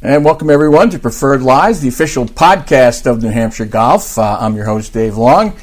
And 0.00 0.24
welcome 0.24 0.48
everyone 0.48 0.90
to 0.90 0.98
Preferred 1.00 1.42
Lies, 1.42 1.80
the 1.80 1.88
official 1.88 2.24
podcast 2.24 3.04
of 3.04 3.20
New 3.20 3.30
Hampshire 3.30 3.64
Golf. 3.64 4.16
Uh, 4.16 4.38
I'm 4.38 4.54
your 4.54 4.64
host, 4.64 4.92
Dave 4.92 5.16
Long. 5.16 5.58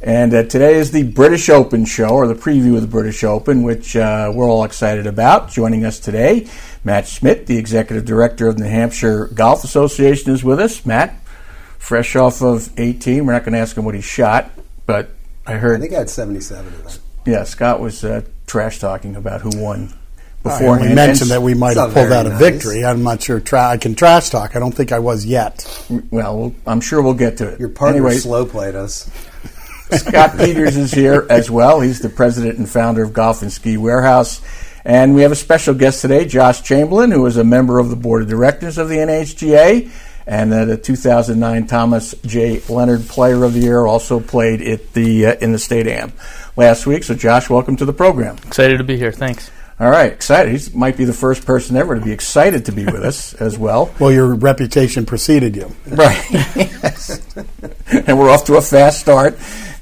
And 0.00 0.32
uh, 0.32 0.44
today 0.44 0.76
is 0.76 0.92
the 0.92 1.02
British 1.02 1.48
Open 1.48 1.84
show, 1.84 2.10
or 2.10 2.28
the 2.28 2.36
preview 2.36 2.76
of 2.76 2.82
the 2.82 2.86
British 2.86 3.24
Open, 3.24 3.64
which 3.64 3.96
uh, 3.96 4.30
we're 4.32 4.48
all 4.48 4.62
excited 4.62 5.08
about. 5.08 5.50
Joining 5.50 5.84
us 5.84 5.98
today, 5.98 6.46
Matt 6.84 7.08
Schmidt, 7.08 7.46
the 7.46 7.58
executive 7.58 8.04
director 8.04 8.46
of 8.46 8.58
the 8.58 8.62
New 8.62 8.70
Hampshire 8.70 9.26
Golf 9.26 9.64
Association, 9.64 10.32
is 10.32 10.44
with 10.44 10.60
us. 10.60 10.86
Matt, 10.86 11.20
fresh 11.76 12.14
off 12.14 12.42
of 12.42 12.70
18. 12.78 13.26
We're 13.26 13.32
not 13.32 13.42
going 13.42 13.54
to 13.54 13.58
ask 13.58 13.76
him 13.76 13.84
what 13.84 13.96
he 13.96 14.00
shot, 14.00 14.52
but 14.86 15.10
I 15.44 15.54
heard. 15.54 15.78
I 15.78 15.80
think 15.80 15.94
I 15.94 15.98
had 15.98 16.10
77 16.10 16.64
of 16.64 16.84
them. 16.84 17.02
Yeah, 17.26 17.42
Scott 17.42 17.80
was 17.80 18.04
uh, 18.04 18.22
trash 18.46 18.78
talking 18.78 19.16
about 19.16 19.40
who 19.40 19.50
won 19.60 19.94
Right, 20.42 20.58
beforehand. 20.58 20.90
we 20.90 20.94
mentioned 20.94 21.30
that 21.30 21.42
we 21.42 21.52
might 21.54 21.76
have 21.76 21.92
pulled 21.92 22.12
out 22.12 22.26
a 22.26 22.30
nice. 22.30 22.38
victory. 22.38 22.84
I'm 22.84 23.02
not 23.02 23.22
sure. 23.22 23.40
Tra- 23.40 23.68
I 23.68 23.76
can 23.76 23.94
trash 23.94 24.30
talk. 24.30 24.56
I 24.56 24.58
don't 24.58 24.72
think 24.72 24.90
I 24.90 24.98
was 24.98 25.26
yet. 25.26 25.66
Well, 26.10 26.38
we'll- 26.38 26.54
I'm 26.66 26.80
sure 26.80 27.02
we'll 27.02 27.14
get 27.14 27.36
to 27.38 27.48
it. 27.48 27.60
Your 27.60 27.68
partner 27.68 27.98
anyway, 27.98 28.16
slow 28.16 28.46
played 28.46 28.74
us. 28.74 29.10
Scott 29.92 30.38
Peters 30.38 30.76
is 30.76 30.92
here 30.92 31.26
as 31.28 31.50
well. 31.50 31.80
He's 31.80 32.00
the 32.00 32.08
president 32.08 32.58
and 32.58 32.68
founder 32.68 33.02
of 33.02 33.12
Golf 33.12 33.42
and 33.42 33.52
Ski 33.52 33.76
Warehouse. 33.76 34.40
And 34.84 35.14
we 35.14 35.22
have 35.22 35.32
a 35.32 35.36
special 35.36 35.74
guest 35.74 36.00
today, 36.00 36.24
Josh 36.24 36.62
Chamberlain, 36.62 37.10
who 37.10 37.26
is 37.26 37.36
a 37.36 37.44
member 37.44 37.78
of 37.78 37.90
the 37.90 37.96
board 37.96 38.22
of 38.22 38.28
directors 38.28 38.78
of 38.78 38.88
the 38.88 38.96
NHGA 38.96 39.90
and 40.26 40.52
uh, 40.54 40.64
the 40.64 40.76
2009 40.78 41.66
Thomas 41.66 42.14
J. 42.24 42.62
Leonard 42.68 43.06
Player 43.08 43.44
of 43.44 43.52
the 43.52 43.60
Year. 43.60 43.84
Also 43.84 44.20
played 44.20 44.62
at 44.62 44.94
the 44.94 45.26
uh, 45.26 45.34
in 45.40 45.52
the 45.52 45.58
State 45.58 45.86
Am 45.86 46.12
last 46.56 46.86
week. 46.86 47.04
So, 47.04 47.14
Josh, 47.14 47.50
welcome 47.50 47.76
to 47.76 47.84
the 47.84 47.92
program. 47.92 48.36
Excited 48.46 48.78
to 48.78 48.84
be 48.84 48.96
here. 48.96 49.12
Thanks. 49.12 49.50
All 49.80 49.88
right, 49.88 50.12
excited. 50.12 50.60
He 50.60 50.76
might 50.76 50.98
be 50.98 51.06
the 51.06 51.14
first 51.14 51.46
person 51.46 51.74
ever 51.74 51.94
to 51.94 52.04
be 52.04 52.12
excited 52.12 52.66
to 52.66 52.72
be 52.72 52.84
with 52.84 53.02
us 53.02 53.32
as 53.40 53.56
well. 53.58 53.94
Well, 53.98 54.12
your 54.12 54.34
reputation 54.34 55.06
preceded 55.06 55.56
you. 55.56 55.74
Right. 55.86 56.22
Yes. 56.30 57.34
and 57.90 58.18
we're 58.18 58.28
off 58.28 58.44
to 58.44 58.56
a 58.56 58.62
fast 58.62 59.00
start. 59.00 59.38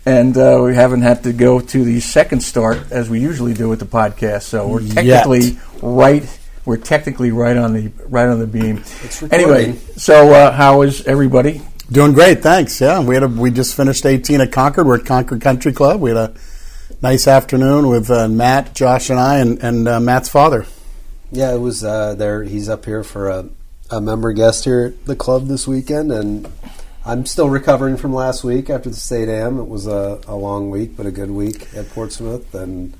And 0.06 0.39
uh, 0.39 0.61
we 0.64 0.75
haven't 0.75 1.03
had 1.03 1.25
to 1.25 1.33
go 1.33 1.61
to 1.61 1.84
the 1.84 1.98
second 2.00 2.41
start 2.41 2.92
as 2.92 3.11
we 3.11 3.20
usually 3.20 3.53
do 3.55 3.69
with 3.69 3.81
the 3.81 3.86
podcast. 3.86 4.42
So 4.42 4.69
we're 4.69 4.81
Yet. 4.83 5.25
technically 5.25 5.58
right. 5.83 6.39
We're 6.64 6.77
technically 6.77 7.33
right 7.33 7.56
on 7.56 7.73
the 7.75 7.91
right 8.08 8.28
on 8.28 8.39
the 8.39 8.47
beam. 8.47 8.84
Anyway, 9.30 9.75
so 9.97 10.33
uh, 10.33 10.53
how 10.53 10.83
is 10.83 11.05
everybody? 11.06 11.61
Doing 11.91 12.12
great, 12.12 12.42
thanks. 12.42 12.80
Yeah, 12.80 13.01
we 13.01 13.14
had 13.14 13.25
a, 13.25 13.28
we 13.28 13.51
just 13.51 13.75
finished 13.75 14.06
18 14.06 14.42
at 14.42 14.53
Concord. 14.53 14.86
We're 14.86 14.98
at 15.01 15.06
Concord 15.06 15.41
Country 15.41 15.73
Club. 15.73 16.01
We 16.01 16.11
had 16.11 16.17
a 16.19 16.34
nice 17.01 17.27
afternoon 17.27 17.89
with 17.89 18.11
uh, 18.11 18.29
Matt, 18.29 18.75
Josh, 18.75 19.11
and 19.11 19.19
I, 19.19 19.39
and, 19.39 19.63
and 19.63 19.89
uh, 19.89 20.01
Matt's 20.01 20.29
father. 20.29 20.67
Yeah, 21.31 21.55
it 21.55 21.59
was 21.59 21.85
uh, 21.85 22.15
there. 22.15 22.43
He's 22.43 22.69
up 22.69 22.85
here 22.85 23.05
for 23.05 23.29
a, 23.29 23.49
a 23.91 24.01
member 24.01 24.33
guest 24.33 24.65
here 24.65 24.87
at 24.87 25.05
the 25.05 25.17
club 25.17 25.47
this 25.47 25.69
weekend, 25.69 26.11
and 26.11 26.51
I'm 27.05 27.27
still 27.27 27.49
recovering 27.49 27.97
from 27.97 28.13
last 28.13 28.45
week 28.45 28.71
after 28.71 28.91
the 28.91 28.97
state 28.97 29.29
am. 29.29 29.59
It 29.59 29.69
was 29.69 29.87
a, 29.87 30.21
a 30.27 30.35
long 30.35 30.71
week, 30.71 30.97
but 30.97 31.07
a 31.07 31.11
good 31.11 31.31
week 31.31 31.69
at 31.75 31.89
Portsmouth, 31.91 32.55
and 32.55 32.95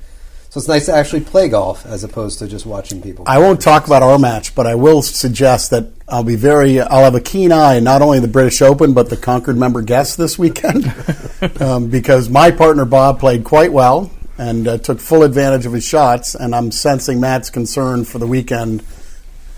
so 0.49 0.59
it's 0.59 0.67
nice 0.67 0.87
to 0.87 0.93
actually 0.93 1.21
play 1.21 1.47
golf 1.47 1.85
as 1.85 2.03
opposed 2.03 2.39
to 2.39 2.47
just 2.47 2.65
watching 2.65 3.03
people. 3.03 3.25
I 3.27 3.37
won't 3.37 3.61
talk 3.61 3.85
about 3.85 4.01
our 4.01 4.17
match, 4.17 4.55
but 4.55 4.65
I 4.65 4.73
will 4.73 5.03
suggest 5.03 5.69
that 5.69 5.91
I'll 6.07 6.23
be 6.23 6.35
very. 6.35 6.81
I'll 6.81 7.03
have 7.03 7.13
a 7.13 7.21
keen 7.21 7.51
eye 7.51 7.79
not 7.79 8.01
only 8.01 8.19
the 8.19 8.27
British 8.27 8.61
Open 8.61 8.93
but 8.93 9.11
the 9.11 9.17
Concord 9.17 9.57
member 9.57 9.83
guests 9.83 10.15
this 10.15 10.39
weekend, 10.39 10.85
um, 11.59 11.89
because 11.89 12.29
my 12.29 12.51
partner 12.51 12.85
Bob 12.85 13.19
played 13.19 13.43
quite 13.43 13.71
well 13.71 14.11
and 14.37 14.67
uh, 14.67 14.77
took 14.77 14.99
full 14.99 15.23
advantage 15.23 15.65
of 15.65 15.73
his 15.73 15.83
shots, 15.83 16.35
and 16.35 16.55
I'm 16.55 16.71
sensing 16.71 17.19
Matt's 17.19 17.49
concern 17.49 18.05
for 18.05 18.19
the 18.19 18.27
weekend 18.27 18.83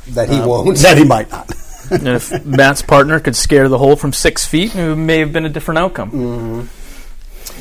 that 0.10 0.30
he 0.30 0.40
won't. 0.40 0.78
that 0.80 0.98
he 0.98 1.06
might 1.06 1.30
not. 1.30 1.52
And 1.92 2.08
if 2.08 2.46
Matt's 2.46 2.82
partner 2.82 3.20
could 3.20 3.36
scare 3.36 3.68
the 3.68 3.78
hole 3.78 3.96
from 3.96 4.14
six 4.14 4.46
feet, 4.46 4.76
it 4.76 4.96
may 4.96 5.20
have 5.20 5.34
been 5.34 5.46
a 5.46 5.50
different 5.50 5.78
outcome. 5.78 6.70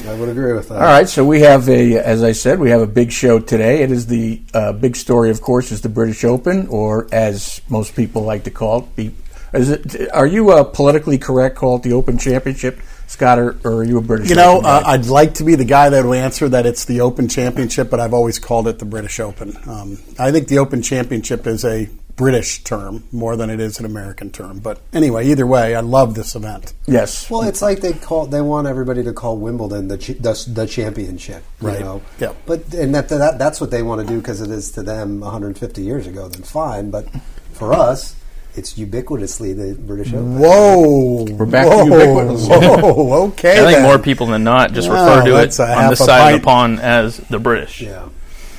I 0.07 0.15
would 0.15 0.29
agree 0.29 0.53
with 0.53 0.69
that. 0.69 0.77
All 0.77 0.83
right, 0.83 1.09
so 1.09 1.25
we 1.25 1.41
have 1.41 1.69
a, 1.69 1.97
as 1.97 2.23
I 2.23 2.33
said, 2.33 2.59
we 2.59 2.71
have 2.71 2.81
a 2.81 2.87
big 2.87 3.13
show 3.13 3.39
today. 3.39 3.83
It 3.83 3.91
is 3.91 4.07
the 4.07 4.41
uh, 4.55 4.73
big 4.73 4.97
story, 4.97 5.31
of 5.31 5.41
course, 5.41 5.73
is 5.73 5.81
the 5.81 5.89
British 5.89 6.25
Open, 6.25 6.69
or 6.69 7.09
as 7.13 7.61
most 7.69 7.97
people 7.97 8.23
like 8.23 8.45
to 8.45 8.51
call 8.51 8.81
it, 8.81 8.97
the. 8.97 9.11
Is 9.53 9.69
it? 9.71 10.11
Are 10.13 10.27
you 10.27 10.51
uh, 10.51 10.63
politically 10.65 11.19
correct? 11.19 11.57
Call 11.57 11.77
it 11.77 11.83
the 11.83 11.93
Open 11.93 12.19
Championship, 12.19 12.79
Scott, 13.11 13.41
or, 13.41 13.57
or 13.65 13.79
are 13.79 13.85
you 13.85 13.99
a 13.99 14.01
British? 14.01 14.29
You 14.31 14.37
know, 14.37 14.53
Open 14.59 14.63
guy? 14.65 14.79
uh, 14.79 14.83
I'd 14.93 15.07
like 15.07 15.35
to 15.35 15.45
be 15.45 15.57
the 15.57 15.65
guy 15.65 15.89
that 15.91 16.05
will 16.05 16.15
answer 16.15 16.49
that 16.49 16.65
it's 16.65 16.85
the 16.85 17.01
Open 17.01 17.27
Championship, 17.29 17.91
but 17.91 17.99
I've 17.99 18.15
always 18.15 18.39
called 18.39 18.69
it 18.69 18.79
the 18.79 18.85
British 18.85 19.19
Open. 19.19 19.57
Um, 19.67 19.99
I 20.19 20.31
think 20.31 20.47
the 20.47 20.59
Open 20.59 20.81
Championship 20.81 21.45
is 21.47 21.65
a 21.65 21.89
British 22.15 22.63
term 22.63 23.03
more 23.11 23.35
than 23.35 23.51
it 23.51 23.59
is 23.59 23.81
an 23.81 23.85
American 23.85 24.31
term. 24.31 24.61
But 24.61 24.79
anyway, 24.93 25.27
either 25.27 25.45
way, 25.47 25.75
I 25.75 25.81
love 25.81 26.15
this 26.15 26.37
event. 26.37 26.73
yes. 26.87 27.29
Well, 27.31 27.43
it's 27.43 27.63
like 27.63 27.81
they 27.81 27.95
call 27.95 28.27
they 28.27 28.43
want 28.43 28.69
everybody 28.69 29.03
to 29.03 29.13
call 29.13 29.39
Wimbledon 29.39 29.89
the 29.89 29.99
ch- 29.99 30.19
the, 30.19 30.45
the 30.53 30.67
championship, 30.67 31.43
you 31.61 31.69
Right. 31.69 31.81
know. 31.81 32.03
Yep. 32.21 32.37
But 32.47 32.75
and 32.75 32.95
that, 32.95 33.09
that 33.09 33.39
that's 33.39 33.61
what 33.61 33.71
they 33.73 33.83
want 33.83 34.03
to 34.03 34.07
do 34.07 34.19
because 34.19 34.41
it 34.41 34.51
is 34.51 34.71
to 34.73 34.83
them 34.83 35.21
150 35.21 35.83
years 35.83 36.07
ago. 36.07 36.29
Then 36.29 36.43
fine, 36.43 36.91
but 36.91 37.09
for 37.55 37.73
us, 37.73 38.15
it's 38.57 38.75
ubiquitously 38.75 39.57
the 39.57 39.81
British 39.81 40.13
Open. 40.13 40.39
Whoa, 40.39 41.25
We're 41.25 41.47
back 41.47 41.65
to 41.65 41.71
whoa, 41.71 41.85
ubiquitous. 41.85 42.47
Whoa, 42.49 43.27
okay. 43.29 43.53
I 43.53 43.65
think 43.65 43.79
then. 43.79 43.83
more 43.83 43.99
people 43.99 44.27
than 44.27 44.45
not 44.45 44.73
just 44.73 44.89
Wow, 44.89 45.19
refer 45.19 45.31
to 45.31 45.43
it 45.43 45.59
a 45.59 45.63
on 45.63 45.69
half 45.69 45.91
this 45.91 46.01
a 46.01 46.05
side 46.05 46.35
of 46.35 46.41
the 46.41 46.45
pond 46.45 46.81
as 46.81 47.19
the 47.19 47.39
British. 47.39 47.81
Yeah. 47.81 48.09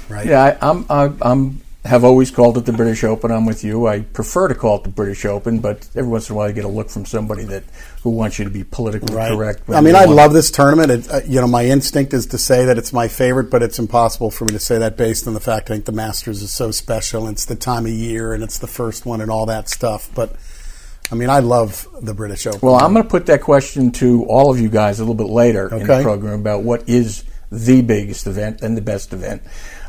Right. 0.10 0.26
Yeah, 0.28 0.58
I, 0.62 0.70
I'm. 0.70 0.86
I, 0.90 1.14
I'm. 1.22 1.62
Have 1.84 2.04
always 2.04 2.30
called 2.30 2.58
it 2.58 2.66
the 2.66 2.74
British 2.74 3.04
Open. 3.04 3.32
I'm 3.32 3.48
with 3.48 3.64
you. 3.64 3.88
I 3.88 4.02
prefer 4.02 4.48
to 4.48 4.54
call 4.54 4.78
it 4.78 4.84
the 4.84 4.90
British 4.90 5.26
Open, 5.26 5.60
but 5.60 5.90
every 5.96 6.12
once 6.12 6.30
in 6.30 6.36
a 6.36 6.38
while 6.38 6.48
you 6.48 6.54
get 6.54 6.66
a 6.66 6.68
look 6.68 6.90
from 6.90 7.06
somebody 7.06 7.44
that 7.46 7.64
who 8.04 8.10
wants 8.10 8.40
you 8.40 8.46
to 8.46 8.52
be 8.52 8.64
politically 8.64 9.16
Right. 9.16 9.32
correct. 9.32 9.70
I 9.70 9.82
mean, 9.82 9.96
I 9.96 10.06
love 10.06 10.34
this 10.34 10.50
tournament. 10.50 10.92
It, 10.92 11.12
uh, 11.12 11.22
you 11.28 11.40
know, 11.40 11.48
my 11.48 11.66
instinct 11.66 12.14
is 12.14 12.26
to 12.28 12.38
say 12.38 12.66
that 12.66 12.78
it's 12.78 12.92
my 12.92 13.08
favorite, 13.08 13.52
but 13.52 13.62
it's 13.62 13.78
impossible 13.78 14.32
for 14.32 14.46
me 14.46 14.52
to 14.54 14.60
say 14.60 14.80
that 14.80 14.98
based 14.98 15.28
on 15.28 15.34
the 15.36 15.40
fact 15.40 15.70
I 15.70 15.76
think 15.76 15.86
the 15.86 15.92
Masters 15.92 16.42
is 16.42 16.52
so 16.52 16.72
special. 16.72 17.28
And 17.28 17.36
it's 17.36 17.46
the 17.46 17.56
time 17.56 17.86
of 17.86 17.92
year, 17.92 18.34
and 18.34 18.42
it's 18.44 18.58
the 18.58 18.68
first 18.68 19.06
one, 19.06 19.22
and 19.22 19.30
all 19.30 19.46
that 19.46 19.70
stuff. 19.70 20.10
But 20.16 20.36
I 21.12 21.16
mean, 21.16 21.30
I 21.30 21.40
love 21.40 21.88
the 22.02 22.14
British 22.14 22.48
Open. 22.48 22.60
Well, 22.64 22.76
I'm 22.76 22.94
going 22.94 23.04
to 23.04 23.10
put 23.10 23.28
that 23.28 23.42
question 23.42 23.92
to 23.94 24.26
all 24.26 24.50
of 24.50 24.60
you 24.60 24.70
guys 24.70 25.00
a 25.00 25.04
little 25.04 25.14
bit 25.14 25.28
later 25.28 25.68
in 25.76 25.86
the 25.86 26.02
program 26.02 26.40
about 26.40 26.64
what 26.64 26.90
is 26.90 27.24
the 27.52 27.82
biggest 27.82 28.28
event 28.28 28.62
and 28.62 28.78
the 28.78 28.82
best 28.82 29.12
event. 29.14 29.44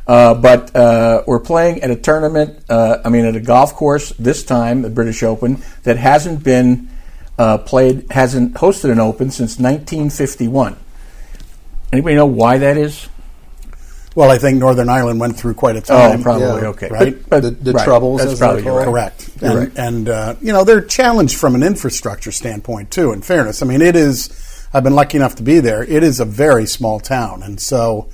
Uh, 0.04 0.34
but 0.34 0.74
uh, 0.74 1.22
we're 1.28 1.38
playing 1.38 1.80
at 1.82 1.90
a 1.92 1.96
tournament, 1.96 2.58
uh, 2.68 2.98
I 3.04 3.08
mean, 3.08 3.24
at 3.24 3.36
a 3.36 3.40
golf 3.40 3.74
course 3.74 4.10
this 4.18 4.42
time, 4.42 4.82
the 4.82 4.90
British 4.90 5.22
Open, 5.22 5.62
that 5.84 5.96
hasn't 5.96 6.42
been 6.42 6.90
uh, 7.38 7.58
played, 7.58 8.10
hasn't 8.10 8.54
hosted 8.54 8.90
an 8.90 9.00
Open 9.00 9.30
since 9.30 9.58
1951. 9.58 10.76
Anybody 11.92 12.14
know 12.14 12.26
why 12.26 12.58
that 12.58 12.76
is? 12.76 13.08
Well, 14.14 14.30
I 14.30 14.36
think 14.38 14.58
Northern 14.58 14.88
Ireland 14.88 15.20
went 15.20 15.38
through 15.38 15.54
quite 15.54 15.76
a 15.76 15.80
time. 15.80 16.20
Oh, 16.20 16.22
probably 16.22 16.62
yeah. 16.62 16.68
okay. 16.68 16.88
Right? 16.88 17.28
But, 17.28 17.40
The- 17.40 17.50
the 17.50 17.72
right, 17.72 17.84
troubles, 17.84 18.22
That's 18.22 18.38
probably 18.38 18.62
right. 18.62 18.84
Correct. 18.84 19.30
And 19.40 19.58
right. 19.58 19.72
and 19.76 20.08
uh, 20.08 20.34
you 20.40 20.52
know, 20.52 20.64
they're 20.64 20.82
challenged 20.82 21.36
from 21.36 21.54
an 21.54 21.62
infrastructure 21.62 22.30
standpoint, 22.30 22.90
too, 22.90 23.12
in 23.12 23.22
fairness. 23.22 23.62
I 23.62 23.66
mean, 23.66 23.80
it 23.80 23.96
is, 23.96 24.66
I've 24.72 24.84
been 24.84 24.94
lucky 24.94 25.16
enough 25.16 25.36
to 25.36 25.42
be 25.42 25.60
there. 25.60 25.82
It 25.82 26.02
is 26.02 26.20
a 26.20 26.26
very 26.26 26.66
small 26.66 27.00
town. 27.00 27.42
And 27.42 27.58
so 27.58 28.08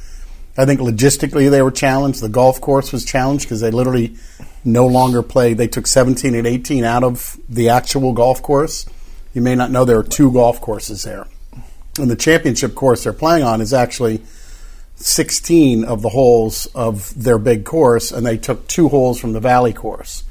I 0.57 0.67
think 0.67 0.81
logistically 0.81 1.51
they 1.51 1.62
were 1.62 1.71
challenged. 1.73 2.21
The 2.21 2.28
golf 2.28 2.61
course 2.61 2.93
was 2.93 3.05
challenged 3.05 3.45
because 3.45 3.61
they 3.61 3.71
literally 3.73 4.17
no 4.65 4.87
longer 4.87 5.23
play. 5.23 5.55
They 5.55 5.69
took 5.69 5.87
17 5.87 6.34
and 6.34 6.47
18 6.47 6.84
out 6.84 7.03
of 7.03 7.39
the 7.49 7.71
actual 7.71 8.12
golf 8.12 8.41
course. 8.43 8.87
You 9.34 9.43
may 9.43 9.55
not 9.55 9.71
know 9.71 9.84
there 9.84 9.99
are 9.99 10.03
two 10.05 10.33
golf 10.33 10.61
courses 10.61 11.03
there. 11.03 11.27
And 11.99 12.11
the 12.11 12.16
championship 12.16 12.75
course 12.75 13.05
they're 13.05 13.12
playing 13.12 13.44
on 13.44 13.61
is 13.61 13.72
actually 13.72 14.22
16 14.97 15.84
of 15.84 16.03
the 16.03 16.09
holes 16.11 16.66
of 16.75 17.12
their 17.22 17.39
big 17.39 17.65
course, 17.65 18.11
and 18.11 18.27
they 18.27 18.37
took 18.37 18.66
two 18.69 18.89
holes 18.89 19.21
from 19.21 19.33
the 19.33 19.41
Valley 19.41 19.72
course. 19.72 20.25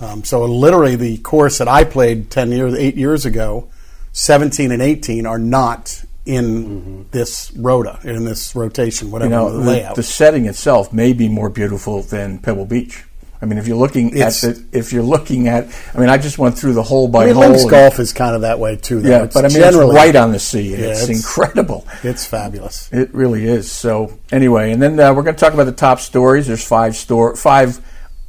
Um, 0.00 0.24
so 0.24 0.44
literally, 0.44 0.96
the 0.96 1.18
course 1.18 1.58
that 1.58 1.68
I 1.68 1.84
played 1.84 2.30
10 2.30 2.52
years, 2.52 2.74
eight 2.74 2.96
years 2.96 3.26
ago, 3.26 3.68
17 4.12 4.72
and 4.72 4.82
18 4.82 5.26
are 5.26 5.38
not 5.38 6.04
in 6.26 7.06
this 7.10 7.50
rota, 7.52 7.98
in 8.04 8.24
this 8.24 8.54
rotation, 8.54 9.10
whatever 9.10 9.30
You 9.30 9.36
know, 9.36 9.52
the 9.52 9.58
the, 9.58 9.70
layout. 9.70 9.96
the 9.96 10.02
setting 10.02 10.46
itself 10.46 10.92
may 10.92 11.12
be 11.12 11.28
more 11.28 11.50
beautiful 11.50 12.02
than 12.02 12.38
Pebble 12.38 12.66
Beach. 12.66 13.04
I 13.42 13.46
mean, 13.46 13.58
if 13.58 13.66
you're 13.66 13.76
looking 13.78 14.08
It's- 14.10 14.44
at 14.44 14.56
the, 14.56 14.78
if 14.78 14.92
you're 14.92 15.02
looking 15.02 15.48
at, 15.48 15.66
I 15.94 15.98
mean, 15.98 16.10
I 16.10 16.18
just 16.18 16.38
went 16.38 16.58
through 16.58 16.74
the 16.74 16.82
hole 16.82 17.08
by 17.08 17.22
I 17.22 17.26
mean, 17.26 17.34
hole. 17.36 17.44
links 17.44 17.62
and- 17.62 17.70
golf 17.70 17.98
is 17.98 18.12
kind 18.12 18.34
of 18.34 18.42
that 18.42 18.58
way 18.58 18.76
too. 18.76 19.00
Though. 19.00 19.08
yeah, 19.08 19.22
It's 19.24 19.34
but 19.34 19.44
I 19.44 19.48
mean, 19.48 19.56
generally, 19.58 19.96
it's 19.96 20.04
right 20.04 20.16
on 20.16 20.32
the 20.32 20.38
sea. 20.38 20.72
Yeah, 20.72 20.76
it's, 20.88 21.02
it's- 21.04 21.16
incredible. 21.18 21.86
It's 22.02 22.26
fabulous. 22.26 22.88
It 22.92 23.14
really 23.14 23.46
is. 23.46 23.70
So 23.72 24.18
anyway, 24.30 24.72
and 24.72 24.82
then 24.82 25.00
uh, 25.00 25.14
we're 25.14 25.22
going 25.22 25.36
to 25.36 25.40
talk 25.40 25.54
about 25.54 25.64
the 25.64 25.72
top 25.72 26.00
stories. 26.00 26.46
There's 26.48 26.64
five 26.66 26.96
store 26.96 27.34
five. 27.36 27.80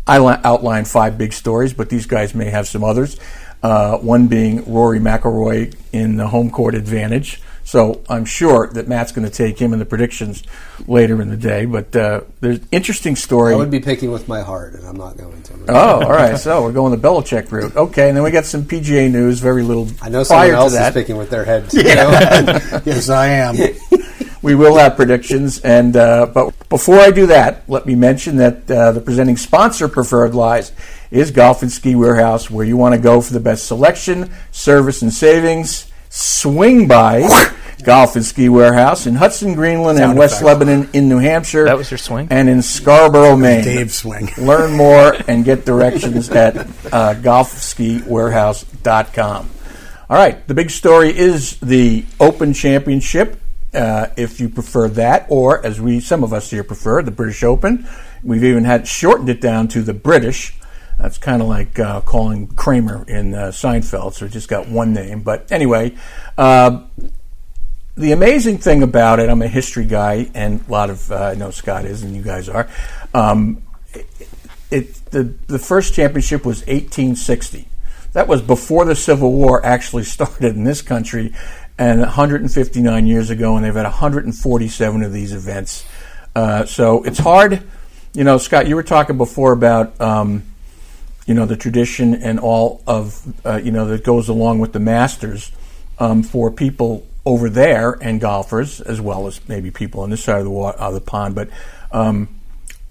I 0.07 0.17
outlined 0.43 0.87
five 0.87 1.17
big 1.17 1.31
stories, 1.33 1.73
but 1.73 1.89
these 1.89 2.05
guys 2.05 2.33
may 2.33 2.49
have 2.49 2.67
some 2.67 2.83
others. 2.83 3.19
Uh, 3.61 3.97
one 3.97 4.27
being 4.27 4.63
Rory 4.73 4.99
McIlroy 4.99 5.75
in 5.91 6.15
the 6.17 6.27
home 6.27 6.49
court 6.49 6.73
advantage 6.73 7.41
So 7.71 8.01
I'm 8.09 8.25
sure 8.25 8.67
that 8.73 8.89
Matt's 8.89 9.13
going 9.13 9.25
to 9.25 9.33
take 9.33 9.57
him 9.57 9.71
in 9.71 9.79
the 9.79 9.85
predictions 9.85 10.43
later 10.87 11.21
in 11.21 11.29
the 11.29 11.37
day. 11.37 11.63
But 11.63 11.95
uh, 11.95 12.21
there's 12.41 12.59
interesting 12.69 13.15
story. 13.15 13.53
I 13.53 13.55
would 13.55 13.71
be 13.71 13.79
picking 13.79 14.11
with 14.11 14.27
my 14.27 14.41
heart, 14.41 14.73
and 14.73 14.85
I'm 14.85 14.97
not 14.97 15.15
going 15.15 15.41
to. 15.43 15.53
Oh, 15.69 16.01
all 16.01 16.09
right. 16.09 16.37
So 16.37 16.63
we're 16.63 16.73
going 16.73 16.91
the 16.91 17.07
Belichick 17.07 17.49
route. 17.49 17.73
Okay, 17.77 18.09
and 18.09 18.17
then 18.17 18.25
we 18.25 18.31
got 18.31 18.43
some 18.43 18.63
PGA 18.63 19.09
news. 19.09 19.39
Very 19.39 19.63
little. 19.63 19.87
I 20.01 20.09
know 20.09 20.25
prior 20.25 20.49
someone 20.49 20.53
else 20.53 20.73
is 20.73 20.93
picking 20.93 21.15
with 21.15 21.29
their 21.29 21.45
head. 21.45 21.69
too, 21.69 21.77
you 21.77 21.95
know? 21.95 22.09
yes, 22.83 23.07
I 23.07 23.27
am. 23.27 23.55
we 24.41 24.53
will 24.53 24.75
have 24.75 24.97
predictions. 24.97 25.61
And 25.61 25.95
uh, 25.95 26.25
but 26.25 26.53
before 26.67 26.99
I 26.99 27.09
do 27.11 27.27
that, 27.27 27.63
let 27.69 27.85
me 27.85 27.95
mention 27.95 28.35
that 28.35 28.69
uh, 28.69 28.91
the 28.91 28.99
presenting 28.99 29.37
sponsor, 29.37 29.87
Preferred 29.87 30.35
Lies, 30.35 30.73
is 31.09 31.31
Golf 31.31 31.61
and 31.61 31.71
Ski 31.71 31.95
Warehouse, 31.95 32.51
where 32.51 32.65
you 32.65 32.75
want 32.75 32.95
to 32.95 32.99
go 32.99 33.21
for 33.21 33.31
the 33.31 33.39
best 33.39 33.65
selection, 33.65 34.29
service, 34.51 35.01
and 35.01 35.13
savings. 35.13 35.87
Swing 36.13 36.89
by 36.89 37.21
Golf 37.81 38.15
and 38.15 38.25
Ski 38.25 38.47
Warehouse 38.49 39.05
in 39.07 39.15
Hudson, 39.15 39.53
Greenland, 39.53 39.99
and 39.99 40.17
West 40.17 40.41
effect. 40.41 40.59
Lebanon 40.59 40.89
in 40.93 41.09
New 41.09 41.19
Hampshire. 41.19 41.65
That 41.65 41.77
was 41.77 41.91
your 41.91 41.97
swing? 41.97 42.27
And 42.29 42.47
in 42.49 42.61
Scarborough, 42.61 43.35
Maine. 43.35 43.63
Dave 43.63 43.91
swing. 43.91 44.29
Learn 44.37 44.77
more 44.77 45.15
and 45.27 45.43
get 45.43 45.65
directions 45.65 46.29
at 46.29 46.55
uh, 46.57 47.15
golfskiwarehouse.com. 47.15 49.49
All 50.09 50.17
right, 50.17 50.47
the 50.47 50.53
big 50.53 50.69
story 50.69 51.17
is 51.17 51.57
the 51.61 52.05
Open 52.19 52.53
Championship, 52.53 53.39
uh, 53.73 54.07
if 54.17 54.41
you 54.41 54.49
prefer 54.49 54.89
that, 54.89 55.25
or 55.29 55.65
as 55.65 55.79
we 55.79 56.01
some 56.01 56.23
of 56.23 56.33
us 56.33 56.49
here 56.49 56.63
prefer, 56.63 57.01
the 57.01 57.11
British 57.11 57.43
Open. 57.43 57.87
We've 58.23 58.43
even 58.43 58.65
had 58.65 58.87
shortened 58.87 59.29
it 59.29 59.39
down 59.39 59.69
to 59.69 59.81
the 59.81 59.93
British. 59.93 60.53
That's 60.99 61.17
kind 61.17 61.41
of 61.41 61.47
like 61.47 61.79
uh, 61.79 62.01
calling 62.01 62.47
Kramer 62.47 63.05
in 63.07 63.33
uh, 63.33 63.47
Seinfeld, 63.47 64.13
so 64.13 64.25
it 64.25 64.33
just 64.33 64.49
got 64.49 64.67
one 64.67 64.93
name. 64.93 65.21
But 65.21 65.49
anyway, 65.51 65.95
uh, 66.37 66.81
the 68.01 68.11
amazing 68.11 68.57
thing 68.57 68.83
about 68.83 69.19
it, 69.19 69.29
I'm 69.29 69.41
a 69.41 69.47
history 69.47 69.85
guy, 69.85 70.29
and 70.33 70.63
a 70.67 70.71
lot 70.71 70.89
of 70.89 71.11
uh, 71.11 71.15
I 71.15 71.35
know 71.35 71.51
Scott 71.51 71.85
is, 71.85 72.03
and 72.03 72.15
you 72.15 72.23
guys 72.23 72.49
are. 72.49 72.67
Um, 73.13 73.61
it, 73.93 74.07
it 74.71 74.93
the 75.11 75.23
the 75.47 75.59
first 75.59 75.93
championship 75.93 76.43
was 76.43 76.61
1860. 76.61 77.67
That 78.13 78.27
was 78.27 78.41
before 78.41 78.85
the 78.85 78.95
Civil 78.95 79.31
War 79.31 79.63
actually 79.65 80.03
started 80.15 80.55
in 80.55 80.63
this 80.63 80.81
country, 80.81 81.33
and 81.77 82.01
159 82.01 83.07
years 83.07 83.29
ago, 83.29 83.55
and 83.55 83.63
they've 83.63 83.73
had 83.73 83.83
147 83.83 85.03
of 85.03 85.13
these 85.13 85.31
events. 85.31 85.85
Uh, 86.35 86.65
so 86.65 87.03
it's 87.03 87.19
hard, 87.19 87.61
you 88.13 88.23
know, 88.23 88.37
Scott. 88.37 88.67
You 88.67 88.75
were 88.75 88.83
talking 88.83 89.17
before 89.17 89.53
about. 89.53 89.99
Um, 90.01 90.43
you 91.27 91.35
know 91.35 91.45
the 91.45 91.55
tradition 91.55 92.15
and 92.15 92.39
all 92.39 92.81
of 92.87 93.21
uh, 93.45 93.57
you 93.63 93.71
know 93.71 93.85
that 93.85 94.03
goes 94.03 94.27
along 94.27 94.57
with 94.57 94.73
the 94.73 94.79
Masters 94.79 95.51
um, 95.99 96.23
for 96.23 96.49
people 96.49 97.05
over 97.25 97.49
there 97.49 97.97
and 98.01 98.19
golfers 98.19 98.81
as 98.81 98.99
well 98.99 99.27
as 99.27 99.47
maybe 99.47 99.69
people 99.71 100.01
on 100.01 100.09
this 100.09 100.23
side 100.23 100.39
of 100.39 100.45
the 100.45 100.49
wa- 100.49 100.75
of 100.77 100.93
the 100.93 101.01
pond. 101.01 101.35
But 101.35 101.49
um, 101.91 102.27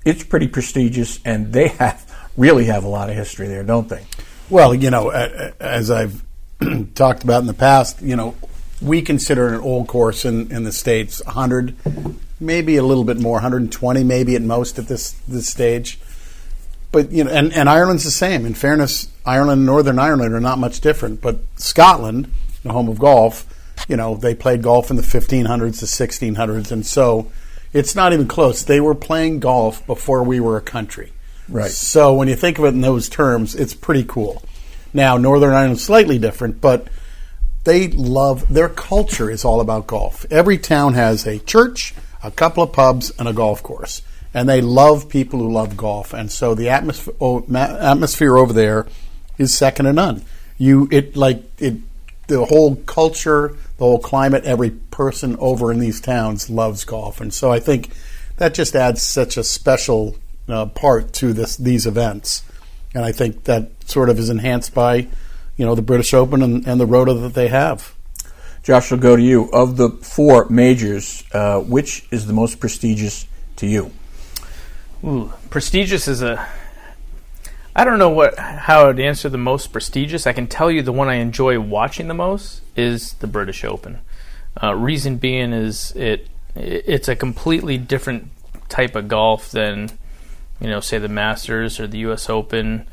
it's 0.05 0.25
pretty 0.25 0.49
prestigious, 0.49 1.21
and 1.25 1.53
they 1.53 1.69
have 1.69 2.07
really 2.37 2.67
have 2.67 2.85
a 2.85 2.89
lot 2.89 3.11
of 3.11 3.17
history 3.17 3.49
there, 3.49 3.65
don't 3.65 3.89
they? 3.89 4.05
Well, 4.49 4.75
you 4.75 4.91
know, 4.91 5.11
as 5.11 5.91
I've 5.91 6.23
talked 6.95 7.25
about 7.25 7.41
in 7.41 7.47
the 7.47 7.55
past, 7.55 8.03
you 8.03 8.17
know, 8.17 8.35
we 8.81 9.03
consider 9.03 9.49
an 9.49 9.61
old 9.61 9.89
course 9.89 10.25
in, 10.25 10.51
in 10.51 10.65
the 10.65 10.73
states 10.73 11.23
100, 11.25 11.75
maybe 12.41 12.77
a 12.77 12.83
little 12.83 13.05
bit 13.05 13.19
more, 13.19 13.35
120 13.35 14.05
maybe 14.05 14.37
at 14.37 14.43
most 14.43 14.79
at 14.79 14.89
this 14.89 15.13
this 15.29 15.49
stage. 15.49 15.99
But 16.93 17.13
you 17.13 17.25
know, 17.25 17.31
and, 17.31 17.53
and 17.53 17.69
Ireland's 17.69 18.05
the 18.05 18.11
same. 18.11 18.45
In 18.47 18.55
fairness, 18.55 19.09
Ireland 19.25 19.59
and 19.59 19.67
Northern 19.67 19.99
Ireland 19.99 20.35
are 20.35 20.41
not 20.41 20.59
much 20.59 20.81
different. 20.81 21.21
But 21.21 21.39
Scotland, 21.57 22.33
the 22.65 22.73
home 22.73 22.89
of 22.89 22.99
golf, 22.99 23.47
you 23.89 23.97
know, 23.97 24.15
they 24.17 24.35
played 24.35 24.63
golf 24.63 24.91
in 24.91 24.97
the 24.97 25.03
1500s, 25.03 25.81
the 25.81 25.87
1600s, 25.87 26.73
and 26.73 26.87
so 26.87 27.31
it's 27.73 27.95
not 27.95 28.13
even 28.13 28.27
close. 28.27 28.65
They 28.65 28.81
were 28.81 28.95
playing 28.95 29.41
golf 29.41 29.87
before 29.87 30.23
we 30.23 30.41
were 30.41 30.57
a 30.57 30.63
country. 30.63 31.13
Right. 31.49 31.71
So 31.71 32.15
when 32.15 32.29
you 32.29 32.37
think 32.37 32.59
of 32.59 32.65
it 32.65 32.69
in 32.69 32.81
those 32.81 33.09
terms, 33.09 33.55
it's 33.55 33.75
pretty 33.75 34.05
cool. 34.05 34.43
Now, 34.93 35.17
Northern 35.17 35.53
Ireland's 35.53 35.85
slightly 35.85 36.19
different, 36.19 36.61
but 36.61 36.89
they 37.65 37.89
love 37.89 38.53
their 38.53 38.69
culture 38.69 39.31
is 39.31 39.45
all 39.45 39.61
about 39.61 39.87
golf. 39.87 40.25
Every 40.31 40.59
town 40.59 40.95
has 40.95 41.27
a 41.27 41.39
church, 41.39 41.95
a 42.23 42.31
couple 42.31 42.63
of 42.63 42.73
pubs, 42.73 43.13
and 43.19 43.29
a 43.29 43.33
golf 43.33 43.63
course, 43.63 44.03
and 44.33 44.49
they 44.49 44.61
love 44.61 45.09
people 45.09 45.41
who 45.41 45.53
love 45.53 45.77
golf. 45.77 46.13
And 46.13 46.31
so 46.31 46.55
the 46.55 46.71
atmosphere, 46.71 47.15
oh, 47.21 47.45
ma- 47.47 47.77
atmosphere 47.79 48.37
over 48.37 48.53
there 48.53 48.87
is 49.39 49.57
second 49.57 49.87
to 49.87 49.93
none. 49.93 50.25
You 50.59 50.89
it 50.91 51.17
like 51.17 51.43
it 51.59 51.77
the 52.27 52.45
whole 52.47 52.77
culture, 52.77 53.57
the 53.81 53.87
whole 53.87 53.99
climate, 53.99 54.45
every 54.45 54.71
person 54.71 55.37
over 55.39 55.73
in 55.73 55.79
these 55.79 56.03
towns 56.03 56.51
loves 56.51 56.85
golf, 56.85 57.19
and 57.19 57.33
so 57.33 57.51
I 57.51 57.61
think 57.61 57.91
that 58.37 58.53
just 58.53 58.77
adds 58.77 59.01
such 59.01 59.39
a 59.39 59.43
special 59.43 60.17
uh, 60.49 60.67
part 60.67 61.15
to 61.15 61.33
this 61.33 61.57
these 61.57 61.87
events, 61.87 62.43
and 62.95 63.07
I 63.07 63.13
think 63.13 63.45
that 63.45 63.71
sort 63.87 64.11
of 64.11 64.19
is 64.19 64.29
enhanced 64.29 64.75
by 64.75 65.09
you 65.57 65.65
know 65.65 65.75
the 65.75 65.81
British 65.81 66.13
Open 66.13 66.43
and, 66.43 66.67
and 66.67 66.79
the 66.79 66.85
rota 66.85 67.15
that 67.15 67.33
they 67.33 67.49
have. 67.49 67.95
Josh, 68.63 68.91
will 68.91 68.99
go 68.99 69.17
to 69.17 69.23
you. 69.23 69.51
Of 69.51 69.79
the 69.79 69.89
four 69.89 70.47
majors, 70.51 71.25
uh, 71.33 71.61
which 71.61 72.07
is 72.11 72.27
the 72.27 72.35
most 72.35 72.61
prestigious 72.61 73.27
to 73.57 73.67
you? 73.67 73.93
Ooh, 75.03 75.33
prestigious 75.49 76.07
is 76.07 76.21
a. 76.21 76.47
I 77.81 77.85
don't 77.85 77.99
know 77.99 78.11
what 78.11 78.39
how 78.39 78.91
I'd 78.91 79.01
answer 79.01 79.31
the 79.31 79.39
most 79.39 79.73
prestigious. 79.73 80.27
I 80.27 80.35
can 80.35 80.47
tell 80.47 80.71
you 80.71 80.83
the 80.83 80.93
one 80.93 81.09
I 81.09 81.15
enjoy 81.15 81.59
watching 81.59 82.09
the 82.09 82.15
most 82.15 82.61
is 82.77 83.15
the 83.15 83.27
British 83.27 83.65
Open. 83.65 84.01
Uh, 84.63 84.75
reason 84.75 85.17
being 85.17 85.55
is 85.55 85.91
it 85.93 86.29
it's 86.55 87.09
a 87.09 87.17
completely 87.17 87.79
different 87.79 88.33
type 88.69 88.97
of 88.97 89.09
golf 89.09 89.51
than 89.51 89.89
you 90.61 90.69
know 90.69 90.81
say 90.81 90.99
the 90.99 91.09
Masters 91.09 91.81
or 91.81 91.87
the 91.87 91.97
U.S. 92.01 92.29
Open 92.29 92.87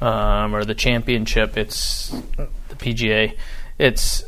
um, 0.00 0.54
or 0.54 0.64
the 0.64 0.76
Championship. 0.76 1.56
It's 1.56 2.10
the 2.36 2.76
PGA. 2.76 3.36
It's 3.76 4.22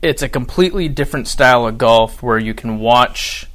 it's 0.00 0.22
a 0.22 0.28
completely 0.30 0.88
different 0.88 1.28
style 1.28 1.66
of 1.66 1.76
golf 1.76 2.22
where 2.22 2.38
you 2.38 2.54
can 2.54 2.78
watch 2.78 3.46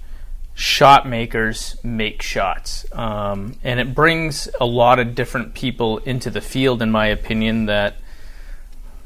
shot 0.56 1.08
makers 1.08 1.76
make 1.84 2.22
shots. 2.22 2.86
Um, 2.94 3.58
and 3.64 3.80
it 3.80 3.94
brings 3.94 4.48
a 4.60 4.66
lot 4.66 5.00
of 5.00 5.14
different 5.14 5.54
people 5.54 6.00
into 6.00 6.32
the 6.32 6.42
field, 6.42 6.82
in 6.82 6.90
my 6.90 7.08
opinion, 7.08 7.66
that 7.66 7.98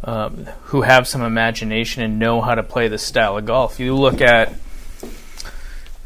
um, 0.03 0.45
who 0.65 0.83
have 0.83 1.07
some 1.07 1.23
imagination 1.23 2.03
and 2.03 2.19
know 2.19 2.39
how 2.39 2.55
to 2.55 2.63
play 2.63 2.87
this 2.87 3.03
style 3.03 3.37
of 3.37 3.45
golf. 3.45 3.79
You 3.79 3.95
look 3.95 4.21
at, 4.21 4.53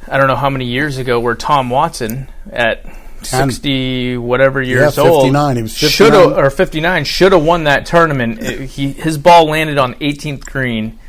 I 0.07 0.17
don't 0.17 0.27
know 0.27 0.37
how 0.37 0.49
many 0.49 0.65
years 0.65 0.97
ago, 0.97 1.19
where 1.19 1.35
Tom 1.35 1.69
Watson 1.69 2.29
at 2.49 2.85
60 3.21 4.17
whatever 4.17 4.61
years 4.61 4.97
Yeah, 4.97 5.03
old 5.03 5.23
59. 5.23 5.55
He 5.55 5.61
was 5.61 5.79
59 5.79 5.91
should 5.91 6.13
have 6.13 6.37
or 6.37 6.49
59 6.49 7.05
should 7.05 7.31
have 7.31 7.43
won 7.43 7.63
that 7.63 7.85
tournament 7.85 8.41
he 8.41 8.91
his 8.91 9.17
ball 9.17 9.45
landed 9.45 9.77
on 9.77 9.93
18th 9.95 10.41
green 10.45 10.99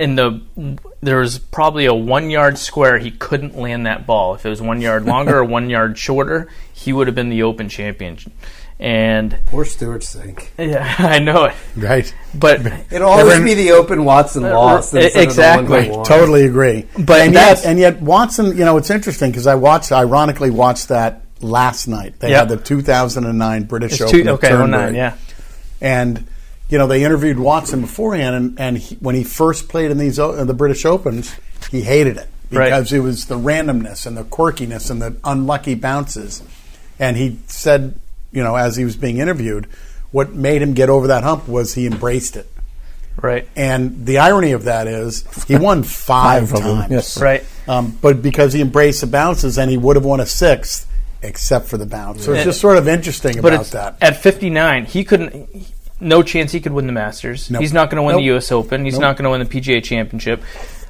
in 0.00 0.16
the 0.16 0.40
there 1.02 1.18
was 1.18 1.38
probably 1.38 1.86
a 1.86 1.94
one 1.94 2.30
yard 2.30 2.58
square 2.58 2.98
he 2.98 3.10
couldn't 3.10 3.56
land 3.56 3.86
that 3.86 4.06
ball 4.06 4.34
if 4.34 4.44
it 4.44 4.48
was 4.50 4.60
one 4.60 4.80
yard 4.80 5.04
longer 5.06 5.38
or 5.38 5.44
one 5.58 5.70
yard 5.70 5.96
shorter 5.98 6.48
he 6.72 6.92
would 6.92 7.06
have 7.06 7.14
been 7.16 7.28
the 7.30 7.42
open 7.42 7.68
champion 7.68 8.18
and 8.78 9.36
Poor 9.46 9.64
Stewart 9.66 10.00
Cink. 10.02 10.48
yeah 10.58 10.94
i 10.98 11.18
know 11.18 11.44
it 11.44 11.54
Right. 11.76 12.12
but 12.34 12.60
It'll 12.90 13.08
always 13.08 13.26
Everyone- 13.26 13.44
be 13.44 13.54
the 13.54 13.72
Open 13.72 14.04
Watson 14.04 14.42
loss. 14.42 14.94
uh, 14.94 14.98
instead 14.98 15.06
of 15.08 15.12
the 15.14 15.22
exactly. 15.22 15.68
one 15.76 15.84
who 15.84 15.90
won. 15.96 16.04
Totally 16.06 16.44
agree. 16.46 16.86
But 16.98 17.20
and 17.22 17.34
yet, 17.34 17.64
and 17.66 17.78
yet 17.78 18.00
Watson, 18.00 18.56
you 18.56 18.64
know, 18.64 18.76
it's 18.78 18.90
interesting 18.90 19.30
because 19.30 19.46
I 19.46 19.54
watched, 19.54 19.92
ironically, 19.92 20.50
watched 20.50 20.88
that 20.88 21.22
last 21.42 21.88
night. 21.88 22.18
They 22.20 22.30
Yep. 22.30 22.38
had 22.38 22.48
the 22.48 22.56
2009 22.64 23.62
British 23.64 23.92
it's 23.92 24.00
Open. 24.02 24.24
two, 24.24 24.30
okay 24.30 24.50
09 24.50 24.94
yeah 24.94 25.14
And 25.80 26.26
you 26.70 26.78
know, 26.78 26.86
they 26.86 27.04
interviewed 27.04 27.38
Watson 27.38 27.80
beforehand, 27.82 28.34
and, 28.36 28.60
and 28.60 28.78
he, 28.78 28.94
when 28.96 29.14
he 29.14 29.24
first 29.24 29.68
played 29.68 29.90
in 29.90 29.98
these 29.98 30.18
uh, 30.18 30.44
the 30.44 30.54
British 30.54 30.84
Opens, 30.84 31.34
he 31.70 31.82
hated 31.82 32.16
it 32.16 32.28
Right. 32.52 32.64
because 32.66 32.92
it 32.92 33.00
was 33.00 33.26
the 33.26 33.36
randomness 33.38 34.06
and 34.06 34.16
the 34.16 34.24
quirkiness 34.24 34.90
and 34.90 35.00
the 35.00 35.16
unlucky 35.24 35.74
bounces. 35.76 36.42
And 36.98 37.16
he 37.16 37.38
said, 37.46 37.94
you 38.32 38.42
know, 38.42 38.56
as 38.56 38.76
he 38.76 38.84
was 38.84 38.96
being 38.96 39.18
interviewed, 39.18 39.66
what 40.10 40.32
made 40.34 40.60
him 40.62 40.74
get 40.74 40.90
over 40.90 41.06
that 41.08 41.22
hump 41.22 41.46
was 41.48 41.74
he 41.74 41.86
embraced 41.86 42.36
it. 42.36 42.50
right 43.16 43.48
And 43.54 44.04
the 44.06 44.18
irony 44.18 44.50
of 44.52 44.64
that 44.64 44.86
is 44.88 45.24
he 45.46 45.56
won 45.56 45.82
five, 45.84 46.50
Five 46.50 46.60
times. 46.60 46.90
yes. 46.90 47.20
right 47.20 47.44
Um, 47.68 47.96
but 48.02 48.20
because 48.20 48.52
he 48.52 48.60
embraced 48.60 49.00
the 49.02 49.06
bounces, 49.06 49.56
and 49.58 49.70
he 49.70 49.76
would 49.76 49.94
have 49.96 50.04
won 50.04 50.18
a 50.20 50.26
sixth, 50.26 50.90
except 51.22 51.66
for 51.66 51.78
the 51.78 51.86
bounce. 51.86 52.24
So 52.24 52.32
it's 52.32 52.42
just 52.44 52.60
sort 52.60 52.78
of 52.78 52.88
interesting 52.88 53.40
but 53.40 53.52
about 53.52 53.66
that. 53.66 53.96
at 54.00 54.16
59 54.16 54.86
he 54.86 55.04
couldn't 55.04 55.48
no 56.00 56.22
chance 56.22 56.52
he 56.52 56.60
could 56.60 56.72
win 56.72 56.86
the 56.86 56.92
masters 56.92 57.50
Nope. 57.50 57.60
he's 57.60 57.72
not 57.72 57.90
going 57.90 57.96
to 57.96 58.02
win 58.02 58.16
the 58.16 58.22
us 58.36 58.50
open 58.52 58.84
he's 58.84 58.94
Nope. 58.94 59.02
not 59.02 59.16
going 59.16 59.24
to 59.24 59.30
win 59.30 59.40
the 59.40 59.60
pga 59.60 59.82
championship 59.82 60.42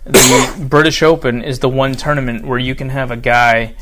the 0.04 0.66
british 0.68 1.02
open 1.02 1.42
is 1.42 1.58
the 1.58 1.68
one 1.68 1.94
tournament 1.94 2.44
where 2.46 2.58
you 2.58 2.74
can 2.74 2.88
have 2.90 3.10
a 3.10 3.16
guy 3.16 3.74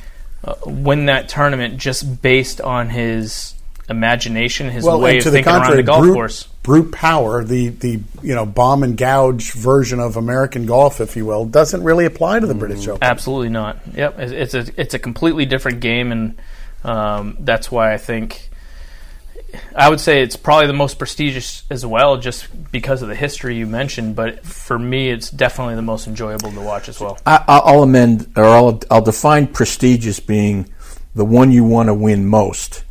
uh, 0.44 0.54
win 0.66 1.06
that 1.06 1.28
tournament 1.28 1.78
just 1.78 2.22
based 2.22 2.60
on 2.60 2.88
his 2.90 3.54
imagination 3.88 4.68
his 4.70 4.84
Well, 4.84 5.00
way 5.00 5.18
of 5.18 5.24
thinking 5.24 5.52
around 5.52 5.76
the 5.76 5.82
golf 5.82 6.02
Brute, 6.02 6.14
course 6.14 6.48
brute 6.68 6.92
power, 6.92 7.42
the 7.42 7.68
the 7.70 8.00
you 8.22 8.34
know 8.34 8.44
bomb 8.44 8.82
and 8.82 8.96
gouge 8.96 9.52
version 9.52 9.98
of 10.00 10.18
American 10.18 10.66
golf, 10.66 11.00
if 11.00 11.16
you 11.16 11.24
will, 11.24 11.46
doesn't 11.46 11.82
really 11.82 12.04
apply 12.04 12.38
to 12.40 12.46
the 12.46 12.54
British 12.54 12.86
Open. 12.86 13.02
Absolutely 13.02 13.48
not. 13.48 13.78
Yep, 13.94 14.18
it's, 14.18 14.32
it's 14.32 14.54
a 14.68 14.80
it's 14.80 14.94
a 14.94 14.98
completely 14.98 15.46
different 15.46 15.80
game, 15.80 16.12
and 16.12 16.38
um, 16.84 17.38
that's 17.40 17.72
why 17.72 17.94
I 17.94 17.96
think 17.96 18.50
I 19.74 19.88
would 19.88 20.00
say 20.00 20.22
it's 20.22 20.36
probably 20.36 20.66
the 20.66 20.74
most 20.74 20.98
prestigious 20.98 21.62
as 21.70 21.84
well, 21.84 22.16
just 22.18 22.48
because 22.70 23.02
of 23.02 23.08
the 23.08 23.14
history 23.14 23.56
you 23.56 23.66
mentioned. 23.66 24.14
But 24.14 24.44
for 24.44 24.78
me, 24.78 25.10
it's 25.10 25.30
definitely 25.30 25.74
the 25.74 25.82
most 25.82 26.06
enjoyable 26.06 26.52
to 26.52 26.60
watch 26.60 26.88
as 26.88 27.00
well. 27.00 27.18
I, 27.24 27.44
I'll 27.48 27.82
amend, 27.82 28.32
or 28.36 28.44
I'll, 28.44 28.82
I'll 28.90 29.02
define 29.02 29.46
prestigious 29.46 30.20
being 30.20 30.68
the 31.14 31.24
one 31.24 31.50
you 31.50 31.64
want 31.64 31.88
to 31.88 31.94
win 31.94 32.26
most, 32.26 32.84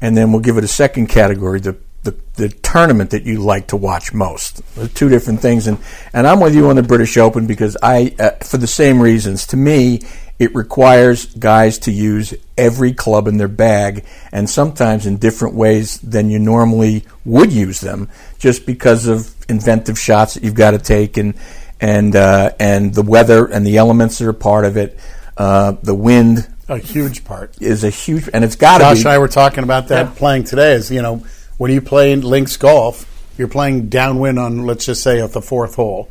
and 0.00 0.16
then 0.16 0.30
we'll 0.30 0.40
give 0.40 0.56
it 0.56 0.64
a 0.64 0.68
second 0.68 1.08
category: 1.08 1.60
the 1.60 1.76
the, 2.04 2.14
the 2.34 2.48
tournament 2.48 3.10
that 3.10 3.24
you 3.24 3.42
like 3.42 3.68
to 3.68 3.76
watch 3.76 4.12
most. 4.12 4.62
They're 4.74 4.88
two 4.88 5.08
different 5.08 5.40
things, 5.40 5.66
and 5.66 5.78
and 6.12 6.26
I'm 6.26 6.40
with 6.40 6.54
you 6.54 6.68
on 6.68 6.76
the 6.76 6.82
British 6.82 7.16
Open 7.16 7.46
because 7.46 7.76
I, 7.82 8.14
uh, 8.18 8.30
for 8.44 8.58
the 8.58 8.66
same 8.66 9.00
reasons. 9.00 9.46
To 9.48 9.56
me, 9.56 10.02
it 10.38 10.54
requires 10.54 11.26
guys 11.26 11.78
to 11.80 11.92
use 11.92 12.34
every 12.58 12.92
club 12.92 13.28
in 13.28 13.36
their 13.36 13.48
bag, 13.48 14.04
and 14.32 14.48
sometimes 14.50 15.06
in 15.06 15.16
different 15.18 15.54
ways 15.54 15.98
than 16.00 16.28
you 16.30 16.38
normally 16.38 17.04
would 17.24 17.52
use 17.52 17.80
them, 17.80 18.08
just 18.38 18.66
because 18.66 19.06
of 19.06 19.34
inventive 19.48 19.98
shots 19.98 20.34
that 20.34 20.42
you've 20.42 20.54
got 20.54 20.72
to 20.72 20.78
take, 20.78 21.16
and 21.16 21.34
and 21.80 22.16
uh, 22.16 22.50
and 22.58 22.94
the 22.94 23.02
weather 23.02 23.46
and 23.46 23.66
the 23.66 23.76
elements 23.76 24.18
that 24.18 24.26
are 24.28 24.32
part 24.32 24.64
of 24.64 24.76
it. 24.76 24.98
Uh, 25.36 25.72
the 25.82 25.94
wind 25.94 26.48
A 26.68 26.78
huge 26.78 27.24
part. 27.24 27.60
is 27.60 27.82
a 27.84 27.90
huge, 27.90 28.28
and 28.32 28.44
it's 28.44 28.56
got 28.56 28.78
to 28.78 28.84
Josh 28.84 28.98
and 29.00 29.08
I 29.08 29.18
were 29.18 29.28
talking 29.28 29.64
about 29.64 29.88
that 29.88 30.06
Yeah. 30.06 30.12
playing 30.16 30.44
today. 30.44 30.72
Is 30.74 30.90
you 30.90 31.02
know 31.02 31.24
when 31.58 31.70
you 31.72 31.80
play 31.80 32.12
in 32.12 32.22
links 32.22 32.56
golf, 32.56 33.04
you're 33.38 33.48
playing 33.48 33.88
downwind 33.88 34.38
on 34.38 34.64
let's 34.66 34.84
just 34.86 35.02
say 35.02 35.20
at 35.20 35.32
the 35.32 35.42
fourth 35.42 35.74
hole, 35.76 36.08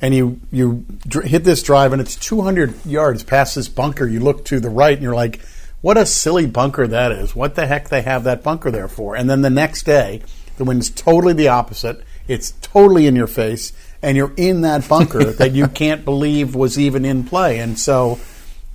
and 0.00 0.14
you 0.14 0.40
you 0.50 0.84
dr- 1.06 1.26
hit 1.26 1.44
this 1.44 1.62
drive 1.62 1.92
and 1.92 2.00
it's 2.02 2.16
200 2.16 2.84
yards 2.84 3.22
past 3.22 3.54
this 3.54 3.68
bunker. 3.68 4.06
You 4.06 4.20
look 4.20 4.44
to 4.46 4.60
the 4.60 4.68
right 4.68 4.94
and 4.94 5.02
you're 5.02 5.14
like, 5.14 5.40
what 5.80 5.96
a 5.96 6.04
silly 6.06 6.46
bunker 6.46 6.86
that 6.86 7.12
is. 7.12 7.36
What 7.36 7.54
the 7.54 7.66
heck 7.66 7.88
they 7.88 8.02
have 8.02 8.24
that 8.24 8.42
bunker 8.42 8.70
there 8.70 8.88
for? 8.88 9.14
And 9.14 9.30
then 9.30 9.42
the 9.42 9.50
next 9.50 9.84
day, 9.84 10.22
the 10.56 10.64
wind's 10.64 10.90
totally 10.90 11.32
the 11.32 11.48
opposite. 11.48 12.02
It's 12.28 12.52
totally 12.60 13.06
in 13.06 13.14
your 13.14 13.28
face, 13.28 13.72
and 14.02 14.16
you're 14.16 14.32
in 14.36 14.62
that 14.62 14.88
bunker 14.88 15.24
that 15.32 15.52
you 15.52 15.68
can't 15.68 16.04
believe 16.04 16.54
was 16.54 16.78
even 16.78 17.04
in 17.04 17.24
play. 17.24 17.58
And 17.58 17.78
so. 17.78 18.18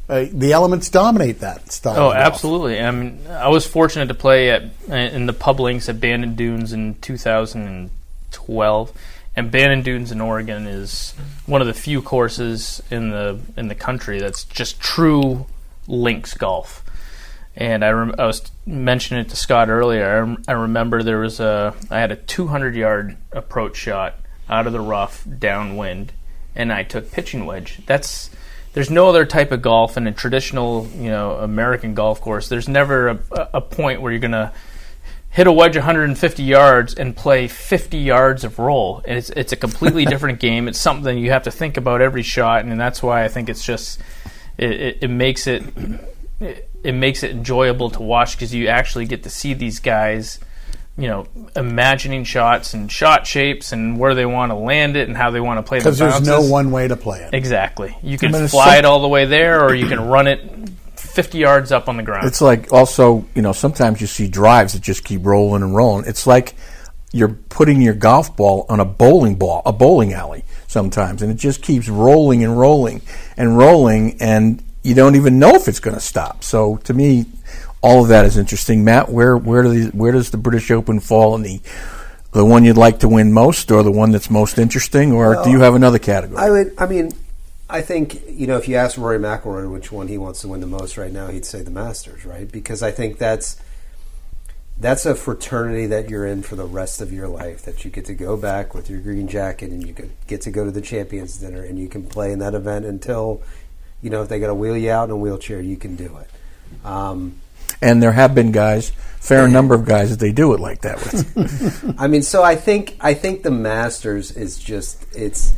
Uh, 0.10 0.26
the 0.34 0.52
elements 0.52 0.90
dominate 0.90 1.40
that 1.40 1.72
style. 1.72 2.08
Oh, 2.08 2.12
absolutely. 2.12 2.82
I 2.82 2.92
mean, 2.92 3.26
I 3.30 3.48
was 3.48 3.66
fortunate 3.66 4.08
to 4.08 4.14
play 4.14 4.50
at 4.50 4.64
in 4.90 5.26
the 5.26 5.32
pub 5.32 5.62
links 5.62 5.88
at 5.88 6.02
Bandon 6.02 6.36
Dunes 6.36 6.74
in 6.74 6.96
2012, 6.96 8.92
and 9.36 9.50
Bandon 9.50 9.82
Dunes 9.82 10.12
in 10.12 10.20
Oregon 10.20 10.68
is 10.68 11.14
one 11.46 11.62
of 11.62 11.68
the 11.68 11.74
few 11.74 12.02
courses 12.02 12.82
in 12.92 13.12
the 13.12 13.40
in 13.56 13.68
the 13.68 13.76
country 13.76 14.20
that's 14.20 14.44
just 14.44 14.80
true 14.80 15.46
links 15.88 16.34
golf. 16.34 16.84
And 17.56 17.84
I, 17.84 17.90
rem- 17.90 18.16
I 18.18 18.28
was 18.28 18.50
mentioning 18.66 19.26
it 19.26 19.30
to 19.30 19.36
Scott 19.36 19.70
earlier. 19.70 20.06
I, 20.06 20.20
rem- 20.20 20.44
I 20.48 20.52
remember 20.54 21.04
there 21.04 21.20
was 21.20 21.40
a 21.40 21.74
I 21.90 22.00
had 22.00 22.12
a 22.12 22.16
200 22.16 22.76
yard 22.76 23.18
approach 23.32 23.78
shot 23.78 24.16
out 24.50 24.68
of 24.68 24.74
the 24.74 24.80
rough 24.80 25.26
downwind, 25.40 26.14
and 26.56 26.72
I 26.72 26.84
took 26.84 27.12
pitching 27.12 27.46
wedge. 27.46 27.82
That's 27.86 28.30
there's 28.74 28.90
no 28.90 29.10
other 29.10 29.26
type 29.26 29.52
of 29.52 29.62
golf 29.62 29.98
in 29.98 30.08
a 30.08 30.12
traditional 30.12 30.88
you 30.96 31.10
know 31.10 31.38
American 31.38 31.94
golf 31.94 32.20
course. 32.20 32.50
There's 32.50 32.70
never 32.70 33.10
a, 33.10 33.20
a 33.54 33.62
point 33.62 34.02
where 34.02 34.12
you're 34.12 34.22
gonna 34.22 34.54
hit 35.32 35.48
a 35.48 35.52
wedge 35.52 35.76
150 35.78 36.44
yards 36.44 36.94
and 36.94 37.16
play 37.16 37.48
50 37.48 37.98
yards 37.98 38.44
of 38.44 38.60
roll. 38.60 39.02
And 39.06 39.18
it's 39.18 39.30
it's 39.32 39.52
a 39.54 39.56
completely 39.56 40.06
different 40.14 40.40
game. 40.40 40.68
It's 40.68 40.80
something 40.80 41.18
you 41.18 41.32
have 41.32 41.44
to 41.44 41.52
think 41.52 41.78
about 41.78 42.02
every 42.02 42.24
shot, 42.24 42.66
and 42.66 42.80
that's 42.80 43.02
why 43.02 43.24
I 43.24 43.28
think 43.28 43.50
it's 43.50 43.64
just 43.64 44.00
it, 44.58 44.72
it, 44.72 44.98
it 45.02 45.08
makes 45.10 45.48
it, 45.48 45.64
it 46.40 46.70
it 46.84 46.94
makes 46.94 47.24
it 47.24 47.32
enjoyable 47.32 47.90
to 47.92 48.02
watch 48.02 48.36
because 48.36 48.54
you 48.54 48.68
actually 48.68 49.06
get 49.06 49.24
to 49.24 49.30
see 49.30 49.54
these 49.54 49.80
guys. 49.80 50.40
You 50.98 51.08
know, 51.08 51.28
imagining 51.56 52.26
shots 52.26 52.74
and 52.74 52.92
shot 52.92 53.26
shapes 53.26 53.72
and 53.72 53.98
where 53.98 54.14
they 54.14 54.26
want 54.26 54.52
to 54.52 54.56
land 54.56 54.98
it 54.98 55.08
and 55.08 55.16
how 55.16 55.32
they 55.32 55.40
want 55.40 55.58
to 55.58 55.64
play 55.64 55.80
the 55.80 55.86
Because 55.86 55.98
there's 55.98 56.22
no 56.28 56.42
one 56.42 56.70
way 56.70 56.90
to 56.90 56.98
play 56.98 57.22
it. 57.22 57.34
Exactly. 57.34 57.98
You 58.04 58.18
can 58.18 58.34
mean, 58.34 58.48
fly 58.50 58.72
some- 58.72 58.76
it 58.80 58.86
all 58.86 59.02
the 59.02 59.08
way 59.08 59.26
there, 59.26 59.64
or 59.64 59.74
you 59.74 59.88
can 59.88 60.02
run 60.10 60.28
it 60.28 60.61
50 61.12 61.38
yards 61.38 61.72
up 61.72 61.90
on 61.90 61.98
the 61.98 62.04
ground. 62.04 62.28
It's 62.28 62.42
like 62.42 62.72
also, 62.72 63.26
you 63.36 63.42
know, 63.42 63.52
sometimes 63.52 64.00
you 64.02 64.08
see 64.08 64.28
drives 64.28 64.74
that 64.74 64.82
just 64.82 65.04
keep 65.04 65.26
rolling 65.26 65.62
and 65.62 65.76
rolling. 65.76 66.06
It's 66.08 66.26
like 66.26 66.56
you're 67.12 67.30
putting 67.30 67.82
your 67.82 67.94
golf 67.94 68.36
ball 68.38 68.66
on 68.70 68.80
a 68.80 68.86
bowling 68.86 69.36
ball, 69.36 69.62
a 69.66 69.74
bowling 69.74 70.14
alley 70.14 70.46
sometimes, 70.68 71.22
and 71.22 71.32
it 71.32 71.36
just 71.36 71.62
keeps 71.62 71.90
rolling 71.90 72.44
and 72.44 72.58
rolling 72.58 73.02
and 73.36 73.58
rolling, 73.58 74.22
and 74.22 74.64
you 74.84 74.96
don't 74.96 75.16
even 75.16 75.38
know 75.38 75.54
if 75.56 75.68
it's 75.68 75.80
going 75.80 75.96
to 75.96 76.02
stop. 76.02 76.44
So 76.44 76.78
to 76.78 76.94
me, 76.94 77.26
all 77.82 78.04
of 78.04 78.10
that 78.10 78.26
is 78.26 78.38
interesting. 78.38 78.84
Matt, 78.86 79.10
where 79.10 79.36
where 79.36 79.64
do 79.64 79.70
the, 79.70 79.98
where 79.98 80.14
does 80.14 80.32
the 80.32 80.38
British 80.38 80.72
Open 80.72 81.00
fall 81.00 81.36
in 81.36 81.42
the 81.42 81.62
the 82.32 82.46
one 82.46 82.64
you'd 82.64 82.78
like 82.78 83.00
to 83.00 83.10
win 83.10 83.34
most, 83.34 83.70
or 83.72 83.84
the 83.84 83.92
one 83.92 84.12
that's 84.12 84.30
most 84.30 84.58
interesting, 84.58 85.12
or 85.12 85.44
do 85.44 85.52
you 85.52 85.60
have 85.60 85.76
another 85.76 86.00
category? 86.00 86.40
I 86.40 86.50
would. 86.50 86.74
I 86.78 86.86
mean, 86.86 87.12
I 87.72 87.82
think 87.82 88.22
you 88.30 88.48
know 88.48 88.58
if 88.58 88.68
you 88.68 88.76
ask 88.76 88.98
Rory 88.98 89.18
McIlroy 89.18 89.72
which 89.72 89.92
one 89.92 90.08
he 90.08 90.18
wants 90.18 90.42
to 90.42 90.48
win 90.48 90.60
the 90.60 90.68
most 90.68 90.98
right 90.98 91.12
now, 91.12 91.28
he'd 91.28 91.46
say 91.46 91.62
the 91.62 91.72
Masters, 91.72 92.26
right? 92.26 92.52
Because 92.52 92.84
I 92.84 92.92
think 92.92 93.18
that's 93.18 93.62
that's 94.78 95.06
a 95.06 95.16
fraternity 95.16 95.86
that 95.88 96.10
you're 96.10 96.26
in 96.26 96.42
for 96.42 96.56
the 96.56 96.66
rest 96.66 97.02
of 97.02 97.14
your 97.14 97.28
life. 97.28 97.64
That 97.64 97.86
you 97.86 97.92
get 97.92 98.06
to 98.06 98.14
go 98.14 98.36
back 98.36 98.74
with 98.74 98.90
your 98.90 99.00
green 99.00 99.28
jacket 99.28 99.72
and 99.72 99.86
you 99.86 99.96
get 100.28 100.42
to 100.42 100.52
go 100.52 100.66
to 100.66 100.72
the 100.72 100.82
Champions 100.82 101.38
Dinner 101.38 101.64
and 101.64 101.80
you 101.80 101.88
can 101.88 102.04
play 102.04 102.32
in 102.32 102.40
that 102.40 102.54
event 102.54 102.86
until 102.86 103.42
you 104.02 104.10
know 104.10 104.22
if 104.22 104.30
they 104.30 104.40
got 104.40 104.48
to 104.48 104.56
wheel 104.56 104.76
you 104.76 104.92
out 104.92 105.06
in 105.06 105.12
a 105.12 105.18
wheelchair, 105.18 105.62
you 105.62 105.78
can 105.78 105.96
do 105.96 106.18
it. 106.18 106.86
Um, 106.86 107.40
and 107.82 108.02
there 108.02 108.12
have 108.12 108.36
been 108.36 108.52
guys, 108.52 108.90
fair 109.20 109.48
number 109.48 109.76
of 109.76 109.86
guys 109.86 110.10
that 110.10 110.20
they 110.20 110.32
do 110.32 110.54
it 110.54 110.60
like 110.60 110.82
that 110.82 110.98
with. 110.98 111.96
I 112.00 112.08
mean, 112.08 112.22
so 112.22 112.44
I 112.44 112.56
think 112.56 112.98
I 113.00 113.14
think 113.14 113.44
the 113.44 113.52
Masters 113.52 114.32
is 114.32 114.58
just 114.60 115.06
it's. 115.16 115.54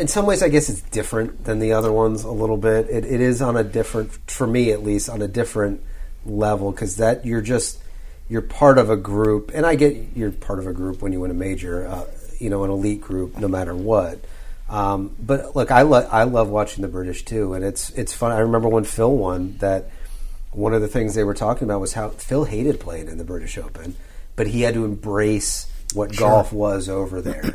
In 0.00 0.08
some 0.08 0.24
ways, 0.24 0.42
I 0.42 0.48
guess 0.48 0.70
it's 0.70 0.80
different 0.80 1.44
than 1.44 1.58
the 1.58 1.74
other 1.74 1.92
ones 1.92 2.24
a 2.24 2.30
little 2.30 2.56
bit. 2.56 2.88
It, 2.88 3.04
it 3.04 3.20
is 3.20 3.42
on 3.42 3.54
a 3.58 3.62
different, 3.62 4.12
for 4.30 4.46
me 4.46 4.72
at 4.72 4.82
least, 4.82 5.10
on 5.10 5.20
a 5.20 5.28
different 5.28 5.82
level 6.24 6.72
because 6.72 6.96
that 6.96 7.26
you're 7.26 7.42
just 7.42 7.82
you're 8.28 8.40
part 8.40 8.78
of 8.78 8.88
a 8.88 8.96
group, 8.96 9.50
and 9.52 9.66
I 9.66 9.74
get 9.74 9.96
you're 10.14 10.30
part 10.30 10.58
of 10.58 10.66
a 10.66 10.72
group 10.72 11.02
when 11.02 11.12
you 11.12 11.20
win 11.20 11.30
a 11.30 11.34
major, 11.34 11.86
uh, 11.86 12.06
you 12.38 12.48
know, 12.48 12.64
an 12.64 12.70
elite 12.70 13.02
group, 13.02 13.36
no 13.36 13.46
matter 13.46 13.74
what. 13.74 14.20
Um, 14.70 15.14
but 15.20 15.54
look, 15.54 15.70
I 15.70 15.82
lo- 15.82 16.08
I 16.10 16.22
love 16.24 16.48
watching 16.48 16.80
the 16.80 16.88
British 16.88 17.24
too, 17.26 17.52
and 17.52 17.62
it's 17.62 17.90
it's 17.90 18.14
fun. 18.14 18.32
I 18.32 18.38
remember 18.38 18.68
when 18.68 18.84
Phil 18.84 19.14
won 19.14 19.56
that. 19.58 19.90
One 20.52 20.74
of 20.74 20.80
the 20.80 20.88
things 20.88 21.14
they 21.14 21.22
were 21.22 21.34
talking 21.34 21.62
about 21.62 21.80
was 21.80 21.92
how 21.92 22.08
Phil 22.08 22.42
hated 22.44 22.80
playing 22.80 23.06
in 23.06 23.18
the 23.18 23.24
British 23.24 23.56
Open, 23.56 23.94
but 24.34 24.48
he 24.48 24.62
had 24.62 24.74
to 24.74 24.84
embrace 24.84 25.70
what 25.94 26.16
golf 26.16 26.52
was 26.52 26.88
over 26.88 27.20
there. 27.20 27.54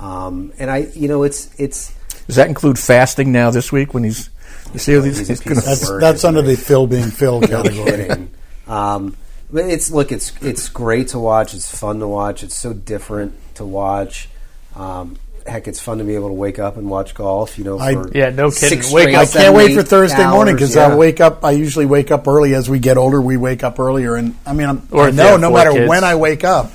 Um, 0.00 0.52
and 0.58 0.70
I, 0.70 0.88
you 0.94 1.08
know, 1.08 1.22
it's 1.24 1.50
it's 1.58 1.92
Does 2.26 2.36
that 2.36 2.48
include 2.48 2.78
fasting 2.78 3.32
now 3.32 3.50
this 3.50 3.70
week 3.70 3.92
when 3.94 4.04
he's? 4.04 4.30
You 4.72 4.78
see 4.78 4.94
how 4.94 5.00
these? 5.00 5.18
He's 5.18 5.28
He's 5.28 5.40
gonna, 5.40 5.60
That's 5.60 5.88
Word, 5.88 6.00
that's 6.02 6.24
under 6.24 6.40
it? 6.40 6.44
the 6.44 6.56
Phil 6.56 6.86
being 6.86 7.10
Phil 7.10 7.40
category. 7.42 8.28
Um, 8.66 9.16
but 9.52 9.64
it's 9.66 9.90
look, 9.90 10.10
it's 10.12 10.32
it's 10.42 10.68
great 10.68 11.08
to 11.08 11.18
watch. 11.18 11.54
It's 11.54 11.76
fun 11.76 11.98
to 12.00 12.06
watch. 12.08 12.42
It's 12.42 12.54
so 12.56 12.72
different 12.72 13.34
to 13.56 13.64
watch. 13.64 14.28
Um, 14.76 15.16
heck, 15.46 15.66
it's 15.66 15.80
fun 15.80 15.98
to 15.98 16.04
be 16.04 16.14
able 16.14 16.28
to 16.28 16.34
wake 16.34 16.58
up 16.60 16.76
and 16.76 16.88
watch 16.88 17.12
golf. 17.14 17.58
You 17.58 17.64
know, 17.64 17.78
I- 17.78 18.04
Yeah, 18.14 18.30
no 18.30 18.50
kidding. 18.52 18.80
Wake 18.92 19.14
up- 19.16 19.22
I 19.22 19.26
can't 19.26 19.54
wait 19.54 19.74
for 19.74 19.80
eight 19.80 19.88
Thursday 19.88 20.24
morning 20.28 20.54
because 20.54 20.76
yeah. 20.76 20.86
I 20.86 20.94
wake 20.94 21.20
up. 21.20 21.44
I 21.44 21.50
usually 21.50 21.86
wake 21.86 22.10
up 22.12 22.28
early. 22.28 22.54
As 22.54 22.70
we 22.70 22.78
get 22.78 22.96
older, 22.96 23.20
we 23.20 23.36
wake 23.36 23.64
up 23.64 23.80
earlier, 23.80 24.14
and 24.14 24.36
I 24.46 24.52
mean, 24.52 24.68
I'm, 24.68 24.86
Or 24.92 25.08
I 25.08 25.10
know 25.10 25.32
have 25.32 25.40
no 25.40 25.50
matter 25.50 25.72
kids. 25.72 25.88
when 25.88 26.04
I 26.04 26.14
wake 26.14 26.44
up, 26.44 26.70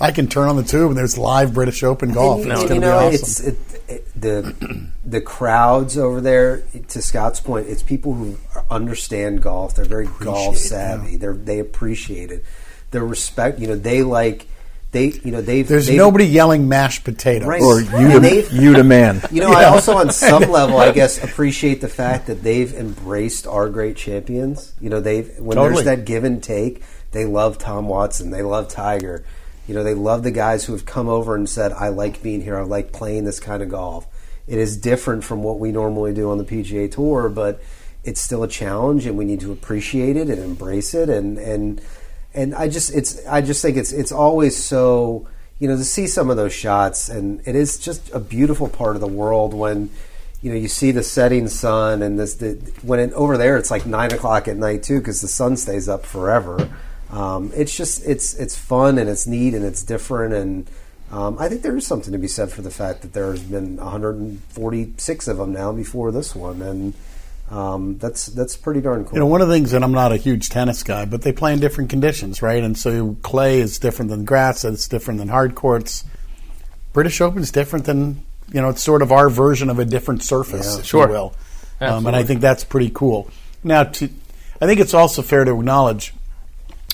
I 0.00 0.12
can 0.12 0.28
turn 0.28 0.48
on 0.48 0.56
the 0.56 0.62
tube 0.62 0.88
and 0.88 0.96
there's 0.96 1.18
live 1.18 1.54
British 1.54 1.82
Open 1.82 2.12
golf. 2.14 2.42
And, 2.42 2.52
and 2.52 2.60
it's 2.60 2.68
going 2.68 2.82
you 2.82 2.86
to 2.86 2.86
be 2.86 2.90
know, 2.90 3.06
awesome. 3.06 3.14
it's 3.14 3.40
it, 3.40 3.56
it, 3.88 4.20
the 4.20 4.90
the 5.04 5.20
crowds 5.20 5.98
over 5.98 6.20
there. 6.20 6.62
To 6.88 7.02
Scott's 7.02 7.40
point, 7.40 7.68
it's 7.68 7.82
people 7.82 8.14
who 8.14 8.38
understand 8.70 9.42
golf. 9.42 9.74
They're 9.74 9.84
very 9.84 10.06
golf 10.06 10.48
Appreciate 10.48 10.54
it, 10.54 10.58
savvy. 10.58 11.16
They're 11.16 11.34
they 11.34 11.58
appreciate 11.58 12.30
it. 12.30 12.44
The 12.90 13.02
respect. 13.02 13.58
You 13.58 13.68
know, 13.68 13.76
they 13.76 14.02
like 14.02 14.46
they. 14.92 15.12
You 15.24 15.32
know, 15.32 15.40
they've. 15.42 15.66
There's 15.66 15.86
they've, 15.86 15.96
nobody 15.96 16.26
yelling 16.26 16.68
mashed 16.68 17.04
potatoes. 17.04 17.48
Right. 17.48 17.62
or 17.62 17.80
you 17.80 18.20
to 18.20 18.48
you 18.52 18.74
to 18.74 18.84
man. 18.84 19.22
You 19.30 19.42
know, 19.42 19.52
I 19.52 19.64
also, 19.64 19.96
on 19.96 20.10
some 20.12 20.50
level, 20.50 20.78
I 20.78 20.92
guess, 20.92 21.22
appreciate 21.22 21.80
the 21.80 21.88
fact 21.88 22.26
that 22.26 22.42
they've 22.42 22.72
embraced 22.74 23.46
our 23.46 23.68
great 23.68 23.96
champions. 23.96 24.72
You 24.80 24.90
know, 24.90 25.00
they've 25.00 25.28
when 25.38 25.56
Totally. 25.56 25.84
there's 25.84 25.98
that 25.98 26.04
give 26.04 26.24
and 26.24 26.42
take, 26.42 26.82
they 27.12 27.24
love 27.24 27.58
Tom 27.58 27.88
Watson, 27.88 28.30
they 28.30 28.42
love 28.42 28.68
Tiger. 28.68 29.24
You 29.70 29.76
know, 29.76 29.84
they 29.84 29.94
love 29.94 30.24
the 30.24 30.32
guys 30.32 30.64
who 30.64 30.72
have 30.72 30.84
come 30.84 31.08
over 31.08 31.36
and 31.36 31.48
said, 31.48 31.70
"I 31.70 31.90
like 31.90 32.24
being 32.24 32.42
here. 32.42 32.58
I 32.58 32.62
like 32.62 32.90
playing 32.90 33.24
this 33.24 33.38
kind 33.38 33.62
of 33.62 33.68
golf." 33.68 34.04
It 34.48 34.58
is 34.58 34.76
different 34.76 35.22
from 35.22 35.44
what 35.44 35.60
we 35.60 35.70
normally 35.70 36.12
do 36.12 36.28
on 36.28 36.38
the 36.38 36.44
PGA 36.44 36.90
Tour, 36.90 37.28
but 37.28 37.62
it's 38.02 38.20
still 38.20 38.42
a 38.42 38.48
challenge, 38.48 39.06
and 39.06 39.16
we 39.16 39.24
need 39.24 39.38
to 39.42 39.52
appreciate 39.52 40.16
it 40.16 40.28
and 40.28 40.42
embrace 40.42 40.92
it. 40.92 41.08
And 41.08 41.38
and 41.38 41.80
and 42.34 42.52
I 42.52 42.66
just 42.66 42.92
it's 42.92 43.24
I 43.28 43.42
just 43.42 43.62
think 43.62 43.76
it's 43.76 43.92
it's 43.92 44.10
always 44.10 44.56
so 44.56 45.28
you 45.60 45.68
know 45.68 45.76
to 45.76 45.84
see 45.84 46.08
some 46.08 46.30
of 46.30 46.36
those 46.36 46.52
shots, 46.52 47.08
and 47.08 47.40
it 47.46 47.54
is 47.54 47.78
just 47.78 48.12
a 48.12 48.18
beautiful 48.18 48.68
part 48.68 48.96
of 48.96 49.00
the 49.00 49.06
world 49.06 49.54
when 49.54 49.88
you 50.42 50.50
know 50.50 50.56
you 50.56 50.66
see 50.66 50.90
the 50.90 51.04
setting 51.04 51.46
sun 51.46 52.02
and 52.02 52.18
this 52.18 52.34
the, 52.34 52.54
when 52.82 52.98
it, 52.98 53.12
over 53.12 53.38
there 53.38 53.56
it's 53.56 53.70
like 53.70 53.86
nine 53.86 54.12
o'clock 54.12 54.48
at 54.48 54.56
night 54.56 54.82
too 54.82 54.98
because 54.98 55.20
the 55.20 55.28
sun 55.28 55.56
stays 55.56 55.88
up 55.88 56.04
forever. 56.04 56.68
Um, 57.12 57.50
it's 57.54 57.76
just 57.76 58.06
it's 58.06 58.34
it's 58.34 58.56
fun 58.56 58.98
and 58.98 59.08
it's 59.10 59.26
neat 59.26 59.54
and 59.54 59.64
it's 59.64 59.82
different 59.82 60.32
and 60.32 60.66
um, 61.10 61.36
I 61.40 61.48
think 61.48 61.62
there 61.62 61.76
is 61.76 61.84
something 61.86 62.12
to 62.12 62.18
be 62.18 62.28
said 62.28 62.52
for 62.52 62.62
the 62.62 62.70
fact 62.70 63.02
that 63.02 63.12
there's 63.12 63.42
been 63.42 63.76
146 63.78 65.28
of 65.28 65.36
them 65.38 65.52
now 65.52 65.72
before 65.72 66.12
this 66.12 66.34
one 66.34 66.62
and. 66.62 66.94
Um, 67.50 67.98
that's 67.98 68.26
that's 68.26 68.56
pretty 68.56 68.80
darn 68.80 69.04
cool. 69.04 69.14
You 69.14 69.18
know, 69.18 69.26
one 69.26 69.42
of 69.42 69.48
the 69.48 69.54
things, 69.54 69.72
and 69.72 69.82
I'm 69.84 69.90
not 69.90 70.12
a 70.12 70.16
huge 70.16 70.50
tennis 70.50 70.84
guy, 70.84 71.04
but 71.04 71.22
they 71.22 71.32
play 71.32 71.52
in 71.52 71.58
different 71.58 71.90
conditions, 71.90 72.42
right? 72.42 72.62
And 72.62 72.78
so 72.78 73.16
clay 73.22 73.58
is 73.58 73.80
different 73.80 74.08
than 74.12 74.24
grass, 74.24 74.64
it's 74.64 74.86
different 74.86 75.18
than 75.18 75.26
hard 75.26 75.56
courts. 75.56 76.04
British 76.92 77.20
Open 77.20 77.42
is 77.42 77.50
different 77.50 77.86
than, 77.86 78.24
you 78.52 78.60
know, 78.60 78.68
it's 78.68 78.82
sort 78.84 79.02
of 79.02 79.10
our 79.10 79.28
version 79.28 79.68
of 79.68 79.80
a 79.80 79.84
different 79.84 80.22
surface, 80.22 80.74
Yeah. 80.74 80.78
if 80.78 80.86
Sure. 80.86 81.06
you 81.08 81.12
will. 81.12 81.34
Um, 81.80 82.06
and 82.06 82.14
I 82.14 82.22
think 82.22 82.40
that's 82.40 82.62
pretty 82.62 82.92
cool. 82.94 83.28
Now, 83.64 83.82
to, 83.82 84.08
I 84.60 84.66
think 84.66 84.78
it's 84.78 84.94
also 84.94 85.20
fair 85.20 85.44
to 85.44 85.50
acknowledge 85.58 86.14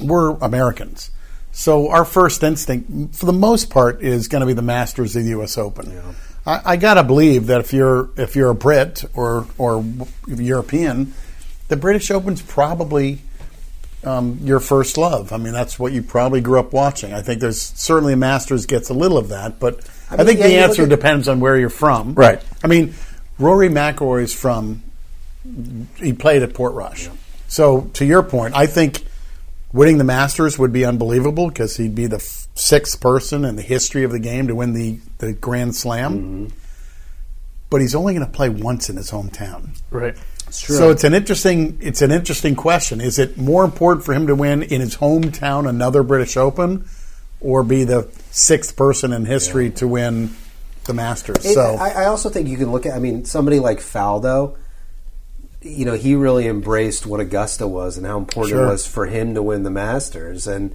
we're 0.00 0.31
Americans. 0.37 1.11
So 1.53 1.88
our 1.88 2.05
first 2.05 2.43
instinct, 2.43 3.15
for 3.15 3.26
the 3.26 3.33
most 3.33 3.71
part, 3.71 4.03
is 4.03 4.29
going 4.29 4.41
to 4.41 4.47
be 4.47 4.53
the 4.53 4.62
Masters 4.62 5.17
of 5.17 5.25
the 5.25 5.31
U.S. 5.31 5.57
Open. 5.57 6.15
I, 6.45 6.61
I 6.65 6.76
got 6.76 6.95
to 6.95 7.03
believe 7.05 7.47
that 7.47 7.61
if 7.61 7.73
you're 7.73 8.11
if 8.17 8.37
you're 8.37 8.50
a 8.50 8.55
Brit 8.55 9.05
or 9.15 9.47
or 9.57 9.85
European, 10.26 11.15
the 11.69 11.76
British 11.76 12.11
Open's 12.11 12.43
probably 12.43 13.21
um, 14.05 14.38
your 14.43 14.61
first 14.61 14.99
love. 14.99 15.33
I 15.33 15.38
mean, 15.38 15.53
that's 15.53 15.79
what 15.79 15.93
you 15.93 16.03
probably 16.03 16.41
grew 16.41 16.61
up 16.61 16.73
watching. 16.73 17.12
I 17.12 17.23
think 17.23 17.41
there's 17.41 17.61
certainly 17.61 18.15
Masters 18.15 18.67
gets 18.67 18.91
a 18.91 18.95
little 18.95 19.19
of 19.19 19.31
that, 19.31 19.59
but 19.59 19.88
I, 20.11 20.19
mean, 20.19 20.26
think 20.26 20.41
yeah, 20.41 20.47
the 20.49 20.57
answer 20.59 20.83
at- 20.85 20.88
depends 20.88 21.29
on 21.29 21.41
where 21.41 21.59
you're 21.59 21.71
from. 21.71 22.15
Right. 22.15 22.43
I 22.62 22.67
mean, 22.67 22.95
Rory 23.38 23.69
McIlroy 23.69 24.23
is 24.23 24.35
from. 24.35 24.83
He 25.97 26.12
played 26.12 26.43
at 26.43 26.55
Portrush. 26.55 27.09
So 27.49 27.83
to 27.95 28.05
your 28.05 28.23
point, 28.23 28.55
I 28.55 28.67
think 28.67 29.05
winning 29.73 29.99
the 29.99 30.04
Masters 30.04 30.58
would 30.58 30.73
be 30.73 30.85
unbelievable 30.85 31.49
because 31.49 31.76
he'd 31.76 31.94
be 31.94 32.06
the 32.06 32.16
f- 32.16 32.49
sixth 32.54 33.00
person 33.00 33.44
in 33.44 33.56
the 33.56 33.62
history 33.62 34.04
of 34.04 34.11
the 34.12 34.18
game 34.18 34.49
to 34.49 34.54
win 34.54 34.73
the, 34.73 34.99
the 35.18 35.32
Grand 35.32 35.75
Slam. 35.75 36.18
Mm-hmm. 36.18 36.58
But 37.68 37.80
he's 37.80 37.94
only 37.94 38.14
going 38.14 38.25
to 38.26 38.32
play 38.32 38.49
once 38.49 38.88
in 38.88 38.96
his 38.96 39.11
hometown. 39.11 39.78
Right. 39.90 40.16
So 40.50 40.90
it's 40.90 41.02
an 41.02 41.12
interesting 41.12 41.76
it's 41.82 42.00
an 42.02 42.12
interesting 42.12 42.54
question. 42.54 43.00
Is 43.00 43.18
it 43.18 43.37
more 43.37 43.64
important 43.64 44.04
for 44.06 44.14
him 44.14 44.28
to 44.28 44.35
win 44.37 44.62
in 44.62 44.80
his 44.80 44.96
hometown 44.96 45.68
another 45.68 46.04
British 46.04 46.37
Open, 46.37 46.88
or 47.40 47.64
be 47.64 47.82
the 47.82 48.08
sixth 48.30 48.76
person 48.76 49.12
in 49.12 49.25
history 49.25 49.70
to 49.73 49.88
win 49.88 50.35
the 50.85 50.94
Masters? 50.94 51.44
It- 51.44 51.54
so 51.54 51.75
I, 51.75 52.02
I 52.02 52.04
also 52.06 52.28
think 52.30 52.49
you 52.49 52.56
can 52.56 52.70
look 52.70 52.87
at. 52.87 52.94
I 52.94 53.00
mean, 53.00 53.25
somebody 53.25 53.58
like 53.58 53.80
Faldo. 53.80 54.56
You 55.66 55.85
know, 55.85 55.94
he 55.94 56.14
really 56.14 56.46
embraced 56.46 57.06
what 57.06 57.20
Augusta 57.20 57.66
was 57.66 57.96
and 57.96 58.06
how 58.06 58.18
important 58.18 58.50
Sure. 58.52 58.64
it 58.66 58.70
was 58.70 58.87
for 58.87 59.06
him 59.06 59.35
to 59.35 59.42
win 59.42 59.62
the 59.62 59.70
Masters. 59.70 60.46
And 60.46 60.75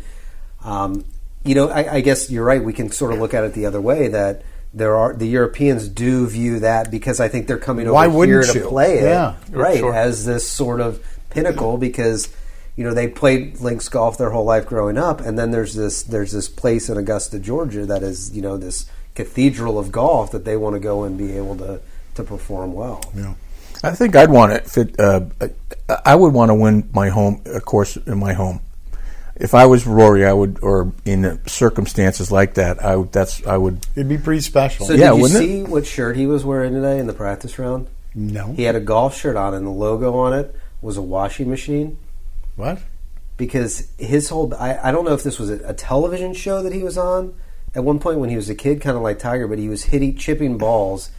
um, 0.63 1.05
you 1.43 1.55
know, 1.55 1.69
I, 1.69 1.95
I 1.95 2.01
guess 2.01 2.29
you're 2.29 2.45
right. 2.45 2.63
We 2.63 2.73
can 2.73 2.91
sort 2.91 3.13
of 3.13 3.19
look 3.19 3.33
at 3.33 3.43
it 3.43 3.53
the 3.53 3.65
other 3.65 3.81
way 3.81 4.07
that 4.09 4.43
there 4.73 4.95
are 4.95 5.13
the 5.13 5.27
Europeans 5.27 5.87
do 5.87 6.27
view 6.27 6.59
that 6.59 6.91
because 6.91 7.19
I 7.19 7.27
think 7.27 7.47
they're 7.47 7.57
coming 7.57 7.87
over 7.87 7.93
Why 7.95 8.07
here 8.07 8.17
wouldn't 8.17 8.51
to 8.51 8.59
you? 8.59 8.67
play 8.67 8.99
it, 8.99 9.03
Yeah. 9.03 9.35
right? 9.49 9.77
Sure. 9.79 9.93
As 9.93 10.25
this 10.25 10.47
sort 10.47 10.79
of 10.81 11.03
pinnacle 11.29 11.77
because 11.77 12.29
you 12.75 12.83
know 12.85 12.93
they 12.93 13.07
played 13.07 13.59
links 13.59 13.89
golf 13.89 14.17
their 14.17 14.29
whole 14.29 14.45
life 14.45 14.65
growing 14.65 14.97
up, 14.97 15.19
and 15.19 15.37
then 15.37 15.51
there's 15.51 15.73
this 15.73 16.03
there's 16.03 16.31
this 16.31 16.47
place 16.47 16.89
in 16.89 16.97
Augusta, 16.97 17.39
Georgia, 17.39 17.85
that 17.85 18.03
is 18.03 18.31
you 18.35 18.41
know 18.41 18.55
this 18.57 18.85
cathedral 19.15 19.77
of 19.77 19.91
golf 19.91 20.31
that 20.31 20.45
they 20.45 20.55
want 20.55 20.73
to 20.75 20.79
go 20.79 21.03
and 21.03 21.17
be 21.17 21.33
able 21.35 21.57
to 21.57 21.79
to 22.15 22.23
perform 22.23 22.73
well. 22.73 23.01
yeah. 23.15 23.33
I 23.83 23.91
think 23.91 24.15
I'd 24.15 24.29
want 24.29 24.53
to 24.53 24.69
fit. 24.69 24.99
Uh, 24.99 25.21
I 26.05 26.15
would 26.15 26.33
want 26.33 26.49
to 26.49 26.55
win 26.55 26.89
my 26.93 27.09
home, 27.09 27.41
of 27.45 27.65
course, 27.65 27.97
in 27.97 28.17
my 28.19 28.33
home. 28.33 28.61
If 29.35 29.55
I 29.55 29.65
was 29.65 29.87
Rory, 29.87 30.25
I 30.25 30.33
would, 30.33 30.59
or 30.61 30.93
in 31.03 31.39
circumstances 31.47 32.31
like 32.31 32.53
that, 32.55 32.83
I 32.83 32.95
would. 32.95 33.11
That's 33.11 33.45
I 33.47 33.57
would. 33.57 33.85
it'd 33.95 34.07
be 34.07 34.17
pretty 34.19 34.41
special. 34.41 34.85
So 34.85 34.93
Yeah, 34.93 35.09
did 35.09 35.15
you 35.17 35.21
wouldn't 35.23 35.43
it? 35.43 35.47
see 35.47 35.63
what 35.63 35.85
shirt 35.87 36.15
he 36.15 36.27
was 36.27 36.45
wearing 36.45 36.73
today 36.73 36.99
in 36.99 37.07
the 37.07 37.13
practice 37.13 37.57
round? 37.57 37.87
no, 38.13 38.53
He 38.53 38.63
had 38.63 38.75
a 38.75 38.79
golf 38.81 39.17
shirt 39.17 39.35
on, 39.37 39.53
and 39.53 39.65
the 39.65 39.71
logo 39.71 40.13
on 40.15 40.33
it 40.33 40.53
was 40.81 40.97
a 40.97 41.01
washing 41.01 41.49
machine. 41.49 41.97
what? 42.55 42.79
because 43.37 43.89
his 43.97 44.29
whole 44.29 44.53
I, 44.53 44.77
I 44.89 44.91
don't 44.91 45.05
know 45.05 45.13
if 45.13 45.23
this 45.23 45.39
was 45.39 45.49
a, 45.49 45.55
a 45.69 45.73
television 45.73 46.33
show 46.35 46.61
that 46.61 46.73
he 46.73 46.83
was 46.83 46.95
on 46.97 47.33
at 47.73 47.83
one 47.83 47.97
point 47.97 48.19
when 48.19 48.29
he 48.29 48.35
was 48.35 48.49
a 48.51 48.53
kid 48.55 48.81
kind 48.81 48.95
of 48.95 49.01
like 49.01 49.17
tiger 49.17 49.47
but 49.47 49.57
he 49.57 49.67
was 49.67 49.83
hitting 49.85 50.15
chipping 50.15 50.59
balls 50.59 51.09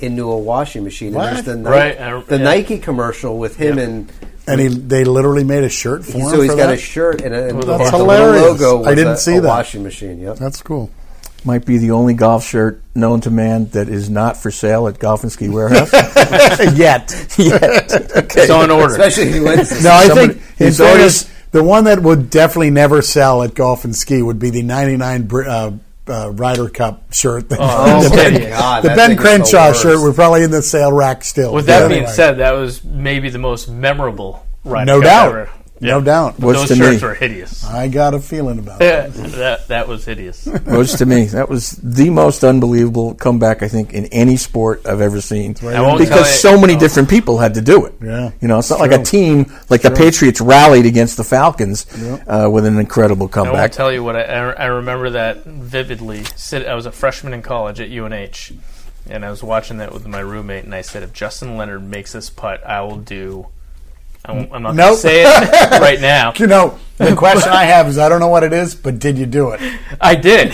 into 0.00 0.30
a 0.30 0.38
washing 0.38 0.82
machine 0.84 1.12
What? 1.14 1.28
and 1.28 1.36
there's 1.36 1.44
the, 1.46 1.56
Nike, 1.56 1.70
Right, 1.70 2.00
I- 2.00 2.20
the 2.22 2.38
yeah. 2.38 2.44
Nike 2.44 2.78
commercial 2.78 3.38
with 3.38 3.56
him 3.56 3.78
Yeah. 3.78 3.84
and 3.84 4.12
And 4.46 4.60
he 4.60 4.68
they 4.68 5.04
literally 5.04 5.44
made 5.44 5.62
a 5.64 5.68
shirt 5.68 6.04
for 6.04 6.18
him. 6.18 6.28
so 6.30 6.40
he's 6.40 6.50
for 6.50 6.56
got 6.56 6.66
that? 6.66 6.74
a 6.74 6.78
shirt 6.78 7.20
and, 7.20 7.34
a, 7.34 7.48
and 7.48 7.56
With 7.58 7.66
the, 7.66 7.74
a 7.74 7.78
That's 7.78 7.90
hilarious. 7.90 8.42
logo 8.42 8.78
was 8.78 8.86
I 8.88 8.94
didn't 8.94 9.12
a, 9.12 9.16
see 9.16 9.36
a 9.36 9.40
that. 9.40 9.48
washing 9.48 9.82
machine 9.84 10.20
yep 10.20 10.36
That's 10.36 10.60
cool. 10.62 10.90
Might 11.44 11.64
be 11.66 11.78
the 11.78 11.90
only 11.90 12.14
golf 12.14 12.44
shirt 12.46 12.80
known 12.94 13.20
to 13.22 13.30
man 13.30 13.66
that 13.70 13.88
is 13.88 14.08
not 14.08 14.36
for 14.36 14.52
sale 14.52 14.86
at 14.86 15.00
Golf 15.00 15.24
and 15.24 15.32
Ski 15.32 15.48
Warehouse. 15.48 15.92
Yet, 16.76 17.34
Yet. 17.36 17.92
Okay. 18.16 18.42
It's 18.42 18.50
on 18.50 18.70
order. 18.70 18.92
especially 18.92 19.24
if 19.24 19.34
he 19.34 19.40
wins 19.40 19.82
no, 19.84 19.90
I 19.90 20.06
Somebody- 20.06 20.34
think 20.34 20.60
in 20.60 20.66
it's 20.68 20.78
always- 20.80 21.28
the 21.50 21.64
one 21.64 21.84
that 21.84 22.00
would 22.00 22.30
definitely 22.30 22.70
never 22.70 23.02
sell 23.02 23.42
at 23.42 23.54
Golf 23.54 23.84
and 23.84 23.94
Ski 23.94 24.22
would 24.22 24.38
be 24.38 24.50
the 24.50 24.62
'99 24.62 25.28
uh, 25.46 25.72
uh, 26.12 26.30
Ryder 26.30 26.68
Cup 26.68 27.12
shirt. 27.12 27.48
that- 27.50 27.58
Oh, 27.60 28.02
the 28.02 28.10
my 28.10 28.16
Ben, 28.16 28.50
God, 28.50 28.84
the 28.84 28.88
Ben 28.90 29.16
Crenshaw 29.16 29.72
shirt. 29.72 30.00
We're 30.00 30.12
probably 30.12 30.42
in 30.44 30.50
the 30.50 30.62
sale 30.62 30.92
rack 30.92 31.24
still. 31.24 31.52
With 31.52 31.66
that 31.66 31.80
But 31.82 31.88
being 31.88 32.00
anyway. 32.02 32.12
said, 32.14 32.32
that 32.38 32.52
was 32.52 32.84
maybe 32.84 33.30
the 33.30 33.38
most 33.38 33.68
memorable 33.68 34.46
Ryder 34.64 34.84
No 34.86 35.00
Cup 35.00 35.04
doubt. 35.04 35.28
ever. 35.28 35.50
No 35.82 36.00
doubt. 36.00 36.34
But 36.38 36.46
What's 36.46 36.60
those 36.60 36.68
to 36.68 36.74
shirts 36.76 37.02
me? 37.02 37.08
were 37.08 37.14
hideous. 37.14 37.64
I 37.64 37.88
got 37.88 38.14
a 38.14 38.20
feeling 38.20 38.58
about 38.58 38.80
Yeah, 38.80 39.06
it. 39.06 39.12
that 39.12 39.68
that 39.68 39.88
was 39.88 40.04
hideous. 40.04 40.46
was 40.66 40.94
to 40.94 41.06
me 41.06 41.24
that 41.26 41.48
was 41.48 41.72
the 41.82 42.08
most 42.10 42.44
unbelievable 42.44 43.14
comeback 43.14 43.62
I 43.62 43.68
think 43.68 43.92
in 43.92 44.06
any 44.06 44.36
sport 44.36 44.86
I've 44.86 45.00
ever 45.00 45.20
seen. 45.20 45.56
I 45.62 45.80
won't 45.80 45.98
Because 45.98 46.08
tell 46.10 46.18
you- 46.20 46.56
so 46.56 46.60
many 46.60 46.76
different 46.76 47.10
people 47.10 47.38
had 47.38 47.54
to 47.54 47.60
do 47.60 47.84
it. 47.86 47.94
Yeah, 48.02 48.30
you 48.40 48.48
know, 48.48 48.58
it's 48.60 48.70
not 48.70 48.80
like 48.80 48.92
a 48.92 49.02
team 49.02 49.52
like 49.68 49.82
the 49.82 49.90
Patriots 49.90 50.40
rallied 50.40 50.86
against 50.86 51.16
the 51.16 51.24
Falcons 51.24 51.86
uh, 52.26 52.48
with 52.52 52.64
an 52.64 52.78
incredible 52.78 53.28
comeback. 53.28 53.54
I 53.54 53.58
won't 53.60 53.72
comeback. 53.72 53.72
tell 53.72 53.92
you 53.92 54.04
what 54.04 54.16
I, 54.16 54.22
I 54.22 54.50
I 54.52 54.66
remember 54.66 55.10
that 55.10 55.44
vividly. 55.44 56.24
Sit, 56.36 56.66
I 56.66 56.74
was 56.74 56.86
a 56.86 56.92
freshman 56.92 57.32
in 57.34 57.42
college 57.42 57.80
at 57.80 57.90
UNH, 57.90 58.52
and 59.10 59.24
I 59.24 59.30
was 59.30 59.42
watching 59.42 59.78
that 59.78 59.92
with 59.92 60.06
my 60.06 60.20
roommate, 60.20 60.64
and 60.64 60.74
I 60.74 60.82
said, 60.82 61.02
if 61.02 61.12
Justin 61.12 61.56
Leonard 61.56 61.82
makes 61.82 62.12
this 62.12 62.30
putt, 62.30 62.64
I 62.64 62.82
will 62.82 62.98
do. 62.98 63.48
I'm, 64.24 64.52
I'm 64.52 64.62
not 64.62 64.68
going 64.70 64.76
Nope. 64.76 64.94
to 64.94 65.00
say 65.00 65.22
it 65.24 65.70
right 65.80 66.00
now. 66.00 66.32
You 66.36 66.46
know, 66.46 66.78
the 66.98 67.14
question 67.16 67.50
I 67.52 67.64
have 67.64 67.88
is 67.88 67.98
I 67.98 68.08
don't 68.08 68.20
know 68.20 68.28
what 68.28 68.44
it 68.44 68.52
is, 68.52 68.74
but 68.74 68.98
did 68.98 69.18
you 69.18 69.26
do 69.26 69.50
it? 69.50 69.60
I 70.00 70.14
did. 70.14 70.52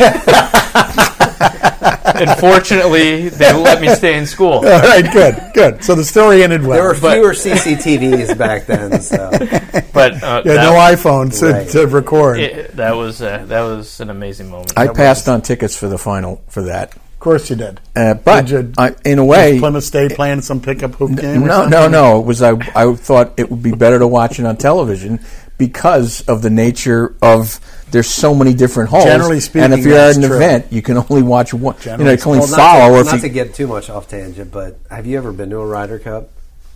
Unfortunately, 2.21 3.29
they 3.29 3.53
let 3.53 3.81
me 3.81 3.89
stay 3.95 4.17
in 4.19 4.27
school. 4.27 4.53
All 4.55 4.63
right, 4.63 5.13
good, 5.13 5.37
good. 5.55 5.85
So 5.85 5.95
the 5.95 6.05
story 6.05 6.43
ended 6.43 6.63
well. 6.63 6.73
there 6.79 6.89
were 6.89 6.99
But- 7.01 7.15
fewer 7.15 7.33
CCTVs 7.33 8.37
back 8.37 8.67
then 8.67 9.01
so 9.01 9.31
But 9.93 10.23
uh, 10.23 10.43
yeah, 10.45 10.55
that, 10.55 10.63
no 10.63 10.73
iPhones 10.73 11.39
to, 11.41 11.53
Right. 11.53 11.69
to 11.71 11.87
record. 11.87 12.41
it- 12.41 12.77
that 12.77 12.93
was 12.97 13.21
uh, 13.23 13.45
that 13.47 13.63
was 13.63 14.01
an 14.01 14.11
amazing 14.11 14.51
moment. 14.51 14.73
I 14.77 14.89
passed 14.89 15.29
on 15.29 15.43
tickets 15.43 15.77
for 15.77 15.89
the 15.89 15.99
final 15.99 16.43
for 16.49 16.63
that, 16.63 16.93
of 17.19 17.21
course 17.21 17.51
you 17.51 17.57
did. 17.57 17.81
uh, 17.97 18.15
but 18.15 18.47
Did 18.47 18.51
you- 18.51 18.73
I, 18.79 18.95
in 19.05 19.19
a 19.19 19.25
way, 19.25 19.59
Plymouth 19.59 19.83
State 19.83 20.13
playing 20.13 20.41
some 20.43 20.61
pickup 20.61 20.95
hoop 20.95 21.17
game? 21.19 21.45
no, 21.45 21.67
no, 21.67 21.89
no. 21.89 22.21
It 22.21 22.27
was 22.27 22.41
I. 22.43 22.53
I 22.77 22.95
thought 22.95 23.33
it 23.37 23.51
would 23.51 23.61
be 23.63 23.73
better 23.73 23.99
to 23.99 24.07
watch 24.07 24.39
it 24.39 24.47
on 24.47 24.57
television 24.57 25.19
because 25.59 26.21
of 26.29 26.43
the 26.43 26.51
nature 26.51 27.17
of 27.21 27.59
there's 27.91 28.07
so 28.07 28.35
many 28.37 28.55
different 28.55 28.91
holes. 28.91 29.03
Generally 29.05 29.41
speaking, 29.41 29.63
and 29.65 29.75
if 29.75 29.85
you're 29.85 29.99
at 29.99 30.15
an 30.15 30.23
true. 30.23 30.37
event, 30.37 30.67
you 30.71 30.81
can 30.81 30.97
only 30.97 31.23
watch 31.23 31.53
one. 31.53 31.75
you 31.83 31.91
know, 31.91 31.97
Generally 31.97 32.13
you 32.13 32.19
can 32.19 32.29
only 32.29 32.39
well, 32.41 32.51
not, 32.51 32.57
follow. 32.57 32.89
to, 32.89 32.95
or 32.95 33.01
if 33.01 33.07
not 33.07 33.15
you, 33.17 33.21
to 33.23 33.29
get 33.31 33.55
too 33.55 33.67
much 33.67 33.91
off 33.91 34.07
tangent 34.09 34.53
but 34.53 34.79
have 34.89 35.05
you 35.07 35.17
ever 35.19 35.33
been 35.33 35.51
to 35.51 35.59
a 35.59 35.67
Ryder 35.67 35.99
Cup 35.99 36.31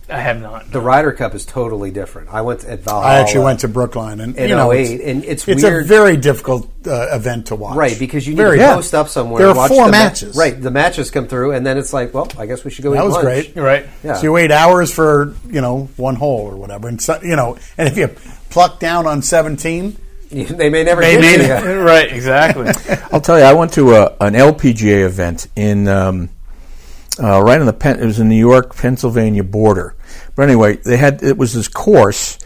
I 0.09 0.19
have 0.19 0.41
not. 0.41 0.69
the 0.71 0.81
Ryder 0.81 1.13
Cup 1.13 1.33
is 1.33 1.45
totally 1.45 1.89
different 1.89 2.29
I 2.29 2.41
went 2.41 2.59
to, 2.61 2.71
at 2.71 2.79
Valhalla 2.81 3.05
I 3.05 3.19
actually 3.19 3.45
went 3.45 3.61
to 3.61 3.67
Brookline, 3.67 4.19
and 4.19 4.35
in 4.35 4.49
you 4.49 4.55
know, 4.55 4.71
08 4.71 4.81
it's, 4.81 5.03
and 5.03 5.23
it's, 5.25 5.47
it's 5.47 5.63
weird 5.63 5.85
a 5.85 5.87
very 5.87 6.17
difficult 6.17 6.69
uh, 6.85 7.15
event 7.15 7.47
to 7.47 7.55
watch. 7.55 7.75
Right, 7.77 7.97
because 7.97 8.27
you 8.27 8.33
need 8.33 8.41
Very 8.41 8.57
to 8.57 8.65
good. 8.65 8.73
post 8.75 8.93
up 8.93 9.07
somewhere. 9.07 9.39
There 9.39 9.49
are 9.49 9.55
watch 9.55 9.69
four 9.69 9.85
the 9.85 9.91
ma- 9.91 9.97
matches. 9.97 10.35
right, 10.35 10.59
the 10.61 10.71
matches 10.71 11.09
come 11.09 11.27
through, 11.27 11.53
and 11.53 11.65
then 11.65 11.77
it's 11.77 11.93
like, 11.93 12.13
well, 12.13 12.27
I 12.37 12.45
guess 12.45 12.63
we 12.65 12.71
should 12.71 12.83
go. 12.83 12.91
That 12.91 13.01
eat 13.01 13.05
was 13.05 13.13
lunch. 13.13 13.23
great. 13.25 13.55
You're 13.55 13.65
right. 13.65 13.85
Yeah. 14.03 14.15
So 14.15 14.23
you 14.23 14.31
wait 14.33 14.51
hours 14.51 14.93
for 14.93 15.33
you 15.47 15.61
know 15.61 15.85
one 15.95 16.15
hole 16.15 16.41
or 16.47 16.57
whatever, 16.57 16.87
and 16.89 17.01
so, 17.01 17.19
you 17.23 17.35
know, 17.35 17.57
and 17.77 17.87
if 17.87 17.97
you 17.97 18.09
pluck 18.49 18.79
down 18.79 19.07
on 19.07 19.21
seventeen, 19.21 19.95
they 20.29 20.69
may 20.69 20.83
never 20.83 21.01
They 21.01 21.13
get 21.13 21.21
may 21.21 21.37
to 21.37 21.73
you. 21.73 21.79
Right, 21.83 22.11
exactly. 22.11 22.67
I'll 23.11 23.21
tell 23.21 23.37
you, 23.37 23.45
I 23.45 23.53
went 23.53 23.73
to 23.73 23.93
a, 23.93 24.05
an 24.19 24.33
LPGA 24.33 25.05
event 25.05 25.47
in 25.55 25.87
um, 25.87 26.29
uh, 27.21 27.41
right 27.41 27.59
on 27.59 27.65
the 27.65 27.73
Pen- 27.73 27.99
it 27.99 28.05
was 28.05 28.19
in 28.19 28.29
New 28.29 28.35
York 28.35 28.75
Pennsylvania 28.75 29.43
border. 29.43 29.95
But 30.35 30.43
anyway, 30.43 30.77
they 30.77 30.97
had 30.97 31.23
it 31.23 31.37
was 31.37 31.53
this 31.53 31.67
course, 31.67 32.39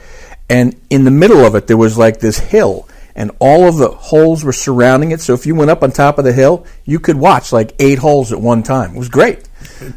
and 0.49 0.75
in 0.89 1.03
the 1.03 1.11
middle 1.11 1.45
of 1.45 1.55
it 1.55 1.67
there 1.67 1.77
was 1.77 1.97
like 1.97 2.19
this 2.19 2.37
hill, 2.37 2.87
and 3.15 3.31
all 3.39 3.67
of 3.67 3.77
the 3.77 3.89
holes 3.89 4.43
were 4.43 4.53
surrounding 4.53 5.11
it. 5.11 5.21
So 5.21 5.33
if 5.33 5.45
you 5.45 5.55
went 5.55 5.71
up 5.71 5.83
on 5.83 5.91
top 5.91 6.17
of 6.17 6.25
the 6.25 6.33
hill, 6.33 6.65
you 6.85 6.99
could 6.99 7.17
watch 7.17 7.51
like 7.51 7.73
eight 7.79 7.99
holes 7.99 8.31
at 8.31 8.39
one 8.41 8.63
time. 8.63 8.95
It 8.95 8.99
was 8.99 9.09
great. 9.09 9.47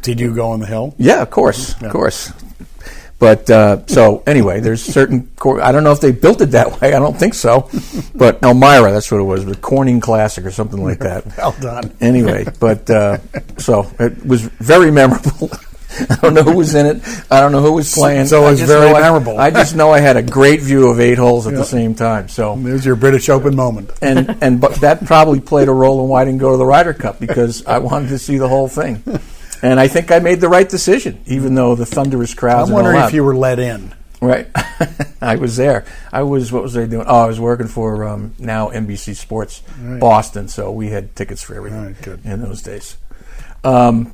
Did 0.01 0.19
you 0.19 0.33
go 0.33 0.49
on 0.49 0.59
the 0.59 0.67
hill? 0.67 0.95
Yeah, 0.97 1.21
of 1.21 1.29
course, 1.29 1.79
of 1.81 1.91
course. 1.91 2.31
But 3.21 3.47
uh, 3.51 3.85
so 3.85 4.23
anyway, 4.25 4.61
there's 4.61 4.81
certain. 4.83 5.29
Cor- 5.35 5.61
I 5.61 5.71
don't 5.71 5.83
know 5.83 5.91
if 5.91 6.01
they 6.01 6.11
built 6.11 6.41
it 6.41 6.47
that 6.47 6.81
way. 6.81 6.95
I 6.95 6.97
don't 6.99 7.15
think 7.15 7.35
so. 7.35 7.69
But 8.15 8.41
Elmira, 8.41 8.91
that's 8.91 9.11
what 9.11 9.19
it 9.21 9.25
was, 9.25 9.45
the 9.45 9.55
Corning 9.55 9.99
Classic 10.01 10.43
or 10.43 10.49
something 10.49 10.83
like 10.83 10.97
that. 10.99 11.23
Well 11.37 11.55
done. 11.61 11.95
Anyway, 12.01 12.45
but 12.59 12.89
uh, 12.89 13.19
so 13.57 13.85
it 13.99 14.25
was 14.25 14.41
very 14.41 14.89
memorable. 14.89 15.51
I 16.09 16.15
don't 16.21 16.33
know 16.33 16.41
who 16.43 16.55
was 16.57 16.73
in 16.73 16.85
it. 16.87 17.03
I 17.29 17.41
don't 17.41 17.51
know 17.51 17.61
who 17.61 17.73
was 17.73 17.93
playing. 17.93 18.25
So 18.25 18.47
it 18.47 18.51
was 18.51 18.61
very 18.61 18.89
I- 18.91 19.01
memorable. 19.01 19.37
I 19.37 19.51
just 19.51 19.75
know 19.75 19.91
I 19.91 19.99
had 19.99 20.17
a 20.17 20.23
great 20.23 20.61
view 20.61 20.87
of 20.87 20.99
eight 20.99 21.19
holes 21.19 21.45
at 21.45 21.53
the 21.53 21.63
same 21.63 21.93
time. 21.93 22.27
So 22.27 22.55
There's 22.55 22.85
your 22.85 22.95
British 22.95 23.29
Open 23.29 23.55
moment. 23.55 23.91
and 24.01 24.35
and 24.41 24.59
but 24.59 24.75
that 24.81 25.05
probably 25.05 25.41
played 25.41 25.67
a 25.67 25.73
role 25.73 26.01
in 26.01 26.09
why 26.09 26.23
I 26.23 26.25
didn't 26.25 26.39
go 26.39 26.51
to 26.51 26.57
the 26.57 26.65
Ryder 26.65 26.93
Cup 26.95 27.19
because 27.19 27.63
I 27.67 27.77
wanted 27.77 28.09
to 28.09 28.17
see 28.17 28.37
the 28.39 28.47
whole 28.49 28.67
thing. 28.67 29.03
And 29.61 29.79
I 29.79 29.87
think 29.87 30.11
I 30.11 30.19
made 30.19 30.41
the 30.41 30.49
right 30.49 30.67
decision, 30.67 31.21
even 31.25 31.55
though 31.55 31.75
the 31.75 31.85
thunderous 31.85 32.33
crowds. 32.33 32.69
I'm 32.69 32.75
wondering 32.75 33.01
if 33.01 33.13
you 33.13 33.23
were 33.23 33.35
let 33.35 33.59
in. 33.59 33.93
Right. 34.21 34.47
I 35.21 35.35
was 35.35 35.57
there. 35.57 35.85
I 36.11 36.23
was, 36.23 36.51
what 36.51 36.61
was 36.61 36.77
I 36.77 36.85
doing? 36.85 37.05
Oh, 37.07 37.23
I 37.23 37.27
was 37.27 37.39
working 37.39 37.67
for 37.67 38.07
um, 38.07 38.35
now 38.37 38.69
NBC 38.69 39.15
Sports 39.15 39.63
Boston, 39.99 40.47
so 40.47 40.71
we 40.71 40.89
had 40.89 41.15
tickets 41.15 41.41
for 41.41 41.55
everything 41.55 41.85
right, 41.85 42.01
good. 42.01 42.23
in 42.23 42.41
those 42.41 42.61
days. 42.61 42.97
Um, 43.63 44.13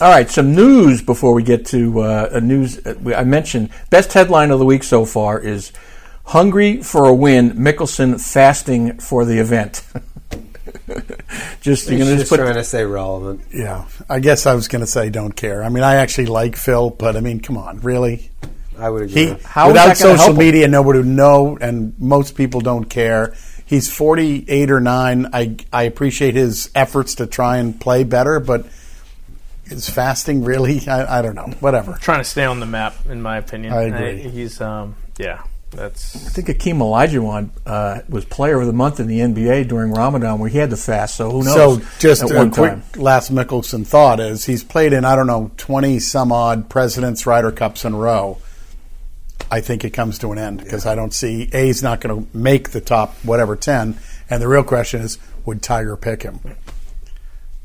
all 0.00 0.10
right, 0.10 0.28
some 0.28 0.54
news 0.54 1.00
before 1.00 1.32
we 1.32 1.42
get 1.42 1.64
to 1.66 2.00
uh, 2.00 2.28
a 2.32 2.40
news. 2.40 2.84
uh, 2.84 2.94
I 3.16 3.24
mentioned 3.24 3.70
best 3.88 4.12
headline 4.12 4.50
of 4.50 4.58
the 4.58 4.66
week 4.66 4.82
so 4.82 5.04
far 5.04 5.38
is 5.38 5.72
Hungry 6.24 6.82
for 6.82 7.06
a 7.06 7.14
Win, 7.14 7.52
Mickelson 7.52 8.20
fasting 8.20 8.98
for 8.98 9.24
the 9.24 9.38
event. 9.38 9.84
just, 11.60 11.88
you're 11.88 11.98
going 11.98 12.10
to 12.10 12.16
just 12.16 12.18
just 12.18 12.30
put 12.30 12.38
trying 12.38 12.54
to 12.54 12.64
stay 12.64 12.84
relevant. 12.84 13.42
Yeah, 13.52 13.86
I 14.08 14.20
guess 14.20 14.46
I 14.46 14.54
was 14.54 14.68
going 14.68 14.80
to 14.80 14.86
say 14.86 15.10
don't 15.10 15.34
care. 15.34 15.62
I 15.62 15.68
mean, 15.68 15.82
I 15.82 15.96
actually 15.96 16.26
like 16.26 16.56
Phil, 16.56 16.90
but 16.90 17.16
I 17.16 17.20
mean, 17.20 17.40
come 17.40 17.56
on, 17.56 17.80
really? 17.80 18.30
I 18.78 18.90
would 18.90 19.02
agree. 19.04 19.26
He 19.26 19.36
How 19.44 19.68
is 19.68 19.72
without 19.72 19.86
that 19.86 19.98
gonna 19.98 20.16
help 20.16 20.20
social 20.20 20.34
media, 20.34 20.68
nobody 20.68 20.98
would 20.98 21.08
know, 21.08 21.56
and 21.60 21.98
most 21.98 22.34
people 22.34 22.60
don't 22.60 22.84
care. 22.84 23.34
He's 23.64 23.92
forty-eight 23.92 24.70
or 24.70 24.80
nine. 24.80 25.28
I 25.32 25.56
I 25.72 25.84
appreciate 25.84 26.34
his 26.34 26.70
efforts 26.74 27.14
to 27.16 27.26
try 27.26 27.56
and 27.56 27.80
play 27.80 28.04
better, 28.04 28.38
but 28.38 28.66
is 29.66 29.88
fasting 29.88 30.44
really? 30.44 30.86
I, 30.88 31.18
I 31.18 31.22
don't 31.22 31.34
know. 31.34 31.48
Whatever. 31.60 31.94
Trying 32.00 32.20
to 32.20 32.24
stay 32.24 32.44
on 32.44 32.60
the 32.60 32.66
map, 32.66 32.94
in 33.08 33.22
my 33.22 33.38
opinion. 33.38 33.72
I 33.72 33.82
agree. 33.82 34.18
he's, 34.28 34.60
um, 34.60 34.94
yeah, 35.18 35.42
that's. 35.70 36.26
I 36.26 36.30
think 36.30 36.48
Akeem 36.48 36.76
Olajuwon 36.76 37.50
uh, 37.66 38.00
was 38.08 38.24
Player 38.24 38.60
of 38.60 38.66
the 38.66 38.72
Month 38.72 39.00
in 39.00 39.06
the 39.06 39.20
NBA 39.20 39.68
during 39.68 39.92
Ramadan, 39.92 40.38
where 40.38 40.48
he 40.48 40.58
had 40.58 40.70
to 40.70 40.76
fast. 40.76 41.16
So 41.16 41.30
who 41.30 41.44
knows? 41.44 41.54
So 41.82 41.88
just 41.98 42.22
at 42.22 42.30
a 42.30 42.34
one 42.34 42.50
quick 42.50 42.72
time. 42.72 42.82
last 42.96 43.32
Mickelson 43.32 43.86
thought 43.86 44.20
is 44.20 44.44
he's 44.44 44.64
played 44.64 44.92
in 44.92 45.04
I 45.04 45.16
don't 45.16 45.26
know 45.26 45.50
twenty 45.56 45.98
some 45.98 46.32
odd 46.32 46.68
Presidents 46.68 47.26
Ryder 47.26 47.52
Cups 47.52 47.84
in 47.84 47.94
a 47.94 47.98
row. 47.98 48.38
I 49.50 49.60
think 49.60 49.84
it 49.84 49.90
comes 49.90 50.18
to 50.20 50.32
an 50.32 50.38
end 50.38 50.58
because 50.58 50.86
I 50.86 50.94
don't 50.94 51.14
see 51.14 51.48
A's 51.52 51.82
not 51.82 52.00
going 52.00 52.24
to 52.24 52.36
make 52.36 52.70
the 52.70 52.80
top 52.80 53.14
whatever 53.22 53.56
ten, 53.56 53.98
and 54.28 54.42
the 54.42 54.48
real 54.48 54.64
question 54.64 55.02
is 55.02 55.18
would 55.44 55.62
Tiger 55.62 55.96
pick 55.96 56.22
him? 56.22 56.40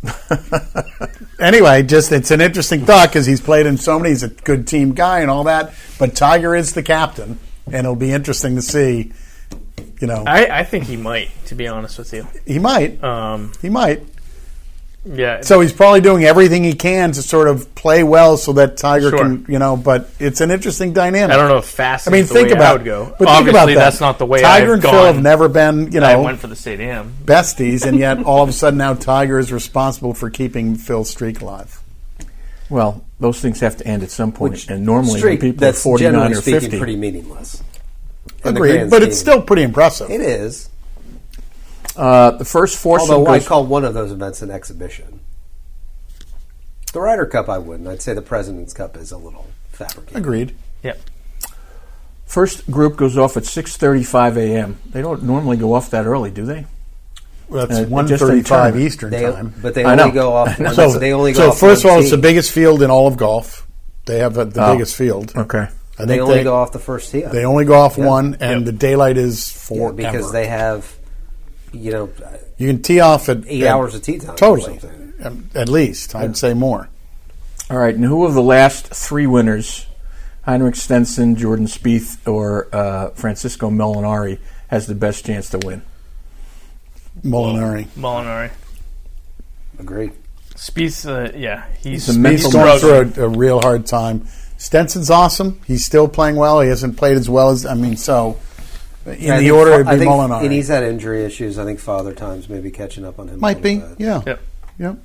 anyway, 1.39 1.83
just 1.83 2.11
it's 2.11 2.31
an 2.31 2.41
interesting 2.41 2.85
thought 2.85 3.09
because 3.09 3.25
he's 3.25 3.41
played 3.41 3.65
in 3.65 3.77
so 3.77 3.99
many. 3.99 4.09
He's 4.09 4.23
a 4.23 4.29
good 4.29 4.67
team 4.67 4.93
guy 4.93 5.19
and 5.19 5.29
all 5.29 5.43
that, 5.43 5.73
but 5.99 6.15
Tiger 6.15 6.55
is 6.55 6.73
the 6.73 6.83
captain, 6.83 7.39
and 7.67 7.75
it'll 7.75 7.95
be 7.95 8.11
interesting 8.11 8.55
to 8.55 8.61
see. 8.61 9.11
You 9.99 10.07
know, 10.07 10.23
I, 10.25 10.59
I 10.59 10.63
think 10.63 10.85
he 10.85 10.97
might, 10.97 11.29
to 11.45 11.55
be 11.55 11.67
honest 11.67 11.97
with 11.99 12.11
you. 12.13 12.27
he 12.47 12.57
might, 12.59 13.03
Um, 13.03 13.51
he 13.61 13.69
might. 13.69 14.01
yeah. 15.05 15.41
So 15.41 15.61
he's 15.61 15.73
probably 15.73 16.01
doing 16.01 16.23
everything 16.23 16.63
he 16.63 16.73
can 16.73 17.11
to 17.11 17.21
sort 17.21 17.47
of 17.47 17.73
play 17.75 18.03
well 18.03 18.37
so 18.37 18.53
that 18.53 18.77
Tiger 18.77 19.09
Sure. 19.11 19.19
can, 19.19 19.45
you 19.47 19.59
know. 19.59 19.77
But 19.77 20.09
it's 20.19 20.41
an 20.41 20.49
interesting 20.51 20.93
dynamic. 20.93 21.33
I 21.33 21.37
don't 21.37 21.49
know 21.49 21.57
if 21.57 21.65
fast. 21.65 22.07
I 22.07 22.11
mean, 22.11 22.21
is 22.21 22.29
the 22.29 22.33
think 22.35 22.47
way 22.49 22.53
about 22.53 22.69
I 22.69 22.73
would 22.73 22.85
go. 22.85 23.15
But 23.19 23.27
Obviously, 23.27 23.43
think 23.43 23.49
about 23.49 23.65
that. 23.67 23.75
that's 23.75 24.01
not 24.01 24.17
the 24.19 24.25
way 24.25 24.41
Tiger 24.41 24.65
I've 24.67 24.73
and 24.73 24.81
gone. 24.81 24.91
Phil 24.93 25.05
have 25.05 25.21
never 25.21 25.47
been, 25.47 25.91
you 25.91 26.01
I 26.01 26.13
know, 26.13 26.23
went 26.23 26.39
for 26.39 26.47
the 26.47 26.55
stadium. 26.55 27.13
besties, 27.23 27.85
and 27.85 27.97
yet 27.97 28.23
all 28.23 28.41
of 28.41 28.49
a 28.49 28.53
sudden 28.53 28.77
now 28.79 28.93
Tiger 28.95 29.37
is 29.39 29.51
responsible 29.53 30.13
for 30.15 30.29
keeping 30.31 30.75
Phil's 30.75 31.09
streak 31.11 31.41
alive. 31.41 31.79
Well, 32.69 33.03
those 33.21 33.39
things 33.39 33.61
have 33.61 33.77
to 33.77 33.87
end 33.87 34.03
at 34.03 34.11
some 34.11 34.31
point, 34.33 34.51
Which 34.53 34.67
and 34.69 34.85
normally 34.85 35.19
streak, 35.19 35.41
when 35.41 35.51
people 35.51 35.63
are 35.63 35.71
that's 35.71 35.83
49 35.83 36.11
generally 36.13 36.33
or 36.33 36.41
speaking 36.41 36.59
50. 36.61 36.77
pretty 36.77 36.95
meaningless. 36.97 37.63
Agreed, 38.43 38.71
grand 38.73 38.91
but 38.91 39.01
it's 39.03 39.17
still 39.17 39.41
pretty 39.41 39.63
impressive. 39.63 40.09
it 40.09 40.19
is. 40.21 40.69
uh, 41.95 42.31
the 42.31 42.45
first 42.45 42.77
foursome 42.77 43.11
Although 43.11 43.31
I 43.31 43.39
goes. 43.39 43.47
call 43.47 43.65
one 43.65 43.85
of 43.85 43.93
those 43.93 44.11
events 44.11 44.41
an 44.41 44.51
exhibition. 44.51 45.19
The 46.93 46.99
Ryder 46.99 47.25
Cup, 47.27 47.47
I 47.47 47.57
wouldn't. 47.57 47.87
I'd 47.87 48.01
say 48.01 48.13
the 48.13 48.21
President's 48.21 48.73
Cup 48.73 48.97
is 48.97 49.11
a 49.13 49.17
little 49.17 49.47
fabricated. 49.71 50.17
Agreed. 50.17 50.55
Yep. 50.83 50.99
First 52.25 52.69
group 52.71 52.95
goes 52.97 53.17
off 53.17 53.37
at 53.37 53.43
6:35 53.43 54.37
a.m. 54.37 54.79
They 54.89 55.01
don't 55.01 55.23
normally 55.23 55.57
go 55.57 55.73
off 55.73 55.89
that 55.91 56.05
early, 56.05 56.31
do 56.31 56.45
they? 56.45 56.65
Well, 57.51 57.63
Uh, 57.63 57.65
That's 57.65 57.89
one 57.89 58.07
just 58.07 58.21
in 58.21 58.27
thirty-five 58.29 58.47
tournament. 58.73 58.85
Eastern 58.85 59.09
They, 59.11 59.21
time. 59.23 59.53
but 59.61 59.73
they 59.73 59.83
only 59.83 60.11
go 60.11 60.33
off. 60.33 60.57
One, 60.59 60.73
So, 60.73 60.97
they 60.97 61.11
only 61.13 61.33
go 61.33 61.39
so 61.39 61.49
off 61.49 61.59
first 61.59 61.83
of 61.83 61.89
one 61.89 61.93
all, 61.95 62.01
it's 62.01 62.11
the 62.11 62.17
biggest 62.17 62.51
field 62.51 62.81
in 62.81 62.89
all 62.89 63.07
of 63.07 63.17
golf. 63.17 63.67
They 64.05 64.19
have 64.19 64.33
the, 64.35 64.45
the 64.45 64.65
Oh. 64.65 64.73
biggest 64.73 64.95
field. 64.95 65.33
Okay. 65.35 65.67
I 65.99 66.05
They 66.05 66.19
only 66.19 66.35
they, 66.37 66.43
go 66.43 66.55
off 66.55 66.71
the 66.71 66.79
first 66.79 67.11
tee. 67.11 67.21
they 67.21 67.43
only 67.45 67.65
go 67.65 67.73
off 67.73 67.97
Yeah. 67.97 68.07
one, 68.07 68.37
and 68.39 68.61
Yep. 68.61 68.65
the 68.65 68.71
daylight 68.71 69.17
is 69.17 69.69
Yeah, 69.69 69.91
because 69.91 70.31
they 70.31 70.47
have, 70.47 70.91
you 71.73 71.91
know, 71.91 72.09
you 72.57 72.67
can 72.67 72.81
tee 72.81 72.99
off 73.01 73.27
at 73.29 73.39
eight 73.47 73.63
at- 73.63 73.67
hours 73.69 73.93
of 73.95 74.01
tee 74.01 74.17
time. 74.17 74.35
Totally. 74.37 74.79
Um, 75.23 75.49
at 75.53 75.67
least 75.69 76.15
I'd 76.15 76.35
say 76.37 76.53
more. 76.53 76.87
All 77.69 77.77
right. 77.77 77.93
And 77.93 78.03
who 78.05 78.25
of 78.25 78.33
the 78.33 78.41
last 78.41 78.87
three 78.87 79.27
winners, 79.27 79.85
Henrik 80.43 80.75
Stenson, 80.75 81.35
Jordan 81.35 81.67
Spieth, 81.67 82.17
or 82.27 82.67
uh, 82.73 83.09
Francesco 83.09 83.69
Molinari, 83.69 84.39
has 84.69 84.87
the 84.87 84.95
best 84.95 85.25
chance 85.25 85.49
to 85.51 85.59
win? 85.59 85.81
Molinari. 87.23 87.85
Molinari. 87.97 88.51
Agree. 89.79 90.11
Spieth, 90.55 91.07
uh, 91.07 91.35
yeah, 91.37 91.65
he's, 91.81 92.05
He's 92.07 92.15
He's 92.15 92.53
going 92.53 92.79
through 92.79 93.23
a, 93.23 93.25
a 93.25 93.29
real 93.29 93.59
hard 93.61 93.85
time. 93.85 94.27
Stenson's 94.57 95.09
awesome. 95.09 95.59
He's 95.65 95.83
still 95.85 96.07
playing 96.07 96.35
well. 96.35 96.61
He 96.61 96.69
hasn't 96.69 96.97
played 96.97 97.17
as 97.17 97.27
well 97.29 97.49
as 97.49 97.65
I 97.65 97.73
mean. 97.73 97.97
So 97.97 98.37
in 99.07 99.17
Yeah, 99.19 99.35
I 99.35 99.39
the 99.39 99.51
order, 99.51 99.71
fa- 99.71 99.75
it'd 99.77 99.87
I 99.87 99.93
be 99.93 99.99
think, 99.99 100.11
Molinari. 100.11 100.43
And 100.43 100.51
he's 100.51 100.67
had 100.67 100.83
injury 100.83 101.23
issues. 101.23 101.57
I 101.57 101.65
think 101.65 101.79
Father 101.79 102.13
Time's 102.13 102.47
maybe 102.47 102.69
catching 102.69 103.03
up 103.05 103.17
on 103.17 103.27
him. 103.27 103.39
Might 103.39 103.61
be. 103.63 103.75
little 103.77 103.89
bit. 103.95 103.99
Yeah. 104.05 104.21
Yep. 104.27 104.41
Yep. 104.77 104.97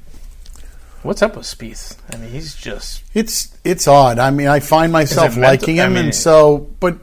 What's 1.03 1.23
up 1.23 1.37
with 1.37 1.47
Spieth? 1.47 1.97
I 2.13 2.17
mean, 2.19 2.31
he's 2.31 2.55
just 2.55 3.03
It's 3.15 3.57
it's 3.65 3.87
odd. 3.89 4.19
I 4.19 4.31
mean, 4.31 4.49
I 4.49 4.61
find 4.61 4.93
myself 4.93 5.31
Is 5.31 5.37
mental? 5.39 5.53
liking 5.53 5.77
him, 5.77 5.85
I 5.93 5.95
mean- 5.95 6.05
and 6.07 6.15
so, 6.15 6.69
but 6.81 6.99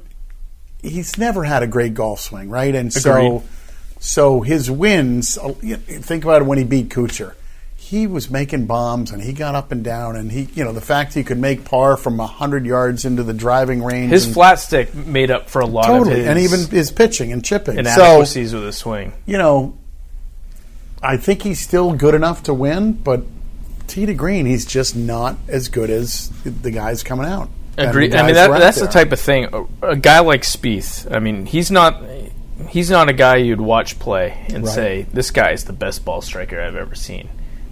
he's 0.84 1.18
never 1.18 1.44
had 1.46 1.64
a 1.64 1.68
great 1.68 1.94
golf 1.96 2.20
swing, 2.20 2.50
right? 2.50 2.76
And 2.76 2.90
Agreed. 2.96 3.02
so 3.02 3.44
his 4.42 4.70
wins. 4.70 5.38
uh, 5.38 5.54
Think 5.54 6.24
about 6.26 6.42
it 6.42 6.46
when 6.46 6.58
he 6.58 6.64
beat 6.66 6.90
Kuchar. 6.90 7.34
He 7.76 8.08
was 8.08 8.30
making 8.30 8.66
bombs, 8.66 9.12
and 9.12 9.22
he 9.22 9.34
got 9.34 9.56
up 9.56 9.72
and 9.72 9.84
down, 9.84 10.16
and 10.16 10.32
he, 10.32 10.48
you 10.56 10.64
know, 10.64 10.72
the 10.74 10.82
fact 10.82 11.14
he 11.14 11.24
could 11.24 11.38
make 11.38 11.64
par 11.64 11.96
from 11.96 12.18
hundred 12.18 12.66
yards 12.66 13.06
into 13.06 13.24
the 13.24 13.34
driving 13.34 13.84
range. 13.84 14.12
his 14.12 14.32
flat 14.32 14.60
stick 14.60 14.94
made 14.96 15.30
up 15.30 15.50
for 15.50 15.62
a 15.62 15.66
lot 15.66 15.86
totally, 15.88 16.26
and 16.26 16.40
even 16.40 16.66
his 16.68 16.92
pitching 16.92 17.32
and 17.32 17.46
chipping. 17.46 17.76
So 17.76 17.80
inadequacies 17.80 18.54
with 18.54 18.64
his 18.64 18.78
swing. 18.78 19.14
you 19.26 19.38
know, 19.38 19.78
I 21.02 21.18
think 21.18 21.44
he's 21.44 21.60
still 21.60 21.94
good 21.94 22.16
enough 22.16 22.44
to 22.44 22.54
win, 22.54 22.94
but 22.94 23.24
tee 23.88 24.06
to 24.06 24.14
green, 24.14 24.46
he's 24.46 24.66
just 24.66 24.96
not 24.96 25.38
as 25.48 25.68
good 25.68 25.90
as 25.90 26.30
the 26.44 26.72
guys 26.72 27.04
coming 27.04 27.26
out. 27.28 27.50
Agree. 27.78 28.14
I 28.14 28.24
mean, 28.26 28.36
that, 28.36 28.48
who 28.48 28.54
are 28.54 28.56
out 28.56 28.60
that's 28.60 28.80
the 28.80 28.88
type 28.88 29.12
of 29.12 29.20
thing. 29.20 29.48
A, 29.54 29.90
a 29.90 29.96
guy 29.96 30.20
like 30.20 30.42
Spieth. 30.44 31.14
I 31.14 31.20
mean, 31.20 31.46
he's 31.46 31.70
not. 31.72 32.02
He's 32.70 32.90
not 32.90 33.10
a 33.10 33.14
guy 33.14 33.38
you'd 33.38 33.60
watch 33.62 34.00
play 34.00 34.46
and 34.50 34.64
Right. 34.66 34.74
say 34.74 35.06
this 35.14 35.32
guy 35.32 35.52
is 35.52 35.64
the 35.66 35.74
best 35.74 36.06
ball 36.06 36.22
striker 36.22 36.62
I've 36.62 36.76
ever 36.76 36.96
seen. 36.96 37.30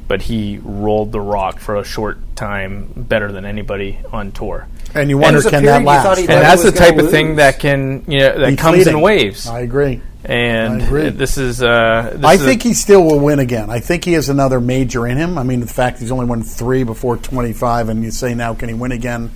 But 0.07 0.23
he 0.23 0.59
rolled 0.63 1.11
the 1.13 1.21
rock 1.21 1.59
for 1.59 1.75
a 1.77 1.83
short 1.85 2.17
time 2.35 2.89
better 2.97 3.31
than 3.31 3.45
anybody 3.45 3.99
on 4.11 4.31
tour. 4.31 4.67
And 4.93 5.09
you 5.09 5.17
wonder, 5.17 5.39
there's 5.39 5.45
a 5.45 5.49
can 5.51 5.63
that 5.65 5.83
last? 5.83 6.03
thought 6.03 6.17
he 6.17 6.23
And 6.23 6.31
that's 6.33 6.63
the 6.63 6.71
was 6.71 6.79
gonna 6.79 6.91
type 6.91 6.99
of 6.99 7.11
thing 7.11 7.35
that 7.37 7.59
can 7.59 8.03
you 8.07 8.19
know 8.19 8.39
that 8.39 8.49
Be 8.49 8.55
comes 8.57 8.87
in 8.87 8.99
waves. 8.99 9.47
I 9.47 9.59
agree. 9.61 10.01
and 10.25 10.81
I 10.81 10.85
agree. 10.85 11.09
this 11.09 11.37
is. 11.37 11.63
Uh, 11.63 12.11
this 12.15 12.25
I 12.25 12.33
is 12.33 12.41
a- 12.41 12.45
think 12.45 12.63
he 12.63 12.73
still 12.73 13.03
will 13.05 13.19
win 13.19 13.39
again. 13.39 13.69
I 13.69 13.79
think 13.79 14.03
he 14.03 14.13
has 14.13 14.27
another 14.27 14.59
major 14.59 15.07
in 15.07 15.15
him. 15.17 15.37
I 15.37 15.43
mean, 15.43 15.61
the 15.61 15.67
fact 15.67 15.99
he's 15.99 16.11
only 16.11 16.25
won 16.25 16.43
three 16.43 16.83
before 16.83 17.15
25, 17.15 17.87
and 17.87 18.03
you 18.03 18.11
say 18.11 18.33
now, 18.35 18.53
can 18.53 18.67
he 18.67 18.75
win 18.75 18.91
again? 18.91 19.31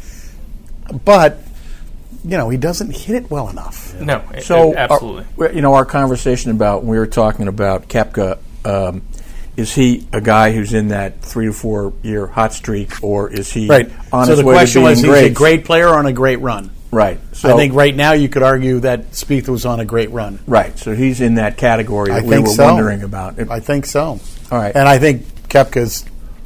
But, 1.06 1.40
you 2.26 2.38
know, 2.38 2.50
he 2.50 2.58
doesn't 2.58 2.92
hit 2.96 3.16
it 3.16 3.30
well 3.32 3.50
enough. 3.50 3.94
no. 4.00 4.22
So, 4.42 4.74
uh, 4.74 4.78
absolutely. 4.78 5.26
our- 5.40 5.52
you 5.54 5.62
know, 5.62 5.74
our 5.76 5.86
conversation 5.86 6.52
about 6.52 6.84
we 6.84 6.98
were 6.98 7.08
talking 7.08 7.48
about 7.48 7.88
Koepka. 7.88 8.40
Um, 8.66 9.04
is 9.56 9.74
he 9.74 10.06
a 10.12 10.20
guy 10.20 10.52
who's 10.52 10.74
in 10.74 10.90
that 10.90 11.22
three 11.22 11.46
to 11.46 11.54
four 11.54 11.94
year 12.04 12.28
hot 12.28 12.52
streak, 12.54 12.92
or 13.04 13.30
is 13.32 13.52
he 13.54 13.68
Right. 13.68 13.90
on 14.12 14.26
so 14.26 14.32
his 14.32 14.40
the 14.40 14.46
way 14.46 14.56
question 14.56 14.82
to 14.82 14.88
being 14.88 14.92
was, 14.92 15.00
he's 15.02 15.10
great? 15.10 15.32
a 15.32 15.34
great 15.34 15.66
player 15.66 15.88
on 15.90 16.06
a 16.08 16.12
great 16.12 16.42
run. 16.42 16.72
Right. 16.92 17.20
So 17.34 17.54
I 17.54 17.58
think 17.58 17.74
right 17.74 17.96
now 17.96 18.14
you 18.14 18.28
could 18.30 18.44
argue 18.44 18.80
that 18.82 19.12
Spieth 19.12 19.48
was 19.50 19.66
on 19.66 19.80
a 19.80 19.86
great 19.86 20.12
run. 20.12 20.40
right. 20.48 20.78
So 20.80 20.94
he's 20.96 21.22
in 21.22 21.36
that 21.36 21.58
category 21.58 22.10
that 22.10 22.24
I 22.24 22.26
we 22.26 22.30
think 22.36 22.48
were 22.48 22.54
so. 22.54 22.66
wondering 22.66 23.04
about. 23.04 23.38
If- 23.40 23.52
I 23.52 23.60
think 23.60 23.86
so. 23.86 24.20
All 24.52 24.58
right. 24.58 24.74
And 24.76 24.88
I 24.88 24.98
think 24.98 25.24
Kepka's 25.50 26.06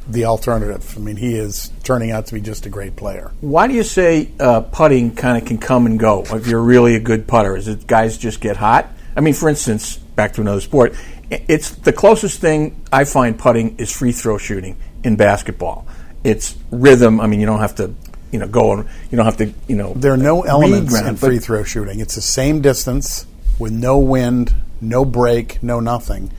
the 0.10 0.26
alternative. 0.26 0.94
I 0.98 1.00
mean, 1.00 1.16
he 1.16 1.36
is 1.36 1.72
turning 1.84 2.12
out 2.12 2.26
to 2.28 2.34
be 2.34 2.42
just 2.42 2.66
a 2.66 2.70
great 2.70 2.96
player. 2.96 3.32
Why 3.42 3.68
do 3.68 3.74
you 3.74 3.84
say 3.84 4.32
uh, 4.40 4.62
putting 4.62 5.16
kind 5.16 5.42
of 5.42 5.48
can 5.48 5.58
come 5.58 5.86
and 5.86 6.00
go 6.00 6.24
if 6.32 6.48
you're 6.48 6.62
really 6.62 6.96
a 6.96 7.00
good 7.00 7.28
putter? 7.28 7.56
Is 7.56 7.68
it 7.68 7.88
guys 7.88 8.18
just 8.18 8.42
get 8.42 8.58
hot? 8.58 8.90
I 9.16 9.22
mean, 9.22 9.34
for 9.34 9.50
instance, 9.50 9.98
back 9.98 10.34
to 10.34 10.42
another 10.42 10.62
sport, 10.62 10.96
it's 11.30 11.72
the 11.72 11.94
closest 11.94 12.42
thing 12.42 12.82
I 12.92 13.04
find 13.04 13.38
putting 13.38 13.78
is 13.78 13.96
free 13.96 14.12
throw 14.12 14.38
shooting 14.38 14.78
in 15.04 15.16
basketball. 15.16 15.88
It's 16.24 16.58
rhythm. 16.72 17.22
I 17.22 17.28
mean, 17.28 17.40
you 17.40 17.46
don't 17.46 17.60
have 17.60 17.76
to, 17.76 17.94
you 18.32 18.40
know, 18.40 18.48
go 18.48 18.74
and 18.74 18.90
you 19.12 19.16
don't 19.16 19.26
have 19.26 19.38
to, 19.38 19.54
you 19.68 19.76
know. 19.76 19.94
There 19.94 20.14
are 20.14 20.18
no 20.18 20.42
elements 20.42 20.92
ground, 20.92 21.08
in 21.08 21.16
free 21.18 21.40
throw 21.40 21.64
shooting. 21.64 22.00
It's 22.00 22.16
the 22.16 22.22
same 22.22 22.62
distance 22.62 23.26
with 23.60 23.72
no 23.72 24.00
wind, 24.00 24.56
no 24.82 25.06
break, 25.06 25.62
no 25.62 25.80
nothing. 25.80 26.32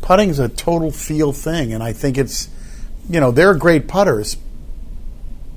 Putting's 0.00 0.38
a 0.38 0.48
total 0.48 0.90
feel 0.90 1.32
thing, 1.32 1.72
and 1.74 1.82
I 1.82 1.92
think 1.92 2.16
it's, 2.16 2.48
you 3.08 3.20
know, 3.20 3.30
they're 3.30 3.54
great 3.54 3.88
putters, 3.88 4.36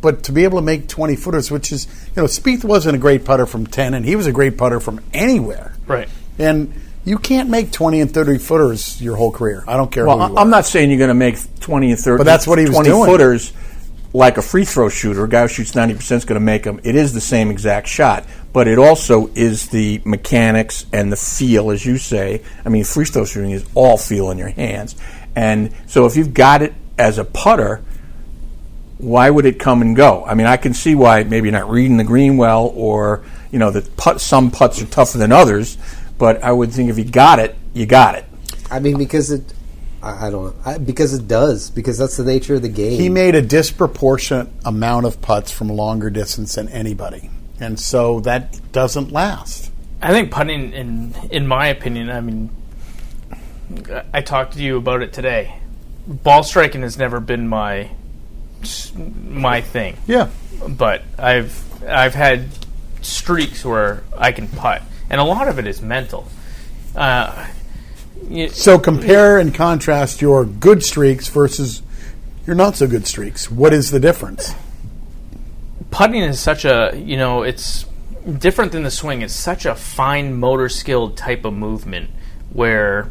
but 0.01 0.23
to 0.23 0.31
be 0.31 0.43
able 0.43 0.57
to 0.59 0.63
make 0.65 0.87
20 0.87 1.15
footers, 1.15 1.51
which 1.51 1.71
is, 1.71 1.85
you 2.15 2.21
know, 2.21 2.27
Spieth 2.27 2.63
wasn't 2.63 2.95
a 2.95 2.99
great 2.99 3.23
putter 3.25 3.45
from 3.45 3.67
10, 3.67 3.93
and 3.93 4.05
he 4.05 4.15
was 4.15 4.25
a 4.27 4.31
great 4.31 4.57
putter 4.57 4.79
from 4.79 4.99
anywhere. 5.13 5.73
Right. 5.87 6.09
And 6.39 6.73
you 7.05 7.17
can't 7.17 7.49
make 7.49 7.71
20 7.71 8.01
and 8.01 8.11
30 8.13 8.37
footers 8.39 9.01
your 9.01 9.15
whole 9.15 9.31
career. 9.31 9.63
I 9.67 9.77
don't 9.77 9.91
care 9.91 10.05
Well, 10.05 10.17
who 10.19 10.31
you 10.33 10.37
I- 10.37 10.41
I'm 10.41 10.47
are. 10.47 10.51
not 10.51 10.65
saying 10.65 10.89
you're 10.89 10.97
going 10.99 11.09
to 11.09 11.13
make 11.13 11.37
20 11.59 11.91
and 11.91 11.99
30. 11.99 12.17
But 12.17 12.23
that's 12.25 12.47
what 12.47 12.57
he 12.57 12.65
was 12.65 12.73
20 12.75 12.89
doing. 12.89 13.05
footers 13.09 13.53
like 14.13 14.37
a 14.37 14.41
free 14.41 14.65
throw 14.65 14.89
shooter. 14.89 15.23
A 15.23 15.29
guy 15.29 15.43
who 15.43 15.47
shoots 15.47 15.71
90% 15.73 16.17
is 16.17 16.25
going 16.25 16.39
to 16.39 16.43
make 16.45 16.63
them. 16.63 16.79
It 16.83 16.95
is 16.95 17.13
the 17.13 17.21
same 17.21 17.49
exact 17.51 17.87
shot, 17.87 18.25
but 18.53 18.67
it 18.67 18.77
also 18.79 19.29
is 19.35 19.67
the 19.67 20.01
mechanics 20.03 20.85
and 20.91 21.11
the 21.11 21.15
feel, 21.15 21.69
as 21.71 21.85
you 21.85 21.97
say. 21.97 22.41
I 22.65 22.69
mean, 22.69 22.83
free 22.83 23.05
throw 23.05 23.25
shooting 23.25 23.51
is 23.51 23.65
all 23.75 23.97
feel 23.97 24.31
in 24.31 24.37
your 24.37 24.49
hands. 24.49 24.95
And 25.35 25.71
so 25.87 26.05
if 26.07 26.15
you've 26.17 26.33
got 26.33 26.61
it 26.61 26.73
as 26.97 27.17
a 27.17 27.25
putter, 27.25 27.83
why 28.97 29.29
would 29.29 29.45
it 29.45 29.59
come 29.59 29.81
and 29.81 29.95
go? 29.95 30.23
I 30.25 30.35
mean, 30.35 30.47
I 30.47 30.57
can 30.57 30.73
see 30.73 30.95
why 30.95 31.23
maybe 31.23 31.49
you're 31.49 31.59
not 31.59 31.69
reading 31.69 31.97
the 31.97 32.03
green 32.03 32.37
well, 32.37 32.71
or 32.75 33.23
you 33.51 33.59
know, 33.59 33.71
that 33.71 33.97
put, 33.97 34.21
some 34.21 34.51
putts 34.51 34.81
are 34.81 34.85
tougher 34.85 35.17
than 35.17 35.31
others. 35.31 35.77
But 36.17 36.43
I 36.43 36.51
would 36.51 36.71
think 36.71 36.89
if 36.89 36.97
you 36.99 37.03
got 37.03 37.39
it, 37.39 37.55
you 37.73 37.85
got 37.87 38.15
it. 38.15 38.25
I 38.69 38.79
mean, 38.79 38.97
because 38.97 39.31
it, 39.31 39.53
I, 40.03 40.27
I 40.27 40.29
don't 40.29 40.45
know, 40.45 40.61
I, 40.63 40.77
because 40.77 41.13
it 41.13 41.27
does, 41.27 41.71
because 41.71 41.97
that's 41.97 42.15
the 42.15 42.23
nature 42.23 42.55
of 42.55 42.61
the 42.61 42.69
game. 42.69 42.99
He 42.99 43.09
made 43.09 43.33
a 43.33 43.41
disproportionate 43.41 44.49
amount 44.63 45.07
of 45.07 45.21
putts 45.21 45.51
from 45.51 45.69
longer 45.69 46.09
distance 46.09 46.55
than 46.55 46.69
anybody. 46.69 47.29
And 47.59 47.79
so 47.79 48.19
that 48.21 48.71
doesn't 48.71 49.11
last. 49.11 49.71
I 50.01 50.11
think 50.11 50.31
putting, 50.31 50.73
in 50.73 51.15
in 51.29 51.47
my 51.47 51.67
opinion, 51.67 52.09
I 52.09 52.21
mean, 52.21 52.49
I 54.13 54.21
talked 54.21 54.53
to 54.53 54.63
you 54.63 54.77
about 54.77 55.01
it 55.01 55.13
today. 55.13 55.55
Ball 56.07 56.43
striking 56.43 56.81
has 56.81 56.97
never 56.97 57.19
been 57.19 57.47
my 57.47 57.89
my 59.27 59.61
thing, 59.61 59.97
Yeah. 60.07 60.29
but 60.67 61.03
I've 61.17 61.63
I've 61.87 62.13
had 62.13 62.49
streaks 63.01 63.65
where 63.65 64.03
I 64.17 64.31
can 64.31 64.47
putt, 64.47 64.81
and 65.09 65.19
a 65.19 65.23
lot 65.23 65.47
of 65.47 65.57
it 65.59 65.65
is 65.67 65.81
mental. 65.81 66.27
Uh, 66.95 67.47
So 68.51 68.77
compare 68.77 69.39
and 69.39 69.53
contrast 69.53 70.21
your 70.21 70.45
good 70.45 70.83
streaks 70.83 71.27
versus 71.27 71.81
your 72.45 72.55
not 72.55 72.75
so 72.75 72.85
good 72.87 73.07
streaks. 73.07 73.49
What 73.49 73.73
is 73.73 73.91
the 73.91 73.99
difference? 73.99 74.53
putting 75.89 76.21
is 76.21 76.39
such 76.39 76.63
a 76.63 76.93
you 76.95 77.17
know 77.17 77.43
it's 77.43 77.85
different 78.37 78.71
than 78.71 78.83
the 78.83 78.91
swing 78.91 79.21
it's 79.21 79.33
such 79.33 79.65
a 79.65 79.75
fine 79.75 80.33
motor 80.33 80.69
skilled 80.69 81.17
type 81.17 81.43
of 81.43 81.51
movement 81.53 82.09
where 82.53 83.09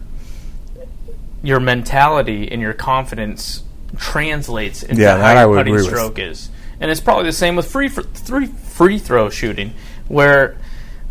your 1.42 1.61
mentality 1.61 2.50
and 2.50 2.61
your 2.61 2.72
confidence 2.74 3.62
translates 3.96 4.83
into 4.83 5.03
Yeah, 5.03 5.16
how 5.18 5.46
your 5.46 5.57
putting 5.57 5.74
agree 5.74 5.83
with. 5.87 5.90
stroke 5.90 6.18
is. 6.18 6.50
And 6.81 6.90
it's 6.90 7.00
probably 7.00 7.24
the 7.24 7.33
same 7.33 7.57
with 7.57 7.70
free 7.70 7.88
fr- 7.88 8.03
three 8.03 8.46
free 8.46 8.98
throw 8.98 9.29
shooting 9.31 9.74
where 10.09 10.57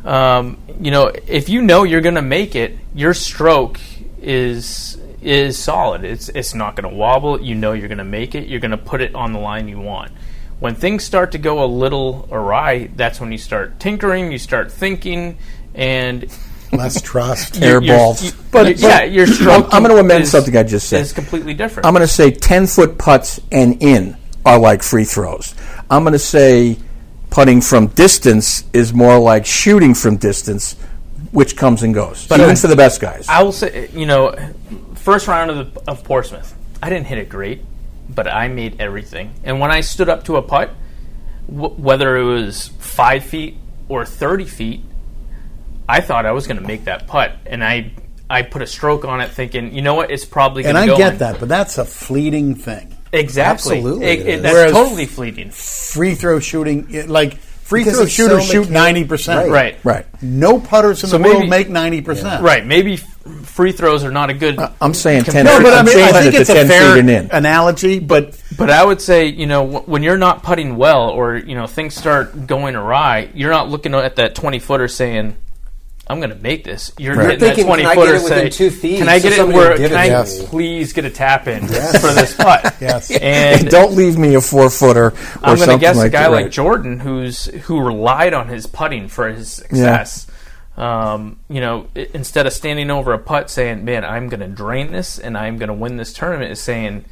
um, 0.03 0.57
you 0.79 0.91
know 0.91 1.11
if 1.27 1.49
you 1.49 1.61
know 1.61 1.83
you're 1.83 2.01
going 2.01 2.15
to 2.15 2.21
make 2.21 2.55
it 2.55 2.77
your 2.95 3.13
stroke 3.13 3.79
is 4.21 4.97
is 5.21 5.57
solid. 5.57 6.03
It's 6.03 6.29
it's 6.29 6.53
not 6.55 6.75
going 6.75 6.89
to 6.89 6.95
wobble. 6.95 7.41
You 7.41 7.53
know 7.55 7.73
you're 7.73 7.87
going 7.89 7.97
to 7.99 8.03
make 8.03 8.33
it. 8.35 8.47
You're 8.47 8.61
going 8.61 8.71
to 8.71 8.77
put 8.77 9.01
it 9.01 9.13
on 9.13 9.33
the 9.33 9.39
line 9.39 9.67
you 9.67 9.79
want. 9.79 10.11
When 10.59 10.75
things 10.75 11.03
start 11.03 11.31
to 11.33 11.37
go 11.37 11.63
a 11.63 11.67
little 11.67 12.27
awry 12.31 12.89
that's 12.95 13.21
when 13.21 13.31
you 13.31 13.37
start 13.37 13.79
tinkering 13.79 14.29
you 14.31 14.37
start 14.37 14.69
thinking 14.71 15.37
and 15.73 16.25
Less 16.71 17.01
trust. 17.01 17.61
Air 17.61 17.73
your- 17.73 17.83
your- 17.83 17.97
balls. 17.97 18.23
you- 18.23 18.31
But- 18.51 18.65
your- 18.67 18.75
but 18.75 18.79
yeah 18.99 19.03
your 19.03 19.27
stroke 19.27 19.67
I'm 19.73 19.83
going 19.83 19.95
to 19.95 20.01
amend 20.01 20.23
is- 20.23 20.31
something 20.31 20.55
I 20.55 20.63
just 20.63 20.87
said. 20.89 21.01
is 21.01 21.11
completely 21.13 21.53
different 21.53 21.85
I'm 21.85 21.93
going 21.93 22.05
to 22.07 22.13
say 22.13 22.31
10 22.31 22.67
foot 22.67 22.97
putts 22.97 23.39
and 23.51 23.81
in 23.81 24.15
are 24.45 24.59
like 24.59 24.83
free 24.83 25.03
throws. 25.05 25.53
I'm 25.89 26.03
going 26.03 26.13
to 26.13 26.19
say 26.19 26.77
putting 27.29 27.61
from 27.61 27.87
distance 27.87 28.63
is 28.73 28.93
more 28.93 29.19
like 29.19 29.45
shooting 29.45 29.93
from 29.93 30.17
distance, 30.17 30.75
which 31.31 31.55
comes 31.55 31.83
and 31.83 31.93
goes. 31.93 32.25
But 32.27 32.39
even 32.39 32.51
I- 32.51 32.55
for 32.55 32.67
the 32.67 32.75
best 32.75 32.99
guys. 33.01 33.25
I 33.29 33.43
will 33.43 33.51
say, 33.51 33.89
you 33.93 34.05
know, 34.05 34.35
first 34.95 35.27
round 35.27 35.51
of, 35.51 35.73
the, 35.73 35.81
of 35.91 36.03
Portsmouth, 36.03 36.55
I 36.81 36.89
didn't 36.89 37.07
hit 37.07 37.17
it 37.17 37.29
great, 37.29 37.63
but 38.09 38.27
I 38.27 38.47
made 38.47 38.79
everything. 38.79 39.33
And 39.43 39.59
when 39.59 39.71
I 39.71 39.81
stood 39.81 40.09
up 40.09 40.23
to 40.25 40.37
a 40.37 40.41
putt, 40.41 40.71
w- 41.49 41.73
whether 41.75 42.17
it 42.17 42.23
was 42.23 42.69
five 42.79 43.23
feet 43.23 43.57
or 43.89 44.05
thirty 44.05 44.45
feet, 44.45 44.81
I 45.89 46.01
thought 46.01 46.25
I 46.25 46.31
was 46.31 46.45
going 46.47 46.57
to 46.61 46.65
make 46.67 46.85
that 46.85 47.07
putt, 47.07 47.33
and 47.45 47.63
I 47.63 47.91
I 48.29 48.43
put 48.43 48.61
a 48.61 48.67
stroke 48.67 49.05
on 49.05 49.21
it, 49.21 49.31
thinking, 49.31 49.73
you 49.73 49.81
know 49.81 49.95
what, 49.95 50.11
it's 50.11 50.23
probably 50.23 50.61
going 50.63 50.75
And 50.75 50.85
to 50.87 50.93
I 50.93 50.95
go. 50.95 50.97
get 50.97 51.13
in. 51.13 51.17
that, 51.19 51.39
but 51.39 51.49
that's 51.49 51.79
a 51.79 51.83
fleeting 51.85 52.53
thing. 52.53 52.95
exactly. 53.11 53.77
Absolutely 53.77 54.05
It- 54.05 54.19
it 54.19 54.27
it- 54.27 54.35
is. 54.35 54.41
that's 54.43 54.53
Whereas- 54.53 54.71
totally 54.73 55.05
fleeting. 55.07 55.49
Free 55.49 56.13
throw 56.13 56.39
shooting, 56.39 56.87
it- 56.91 57.09
like 57.09 57.39
free 57.39 57.81
Because 57.81 57.95
throw 57.95 58.03
it's 58.03 58.15
so 58.15 58.23
shooters 58.27 58.45
shoot 58.45 58.69
ninety 58.69 59.03
percent. 59.03 59.49
Right. 59.49 59.51
Right. 59.51 59.77
right. 59.83 60.05
No 60.21 60.59
putters 60.59 61.03
in 61.03 61.09
So 61.09 61.17
the 61.17 61.23
world 61.23 61.49
make 61.49 61.69
ninety 61.69 62.01
percent. 62.01 62.43
Right. 62.43 62.63
Maybe 62.63 62.97
free 62.97 63.71
throws 63.71 64.03
are 64.03 64.11
not 64.11 64.29
a 64.29 64.33
good. 64.35 64.59
Uh, 64.59 64.69
I'm 64.81 64.93
saying 64.93 65.23
10 65.23 65.45
No, 65.45 65.59
but 65.61 65.73
I 65.73 65.81
mean, 65.83 65.97
I 65.99 66.11
think 66.21 66.35
it's 66.35 66.49
a 66.51 66.65
fair 66.67 66.97
in. 66.99 67.29
analogy, 67.31 67.97
but 67.99 68.37
But 68.57 68.69
I 68.69 68.85
would 68.85 69.01
say, 69.01 69.25
you 69.25 69.47
know, 69.47 69.65
wh- 69.65 69.89
when 69.89 70.03
you're 70.03 70.17
not 70.17 70.43
putting 70.43 70.77
well, 70.77 71.09
or 71.09 71.35
you 71.37 71.55
know 71.55 71.65
things 71.65 71.95
start 71.95 72.45
going 72.45 72.75
awry, 72.75 73.29
you're 73.33 73.51
not 73.51 73.69
looking 73.69 73.95
at 73.95 74.17
that 74.17 74.35
20 74.35 74.59
footer 74.59 74.87
saying, 74.87 75.35
"I'm 76.09 76.19
going 76.19 76.31
to 76.31 76.35
make 76.35 76.63
this." 76.63 76.91
You're 76.97 77.19
hitting 77.19 77.39
Thinking, 77.39 77.65
that 77.67 77.81
20 77.81 77.83
"Can 77.83 77.91
I 77.91 77.95
get 77.95 78.21
footer 78.21 78.27
say, 78.27 78.49
two 78.49 78.69
feet 78.71 78.97
"Can 78.97 79.09
I 79.09 79.19
so 79.19 79.29
get 79.29 79.39
it 79.39 79.47
where? 79.53 79.75
Can 79.75 79.85
it 79.85 79.93
I 79.93 80.23
me?" 80.23 80.45
please 80.47 80.93
get 80.93 81.05
a 81.05 81.09
tap 81.09 81.47
in 81.47 81.67
for 81.67 82.13
this 82.13 82.35
putt?" 82.35 82.75
Yes. 82.81 83.11
And 83.11 83.69
Don't 83.69 83.93
leave 83.93 84.17
me 84.17 84.35
a 84.35 84.41
four 84.41 84.69
footer 84.69 85.07
or 85.07 85.13
I'm 85.43 85.57
going 85.57 85.69
to 85.69 85.77
guess 85.77 85.97
like 85.97 86.07
a 86.07 86.09
guy 86.09 86.23
that. 86.23 86.31
like 86.31 86.51
Jordan, 86.51 86.99
who's 86.99 87.45
who 87.45 87.81
relied 87.81 88.33
on 88.33 88.47
his 88.47 88.65
putting 88.67 89.07
for 89.07 89.29
his 89.29 89.51
success. 89.51 90.27
Um, 90.77 91.39
you 91.49 91.59
know, 91.59 91.87
instead 91.93 92.47
of 92.47 92.53
standing 92.53 92.89
over 92.89 93.11
a 93.13 93.19
putt 93.19 93.49
saying, 93.49 93.83
"Man, 93.83 94.05
I'm 94.05 94.29
going 94.29 94.39
to 94.39 94.47
drain 94.47 94.91
this 94.91 95.19
and 95.19 95.37
I'm 95.37 95.57
going 95.57 95.67
to 95.67 95.73
win 95.73 95.97
this 95.97 96.13
tournament," 96.13 96.51
is 96.51 96.61
saying, 96.61 97.05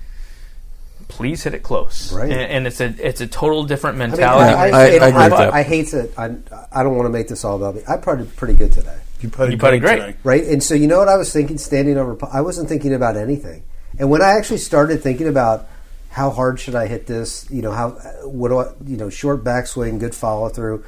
"Please 1.07 1.43
hit 1.43 1.53
it 1.53 1.63
close." 1.63 2.11
Right. 2.13 2.31
And, 2.31 2.39
and 2.41 2.67
it's 2.67 2.79
a 2.81 2.93
it's 2.99 3.21
a 3.21 3.27
total 3.27 3.63
different 3.63 3.95
I, 3.97 3.99
mean, 3.99 4.09
mentality. 4.11 4.53
I, 4.53 4.53
I, 4.53 4.67
I- 4.67 4.81
I 4.81 4.85
and 4.87 5.03
agree 5.03 5.23
with 5.23 5.31
that. 5.31 5.53
I 5.53 5.63
hate 5.63 5.87
to. 5.89 6.09
I, 6.17 6.25
I 6.71 6.83
don't 6.83 6.95
want 6.95 7.05
to 7.05 7.09
make 7.11 7.27
this 7.27 7.43
all 7.43 7.55
about 7.55 7.75
me. 7.75 7.81
I 7.87 7.97
putted 7.97 8.35
pretty 8.35 8.53
good 8.55 8.71
today, 8.71 8.97
you 9.21 9.29
put 9.29 9.51
You 9.51 9.57
putted 9.57 9.81
great. 9.81 10.15
right? 10.23 10.43
And 10.43 10.61
so 10.63 10.73
you 10.75 10.87
know 10.87 10.97
what 10.99 11.07
I 11.09 11.15
was 11.17 11.31
thinking, 11.31 11.57
standing 11.57 11.97
over. 11.97 12.17
I 12.31 12.41
wasn't 12.41 12.69
thinking 12.69 12.93
about 12.93 13.15
anything. 13.17 13.63
And 13.99 14.09
when 14.09 14.21
I 14.21 14.31
actually 14.37 14.59
started 14.59 15.01
thinking 15.01 15.27
about 15.27 15.67
how 16.09 16.29
hard 16.29 16.59
should 16.59 16.75
I 16.75 16.87
hit 16.87 17.05
this, 17.07 17.47
you 17.49 17.61
know, 17.61 17.71
how 17.71 17.91
what 18.23 18.49
do 18.49 18.59
I, 18.59 18.71
you 18.85 18.97
know, 18.97 19.09
short 19.09 19.43
backswing, 19.43 19.99
good 19.99 20.15
follow 20.15 20.49
through. 20.49 20.83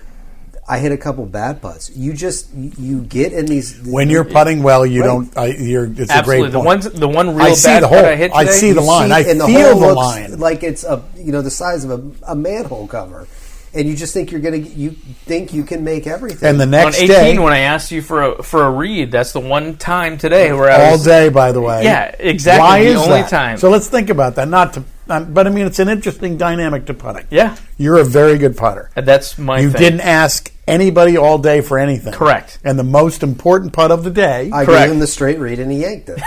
I 0.69 0.77
hit 0.77 0.91
a 0.91 0.97
couple 0.97 1.25
bad 1.25 1.62
putts. 1.63 1.89
You 1.95 2.13
just 2.13 2.53
you, 2.53 2.71
you 2.77 3.01
get 3.01 3.34
in 3.34 3.47
these 3.47 3.82
When 3.86 4.10
you're 4.10 4.23
putting 4.23 4.62
well, 4.62 4.86
you 4.86 5.01
Right. 5.01 5.08
don't. 5.08 5.38
I, 5.38 5.45
you're, 5.47 5.86
it's 5.86 6.12
Absolutely, 6.12 6.19
a 6.19 6.23
great 6.43 6.51
the 6.51 6.58
point. 6.60 6.65
ones 6.67 6.89
the 6.91 7.08
one 7.08 7.36
real 7.36 7.45
I 7.47 7.53
see 7.53 7.67
bad 7.69 7.84
the 7.84 7.88
putt 7.88 7.97
hole. 8.03 8.05
I 8.13 8.15
hit 8.15 8.32
I 8.36 8.45
see 8.45 8.71
the 8.73 8.82
You 8.82 8.88
line. 8.88 9.12
I 9.12 9.19
and 9.21 9.41
the 9.41 9.45
feel 9.47 9.71
hole 9.71 9.79
the 9.79 9.86
looks 9.88 9.95
line. 9.97 10.39
like 10.39 10.62
it's 10.63 10.84
a 10.84 11.03
you 11.17 11.32
know 11.32 11.41
the 11.41 11.49
size 11.49 11.84
of 11.86 11.91
a, 11.91 12.32
a 12.32 12.36
manhole 12.36 12.86
cover, 12.88 13.27
and 13.73 13.88
you 13.89 13.95
just 13.95 14.13
think 14.13 14.29
you're 14.32 14.41
gonna 14.41 14.58
you 14.58 14.91
think 14.91 15.53
you 15.53 15.63
can 15.63 15.84
make 15.84 16.05
everything. 16.05 16.47
And 16.47 16.60
the 16.60 16.65
on 16.65 16.69
next 16.71 16.97
18 16.97 17.08
day, 17.08 17.39
when 17.39 17.51
I 17.53 17.60
asked 17.60 17.91
you 17.91 18.03
for 18.03 18.21
a 18.21 18.43
for 18.43 18.63
a 18.65 18.69
read. 18.69 19.12
That's 19.12 19.32
the 19.34 19.39
one 19.39 19.75
time 19.77 20.19
today 20.19 20.53
where 20.53 20.69
I 20.69 20.86
all 20.86 20.91
was 20.93 21.03
day, 21.03 21.29
by 21.29 21.51
the 21.51 21.62
way. 21.62 21.84
Yeah, 21.84 22.13
exactly, 22.19 22.62
Why 22.62 22.84
the 22.84 22.89
is 22.91 22.95
only 22.97 23.21
that? 23.21 23.29
time. 23.32 23.58
So 23.58 23.71
let's 23.71 23.88
think 23.88 24.12
about 24.12 24.36
that. 24.36 24.47
Not 24.47 24.73
to, 24.73 24.84
um, 25.10 25.34
but 25.34 25.47
I 25.47 25.49
mean, 25.49 25.65
it's 25.65 25.79
an 25.79 25.89
interesting 25.89 26.38
dynamic 26.38 26.86
to 26.86 26.93
putting. 26.93 27.25
Yeah, 27.32 27.55
You're 27.79 27.97
a 27.97 28.03
very 28.05 28.38
good 28.38 28.55
putter. 28.55 28.91
that's 28.95 29.38
my. 29.39 29.60
You 29.62 29.71
thing. 29.71 29.82
didn't 29.82 30.01
ask 30.01 30.51
anybody 30.69 31.17
all 31.17 31.38
day 31.38 31.62
for 31.62 31.77
anything. 31.79 32.13
Correct. 32.13 32.60
And 32.63 32.77
the 32.77 32.84
most 32.84 33.23
important 33.23 33.73
putt 33.73 33.91
of 33.91 34.03
the 34.03 34.12
day. 34.12 34.49
I 34.53 34.65
correct. 34.65 34.84
gave 34.86 34.91
him 34.91 34.99
the 34.99 35.08
straight 35.08 35.39
read 35.39 35.60
and 35.60 35.71
he 35.71 35.82
yanked 35.82 36.10
it. 36.10 36.19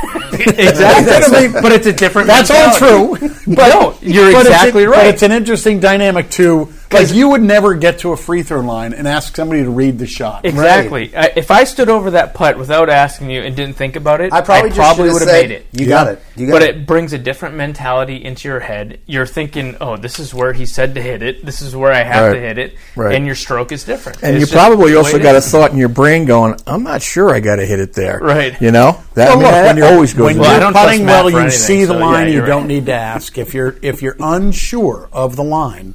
exactly, 0.58 1.48
but 1.62 1.72
it's 1.72 1.86
a 1.86 1.92
different. 1.92 2.26
that's 2.28 2.50
all 2.50 2.74
true. 2.76 3.16
But 3.46 3.68
no, 3.70 3.94
you're 4.00 4.30
But 4.32 4.46
it's 4.46 4.48
a- 4.48 4.52
exactly 4.52 4.84
But 4.86 4.90
right. 4.92 5.06
it's 5.08 5.22
an 5.22 5.32
interesting 5.32 5.80
dynamic 5.80 6.30
to 6.32 6.72
Like 6.92 7.12
you 7.14 7.28
would 7.30 7.42
never 7.42 7.74
get 7.74 8.00
to 8.00 8.12
a 8.12 8.16
free 8.16 8.42
throw 8.42 8.60
line 8.60 8.92
and 8.92 9.06
ask 9.08 9.34
somebody 9.36 9.62
to 9.62 9.70
read 9.70 9.98
the 9.98 10.06
shot. 10.06 10.44
Exactly. 10.44 11.14
I, 11.16 11.32
if 11.36 11.50
I 11.50 11.64
stood 11.64 11.88
over 11.88 12.12
that 12.12 12.34
putt 12.34 12.58
without 12.58 12.88
asking 12.88 13.30
you 13.30 13.42
and 13.42 13.54
didn't 13.56 13.74
think 13.76 13.96
about 13.96 14.20
it, 14.20 14.32
I 14.32 14.40
probably 14.40 14.70
just 14.70 14.78
probably 14.80 15.10
would 15.10 15.22
have 15.22 15.28
said, 15.30 15.48
made 15.48 15.50
it. 15.50 15.66
You 15.72 15.86
Yeah. 15.86 15.88
got 15.88 16.06
it. 16.08 16.22
You 16.36 16.46
got 16.46 16.52
but 16.52 16.62
it. 16.62 16.76
it 16.76 16.86
brings 16.86 17.12
a 17.12 17.18
different 17.18 17.54
mentality 17.56 18.24
into 18.24 18.48
your 18.48 18.60
head. 18.60 19.00
You're 19.06 19.26
thinking, 19.26 19.76
"Oh, 19.80 19.96
this 19.96 20.18
is 20.18 20.32
where 20.34 20.52
he 20.52 20.64
said 20.66 20.94
to 20.94 21.02
hit 21.02 21.22
it. 21.22 21.44
This 21.44 21.60
is 21.62 21.76
where 21.76 21.92
I 21.92 22.02
have 22.02 22.28
Right. 22.28 22.34
to 22.34 22.40
hit 22.40 22.58
it." 22.58 22.74
Right. 22.96 23.14
And 23.14 23.26
your 23.26 23.34
stroke 23.34 23.72
is 23.72 23.84
different. 23.84 24.18
And 24.22 24.36
It's 24.36 24.50
you 24.50 24.56
probably 24.56 24.94
also 24.96 25.16
it 25.18 25.22
got 25.22 25.36
a 25.36 25.40
thought 25.40 25.72
in 25.72 25.76
your 25.78 25.88
brain 25.88 26.24
going, 26.24 26.56
"I'm 26.66 26.82
not 26.82 27.02
sure 27.02 27.30
I 27.34 27.40
got 27.40 27.56
to 27.56 27.66
hit 27.66 27.80
it 27.80 27.92
there." 27.94 28.18
Right. 28.22 28.54
You 28.60 28.70
know 28.70 28.98
that, 29.14 29.28
I 29.28 29.34
Well, 29.34 29.36
mean, 29.36 29.44
look, 29.44 29.52
that 29.52 29.66
when 29.66 29.76
you're 29.76 29.86
always 29.92 30.14
goes. 30.14 30.24
when 30.24 30.34
in 30.36 30.40
Well, 30.40 30.50
you're 30.60 30.72
there. 30.72 30.84
putting 30.84 31.06
well, 31.06 31.30
you 31.30 31.38
anything, 31.38 31.58
see 31.58 31.84
the 31.84 31.94
so, 31.94 31.98
line. 31.98 32.28
yeah, 32.28 32.34
you 32.34 32.46
don't 32.46 32.62
right. 32.62 32.66
need 32.68 32.86
to 32.86 32.92
ask 32.94 33.36
if 33.38 33.52
you're 33.54 33.76
if 33.82 34.00
you're 34.02 34.16
unsure 34.20 35.08
of 35.12 35.36
the 35.36 35.44
line. 35.44 35.94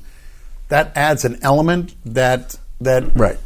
That 0.70 0.92
adds 0.96 1.24
an 1.26 1.40
element 1.42 1.96
that 2.06 2.58
that 2.82 3.16
Right. 3.16 3.38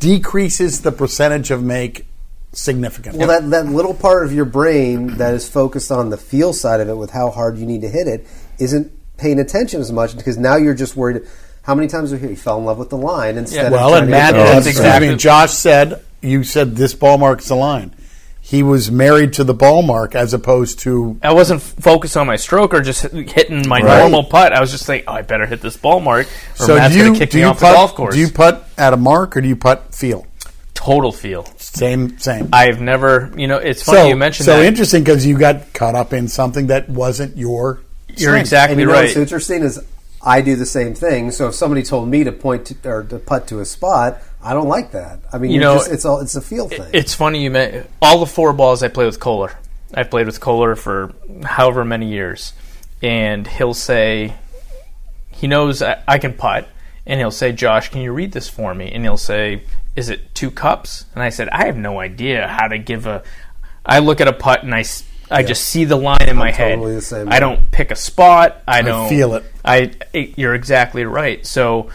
decreases 0.00 0.80
the 0.80 0.92
percentage 0.92 1.50
of 1.50 1.62
make 1.62 2.06
significantly. 2.52 3.18
Well, 3.24 3.28
that, 3.28 3.48
that 3.50 3.66
little 3.66 3.94
part 3.94 4.24
of 4.24 4.32
your 4.32 4.44
brain 4.44 5.18
that 5.18 5.34
is 5.34 5.48
focused 5.48 5.92
on 5.92 6.10
the 6.10 6.16
feel 6.16 6.52
side 6.52 6.80
of 6.80 6.88
it 6.88 6.96
with 6.96 7.10
how 7.10 7.30
hard 7.30 7.58
you 7.58 7.66
need 7.66 7.82
to 7.82 7.88
hit 7.88 8.08
it 8.08 8.26
isn't 8.58 8.90
paying 9.16 9.38
attention 9.38 9.80
as 9.80 9.92
much 9.92 10.16
because 10.16 10.36
now 10.36 10.56
you're 10.56 10.74
just 10.74 10.96
worried. 10.96 11.22
How 11.62 11.74
many 11.74 11.86
times 11.86 12.10
have 12.10 12.22
you 12.22 12.34
fell 12.36 12.58
in 12.58 12.64
love 12.64 12.78
with 12.78 12.90
the 12.90 12.96
line 12.96 13.36
instead 13.36 13.66
of 13.66 13.72
well, 13.72 13.90
trying 13.90 14.02
and 14.02 14.10
Matt, 14.10 14.34
hit 14.34 14.38
the 14.40 14.44
ball? 14.44 14.54
That's 14.54 14.66
exactly- 14.66 15.06
I 15.06 15.10
mean, 15.10 15.18
Josh 15.18 15.52
said 15.52 16.00
you 16.22 16.42
said 16.42 16.74
this 16.76 16.94
ball 16.94 17.18
marks 17.18 17.48
the 17.48 17.54
line. 17.54 17.92
He 18.50 18.64
was 18.64 18.90
married 18.90 19.32
to 19.34 19.44
the 19.44 19.54
ball 19.54 19.82
mark 19.82 20.16
as 20.16 20.34
opposed 20.34 20.80
to 20.80 21.16
I 21.22 21.32
wasn't 21.32 21.60
f- 21.60 21.74
focused 21.78 22.16
on 22.16 22.26
my 22.26 22.34
stroke 22.34 22.74
or 22.74 22.80
just 22.80 23.02
hitting 23.02 23.68
my 23.68 23.80
Right. 23.80 24.00
normal 24.00 24.24
putt. 24.24 24.52
I 24.52 24.60
was 24.60 24.72
just 24.72 24.88
like, 24.88 25.04
"Oh, 25.06 25.12
I 25.12 25.22
better 25.22 25.46
hit 25.46 25.60
this 25.60 25.76
ball 25.76 26.00
mark, 26.00 26.26
or 26.58 26.66
so 26.66 26.74
Matt's 26.74 26.92
do 26.94 26.98
you 26.98 27.06
gonna 27.06 27.18
kick 27.20 27.30
do 27.30 27.36
me 27.38 27.42
you 27.42 27.48
off 27.48 27.60
putt, 27.60 27.70
the 27.70 27.76
golf 27.76 27.94
course." 27.94 28.14
Do 28.16 28.20
you 28.20 28.28
putt 28.28 28.68
at 28.76 28.92
a 28.92 28.96
mark 28.96 29.36
or 29.36 29.40
do 29.40 29.46
you 29.46 29.54
putt 29.54 29.94
feel? 29.94 30.26
Total 30.74 31.12
feel. 31.12 31.46
Same, 31.58 32.18
same. 32.18 32.48
I've 32.52 32.80
never, 32.80 33.30
you 33.36 33.46
know, 33.46 33.58
it's 33.58 33.82
funny 33.84 33.98
so 33.98 34.06
you 34.08 34.16
mentioned 34.16 34.46
so 34.46 34.56
that. 34.56 34.64
interesting 34.66 35.04
because 35.04 35.24
you 35.24 35.38
got 35.38 35.72
caught 35.72 35.94
up 35.94 36.12
in 36.12 36.26
something 36.26 36.66
that 36.68 36.88
wasn't 36.88 37.36
your. 37.36 37.80
You're 38.08 38.30
strength. 38.30 38.40
exactly 38.40 38.72
And 38.72 38.80
you 38.80 38.86
know 38.88 38.94
right. 38.94 39.04
what's 39.04 39.16
interesting 39.16 39.62
is 39.62 39.78
I 40.22 40.40
do 40.40 40.56
the 40.56 40.66
same 40.66 40.94
thing. 40.94 41.30
So 41.30 41.46
if 41.48 41.54
somebody 41.54 41.84
told 41.84 42.08
me 42.08 42.24
to 42.24 42.32
point 42.32 42.64
to, 42.66 42.74
or 42.90 43.04
to 43.04 43.18
putt 43.20 43.46
to 43.48 43.60
a 43.60 43.64
spot, 43.64 44.20
I 44.42 44.54
don't 44.54 44.68
like 44.68 44.92
that. 44.92 45.20
I 45.32 45.38
mean, 45.38 45.50
You 45.50 45.60
know, 45.60 45.74
just, 45.76 45.90
it's 45.90 46.04
all 46.04 46.20
it's 46.20 46.34
a 46.34 46.40
feel 46.40 46.68
thing. 46.68 46.90
It's 46.92 47.14
funny 47.14 47.42
you 47.42 47.50
met 47.50 47.88
all 48.00 48.20
the 48.20 48.26
four 48.26 48.52
balls 48.52 48.82
I 48.82 48.88
play 48.88 49.04
with 49.06 49.20
Kohler. 49.20 49.52
I've 49.92 50.10
played 50.10 50.26
with 50.26 50.40
Kohler 50.40 50.76
for 50.76 51.12
however 51.44 51.84
many 51.84 52.08
years, 52.10 52.52
and 53.02 53.46
he'll 53.46 53.74
say 53.74 54.34
he 55.30 55.46
knows 55.46 55.82
I, 55.82 56.02
I 56.06 56.18
can 56.18 56.32
putt, 56.34 56.68
and 57.06 57.18
he'll 57.20 57.30
say, 57.30 57.52
"Josh, 57.52 57.88
can 57.90 58.00
you 58.00 58.12
read 58.12 58.32
this 58.32 58.48
for 58.48 58.74
me?" 58.74 58.90
And 58.92 59.04
he'll 59.04 59.16
say, 59.16 59.62
"Is 59.96 60.08
it 60.08 60.34
two 60.34 60.50
cups?" 60.50 61.04
And 61.14 61.22
I 61.22 61.30
said, 61.30 61.48
"I 61.50 61.66
have 61.66 61.76
no 61.76 62.00
idea 62.00 62.46
how 62.46 62.68
to 62.68 62.78
give 62.78 63.06
a." 63.06 63.22
I 63.84 63.98
look 63.98 64.20
at 64.20 64.28
a 64.28 64.32
putt 64.32 64.62
and 64.62 64.74
I, 64.74 64.84
I 65.30 65.42
just 65.42 65.64
see 65.64 65.84
the 65.84 65.96
line 65.96 66.28
in 66.28 66.36
my 66.36 66.50
head. 66.52 66.76
totally 66.76 67.00
same 67.00 67.28
I 67.30 67.40
don't 67.40 67.70
pick 67.70 67.90
a 67.90 67.96
spot. 67.96 68.62
I 68.68 68.82
don't 68.82 69.08
feel 69.08 69.34
it. 69.34 69.44
I 69.64 69.92
it- 70.12 70.38
you're 70.38 70.54
exactly 70.54 71.04
right. 71.04 71.44
So 71.46 71.88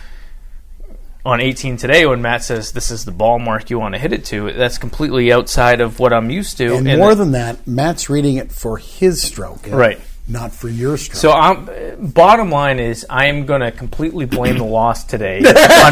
on 1.25 1.41
18 1.41 1.77
today, 1.77 2.05
when 2.05 2.21
Matt 2.21 2.43
says 2.43 2.71
this 2.71 2.91
is 2.91 3.03
the 3.05 3.11
ball 3.11 3.39
mark 3.39 3.69
you 3.71 3.79
want 3.79 3.95
to 3.95 3.99
hit 3.99 4.13
it 4.13 4.25
to, 4.25 4.51
that's 4.53 4.77
completely 4.77 5.33
outside 5.33 5.81
of 5.81 5.99
what 5.99 6.13
I'm 6.13 6.29
used 6.29 6.57
to. 6.57 6.75
And 6.75 6.87
And 6.87 6.99
more 6.99 7.13
it- 7.13 7.15
than 7.15 7.31
that, 7.31 7.65
Matt's 7.67 8.09
reading 8.09 8.35
it 8.37 8.51
for 8.51 8.77
his 8.77 9.21
stroke, 9.23 9.61
right. 9.69 9.99
not 10.27 10.51
for 10.53 10.69
your 10.69 10.97
stroke. 10.97 11.15
So 11.17 11.31
I'm, 11.31 11.67
bottom 11.99 12.51
line 12.51 12.79
is 12.79 13.05
I 13.09 13.25
am 13.25 13.47
going 13.47 13.61
to 13.61 13.71
completely 13.71 14.25
blame 14.25 14.57
the 14.59 14.65
loss 14.65 15.03
today 15.03 15.37
on 15.39 15.43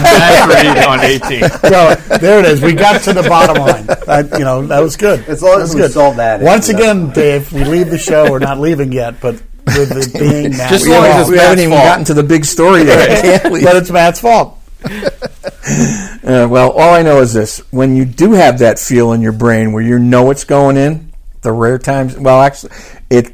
Matt 0.04 0.50
Reed 0.76 0.84
on 0.86 1.00
18. 1.00 1.50
So 1.50 1.96
there 2.20 2.40
it 2.40 2.46
is. 2.46 2.62
We 2.62 2.74
got 2.74 3.02
to 3.04 3.14
the 3.14 3.24
bottom 3.24 3.58
line. 3.58 3.86
That, 4.06 4.38
you 4.38 4.46
know 4.46 4.66
that 4.68 4.82
was 4.82 4.98
good. 4.98 5.22
As 5.28 5.42
long 5.42 5.62
as 5.62 5.74
was 5.74 5.82
we 5.84 5.88
solve 5.88 6.18
that 6.18 6.42
Once 6.42 6.70
issue, 6.70 6.78
again, 6.78 7.10
Dave, 7.12 7.52
we 7.52 7.64
leave 7.64 7.90
the 7.90 7.98
show. 7.98 8.30
We're 8.30 8.38
not 8.40 8.60
leaving 8.60 8.92
yet, 8.92 9.20
but 9.20 9.42
with 9.66 9.92
it 9.98 10.14
being 10.20 10.52
Matt's 10.58 10.70
Just 10.70 10.86
we 10.86 10.92
as 10.94 10.98
long 11.00 11.04
haven't, 11.06 11.22
as 11.22 11.30
we 11.32 11.38
haven't 11.38 11.60
even 11.60 11.72
fault. 11.72 11.84
gotten 11.86 12.06
to 12.06 12.14
the 12.14 12.24
big 12.24 12.46
story 12.46 12.84
yet. 12.84 13.44
But 13.52 13.76
it's 13.78 13.90
Matt's 13.90 14.20
fault. 14.22 14.60
Uh, 16.24 16.48
well, 16.50 16.72
all 16.72 16.94
I 16.94 17.02
know 17.02 17.22
is 17.22 17.34
this: 17.34 17.60
when 17.72 17.96
you 17.96 18.06
do 18.06 18.32
have 18.34 18.60
that 18.60 18.80
feel 18.80 19.12
in 19.12 19.22
your 19.22 19.32
brain 19.32 19.74
where 19.74 19.84
you 19.84 20.00
know 20.00 20.30
it's 20.30 20.44
going 20.44 20.78
in, 20.78 21.12
the 21.42 21.52
rare 21.52 21.78
times, 21.78 22.18
well, 22.18 22.42
actually, 22.42 22.72
it 23.10 23.34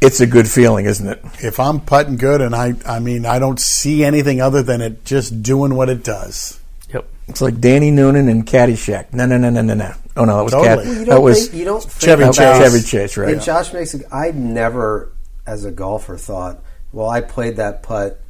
it's 0.00 0.20
a 0.20 0.26
good 0.26 0.48
feeling, 0.48 0.86
isn't 0.86 1.06
it? 1.06 1.20
If 1.42 1.60
I'm 1.60 1.80
putting 1.80 2.16
good, 2.16 2.40
and 2.40 2.54
I, 2.54 2.74
I 2.86 2.98
mean, 3.00 3.24
I 3.26 3.38
don't 3.38 3.60
see 3.60 4.04
anything 4.04 4.40
other 4.40 4.62
than 4.62 4.80
it 4.80 5.04
just 5.04 5.42
doing 5.42 5.74
what 5.74 5.88
it 5.88 6.02
does. 6.02 6.58
Yep. 6.92 7.06
It's 7.28 7.40
like 7.40 7.60
Danny 7.60 7.90
Noonan 7.90 8.28
and 8.28 8.44
Caddyshack. 8.46 9.12
No, 9.12 9.26
no, 9.26 9.36
no, 9.36 9.50
no, 9.50 9.62
no, 9.62 9.74
no. 9.74 9.92
Oh 10.16 10.24
no, 10.24 10.36
that 10.36 10.42
was 10.44 10.52
Totally. 10.52 10.68
Cad- 10.68 10.76
Well, 10.76 10.86
you 10.86 10.98
that 11.00 11.06
don't 11.06 11.22
was 11.22 11.46
think, 11.48 11.58
you 11.58 11.64
don't 11.64 11.82
think 11.82 12.00
Chevy 12.02 12.22
about, 12.24 12.34
Chase. 12.34 12.58
Chevy 12.72 12.82
Chase, 12.82 13.16
right? 13.16 13.32
And 13.34 13.42
Josh 13.42 13.72
makes. 13.72 13.94
A, 13.94 14.14
I 14.14 14.30
never, 14.32 15.12
as 15.46 15.64
a 15.64 15.70
golfer, 15.70 16.16
thought, 16.16 16.60
well, 16.92 17.08
I 17.08 17.20
played 17.20 17.56
that 17.56 17.82
putt 17.82 18.20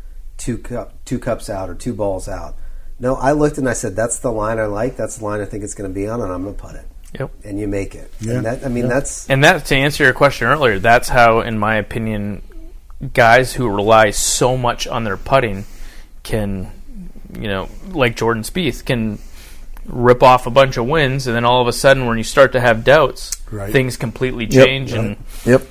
two 0.44 0.58
cup, 0.58 0.92
two 1.06 1.18
cups 1.18 1.48
out 1.48 1.70
or 1.70 1.74
two 1.74 1.94
balls 1.94 2.28
out. 2.28 2.54
No, 3.00 3.14
I 3.16 3.32
looked 3.32 3.56
and 3.56 3.68
I 3.68 3.72
said, 3.72 3.96
that's 3.96 4.18
the 4.18 4.30
line 4.30 4.58
I 4.58 4.66
like. 4.66 4.96
That's 4.96 5.16
the 5.18 5.24
line 5.24 5.40
I 5.40 5.46
think 5.46 5.64
it's 5.64 5.74
going 5.74 5.90
to 5.90 5.94
be 5.94 6.06
on, 6.06 6.20
and 6.20 6.30
I'm 6.30 6.42
going 6.44 6.54
to 6.54 6.60
put 6.60 6.74
it. 6.74 6.86
Yep. 7.18 7.30
And 7.44 7.58
you 7.58 7.66
make 7.66 7.94
it. 7.94 8.12
Yeah. 8.20 8.34
And 8.34 8.46
that, 8.46 8.64
I 8.64 8.68
mean, 8.68 8.86
that's 8.88 9.28
And 9.30 9.42
that, 9.42 9.64
to 9.66 9.74
answer 9.74 10.04
your 10.04 10.12
question 10.12 10.46
earlier, 10.48 10.78
that's 10.78 11.08
how, 11.08 11.40
in 11.40 11.58
my 11.58 11.76
opinion, 11.76 12.42
guys 13.14 13.54
who 13.54 13.68
rely 13.68 14.10
so 14.10 14.56
much 14.56 14.86
on 14.86 15.04
their 15.04 15.16
putting 15.16 15.64
can, 16.24 16.70
you 17.32 17.48
know, 17.48 17.68
like 17.88 18.16
Jordan 18.16 18.42
Spieth, 18.42 18.84
can 18.84 19.18
rip 19.86 20.22
off 20.22 20.46
a 20.46 20.50
bunch 20.50 20.76
of 20.76 20.86
wins, 20.86 21.26
and 21.26 21.34
then 21.34 21.44
all 21.44 21.62
of 21.62 21.68
a 21.68 21.72
sudden, 21.72 22.06
when 22.06 22.18
you 22.18 22.24
start 22.24 22.52
to 22.52 22.60
have 22.60 22.84
doubts, 22.84 23.40
Right. 23.50 23.72
things 23.72 23.96
completely 23.96 24.44
Yep. 24.44 24.66
change. 24.66 24.92
And 24.92 25.16
Yep. 25.46 25.62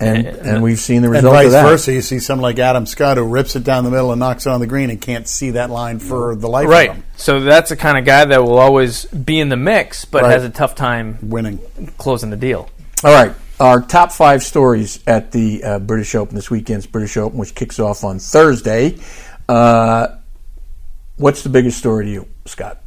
And 0.00 0.26
And- 0.26 0.36
and 0.46 0.62
we've 0.62 0.78
seen 0.78 1.02
the 1.02 1.08
result 1.08 1.34
And 1.34 1.34
result 1.34 1.34
vice 1.34 1.46
of 1.46 1.52
that. 1.52 1.62
versa, 1.70 1.92
you 1.92 2.02
see 2.02 2.18
someone 2.18 2.42
like 2.42 2.58
Adam 2.58 2.86
Scott 2.86 3.16
who 3.16 3.24
rips 3.24 3.56
it 3.56 3.64
down 3.64 3.84
the 3.84 3.90
middle 3.90 4.10
and 4.12 4.18
knocks 4.20 4.46
it 4.46 4.50
on 4.50 4.60
the 4.60 4.66
green 4.66 4.90
and 4.90 5.00
can't 5.00 5.26
see 5.28 5.50
that 5.52 5.70
line 5.70 5.98
for 5.98 6.34
the 6.36 6.48
life 6.48 6.68
right, 6.68 6.90
of 6.90 6.96
him. 6.96 7.04
so 7.16 7.40
that's 7.40 7.70
the 7.70 7.76
kind 7.76 7.98
of 7.98 8.04
guy 8.04 8.24
that 8.24 8.42
will 8.42 8.58
always 8.58 9.04
be 9.06 9.38
in 9.40 9.48
the 9.48 9.56
mix, 9.56 10.04
but 10.04 10.22
Right. 10.22 10.32
has 10.32 10.44
a 10.44 10.50
tough 10.50 10.74
time 10.74 11.18
Winning. 11.22 11.58
closing 11.98 12.30
the 12.30 12.36
deal. 12.36 12.68
All 13.04 13.12
right. 13.12 13.32
Our 13.60 13.80
top 13.80 14.10
five 14.12 14.42
stories 14.42 14.98
at 15.06 15.30
the 15.32 15.62
uh, 15.62 15.78
British 15.78 16.14
Open 16.16 16.34
this 16.34 16.50
weekend's 16.50 16.86
British 16.86 17.16
Open, 17.16 17.38
which 17.38 17.54
kicks 17.54 17.78
off 17.78 18.02
on 18.02 18.18
Thursday. 18.18 18.96
Uh, 19.48 20.08
what's 21.16 21.42
the 21.42 21.48
biggest 21.48 21.78
story 21.78 22.06
to 22.06 22.10
you, 22.10 22.26
Scott? 22.46 22.81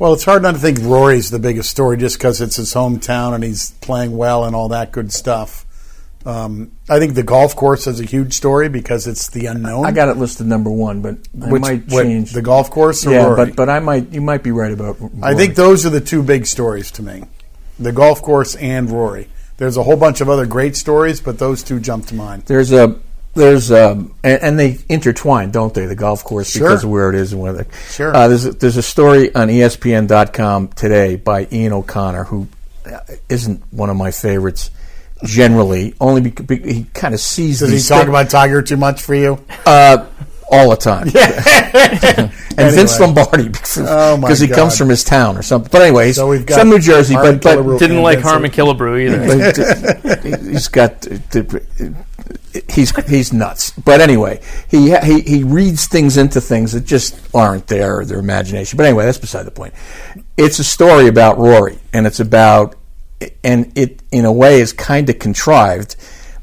Well, 0.00 0.14
it's 0.14 0.24
hard 0.24 0.40
not 0.42 0.52
to 0.52 0.58
think 0.58 0.78
Rory's 0.80 1.30
the 1.30 1.38
biggest 1.38 1.68
story 1.68 1.98
just 1.98 2.16
because 2.16 2.40
it's 2.40 2.56
his 2.56 2.72
hometown 2.72 3.34
and 3.34 3.44
he's 3.44 3.72
playing 3.82 4.16
well 4.16 4.46
and 4.46 4.56
all 4.56 4.70
that 4.70 4.92
good 4.92 5.12
stuff. 5.12 5.66
Um, 6.24 6.72
I 6.88 6.98
think 6.98 7.14
the 7.14 7.22
golf 7.22 7.54
course 7.54 7.86
is 7.86 8.00
a 8.00 8.04
huge 8.04 8.32
story 8.32 8.70
because 8.70 9.06
it's 9.06 9.28
the 9.28 9.44
unknown. 9.44 9.84
I 9.84 9.92
got 9.92 10.08
it 10.08 10.16
listed 10.16 10.46
number 10.46 10.70
one, 10.70 11.02
but 11.02 11.18
I 11.42 11.50
Which- 11.50 11.60
might 11.62 11.88
what, 11.88 12.04
change. 12.04 12.32
the 12.32 12.40
golf 12.40 12.70
course 12.70 13.06
or 13.06 13.10
yeah, 13.12 13.24
Rory? 13.26 13.36
but 13.46 13.56
but 13.56 13.68
I 13.68 13.78
might 13.80 14.10
you 14.10 14.22
might 14.22 14.42
be 14.42 14.50
right 14.52 14.72
about. 14.72 14.96
I 15.22 15.34
think 15.34 15.54
those 15.54 15.84
are 15.84 15.90
the 15.90 16.00
two 16.00 16.22
big 16.22 16.46
stories 16.46 16.90
to 16.92 17.02
me: 17.02 17.24
the 17.78 17.92
golf 17.92 18.22
course 18.22 18.54
and 18.56 18.90
Rory. 18.90 19.28
There's 19.58 19.76
a 19.76 19.82
whole 19.82 19.96
bunch 19.96 20.22
of 20.22 20.30
other 20.30 20.46
great 20.46 20.76
stories, 20.76 21.20
but 21.20 21.38
those 21.38 21.62
two 21.62 21.78
jump 21.78 22.06
to 22.06 22.14
mind. 22.14 22.44
there's 22.46 22.72
a 22.72 22.96
there's 23.34 23.70
um 23.70 24.14
and, 24.24 24.42
and 24.42 24.58
they 24.58 24.78
intertwine, 24.88 25.50
don't 25.50 25.72
they? 25.74 25.86
The 25.86 25.94
golf 25.94 26.24
course 26.24 26.50
Sure. 26.50 26.68
because 26.68 26.84
of 26.84 26.90
where 26.90 27.08
it 27.10 27.14
is 27.16 27.32
and 27.32 27.40
where 27.40 27.52
they. 27.52 27.64
Sure. 27.90 28.14
Uh, 28.14 28.28
there's 28.28 28.44
a, 28.46 28.52
there's 28.52 28.76
a 28.76 28.82
story 28.82 29.34
on 29.34 29.48
ESPN.com 29.48 30.68
today 30.68 31.16
by 31.16 31.46
Ian 31.52 31.72
O'Connor 31.72 32.24
who 32.24 32.48
uh, 32.86 32.98
isn't 33.28 33.62
one 33.72 33.90
of 33.90 33.96
my 33.96 34.10
favorites 34.10 34.70
generally, 35.24 35.94
only 36.00 36.22
because 36.22 36.46
he 36.64 36.84
kind 36.94 37.12
of 37.14 37.20
sees 37.20 37.58
Does 37.60 37.70
he 37.70 37.78
talk 37.86 38.04
thi- 38.04 38.08
about 38.08 38.30
Tiger 38.30 38.62
too 38.62 38.76
much 38.78 39.02
for 39.02 39.14
you? 39.14 39.38
uh, 39.66 40.06
all 40.50 40.70
the 40.70 40.76
time. 40.76 41.08
Yeah. 41.14 42.30
and 42.56 42.74
Vince 42.74 42.98
Lombardi 42.98 43.48
because 43.48 43.78
Oh, 43.80 44.16
my 44.16 44.34
he 44.34 44.48
comes 44.48 44.76
from 44.76 44.88
his 44.88 45.04
town 45.04 45.36
or 45.36 45.42
something. 45.42 45.70
But 45.70 45.82
anyways, 45.82 46.16
So 46.16 46.28
we've 46.28 46.44
got 46.44 46.60
from 46.60 46.70
New 46.70 46.78
Jersey, 46.78 47.14
Harmon 47.14 47.38
but, 47.38 47.64
but 47.64 47.78
Didn't 47.78 48.02
like 48.02 48.18
Vincent. 48.18 48.30
Harmon 48.32 48.50
Killebrew 48.50 49.00
either. 49.00 50.02
but 50.02 50.34
uh, 50.38 50.48
he's 50.50 50.68
got 50.68 51.06
uh, 51.06 51.38
uh, 51.38 52.60
he's 52.68 52.90
he's 53.06 53.32
nuts. 53.32 53.70
But 53.72 54.00
anyway, 54.00 54.40
he 54.68 54.96
he 54.98 55.20
he 55.20 55.44
reads 55.44 55.86
things 55.86 56.16
into 56.16 56.40
things 56.40 56.72
that 56.72 56.84
just 56.84 57.16
aren't 57.34 57.66
there 57.68 57.98
or 57.98 58.04
their 58.04 58.18
imagination. 58.18 58.76
But 58.76 58.86
anyway, 58.86 59.04
that's 59.04 59.18
beside 59.18 59.44
the 59.44 59.50
point. 59.50 59.74
It's 60.36 60.58
a 60.58 60.64
story 60.64 61.06
about 61.06 61.38
Rory, 61.38 61.78
and 61.92 62.06
it's 62.06 62.20
about 62.20 62.76
and 63.44 63.70
it 63.76 64.02
in 64.10 64.24
a 64.24 64.32
way 64.32 64.60
is 64.60 64.72
kind 64.72 65.08
of 65.10 65.18
contrived, 65.18 65.96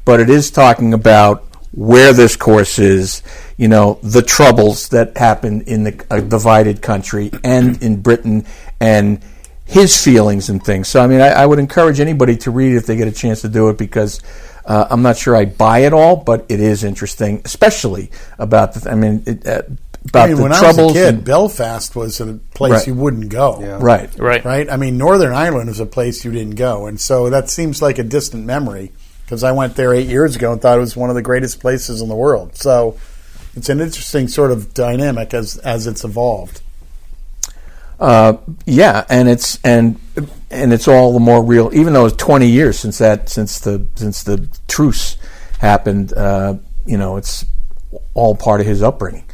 but 0.04 0.20
it 0.20 0.30
is 0.30 0.50
talking 0.50 0.94
about 0.94 1.44
where 1.72 2.12
this 2.12 2.36
course 2.36 2.78
is. 2.78 3.22
You 3.58 3.68
know 3.68 3.98
the 4.02 4.22
troubles 4.22 4.88
that 4.90 5.18
happen 5.18 5.62
in 5.62 5.82
the 5.84 6.06
a 6.10 6.22
divided 6.22 6.80
country 6.80 7.30
and 7.44 7.82
in 7.82 8.00
Britain 8.00 8.46
and 8.80 9.20
his 9.64 10.02
feelings 10.02 10.48
and 10.48 10.64
things. 10.64 10.88
So, 10.88 11.00
I 11.00 11.06
mean, 11.06 11.20
I, 11.20 11.28
I 11.28 11.44
would 11.44 11.58
encourage 11.58 12.00
anybody 12.00 12.36
to 12.38 12.50
read 12.50 12.72
it 12.72 12.76
if 12.76 12.86
they 12.86 12.96
get 12.96 13.06
a 13.08 13.12
chance 13.12 13.42
to 13.42 13.48
do 13.50 13.68
it 13.68 13.76
because 13.76 14.22
uh, 14.64 14.86
I'm 14.88 15.02
not 15.02 15.18
sure 15.18 15.36
I 15.36 15.44
buy 15.44 15.80
it 15.80 15.92
all, 15.92 16.16
but 16.16 16.46
it 16.48 16.60
is 16.60 16.84
interesting, 16.84 17.42
especially 17.44 18.10
about 18.38 18.72
the. 18.74 18.90
I 18.90 18.94
mean, 18.94 19.22
it, 19.26 19.46
uh, 19.46 19.62
about 20.08 20.24
I 20.24 20.26
mean, 20.28 20.36
the 20.36 20.42
when 20.44 20.52
I 20.52 20.62
was 20.62 20.78
a 20.78 20.92
kid, 20.94 21.14
and- 21.16 21.24
Belfast 21.24 21.94
was 21.96 22.20
a 22.20 22.34
place 22.54 22.72
Right. 22.72 22.86
you 22.86 22.94
wouldn't 22.94 23.28
go. 23.28 23.58
Yeah. 23.60 23.78
right. 23.80 24.08
Right. 24.18 24.44
Right? 24.44 24.70
I 24.70 24.76
mean, 24.76 24.96
Northern 24.96 25.32
Ireland 25.32 25.68
is 25.68 25.80
a 25.80 25.86
place 25.86 26.24
you 26.24 26.30
didn't 26.32 26.54
go. 26.54 26.86
And 26.86 26.98
so 27.00 27.28
that 27.28 27.50
seems 27.50 27.82
like 27.82 27.98
a 27.98 28.04
distant 28.04 28.46
memory 28.46 28.92
because 29.24 29.42
I 29.42 29.52
went 29.52 29.74
there 29.74 29.92
eight 29.92 30.06
years 30.06 30.36
ago 30.36 30.52
and 30.52 30.62
thought 30.62 30.78
it 30.78 30.80
was 30.80 30.96
one 30.96 31.10
of 31.10 31.16
the 31.16 31.22
greatest 31.22 31.60
places 31.60 32.00
in 32.00 32.08
the 32.08 32.14
world. 32.14 32.56
So 32.56 32.96
it's 33.58 33.68
an 33.68 33.80
interesting 33.80 34.28
sort 34.28 34.50
of 34.50 34.72
dynamic 34.72 35.34
as, 35.34 35.58
as 35.58 35.86
it's 35.86 36.04
evolved. 36.04 36.62
Uh, 38.00 38.36
yeah, 38.64 39.04
and 39.10 39.28
it's 39.28 39.58
and 39.64 40.00
and 40.50 40.72
it's 40.72 40.86
all 40.86 41.12
the 41.12 41.20
more 41.20 41.44
real, 41.44 41.70
even 41.74 41.92
though 41.92 42.06
it's 42.06 42.16
20 42.16 42.46
years 42.46 42.78
since 42.78 42.98
that 42.98 43.28
since 43.28 43.58
the 43.58 43.84
since 43.96 44.22
the 44.22 44.48
truce 44.68 45.16
happened. 45.58 46.12
Uh, 46.12 46.54
you 46.86 46.96
know, 46.96 47.16
it's 47.16 47.44
all 48.14 48.34
part 48.36 48.60
of 48.60 48.66
his 48.66 48.82
upbringing. 48.82 49.24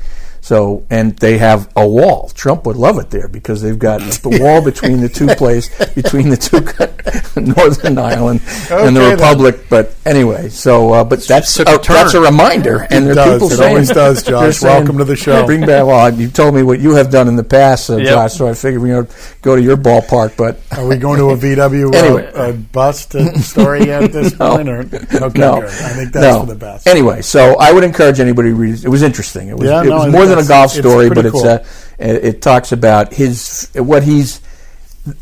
So, 0.40 0.86
and 0.90 1.16
they 1.18 1.38
have 1.38 1.72
a 1.74 1.88
wall. 1.88 2.30
Trump 2.34 2.66
would 2.66 2.76
love 2.76 2.98
it 2.98 3.10
there 3.10 3.28
because 3.28 3.62
they've 3.62 3.78
got 3.78 4.00
the 4.00 4.38
wall 4.40 4.62
between 4.64 5.00
the 5.00 5.08
two 5.08 5.26
place 5.28 5.68
between 5.94 6.28
the 6.28 6.36
two 6.36 6.60
Northern 7.56 7.98
Ireland 8.10 8.40
and 8.70 8.70
the 8.70 8.74
Okay, 8.74 8.94
then. 8.94 9.12
Republic. 9.12 9.66
But 9.68 9.94
anyway, 10.06 10.48
so 10.48 10.92
uh, 10.92 11.04
but 11.04 11.20
that's 11.26 11.58
a 11.58 11.62
a, 11.62 11.78
that's 11.78 12.14
a 12.14 12.20
reminder, 12.20 12.86
and 12.90 13.06
there 13.06 13.14
does. 13.14 13.34
people 13.34 13.52
It 13.52 13.56
saying 13.56 13.70
always 13.70 13.88
does, 13.90 14.22
Josh. 14.26 14.56
saying, 14.56 14.74
Welcome 14.78 14.98
to 14.98 15.04
the 15.04 15.16
show. 15.16 15.44
Bring 15.46 15.60
back. 15.62 15.86
Well, 15.86 16.12
you 16.14 16.28
told 16.28 16.54
me 16.54 16.62
what 16.62 16.80
you 16.80 16.94
have 16.94 17.10
done 17.10 17.28
in 17.28 17.36
the 17.36 17.44
past, 17.44 17.90
uh, 17.90 17.96
Yep. 17.96 18.06
Josh. 18.08 18.32
So 18.34 18.48
I 18.48 18.54
figured 18.54 18.82
we 18.82 18.90
know 18.90 19.06
go 19.42 19.56
to 19.56 19.62
your 19.62 19.76
ballpark, 19.76 20.36
but 20.36 20.60
Are 20.76 20.86
we 20.86 20.96
going 20.96 21.18
to 21.18 21.30
a 21.30 21.36
VW 21.36 21.94
Anyway. 21.94 22.30
uh, 22.34 22.52
bust 22.52 23.14
story 23.42 23.90
at 23.90 24.12
this 24.12 24.38
No. 24.38 24.56
point? 24.56 24.68
Or? 24.68 24.80
Okay, 24.80 24.98
no, 25.38 25.60
good. 25.60 25.64
I 25.64 25.88
think 25.94 26.12
that's 26.12 26.34
no. 26.34 26.40
for 26.40 26.46
the 26.46 26.54
best. 26.54 26.86
Anyway, 26.86 27.22
so 27.22 27.56
I 27.58 27.72
would 27.72 27.84
encourage 27.84 28.20
anybody 28.20 28.50
to 28.50 28.54
read. 28.54 28.74
it. 28.74 28.84
It 28.84 28.88
was 28.88 29.02
interesting. 29.02 29.48
It 29.48 29.56
was, 29.56 29.68
Yeah, 29.68 29.82
it 29.82 29.86
no, 29.86 29.96
was 29.98 30.12
more 30.12 30.26
than 30.26 30.38
a 30.38 30.44
golf 30.44 30.70
story, 30.72 31.08
pretty 31.08 31.14
but 31.22 31.26
it's 31.26 31.32
cool. 31.42 31.48
uh, 31.48 31.58
it, 31.98 32.24
it 32.24 32.42
talks 32.42 32.72
about 32.72 33.12
his 33.14 33.68
what 33.74 34.02
he's 34.02 34.40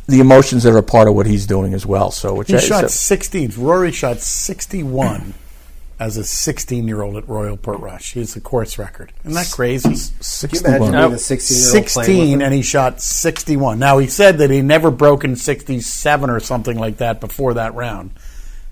the 0.06 0.20
emotions 0.20 0.62
that 0.62 0.74
are 0.74 0.82
part 0.82 1.08
of 1.08 1.14
what 1.14 1.26
he's 1.26 1.46
doing 1.46 1.74
as 1.74 1.84
well. 1.84 2.10
So 2.10 2.34
which 2.34 2.48
He 2.48 2.56
I, 2.56 2.60
shot 2.60 2.80
so- 2.82 2.86
16. 2.88 3.52
Rory 3.56 3.92
shot 3.92 4.18
61 4.20 5.34
as 6.00 6.16
a 6.16 6.24
16 6.24 6.86
year 6.88 7.02
old 7.02 7.16
at 7.16 7.28
Royal 7.28 7.56
Portrush. 7.56 8.12
He's 8.12 8.34
the 8.34 8.40
course 8.40 8.78
record. 8.78 9.12
Isn't 9.24 9.34
that 9.34 9.50
crazy? 9.52 9.82
Can 9.84 9.92
you 9.92 9.98
61. 9.98 10.74
imagine 10.74 10.92
Nope. 10.92 11.08
being 11.10 11.14
a 11.14 11.18
16 11.18 11.56
year 11.56 11.66
old 11.82 11.88
16 11.88 12.42
and 12.42 12.54
he 12.54 12.62
shot 12.62 13.00
61. 13.00 13.78
Now 13.78 13.98
he 13.98 14.06
said 14.06 14.38
that 14.38 14.50
he 14.50 14.62
never 14.62 14.90
broken 14.90 15.36
67 15.36 16.30
or 16.30 16.40
something 16.40 16.78
like 16.78 16.98
that 16.98 17.20
before 17.20 17.54
that 17.54 17.74
round. 17.74 18.10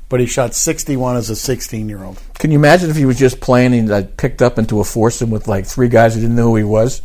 But 0.09 0.19
he 0.19 0.27
shot 0.27 0.55
61 0.55 1.17
as 1.17 1.31
a 1.31 1.37
16 1.37 1.89
year 1.89 2.03
old. 2.03 2.21
Can 2.39 2.51
you 2.51 2.59
imagine 2.59 2.91
if 2.91 2.97
he 2.97 3.05
was 3.05 3.17
just 3.19 3.41
playing 3.41 3.75
and 3.75 3.91
uh, 3.91 4.03
picked 4.17 4.43
up 4.43 4.59
into 4.59 4.81
a 4.81 4.85
foursome 4.85 5.31
with 5.31 5.47
like 5.47 5.67
three 5.67 5.89
guys 5.89 6.15
who 6.15 6.21
didn't 6.21 6.35
know 6.35 6.49
who 6.49 6.57
he 6.57 6.65
was, 6.65 7.01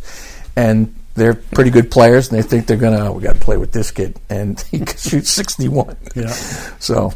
and 0.56 0.96
they're 1.16 1.34
pretty 1.34 1.70
good 1.72 1.90
players, 1.90 2.30
and 2.30 2.38
they 2.38 2.42
think 2.48 2.68
they're 2.68 2.78
gonna, 2.78 3.10
oh, 3.10 3.14
we 3.14 3.24
got 3.24 3.34
to 3.36 3.40
play 3.42 3.58
with 3.58 3.72
this 3.72 3.92
kid, 3.92 4.20
and 4.30 4.60
he 4.72 4.80
could 4.80 5.00
shoot 5.00 5.26
sixty-one. 5.26 5.96
Yeah. 6.16 6.28
So, 6.80 7.14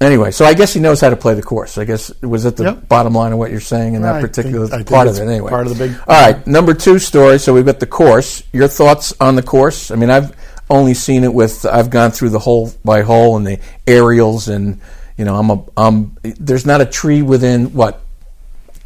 anyway, 0.00 0.30
so 0.30 0.44
I 0.44 0.54
guess 0.54 0.72
he 0.72 0.80
knows 0.80 1.00
how 1.00 1.10
to 1.10 1.16
play 1.16 1.34
the 1.34 1.42
course. 1.42 1.76
I 1.78 1.84
guess 1.84 2.12
was 2.22 2.44
that 2.44 2.56
the 2.56 2.64
Yep. 2.64 2.88
bottom 2.88 3.14
line 3.14 3.32
of 3.32 3.38
what 3.38 3.50
you're 3.50 3.60
saying 3.60 3.94
in 3.94 4.04
I 4.04 4.12
that 4.14 4.20
think- 4.22 4.32
particular 4.34 4.66
I 4.66 4.76
think 4.78 4.88
part 4.88 5.08
of 5.08 5.16
it. 5.18 5.22
Anyway, 5.22 5.50
part 5.50 5.66
of 5.66 5.76
the 5.76 5.88
big- 5.88 5.96
All 6.06 6.20
right, 6.22 6.46
number 6.46 6.74
two 6.74 6.98
story. 6.98 7.38
So 7.38 7.52
we've 7.52 7.66
got 7.66 7.80
the 7.80 7.86
course. 7.86 8.42
Your 8.52 8.68
thoughts 8.68 9.12
on 9.20 9.34
the 9.36 9.42
course? 9.42 9.90
I 9.90 9.96
mean, 9.96 10.10
I've 10.10 10.34
only 10.70 10.94
seen 10.94 11.24
it 11.24 11.34
with. 11.34 11.66
I've 11.66 11.90
gone 11.90 12.10
through 12.12 12.30
the 12.30 12.38
hole 12.38 12.72
by 12.84 13.02
hole 13.02 13.36
and 13.36 13.46
the 13.46 13.58
aerials, 13.86 14.48
and 14.48 14.80
you 15.16 15.24
know, 15.24 15.36
I'm 15.36 15.50
a. 15.50 15.62
Um, 15.76 16.16
there's 16.22 16.64
not 16.64 16.80
a 16.80 16.86
tree 16.86 17.22
within 17.22 17.72
what. 17.74 18.01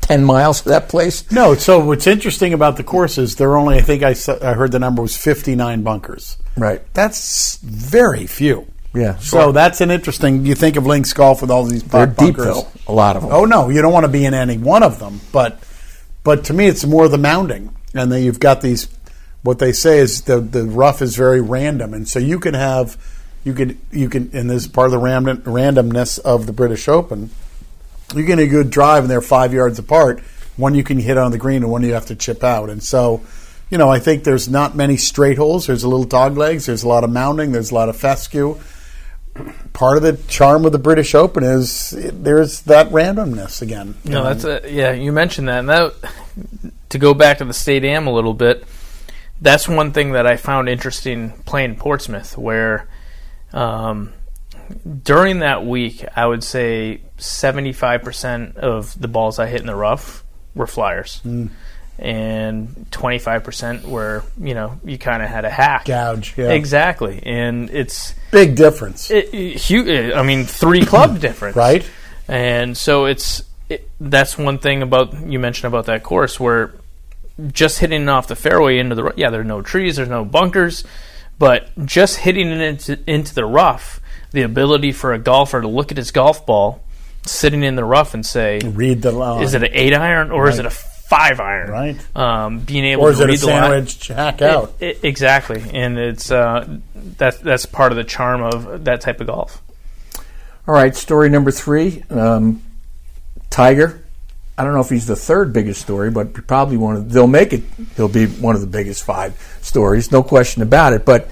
10 0.07 0.25
miles 0.25 0.61
of 0.61 0.67
that 0.67 0.89
place? 0.89 1.31
No, 1.33 1.55
so 1.55 1.85
what's 1.85 2.07
interesting 2.07 2.53
about 2.53 2.77
the 2.77 2.85
course 2.85 3.19
is 3.19 3.37
there 3.37 3.51
are 3.51 3.57
only, 3.57 3.77
I 3.79 3.81
think 3.81 4.03
I, 4.03 4.15
I 4.43 4.55
heard 4.55 4.73
the 4.73 4.79
number 4.79 5.03
was 5.03 5.17
59 5.17 5.83
bunkers. 5.83 6.37
Right. 6.57 6.83
That's 6.95 7.59
very 7.59 8.27
few. 8.27 8.67
Yeah. 8.95 9.17
So 9.19 9.53
that's 9.53 9.83
an 9.83 9.91
interesting. 9.91 10.47
You 10.47 10.55
think 10.55 10.77
of 10.77 10.87
links 10.87 11.13
golf 11.13 11.43
with 11.43 11.51
all 11.51 11.65
these 11.65 11.83
They're 11.83 12.07
bunkers. 12.07 12.47
deep, 12.47 12.55
though, 12.55 12.67
a 12.89 12.95
lot 12.95 13.17
of 13.17 13.23
them. 13.23 13.31
Oh 13.31 13.45
no, 13.45 13.69
you 13.69 13.83
don't 13.83 13.93
want 13.93 14.05
to 14.07 14.13
be 14.13 14.25
in 14.25 14.33
any 14.33 14.57
one 14.57 14.83
of 14.83 14.99
them. 14.99 15.21
But 15.33 15.63
but 16.25 16.45
to 16.45 16.55
me, 16.55 16.67
it's 16.67 16.87
more 16.87 17.07
the 17.07 17.19
mounding, 17.19 17.75
and 17.93 18.11
then 18.11 18.23
you've 18.23 18.41
got 18.41 18.63
these. 18.63 18.89
What 19.43 19.59
they 19.59 19.73
say 19.73 19.99
is 19.99 20.23
the 20.23 20.41
the 20.41 20.65
rough 20.65 21.03
is 21.03 21.15
very 21.15 21.43
random, 21.43 21.93
and 21.93 22.09
so 22.09 22.19
you 22.19 22.41
can 22.41 22.55
have 22.55 22.97
you 23.45 23.53
could 23.53 23.77
you 23.93 24.09
can 24.09 24.31
and 24.33 24.49
this 24.49 24.63
is 24.63 24.69
part 24.69 24.87
of 24.87 24.93
the 24.93 24.99
random, 24.99 25.43
randomness 25.43 26.19
of 26.19 26.47
the 26.47 26.53
British 26.55 26.89
Open. 26.89 27.29
You 28.15 28.25
get 28.25 28.39
a 28.39 28.47
good 28.47 28.71
drive, 28.71 29.05
and 29.05 29.11
they're 29.11 29.21
five 29.21 29.53
yards 29.53 29.79
apart. 29.79 30.21
One 30.57 30.75
you 30.75 30.85
can 30.85 30.99
hit 30.99 31.19
on 31.19 31.33
the 31.33 31.39
green, 31.39 31.63
and 31.63 31.71
one 31.71 31.83
you 31.83 31.95
have 31.95 32.07
to 32.07 32.17
chip 32.17 32.45
out, 32.45 32.71
and 32.71 32.83
so. 32.83 33.23
You 33.69 33.79
know, 33.79 33.91
I 33.91 33.99
think 33.99 34.23
there's 34.23 34.49
not 34.49 34.77
many 34.77 34.97
straight 34.97 35.39
holes. 35.39 35.67
There's 35.67 35.83
a 35.83 35.89
little 35.89 36.07
dog 36.07 36.37
legs. 36.37 36.67
There's 36.67 36.85
a 36.85 36.89
lot 36.89 37.03
of 37.03 37.11
mounding. 37.11 37.51
There's 37.51 37.73
a 37.73 37.75
lot 37.75 37.89
of 37.89 37.97
fescue 37.97 38.61
part 39.73 39.97
of 39.97 40.03
the 40.03 40.17
charm 40.29 40.65
of 40.65 40.73
the 40.73 40.79
British 40.79 41.15
Open 41.15 41.45
is 41.45 41.91
there's 41.91 42.63
that 42.63 42.89
randomness 42.89 43.63
again. 43.63 43.95
No, 44.05 44.25
that's 44.25 44.45
a, 44.45 44.63
yeah. 44.71 44.93
You 44.93 45.13
mentioned 45.13 45.49
that, 45.49 45.61
and 45.61 45.69
that 45.69 45.95
to 46.91 46.99
go 46.99 47.15
back 47.15 47.39
to 47.39 47.45
the 47.45 47.53
state 47.53 47.85
am 47.85 48.07
a 48.07 48.13
little 48.13 48.35
bit. 48.35 48.65
That's 49.41 49.69
one 49.69 49.93
thing 49.93 50.13
that 50.13 50.27
I 50.27 50.37
found 50.37 50.69
interesting 50.69 51.33
playing 51.45 51.77
Portsmouth, 51.77 52.39
where 52.39 52.89
um, 53.53 54.13
during 55.03 55.41
that 55.41 55.65
week, 55.65 56.05
I 56.15 56.27
would 56.27 56.45
say 56.45 57.01
seventy-five 57.19 58.03
percent 58.03 58.57
of 58.57 58.99
the 59.01 59.09
balls 59.09 59.39
I 59.39 59.47
hit 59.47 59.61
in 59.61 59.67
the 59.67 59.75
rough 59.75 60.25
were 60.55 60.67
flyers, 60.67 61.21
mm. 61.25 61.51
and 61.99 62.87
twenty-five 62.91 63.45
percent 63.45 63.87
were 63.87 64.23
you 64.41 64.55
know 64.55 64.81
you 64.85 64.99
kind 64.99 65.23
of 65.23 65.29
had 65.29 65.45
a 65.45 65.51
hack. 65.51 65.85
gouge. 65.85 66.35
Yeah. 66.37 66.53
Exactly, 66.53 67.23
and 67.25 67.71
it's 67.71 68.15
Big 68.31 68.57
difference, 68.57 69.11
it, 69.11 69.33
it, 69.33 69.63
hu- 69.63 70.13
uh, 70.13 70.19
I 70.19 70.23
mean, 70.23 70.45
three 70.45 70.85
club 70.85 71.21
difference, 71.21 71.57
right? 71.57 71.89
and 72.29 72.77
so 72.77 73.07
it's 73.07 73.43
it, 73.69 73.89
that's 74.01 74.37
one 74.37 74.59
thing 74.59 74.83
about 74.83 75.27
you 75.27 75.39
mentioned 75.39 75.67
about 75.73 75.87
that 75.87 76.03
course 76.03 76.39
where 76.39 76.75
just 77.53 77.79
hitting 77.79 78.09
off 78.09 78.29
the 78.29 78.37
fairway 78.37 78.79
into 78.79 78.95
the 78.95 79.13
yeah, 79.17 79.31
there 79.31 79.41
are 79.41 79.45
no 79.45 79.63
trees, 79.63 79.97
there's 79.97 80.09
no 80.09 80.25
bunkers, 80.25 80.85
but 81.39 81.69
just 81.85 82.19
hitting 82.19 82.49
it 82.49 82.61
into, 82.61 82.99
into 83.07 83.35
the 83.35 83.45
rough, 83.45 84.01
the 84.37 84.43
ability 84.43 84.93
for 84.93 85.13
a 85.13 85.19
golfer 85.19 85.61
to 85.61 85.67
look 85.69 85.91
at 85.91 85.97
his 85.97 86.11
golf 86.13 86.47
ball 86.47 86.83
sitting 87.25 87.63
in 87.65 87.75
the 87.75 87.85
rough 87.85 88.15
and 88.15 88.25
say, 88.25 88.61
Read 88.65 89.03
the 89.03 89.11
line. 89.13 89.43
is 89.43 89.55
it 89.55 89.63
an 89.65 89.71
eight 89.73 89.93
iron 89.95 90.31
or 90.31 90.49
is 90.49 90.59
it 90.61 90.67
a 90.67 90.71
five 90.71 91.41
iron? 91.41 91.71
Right. 91.71 92.17
Um, 92.17 92.61
being 92.61 92.85
able 92.85 93.03
or 93.05 93.11
is 93.11 93.19
to 93.19 93.25
it 93.25 93.27
a 93.27 93.29
read 93.33 93.41
the 93.41 93.47
line. 93.47 93.63
sandwich 93.87 94.09
hack 94.09 94.43
out? 94.43 94.75
I- 94.81 94.85
I- 94.87 94.97
exactly, 95.03 95.65
and 95.73 95.99
it's 95.99 96.31
uh, 96.31 96.69
that's 96.95 97.39
that's 97.39 97.67
part 97.67 97.91
of 97.93 97.97
the 97.97 98.05
charm 98.05 98.43
of 98.43 98.85
that 98.85 99.01
type 99.01 99.21
of 99.21 99.27
golf. 99.27 99.61
All 100.69 100.75
right, 100.75 100.95
story 100.95 101.29
number 101.29 101.51
three. 101.51 102.03
Um, 102.11 102.63
Tiger. 103.51 104.03
I 104.59 104.65
don't 104.65 104.73
know 104.75 104.81
if 104.81 104.89
he's 104.91 105.07
the 105.07 105.17
third 105.17 105.53
biggest 105.53 105.81
story, 105.83 106.11
but 106.11 106.47
probably 106.47 106.77
one 106.77 106.97
of. 106.97 107.13
They'll 107.13 107.27
make 107.27 107.53
it. 107.53 107.63
He'll 107.97 108.09
be 108.09 108.27
one 108.27 108.55
of 108.55 108.61
the 108.61 108.67
biggest 108.67 109.05
five 109.05 109.35
stories, 109.63 110.11
no 110.13 110.23
question 110.23 110.63
about 110.63 110.93
it. 110.93 111.05
But 111.05 111.29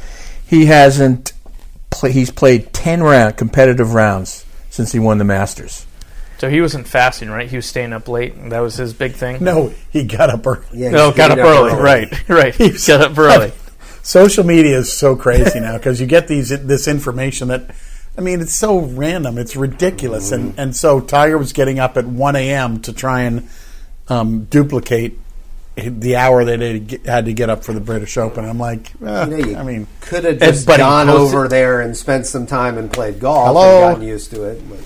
he 0.47 0.67
hasn't. 0.67 1.33
Play, 1.95 2.13
he's 2.13 2.31
played 2.31 2.73
ten 2.73 3.03
round 3.03 3.37
competitive 3.37 3.95
rounds 3.95 4.45
since 4.71 4.93
he 4.93 4.99
won 4.99 5.19
the 5.19 5.25
Masters. 5.25 5.87
So 6.39 6.51
he 6.51 6.61
wasn't 6.61 6.87
fasting, 6.89 7.31
right? 7.31 7.49
He 7.49 7.57
was 7.57 7.65
staying 7.67 7.93
up 7.93 8.09
late. 8.09 8.35
and 8.35 8.51
That 8.53 8.61
was 8.61 8.77
his 8.77 8.93
big 8.93 9.15
thing. 9.15 9.43
No, 9.43 9.73
he 9.91 10.05
got 10.05 10.31
up 10.31 10.47
early. 10.47 10.67
Yeah, 10.73 10.91
No, 10.91 11.13
got 11.13 11.31
up 11.31 11.37
getting 11.37 11.53
early. 11.53 11.81
Right, 11.81 12.29
right. 12.29 12.55
He 12.55 12.71
got 12.87 13.01
up 13.01 13.17
early. 13.19 13.53
Social 14.03 14.45
media 14.45 14.77
is 14.79 14.93
so 14.93 15.17
crazy 15.17 15.61
now 15.61 15.77
because 15.79 16.01
you 16.01 16.07
get 16.07 16.29
these 16.29 16.51
this 16.51 16.87
information 16.89 17.49
that, 17.49 17.75
I 18.19 18.21
mean, 18.21 18.41
it's 18.41 18.55
so 18.55 18.81
random. 18.81 19.39
It's 19.39 19.57
ridiculous, 19.57 20.33
and 20.33 20.53
and 20.59 20.77
so 20.77 21.01
Tiger 21.01 21.39
was 21.39 21.53
getting 21.55 21.79
up 21.79 21.97
at 21.97 22.05
one 22.05 22.37
a.m. 22.37 22.81
to 22.83 22.93
try 22.93 23.23
and 23.23 23.49
um, 24.09 24.45
duplicate 24.45 25.19
the 25.77 26.17
hour 26.17 26.45
that 26.45 26.61
he 26.61 27.01
had 27.05 27.25
to 27.25 27.33
get 27.33 27.51
up 27.51 27.65
for 27.65 27.73
the 27.73 27.81
British 27.81 28.17
Open. 28.17 28.45
I'm 28.45 28.59
like, 28.59 28.93
eh, 29.05 29.25
You 29.27 29.31
know, 29.31 29.37
you 29.37 29.57
I 29.57 29.63
mean, 29.65 29.87
could 30.01 30.25
have 30.25 30.39
just 30.39 30.67
gone 30.67 31.07
posted- 31.09 31.35
over 31.37 31.49
there 31.49 31.81
and 31.81 31.97
spent 31.97 32.27
some 32.27 32.47
time 32.47 32.79
and 32.79 32.93
played 32.93 33.19
golf 33.21 33.49
Hello? 33.49 33.89
and 33.89 33.95
gotten 33.97 34.09
used 34.09 34.31
to 34.31 34.45
it. 34.45 34.63
But 34.69 34.79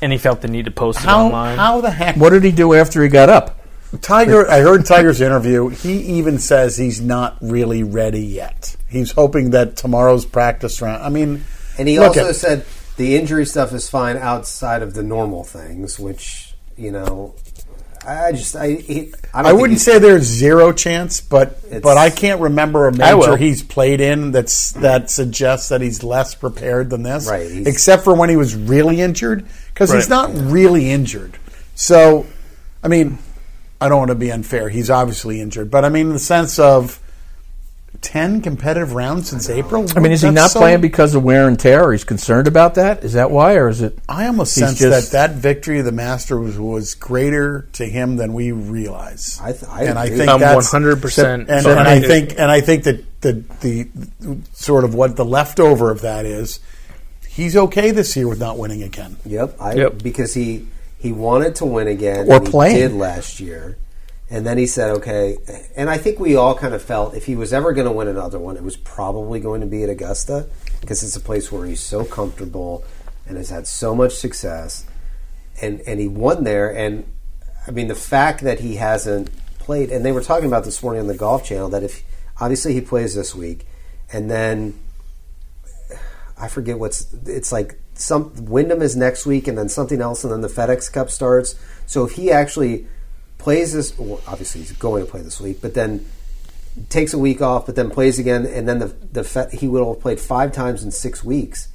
And 0.00 0.12
he 0.12 0.18
felt 0.18 0.40
the 0.40 0.48
need 0.48 0.66
to 0.66 0.70
post 0.70 1.00
it 1.00 1.06
how 1.06 1.26
online. 1.26 1.56
how 1.58 1.80
the 1.80 1.90
heck 1.90 2.16
What 2.16 2.30
did 2.30 2.44
he 2.44 2.52
do 2.52 2.72
after 2.74 3.02
he 3.02 3.08
got 3.08 3.28
up? 3.28 3.56
Tiger, 4.02 4.48
I 4.48 4.60
heard 4.60 4.84
Tiger's 4.84 5.20
interview. 5.22 5.68
He 5.70 5.94
even 6.18 6.38
says 6.38 6.76
he's 6.76 7.00
not 7.00 7.36
really 7.40 7.82
ready 7.82 8.20
yet. 8.20 8.76
He's 8.86 9.12
hoping 9.12 9.50
that 9.50 9.76
tomorrow's 9.76 10.26
practice 10.26 10.80
round. 10.82 11.02
I 11.02 11.08
mean, 11.08 11.42
and 11.78 11.88
he 11.88 11.98
look 11.98 12.08
also 12.16 12.28
at- 12.28 12.36
said 12.36 12.64
the 12.98 13.16
injury 13.16 13.46
stuff 13.46 13.72
is 13.72 13.88
fine 13.88 14.16
outside 14.18 14.82
of 14.82 14.92
the 14.94 15.02
normal 15.02 15.42
things, 15.42 15.98
which 15.98 16.54
you 16.76 16.92
know, 16.92 17.34
I 18.08 18.32
just 18.32 18.56
I 18.56 18.70
he, 18.72 19.12
I, 19.34 19.42
don't 19.42 19.50
I 19.50 19.52
wouldn't 19.52 19.80
say 19.80 19.98
there's 19.98 20.22
zero 20.24 20.72
chance, 20.72 21.20
but 21.20 21.58
It's- 21.66 21.82
but 21.82 21.98
I 21.98 22.08
can't 22.10 22.40
remember 22.40 22.88
a 22.88 22.92
major 22.92 23.36
he's 23.36 23.62
played 23.62 24.00
in 24.00 24.32
that's 24.32 24.72
that 24.72 25.10
suggests 25.10 25.68
that 25.68 25.80
he's 25.82 26.02
less 26.02 26.34
prepared 26.34 26.88
than 26.90 27.02
this. 27.02 27.28
Right, 27.28 27.66
Except 27.66 28.04
for 28.04 28.14
when 28.14 28.30
he 28.30 28.36
was 28.36 28.54
really 28.54 29.00
injured, 29.00 29.44
because 29.74 29.92
he's 29.92 30.08
Right. 30.08 30.32
not 30.32 30.50
really 30.50 30.90
injured. 30.90 31.36
So, 31.74 32.26
I 32.82 32.88
mean, 32.88 33.18
I 33.80 33.88
don't 33.88 33.98
want 33.98 34.08
to 34.10 34.14
be 34.14 34.32
unfair. 34.32 34.68
He's 34.70 34.88
obviously 34.90 35.40
injured, 35.40 35.70
but 35.70 35.84
I 35.84 35.88
mean, 35.90 36.06
in 36.06 36.12
the 36.14 36.18
sense 36.18 36.58
of 36.58 36.98
ten 38.00 38.40
competitive 38.40 38.94
rounds 38.94 39.28
since 39.28 39.50
April. 39.50 39.86
I 39.96 40.00
mean, 40.00 40.12
is 40.12 40.22
he 40.22 40.26
That's 40.28 40.34
not 40.34 40.50
so- 40.52 40.60
playing 40.60 40.80
because 40.80 41.14
of 41.14 41.22
wear 41.24 41.48
and 41.48 41.58
tear? 41.58 41.90
He's 41.92 42.04
concerned 42.04 42.46
about 42.46 42.74
that? 42.76 43.02
Is 43.04 43.14
that 43.14 43.30
why, 43.30 43.54
or 43.54 43.68
is 43.68 43.82
it? 43.82 43.98
I 44.08 44.26
almost 44.26 44.54
He's 44.54 44.64
sense 44.64 44.78
just- 44.78 45.12
that 45.12 45.28
that 45.30 45.36
victory 45.36 45.78
of 45.80 45.84
the 45.84 45.92
Masters 45.92 46.38
was, 46.38 46.58
was 46.58 46.94
greater 46.94 47.66
to 47.74 47.84
him 47.84 48.16
than 48.16 48.32
we 48.34 48.52
realize. 48.52 49.38
I 49.42 49.52
th- 49.52 49.64
I 49.70 49.82
and 49.84 49.98
I 49.98 50.04
agree. 50.06 50.18
think 50.18 50.30
I'm 50.30 50.40
that's 50.40 50.70
100% 50.72 51.48
And, 51.48 51.50
and 51.50 51.66
I 51.80 52.00
think 52.00 52.32
and 52.32 52.50
I 52.50 52.60
think 52.60 52.84
that 52.84 53.04
the, 53.20 53.42
the 53.60 53.88
sort 54.52 54.84
of 54.84 54.94
what 54.94 55.16
the 55.16 55.24
leftover 55.24 55.90
of 55.90 56.00
that 56.02 56.24
is, 56.24 56.60
he's 57.28 57.56
okay 57.56 57.90
this 57.90 58.16
year 58.16 58.28
with 58.28 58.38
not 58.38 58.58
winning 58.58 58.82
again. 58.82 59.16
Yep, 59.26 59.56
I, 59.60 59.74
Yep. 59.74 60.02
because 60.02 60.34
he 60.34 60.68
he 61.00 61.12
wanted 61.12 61.54
to 61.56 61.64
win 61.64 61.86
again, 61.88 62.26
Or 62.28 62.36
and 62.36 62.46
he 62.46 62.50
playing. 62.50 62.76
did 62.76 62.92
last 62.92 63.38
year, 63.40 63.76
and 64.30 64.46
then 64.46 64.58
he 64.58 64.66
said, 64.66 64.90
"Okay." 64.90 65.38
And 65.76 65.88
I 65.88 65.98
think 65.98 66.18
we 66.18 66.36
all 66.36 66.54
kind 66.54 66.74
of 66.74 66.82
felt 66.82 67.14
if 67.14 67.26
he 67.26 67.34
was 67.34 67.52
ever 67.52 67.72
going 67.72 67.86
to 67.86 67.92
win 67.92 68.08
another 68.08 68.38
one, 68.38 68.56
it 68.56 68.62
was 68.62 68.76
probably 68.76 69.40
going 69.40 69.60
to 69.60 69.66
be 69.66 69.82
at 69.82 69.88
Augusta 69.88 70.46
because 70.80 71.02
it's 71.02 71.16
a 71.16 71.20
place 71.20 71.50
where 71.50 71.66
he's 71.66 71.80
so 71.80 72.04
comfortable 72.04 72.84
and 73.26 73.36
has 73.36 73.50
had 73.50 73.66
so 73.66 73.94
much 73.94 74.12
success, 74.12 74.84
and 75.62 75.80
and 75.82 76.00
he 76.00 76.08
won 76.08 76.44
there. 76.44 76.74
And 76.74 77.04
I 77.66 77.70
mean, 77.70 77.88
the 77.88 77.94
fact 77.94 78.42
that 78.42 78.60
he 78.60 78.76
hasn't 78.76 79.30
played, 79.58 79.90
and 79.90 80.04
they 80.04 80.12
were 80.12 80.22
talking 80.22 80.46
about 80.46 80.64
this 80.64 80.82
morning 80.82 81.02
on 81.02 81.08
the 81.08 81.16
Golf 81.16 81.44
Channel 81.44 81.68
that 81.70 81.82
if 81.82 82.02
obviously 82.40 82.74
he 82.74 82.80
plays 82.80 83.14
this 83.14 83.34
week, 83.34 83.66
and 84.12 84.30
then 84.30 84.78
I 86.38 86.48
forget 86.48 86.78
what's 86.78 87.12
it's 87.26 87.52
like 87.52 87.78
some 87.94 88.32
Wyndham 88.44 88.80
is 88.80 88.96
next 88.96 89.26
week 89.26 89.48
and 89.48 89.58
then 89.58 89.68
something 89.68 90.00
else 90.00 90.22
and 90.22 90.32
then 90.32 90.40
the 90.40 90.48
FedEx 90.48 90.92
Cup 90.92 91.10
starts. 91.10 91.56
So 91.86 92.04
if 92.04 92.12
he 92.12 92.30
actually 92.30 92.86
plays 93.48 93.72
this 93.72 93.98
well, 93.98 94.20
obviously 94.26 94.60
he's 94.60 94.72
going 94.72 95.02
to 95.02 95.10
play 95.10 95.22
this 95.22 95.40
week, 95.40 95.62
but 95.62 95.72
then 95.72 96.04
takes 96.90 97.14
a 97.14 97.18
week 97.18 97.40
off 97.40 97.64
but 97.64 97.76
then 97.76 97.88
plays 97.88 98.18
again 98.18 98.44
and 98.44 98.68
then 98.68 98.78
the 98.78 98.88
the 99.10 99.48
he 99.58 99.66
will 99.66 99.94
have 99.94 100.02
played 100.02 100.20
5 100.20 100.52
times 100.52 100.84
in 100.84 100.90
6 100.90 101.24
weeks 101.24 101.68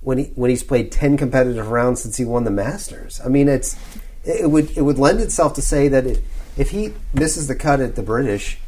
when 0.00 0.18
he 0.18 0.24
when 0.34 0.50
he's 0.50 0.64
played 0.64 0.90
10 0.90 1.16
competitive 1.16 1.70
rounds 1.70 2.02
since 2.02 2.16
he 2.16 2.24
won 2.24 2.42
the 2.42 2.50
Masters. 2.50 3.20
I 3.24 3.28
mean 3.28 3.46
it's 3.46 3.76
it 4.24 4.50
would 4.50 4.76
it 4.76 4.82
would 4.82 4.98
lend 4.98 5.20
itself 5.20 5.54
to 5.54 5.62
say 5.62 5.86
that 5.86 6.08
if, 6.08 6.18
if 6.58 6.70
he 6.70 6.92
misses 7.14 7.46
the 7.46 7.54
cut 7.54 7.78
at 7.78 7.94
the 7.94 8.02
British 8.02 8.58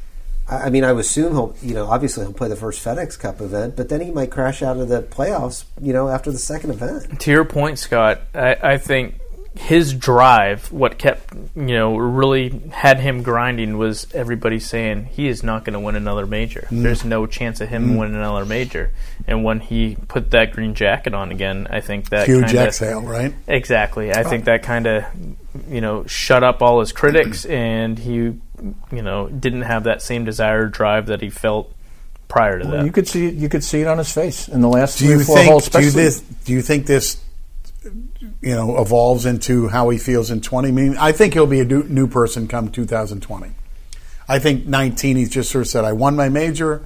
I 0.49 0.67
I 0.67 0.71
mean, 0.71 0.85
I 0.85 0.93
would 0.93 1.01
assume 1.01 1.33
he'll, 1.33 1.57
you 1.61 1.75
know, 1.75 1.87
obviously 1.87 2.25
he'll 2.25 2.35
play 2.35 2.49
the 2.49 2.57
first 2.57 2.85
FedEx 2.85 3.19
Cup 3.19 3.41
event, 3.41 3.77
but 3.77 3.89
then 3.89 4.01
he 4.01 4.11
might 4.11 4.31
crash 4.31 4.63
out 4.63 4.77
of 4.77 4.89
the 4.89 5.03
playoffs, 5.03 5.65
you 5.81 5.93
know, 5.93 6.09
after 6.09 6.31
the 6.31 6.39
second 6.39 6.71
event. 6.71 7.19
to 7.21 7.31
your 7.31 7.45
point, 7.45 7.79
Scott, 7.79 8.21
I, 8.35 8.57
I 8.75 8.77
think 8.77 9.15
his 9.57 9.95
drive, 9.95 10.71
what 10.73 10.99
kept, 10.99 11.33
you 11.55 11.75
know, 11.75 11.97
really 11.97 12.61
had 12.73 12.99
him 12.99 13.23
grinding 13.23 13.79
was 13.79 14.07
everybody 14.13 14.59
saying 14.59 15.07
he 15.07 15.29
is 15.29 15.43
not 15.43 15.65
going 15.65 15.75
to 15.75 15.81
win 15.81 15.95
another 15.95 16.27
major. 16.27 16.67
Mm. 16.71 16.83
There's 16.83 17.05
no 17.05 17.27
chance 17.27 17.61
of 17.61 17.69
him 17.69 17.97
winning 17.97 18.17
another 18.17 18.45
major. 18.45 18.91
And 19.29 19.45
when 19.45 19.61
he 19.61 19.97
put 20.09 20.33
that 20.33 20.53
green 20.53 20.75
jacket 20.75 21.15
on 21.15 21.31
again, 21.31 21.69
I 21.71 21.81
think 21.81 22.09
that 22.09 22.27
Huge 22.27 22.47
kinda, 22.47 22.67
exhale, 22.67 23.03
right? 23.03 23.33
Exactly. 23.47 24.13
I 24.13 24.25
think 24.25 24.47
that 24.47 24.65
kind 24.65 24.87
of, 24.87 25.05
you 25.69 25.81
know, 25.81 26.05
shut 26.07 26.43
up 26.43 26.61
all 26.61 26.81
his 26.81 26.93
critics, 26.93 27.45
and 27.47 27.97
he, 27.97 28.15
you 28.15 28.43
know, 28.91 29.29
didn't 29.29 29.63
have 29.63 29.85
that 29.85 30.03
same 30.03 30.25
desire 30.25 30.67
drive 30.67 31.07
that 31.07 31.21
he 31.21 31.31
felt 31.31 31.73
prior 32.27 32.59
to 32.59 32.67
that. 32.67 32.85
You 32.85 32.93
could 32.93 33.07
see 33.07 33.27
it. 33.27 33.35
You 33.35 33.49
could 33.49 33.63
see 33.63 33.81
it 33.83 33.87
on 33.87 33.99
his 33.99 34.13
face 34.13 34.49
in 34.49 34.61
the 34.61 34.69
last 34.69 34.99
Do 34.99 35.07
three 35.07 35.15
or 35.15 35.25
four 35.25 35.37
think? 35.37 35.51
holes. 35.51 35.69
Do 35.69 35.81
you, 35.81 35.91
this, 35.91 36.21
do 36.21 36.53
you 36.53 36.63
think 36.63 36.87
this, 36.87 37.23
you 38.41 38.55
know, 38.55 38.80
evolves 38.80 39.26
into 39.26 39.68
how 39.68 39.89
he 39.91 39.99
feels 39.99 40.30
in 40.30 40.41
twenty? 40.41 40.68
I 40.68 40.72
mean, 40.72 40.97
I 40.99 41.12
think 41.12 41.35
he'll 41.35 41.47
be 41.47 41.61
a 41.61 41.64
new, 41.64 42.07
person 42.07 42.49
come 42.49 42.70
2020. 42.70 43.51
I 44.28 44.39
think 44.39 44.66
19. 44.66 45.16
He's 45.16 45.30
just 45.30 45.51
sort 45.51 45.62
of 45.62 45.68
said, 45.68 45.85
"I 45.85 45.93
won 45.93 46.16
my 46.16 46.28
major." 46.28 46.82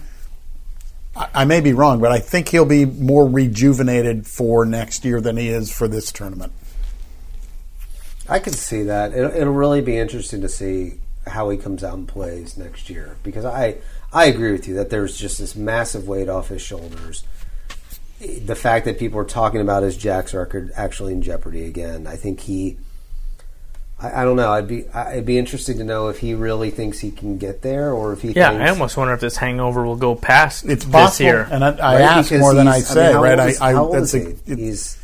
I, 1.17 1.29
I 1.35 1.45
may 1.45 1.61
be 1.61 1.73
wrong, 1.73 2.01
but 2.01 2.13
I 2.13 2.19
think 2.19 2.49
he'll 2.49 2.65
be 2.65 2.85
more 2.85 3.29
rejuvenated 3.29 4.27
for 4.27 4.65
next 4.65 5.05
year 5.05 5.21
than 5.21 5.37
he 5.37 5.49
is 5.49 5.71
for 5.71 5.89
this 5.89 6.13
tournament. 6.13 6.53
I 8.29 8.39
can 8.39 8.53
see 8.53 8.83
that. 8.83 9.15
It'll, 9.15 9.31
it'll 9.35 9.55
really 9.55 9.81
be 9.81 9.97
interesting 9.97 10.43
to 10.43 10.49
see 10.49 11.01
how 11.27 11.49
he 11.51 11.59
comes 11.59 11.85
out 11.85 11.95
and 11.95 12.09
plays 12.09 12.57
next 12.57 12.91
year 12.91 13.17
because 13.23 13.45
I 13.45 13.77
I 14.13 14.27
agree 14.27 14.53
with 14.53 14.67
you 14.67 14.75
that 14.75 14.91
there's 14.91 15.17
just 15.17 15.39
this 15.39 15.55
massive 15.55 16.09
weight 16.09 16.29
off 16.29 16.49
his 16.49 16.63
shoulders. 16.63 17.25
The 18.21 18.57
fact 18.57 18.85
that 18.87 18.99
people 18.99 19.21
are 19.21 19.25
talking 19.25 19.61
about 19.61 19.83
his 19.85 19.97
Jack's 19.97 20.35
record 20.35 20.73
actually 20.75 21.13
in 21.13 21.23
jeopardy 21.23 21.65
again, 21.65 22.07
I 22.07 22.17
think 22.17 22.41
he. 22.41 22.77
I, 24.01 24.23
I 24.23 24.25
don't 24.25 24.37
know. 24.37 24.51
I'd 24.53 24.67
be 24.67 24.89
I- 24.89 25.13
it'd 25.13 25.27
be 25.27 25.39
interesting 25.39 25.79
to 25.79 25.85
know 25.85 26.09
if 26.09 26.19
he 26.19 26.35
really 26.35 26.71
thinks 26.71 26.99
he 26.99 27.11
can 27.13 27.39
get 27.39 27.63
there, 27.63 27.93
or 27.93 28.13
if 28.13 28.23
he. 28.23 28.33
yeah, 28.33 28.51
thinks, 28.51 28.65
I 28.65 28.69
almost 28.71 28.97
wonder 28.97 29.15
if 29.15 29.21
this 29.21 29.37
hangover 29.37 29.85
will 29.85 29.97
go 29.97 30.15
past 30.17 30.65
It's 30.65 30.85
this 30.85 30.93
possible, 30.93 31.27
year. 31.27 31.49
and 31.51 31.65
I, 31.65 31.69
I 31.71 31.95
Right? 31.95 32.01
ask 32.03 32.29
Because 32.31 32.41
more 32.41 32.55
than 32.55 32.67
I 32.69 32.77
he's- 32.77 32.89
say. 32.89 33.13
mean, 33.13 33.23
right? 33.23 33.49
is- 33.49 33.61
I, 33.61 33.69
I 33.71 33.73
how 33.75 33.85
old 33.85 33.95
that's 33.95 34.15
is 34.15 34.27
a, 34.27 34.31
he? 34.31 34.53
it- 34.53 34.59
He's 34.59 34.99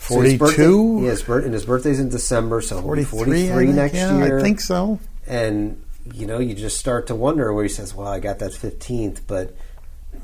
so 0.00 0.20
his 0.20 0.34
birthday- 0.38 0.64
42? 0.64 1.00
yeah, 1.04 1.10
his 1.10 1.22
birth, 1.22 1.44
and 1.44 1.54
his 1.54 1.64
birthday's 1.66 2.00
in 2.00 2.08
December, 2.08 2.60
so 2.60 2.80
he'll 2.80 2.94
be 2.96 3.04
43, 3.04 3.48
43 3.48 3.72
next 3.72 3.94
yeah, 3.94 4.16
year. 4.24 4.38
I 4.38 4.42
think 4.42 4.60
so. 4.60 4.98
and 5.26 5.82
you 6.12 6.26
know 6.26 6.38
you 6.40 6.54
just 6.54 6.78
start 6.78 7.06
to 7.06 7.14
wonder 7.14 7.52
where 7.52 7.62
he 7.62 7.68
says 7.68 7.94
well 7.94 8.08
i 8.08 8.18
got 8.18 8.40
that 8.40 8.50
15th 8.50 9.20
but 9.28 9.54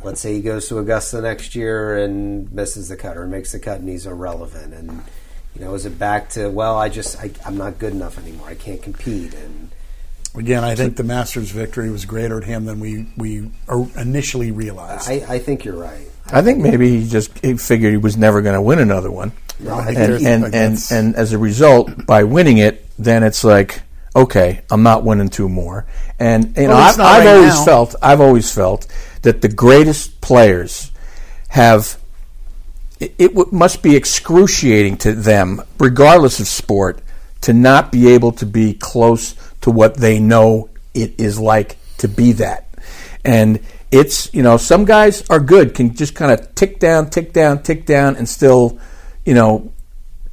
let's 0.04 0.20
say 0.20 0.34
he 0.34 0.40
goes 0.40 0.68
to 0.68 0.78
augusta 0.78 1.20
next 1.20 1.54
year 1.54 1.98
and 1.98 2.50
misses 2.52 2.88
the 2.88 2.96
cut 2.96 3.16
or 3.16 3.26
makes 3.26 3.52
the 3.52 3.58
cut 3.58 3.80
and 3.80 3.88
he's 3.88 4.06
irrelevant 4.06 4.72
and 4.74 5.02
you 5.54 5.60
know 5.60 5.74
is 5.74 5.86
it 5.86 5.98
back 5.98 6.28
to 6.30 6.48
well 6.48 6.76
i 6.76 6.88
just 6.88 7.18
I, 7.20 7.30
i'm 7.46 7.56
not 7.56 7.78
good 7.78 7.92
enough 7.92 8.18
anymore 8.18 8.48
i 8.48 8.54
can't 8.54 8.82
compete 8.82 9.34
and 9.34 9.70
Again, 10.36 10.62
I 10.62 10.76
think 10.76 10.96
the 10.96 11.02
Masters 11.04 11.50
victory 11.50 11.90
was 11.90 12.04
greater 12.04 12.38
to 12.38 12.46
him 12.46 12.66
than 12.66 12.78
we 12.78 13.08
we 13.16 13.50
er, 13.68 13.86
initially 13.96 14.52
realized. 14.52 15.08
i, 15.10 15.14
I 15.26 15.38
think 15.38 15.64
you're 15.64 15.74
right 15.74 16.08
I 16.30 16.42
think 16.42 16.58
maybe 16.58 17.00
he 17.00 17.08
just 17.08 17.36
he 17.38 17.56
figured 17.56 17.92
he 17.92 17.96
was 17.96 18.16
never 18.16 18.42
going 18.42 18.54
to 18.54 18.60
win 18.62 18.78
another 18.78 19.10
one, 19.10 19.32
No, 19.58 19.74
I 19.74 19.86
I 19.86 19.88
and 19.92 20.26
and, 20.26 20.42
like 20.42 20.54
and 20.54 20.78
and 20.90 21.16
as 21.16 21.32
a 21.32 21.38
result, 21.38 22.06
by 22.06 22.24
winning 22.24 22.58
it, 22.58 22.86
then 22.98 23.22
it's 23.22 23.44
like, 23.44 23.80
okay, 24.14 24.62
I'm 24.70 24.82
not 24.82 25.04
winning 25.04 25.28
two 25.30 25.48
more. 25.48 25.86
And 26.18 26.54
you 26.56 26.64
know, 26.64 26.74
Well, 26.74 26.88
it's 26.88 26.92
I've, 26.92 26.98
not 26.98 27.06
I've 27.06 27.24
right 27.24 27.36
always 27.36 27.54
now. 27.54 27.64
felt, 27.64 27.94
I've 28.02 28.20
always 28.20 28.52
felt 28.54 28.86
that 29.22 29.42
the 29.42 29.48
greatest 29.48 30.20
players 30.20 30.90
have. 31.48 31.98
It, 33.00 33.14
it 33.18 33.52
must 33.52 33.82
be 33.82 33.94
excruciating 33.94 34.96
to 34.98 35.12
them, 35.12 35.62
regardless 35.78 36.40
of 36.40 36.48
sport, 36.48 37.00
to 37.42 37.52
not 37.52 37.92
be 37.92 38.08
able 38.08 38.32
to 38.32 38.46
be 38.46 38.74
close 38.74 39.34
to 39.60 39.70
what 39.70 39.96
they 39.96 40.18
know 40.18 40.68
it 40.94 41.14
is 41.18 41.38
like 41.38 41.76
to 41.98 42.08
be 42.08 42.32
that. 42.32 42.68
And 43.24 43.60
it's, 43.90 44.32
you 44.34 44.42
know, 44.42 44.56
some 44.56 44.84
guys 44.84 45.22
are 45.30 45.40
good, 45.40 45.74
can 45.74 45.94
just 45.94 46.14
kind 46.14 46.32
of 46.32 46.54
tick 46.54 46.78
down, 46.78 47.10
tick 47.10 47.32
down, 47.32 47.62
tick 47.62 47.86
down, 47.86 48.16
and 48.16 48.28
still, 48.28 48.78
you 49.24 49.34
know, 49.34 49.72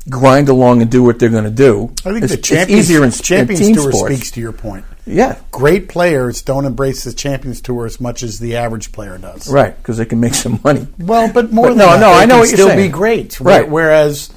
grind 0.09 0.49
along 0.49 0.81
and 0.81 0.91
do 0.91 1.03
what 1.03 1.17
they're 1.19 1.29
going 1.29 1.43
to 1.45 1.49
do. 1.49 1.91
I 2.05 2.11
think 2.11 2.23
it's, 2.23 2.35
the 2.35 2.41
Champions, 2.41 2.79
easier 2.89 2.99
in, 2.99 3.05
in 3.05 3.11
Champions 3.11 3.59
team 3.59 3.75
Tour 3.75 3.91
sports. 3.91 4.13
speaks 4.15 4.31
to 4.31 4.39
your 4.39 4.51
point. 4.51 4.85
Yeah, 5.07 5.39
Great 5.51 5.87
players 5.87 6.41
don't 6.41 6.65
embrace 6.65 7.03
the 7.03 7.13
Champions 7.13 7.61
Tour 7.61 7.85
as 7.85 7.99
much 8.01 8.23
as 8.23 8.39
the 8.39 8.55
average 8.57 8.91
player 8.91 9.17
does. 9.19 9.47
right, 9.51 9.75
because 9.77 9.97
they 9.97 10.05
can 10.05 10.19
make 10.19 10.33
some 10.33 10.59
money. 10.63 10.87
Well, 10.97 11.31
but 11.31 11.51
more 11.51 11.67
But 11.67 11.69
than 11.69 11.77
no, 11.79 11.85
that, 11.91 11.99
no, 11.99 12.09
they 12.09 12.21
I 12.21 12.25
know 12.25 12.33
can 12.35 12.39
what 12.39 12.47
you're 12.49 12.57
still 12.57 12.67
saying. 12.69 12.87
be 12.89 12.91
great. 12.91 13.39
Right. 13.39 13.69
Whereas, 13.69 14.31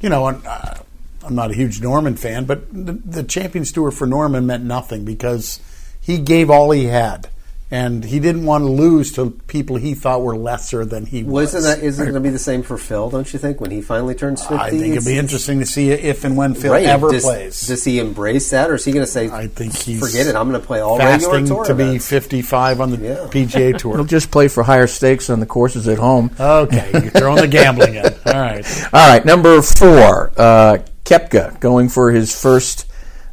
you 0.00 0.08
know, 0.08 0.26
uh, 0.26 0.78
I'm 1.22 1.34
not 1.34 1.50
a 1.50 1.54
huge 1.54 1.80
Norman 1.82 2.16
fan, 2.16 2.44
but 2.46 2.70
the, 2.72 2.92
the 2.94 3.22
Champions 3.22 3.70
Tour 3.72 3.90
for 3.90 4.06
Norman 4.06 4.46
meant 4.46 4.64
nothing 4.64 5.04
because 5.04 5.60
he 6.00 6.18
gave 6.18 6.48
all 6.50 6.70
he 6.70 6.84
had, 6.84 7.28
and 7.74 8.04
he 8.04 8.20
didn't 8.20 8.44
want 8.44 8.62
to 8.62 8.68
lose 8.68 9.10
to 9.12 9.30
people 9.48 9.74
he 9.76 9.94
thought 9.94 10.22
were 10.22 10.36
lesser 10.36 10.84
than 10.84 11.06
he 11.06 11.24
was. 11.24 11.54
Isn't 11.54 11.62
that 11.70 11.84
isn't 11.84 12.02
it 12.02 12.10
going 12.12 12.22
to 12.22 12.28
be 12.28 12.30
the 12.30 12.38
same 12.38 12.62
for 12.62 12.78
phil 12.78 13.10
don't 13.10 13.32
you 13.32 13.38
think 13.38 13.60
when 13.60 13.70
he 13.72 13.80
finally 13.82 14.14
turns 14.14 14.42
50 14.42 14.54
I 14.54 14.70
think 14.70 14.94
it'd 14.94 15.04
be 15.04 15.18
interesting 15.18 15.58
to 15.58 15.66
see 15.66 15.90
if 15.90 16.24
and 16.24 16.36
when 16.36 16.54
Phil 16.54 16.72
Right. 16.72 16.86
ever 16.86 17.10
does, 17.10 17.24
plays. 17.24 17.66
does 17.66 17.82
he 17.82 17.98
embrace 17.98 18.50
that 18.50 18.70
or 18.70 18.74
is 18.76 18.84
he 18.84 18.92
going 18.92 19.04
to 19.04 19.10
say 19.10 19.28
I 19.28 19.48
think 19.48 19.74
he's 19.76 19.98
forget 19.98 20.26
it 20.28 20.36
i'm 20.36 20.48
going 20.48 20.60
to 20.60 20.66
play 20.66 20.80
all 20.80 20.98
regular 20.98 21.18
fasting 21.40 21.46
tour 21.46 21.64
to 21.64 21.74
be 21.74 21.98
55 21.98 22.80
on 22.80 22.90
the 22.92 22.96
Yeah. 22.98 23.26
PGA 23.30 23.76
Tour. 23.78 23.96
He'll 23.96 24.04
just 24.04 24.30
play 24.30 24.46
for 24.48 24.62
higher 24.62 24.86
stakes 24.86 25.28
on 25.28 25.40
the 25.40 25.46
courses 25.46 25.88
at 25.88 25.98
home. 25.98 26.30
Okay, 26.38 26.88
you're 26.92 27.10
throwing 27.10 27.40
the 27.40 27.48
gambling 27.48 27.94
in. 27.96 28.04
All 28.06 28.32
right. 28.32 28.64
All 28.92 29.08
right, 29.10 29.24
number 29.24 29.60
four, 29.62 30.30
uh, 30.36 30.78
Koepka 31.04 31.58
going 31.60 31.88
for 31.88 32.10
his 32.12 32.30
first 32.40 32.86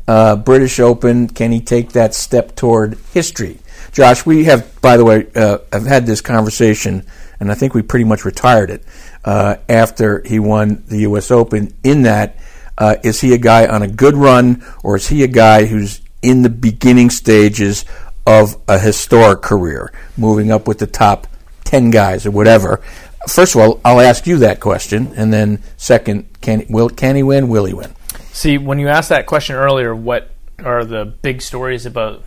uh, 0.08 0.36
British 0.36 0.80
Open. 0.80 1.28
Can 1.30 1.52
he 1.52 1.62
take 1.62 1.92
that 1.94 2.14
step 2.16 2.56
toward 2.56 2.98
history? 3.14 3.60
Josh, 3.92 4.26
we 4.26 4.46
have, 4.46 4.80
by 4.82 4.96
the 4.96 5.04
way, 5.04 5.28
uh, 5.36 5.60
have 5.74 5.86
had 5.86 6.06
this 6.06 6.22
conversation, 6.22 7.06
and 7.40 7.52
I 7.52 7.56
think 7.56 7.74
we 7.74 7.82
pretty 7.82 8.06
much 8.06 8.24
retired 8.24 8.70
it 8.70 8.86
uh, 9.26 9.58
after 9.68 10.22
he 10.26 10.40
won 10.40 10.84
the 10.88 11.00
U.S. 11.00 11.30
Open. 11.30 11.74
In 11.84 12.04
that, 12.04 12.38
uh, 12.78 12.96
is 13.04 13.20
he 13.20 13.34
a 13.34 13.38
guy 13.38 13.68
on 13.68 13.82
a 13.82 13.88
good 13.88 14.16
run, 14.16 14.64
or 14.84 14.96
is 14.96 15.10
he 15.10 15.24
a 15.24 15.28
guy 15.28 15.66
who's 15.66 16.02
in 16.22 16.42
the 16.42 16.50
beginning 16.50 17.10
stages 17.10 17.84
of 18.26 18.56
a 18.68 18.80
historic 18.80 19.42
career, 19.42 19.92
moving 20.18 20.52
up 20.52 20.68
with 20.68 20.80
the 20.80 20.88
top 20.88 21.28
10 21.66 21.92
guys 21.92 22.26
or 22.26 22.32
whatever? 22.32 22.80
First 23.28 23.56
of 23.56 23.62
all, 23.62 23.82
I'll 23.84 24.00
ask 24.00 24.26
you 24.26 24.38
that 24.38 24.62
question, 24.62 25.12
and 25.18 25.34
then 25.34 25.62
second, 25.76 26.42
can 26.42 26.66
will 26.70 26.90
can 26.90 27.16
he 27.18 27.24
win? 27.24 27.50
Will 27.50 27.66
he 27.66 27.74
win? 27.74 27.94
See, 28.32 28.58
when 28.58 28.80
you 28.80 28.88
asked 28.88 29.10
that 29.10 29.26
question 29.26 29.58
earlier, 29.58 29.94
what 29.94 30.32
are 30.64 30.86
the 30.86 31.06
big 31.06 31.42
stories 31.42 31.86
about 31.86 32.24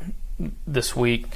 this 0.67 0.97
week. 0.97 1.27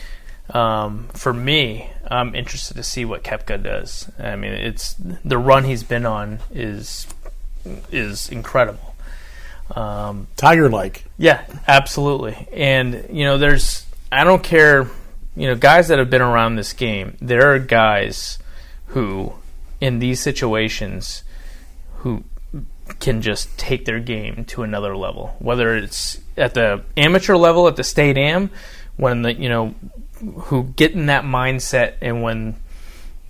Um, 0.51 1.09
for 1.15 1.33
me, 1.33 1.91
I'm 2.11 2.35
interested 2.35 2.75
to 2.75 2.83
see 2.83 3.05
what 3.05 3.23
Koepka 3.23 3.63
does. 3.63 4.11
I 4.19 4.37
mean, 4.37 4.53
it's 4.53 4.95
the 5.25 5.39
run 5.39 5.65
he's 5.65 5.83
been 5.83 6.07
on 6.07 6.41
is 6.51 7.07
is 7.93 8.29
incredible. 8.31 8.95
Um, 9.75 10.29
Tiger 10.37 10.71
like. 10.71 11.05
yeah, 11.19 11.45
absolutely. 11.67 12.49
And 12.53 13.07
you 13.13 13.25
know, 13.25 13.37
there's 13.37 13.85
I 14.11 14.25
don't 14.25 14.43
care, 14.43 14.89
you 15.37 15.47
know, 15.49 15.55
guys 15.55 15.89
that 15.89 15.99
have 15.99 16.09
been 16.09 16.23
around 16.23 16.57
this 16.57 16.73
game. 16.73 17.17
There 17.21 17.53
are 17.53 17.59
guys 17.59 18.39
who, 18.87 19.35
in 19.81 19.99
these 19.99 20.21
situations, 20.21 21.23
who 21.99 22.25
can 23.01 23.21
just 23.21 23.59
take 23.59 23.85
their 23.85 24.01
game 24.01 24.45
to 24.47 24.63
another 24.63 24.97
level. 24.97 25.37
Whether 25.41 25.77
it's 25.77 26.19
at 26.39 26.55
the 26.55 26.85
amateur 26.97 27.37
level, 27.37 27.69
at 27.69 27.77
the 27.77 27.85
state 27.85 28.17
am, 28.17 28.51
when 28.99 29.23
the 29.23 29.33
you 29.33 29.49
know, 29.49 29.75
who 30.21 30.65
get 30.65 30.93
in 30.93 31.07
that 31.07 31.25
mindset, 31.25 31.95
and 32.03 32.23
when 32.23 32.57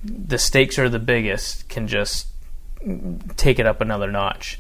the 0.03 0.39
stakes 0.39 0.79
are 0.79 0.89
the 0.89 0.99
biggest, 0.99 1.69
can 1.69 1.87
just 1.87 2.27
take 3.37 3.59
it 3.59 3.67
up 3.67 3.81
another 3.81 4.11
notch. 4.11 4.59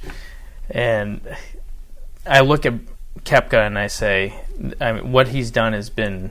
And 0.70 1.20
I 2.26 2.40
look 2.40 2.66
at 2.66 2.74
Koepka 3.24 3.66
and 3.66 3.78
I 3.78 3.86
say, 3.86 4.34
I 4.80 4.92
mean, 4.92 5.12
what 5.12 5.28
he's 5.28 5.50
done 5.50 5.72
has 5.72 5.90
been, 5.90 6.30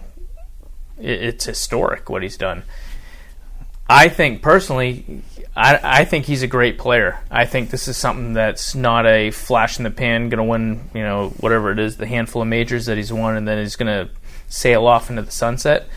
it's 0.99 1.45
historic 1.45 2.09
what 2.09 2.23
he's 2.23 2.37
done. 2.37 2.63
I 3.89 4.09
think 4.09 4.41
personally, 4.41 5.23
I, 5.55 5.79
I 5.81 6.05
think 6.05 6.25
he's 6.25 6.43
a 6.43 6.47
great 6.47 6.77
player. 6.77 7.19
I 7.31 7.45
think 7.45 7.69
this 7.69 7.87
is 7.87 7.95
something 7.95 8.33
that's 8.33 8.75
not 8.75 9.07
a 9.07 9.31
flash 9.31 9.77
in 9.77 9.85
the 9.85 9.91
pan, 9.91 10.29
going 10.29 10.37
to 10.37 10.43
win, 10.43 10.89
you 10.93 11.01
know, 11.01 11.29
whatever 11.39 11.71
it 11.71 11.79
is, 11.79 11.95
the 11.97 12.05
handful 12.05 12.41
of 12.41 12.47
majors 12.49 12.85
that 12.87 12.97
he's 12.97 13.13
won, 13.13 13.37
and 13.37 13.47
then 13.47 13.57
he's 13.59 13.77
going 13.77 13.87
to 13.87 14.13
sail 14.47 14.87
off 14.87 15.09
into 15.09 15.21
the 15.21 15.31
sunset. 15.31 15.87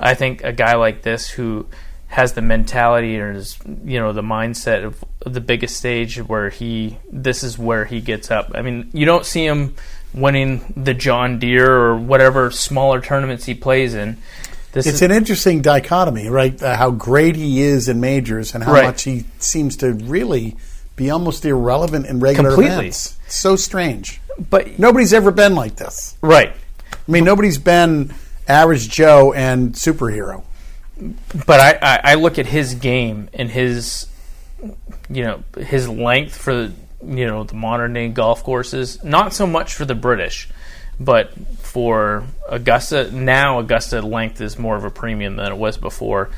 I 0.00 0.14
think 0.14 0.44
a 0.44 0.52
guy 0.52 0.74
like 0.76 1.02
this 1.02 1.28
who 1.30 1.66
has 2.08 2.32
the 2.32 2.40
mentality 2.42 3.20
or 3.20 3.32
is, 3.32 3.58
you 3.84 3.98
know 3.98 4.12
the 4.12 4.22
mindset 4.22 4.82
of 4.84 5.04
the 5.32 5.40
biggest 5.40 5.76
stage 5.76 6.16
where 6.18 6.48
he 6.48 6.96
this 7.12 7.42
is 7.42 7.58
where 7.58 7.84
he 7.84 8.00
gets 8.00 8.30
up. 8.30 8.52
I 8.54 8.62
mean, 8.62 8.88
you 8.92 9.04
don't 9.04 9.26
see 9.26 9.44
him 9.44 9.74
winning 10.14 10.72
the 10.76 10.94
John 10.94 11.38
Deere 11.38 11.70
or 11.70 11.96
whatever 11.96 12.50
smaller 12.50 13.00
tournaments 13.00 13.44
he 13.44 13.54
plays 13.54 13.94
in. 13.94 14.16
This 14.72 14.86
It's 14.86 14.96
is, 14.96 15.02
an 15.02 15.10
interesting 15.10 15.60
dichotomy, 15.60 16.28
right? 16.28 16.60
Uh, 16.62 16.76
how 16.76 16.90
great 16.90 17.36
he 17.36 17.60
is 17.62 17.88
in 17.88 18.00
majors 18.00 18.54
and 18.54 18.62
how 18.64 18.72
Right. 18.72 18.84
much 18.84 19.02
he 19.02 19.24
seems 19.38 19.76
to 19.78 19.92
really 19.92 20.56
be 20.96 21.10
almost 21.10 21.44
irrelevant 21.44 22.06
in 22.06 22.20
regular 22.20 22.50
Completely. 22.50 22.76
events. 22.88 23.16
So 23.28 23.56
strange. 23.56 24.20
but 24.50 24.78
Nobody's 24.78 25.12
ever 25.12 25.30
been 25.30 25.54
like 25.54 25.76
this. 25.76 26.16
right. 26.22 26.54
I 27.08 27.10
mean, 27.10 27.24
nobody's 27.24 27.58
been 27.58 28.14
average 28.46 28.88
Joe 28.88 29.32
and 29.32 29.72
superhero. 29.72 30.44
but 31.46 31.60
I, 31.60 31.78
I, 31.80 32.00
I 32.12 32.14
look 32.14 32.38
at 32.38 32.46
his 32.46 32.74
game 32.74 33.30
and 33.32 33.50
his 33.50 34.06
you 35.08 35.22
know 35.22 35.44
his 35.56 35.88
length 35.88 36.36
for 36.36 36.52
the 36.52 36.72
you 37.04 37.26
know 37.26 37.44
the 37.44 37.54
modern 37.54 37.94
day 37.94 38.08
golf 38.08 38.42
courses. 38.42 39.02
Not 39.02 39.32
so 39.32 39.46
much 39.46 39.74
for 39.74 39.84
the 39.84 39.94
british 39.94 40.48
but 41.00 41.32
for 41.60 42.24
augusta 42.48 43.08
now 43.12 43.60
augusta 43.60 44.02
length 44.02 44.40
is 44.40 44.58
more 44.58 44.76
of 44.76 44.82
a 44.82 44.90
premium 44.90 45.36
than 45.36 45.52
it 45.52 45.56
was 45.56 45.76
before 45.76 46.28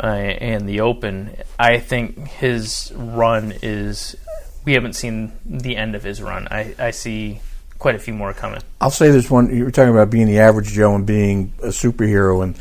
uh, 0.00 0.06
and 0.06 0.68
the 0.68 0.80
open. 0.80 1.36
I 1.58 1.78
think 1.78 2.28
his 2.28 2.92
run 2.94 3.54
is 3.62 4.16
we 4.64 4.74
haven't 4.74 4.92
seen 4.92 5.32
the 5.44 5.76
end 5.76 5.94
of 5.94 6.02
his 6.02 6.20
run. 6.20 6.48
I, 6.50 6.74
I 6.78 6.90
see 6.90 7.40
quite 7.78 7.94
a 7.94 7.98
few 7.98 8.14
more 8.14 8.32
coming 8.32 8.60
I'll 8.80 8.90
say 8.90 9.10
this 9.10 9.30
one. 9.30 9.54
You 9.54 9.64
were 9.64 9.70
talking 9.70 9.90
about 9.92 10.10
being 10.10 10.26
the 10.26 10.38
average 10.40 10.68
Joe 10.72 10.94
and 10.94 11.06
being 11.06 11.52
a 11.62 11.68
superhero, 11.68 12.42
and 12.42 12.58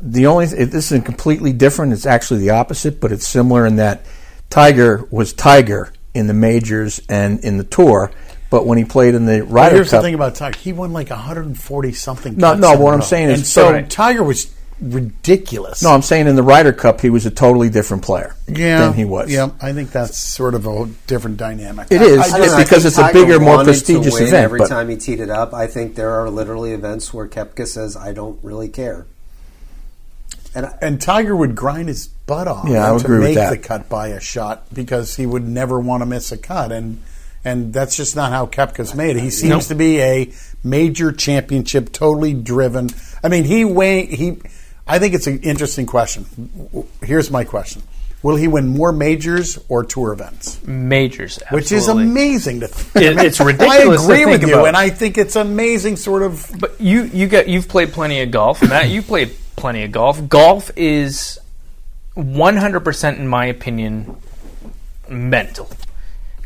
the 0.00 0.26
only 0.26 0.46
it, 0.46 0.66
this 0.66 0.90
is 0.92 1.02
completely 1.02 1.52
different. 1.52 1.92
It's 1.92 2.06
actually 2.06 2.40
the 2.40 2.50
opposite, 2.50 3.00
but 3.00 3.12
it's 3.12 3.26
similar 3.26 3.66
in 3.66 3.76
that 3.76 4.04
Tiger 4.50 5.06
was 5.10 5.32
Tiger 5.32 5.92
in 6.14 6.26
the 6.26 6.34
majors 6.34 7.00
and 7.08 7.40
in 7.40 7.56
the 7.58 7.64
tour, 7.64 8.10
but 8.50 8.66
when 8.66 8.78
he 8.78 8.84
played 8.84 9.14
in 9.14 9.26
the 9.26 9.40
But 9.40 9.50
Ryder 9.52 9.74
here's 9.76 9.90
Cup, 9.90 10.02
the 10.02 10.06
thing 10.08 10.14
about 10.14 10.34
Tiger. 10.36 10.56
He 10.58 10.72
won 10.72 10.92
like 10.92 11.10
140 11.10 11.92
something. 11.92 12.36
No, 12.36 12.54
no, 12.54 12.76
what 12.76 12.94
I'm 12.94 13.00
row. 13.00 13.04
saying 13.04 13.30
is- 13.30 13.38
and 13.40 13.46
so 13.46 13.72
Right. 13.72 13.88
Tiger 13.90 14.22
was 14.22 14.53
ridiculous. 14.80 15.82
no, 15.82 15.90
I'm 15.90 16.02
saying 16.02 16.26
in 16.26 16.36
the 16.36 16.42
Ryder 16.42 16.72
Cup 16.72 17.00
he 17.00 17.10
was 17.10 17.26
a 17.26 17.30
totally 17.30 17.70
different 17.70 18.02
player 18.02 18.34
yeah, 18.48 18.80
than 18.80 18.92
he 18.94 19.04
was. 19.04 19.30
Yeah, 19.32 19.50
I 19.60 19.72
think 19.72 19.90
that's 19.92 20.16
sort 20.18 20.54
of 20.54 20.66
a 20.66 20.86
different 21.06 21.36
dynamic. 21.36 21.88
It 21.90 22.00
I- 22.00 22.04
is. 22.04 22.18
I 22.18 22.22
I 22.22 22.28
don't 22.30 22.38
just- 22.42 22.50
know, 22.52 22.56
I 22.58 22.64
because 22.64 22.84
it's 22.84 22.98
a 22.98 23.02
Tiger 23.02 23.12
bigger, 23.26 23.40
more 23.40 23.56
wanted 23.56 23.64
to 23.66 23.70
prestigious 23.72 24.14
win 24.14 24.22
event, 24.24 24.44
Every 24.44 24.58
but- 24.58 24.68
time 24.68 24.88
he 24.88 24.96
teed 24.96 25.20
it 25.20 25.30
up, 25.30 25.54
I 25.54 25.66
think 25.66 25.94
there 25.94 26.10
are 26.10 26.28
literally 26.30 26.72
events 26.72 27.12
where 27.14 27.26
Koepka 27.28 27.66
says, 27.66 27.96
"I 27.96 28.12
don't 28.12 28.38
really 28.42 28.68
care." 28.68 29.06
And 30.56 30.66
I, 30.66 30.74
and 30.80 31.00
Tiger 31.00 31.34
would 31.34 31.56
grind 31.56 31.88
his 31.88 32.06
butt 32.06 32.46
off 32.46 32.68
Yeah, 32.68 32.86
I 32.88 32.92
would 32.92 33.00
to 33.00 33.04
agree 33.06 33.18
with 33.18 33.28
make 33.30 33.34
that. 33.36 33.50
the 33.50 33.58
cut 33.58 33.88
by 33.88 34.08
a 34.08 34.20
shot 34.20 34.66
because 34.72 35.16
he 35.16 35.26
would 35.26 35.46
never 35.46 35.80
want 35.80 36.02
to 36.02 36.06
miss 36.06 36.30
a 36.32 36.36
cut, 36.38 36.70
and 36.72 37.00
and 37.44 37.72
that's 37.72 37.96
just 37.96 38.16
not 38.16 38.30
how 38.32 38.46
Koepka's 38.46 38.94
made. 38.94 39.16
He 39.16 39.30
seems 39.30 39.50
Nope. 39.50 39.62
to 39.64 39.74
be 39.74 40.00
a 40.00 40.30
major 40.62 41.12
championship, 41.12 41.92
totally 41.92 42.32
driven. 42.32 42.88
I 43.22 43.28
mean, 43.28 43.44
he 43.44 43.64
weigh 43.64 44.06
he. 44.06 44.38
I 44.86 44.98
think 44.98 45.14
it's 45.14 45.26
an 45.26 45.40
interesting 45.40 45.86
question. 45.86 46.26
Here's 47.02 47.30
my 47.30 47.44
question: 47.44 47.82
Will 48.22 48.36
he 48.36 48.48
win 48.48 48.68
more 48.68 48.92
majors 48.92 49.58
or 49.68 49.82
tour 49.84 50.12
events? 50.12 50.62
majors 50.66 51.38
Which 51.50 51.72
is 51.72 51.88
amazing 51.88 52.60
to. 52.60 52.68
Think. 52.68 53.04
It- 53.18 53.24
it's 53.24 53.40
I 53.40 53.44
ridiculous 53.44 54.04
to 54.06 54.12
agree 54.12 54.26
with 54.26 54.42
you, 54.42 54.54
about. 54.54 54.68
and 54.68 54.76
I 54.76 54.90
think 54.90 55.16
it's 55.16 55.36
amazing. 55.36 55.96
Sort 55.96 56.22
of. 56.22 56.50
But 56.60 56.80
you 56.80 57.04
you 57.04 57.26
get 57.28 57.48
you've 57.48 57.68
played 57.68 57.92
plenty 57.92 58.20
of 58.20 58.30
golf, 58.30 58.62
Matt. 58.62 58.90
You 58.90 59.00
played 59.02 59.34
plenty 59.56 59.84
of 59.84 59.92
golf. 59.92 60.28
Golf 60.28 60.70
is 60.76 61.38
one 62.14 62.56
hundred 62.56 62.80
percent, 62.80 63.18
in 63.18 63.26
my 63.26 63.46
opinion, 63.46 64.16
mental. 65.08 65.68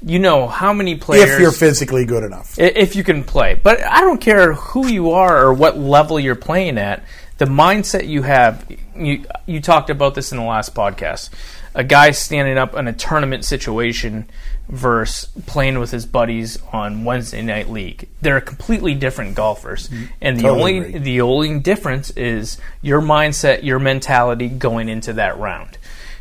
You 0.01 0.21
know 0.21 0.47
how 0.47 0.73
many 0.73 0.95
players 0.95 1.29
If 1.29 1.41
you're 1.41 1.51
physically 1.51 2.05
good 2.05 2.23
enough. 2.23 2.57
if 2.57 2.95
you 2.95 3.03
can 3.03 3.25
play. 3.25 3.55
But 3.61 3.83
I 3.83 4.01
don't 4.03 4.21
care 4.21 4.53
who 4.55 4.87
you 4.87 5.11
are 5.11 5.45
or 5.45 5.53
what 5.53 5.77
level 5.77 6.21
you're 6.21 6.37
playing 6.37 6.79
at. 6.79 7.03
The 7.39 7.47
mindset 7.47 8.09
you 8.09 8.23
have. 8.23 8.67
You 8.97 9.25
you 9.47 9.61
talked 9.61 9.91
about 9.91 10.15
this 10.15 10.33
in 10.33 10.39
the 10.39 10.45
last 10.45 10.75
podcast. 10.75 11.31
A 11.75 11.85
guy 11.85 12.11
standing 12.11 12.59
up 12.59 12.75
in 12.75 12.89
a 12.89 12.93
tournament 12.93 13.45
situation 13.45 14.29
versus 14.69 15.31
playing 15.47 15.79
with 15.79 15.93
his 15.93 16.05
buddies 16.05 16.59
on 16.73 17.05
Wednesday 17.05 17.41
night 17.43 17.71
league. 17.71 18.09
They're 18.21 18.41
completely 18.41 18.95
different 18.95 19.37
golfers, 19.37 19.89
and 20.21 20.37
the 20.37 20.43
Totally 20.43 20.61
only 20.79 20.89
agree. 20.89 20.99
the 20.99 21.21
only 21.21 21.59
difference 21.61 22.11
is 22.11 22.59
your 22.83 23.01
mindset, 23.01 23.63
your 23.63 23.79
mentality 23.79 24.49
going 24.49 24.89
into 24.89 25.13
that 25.15 25.39
round. 25.39 25.79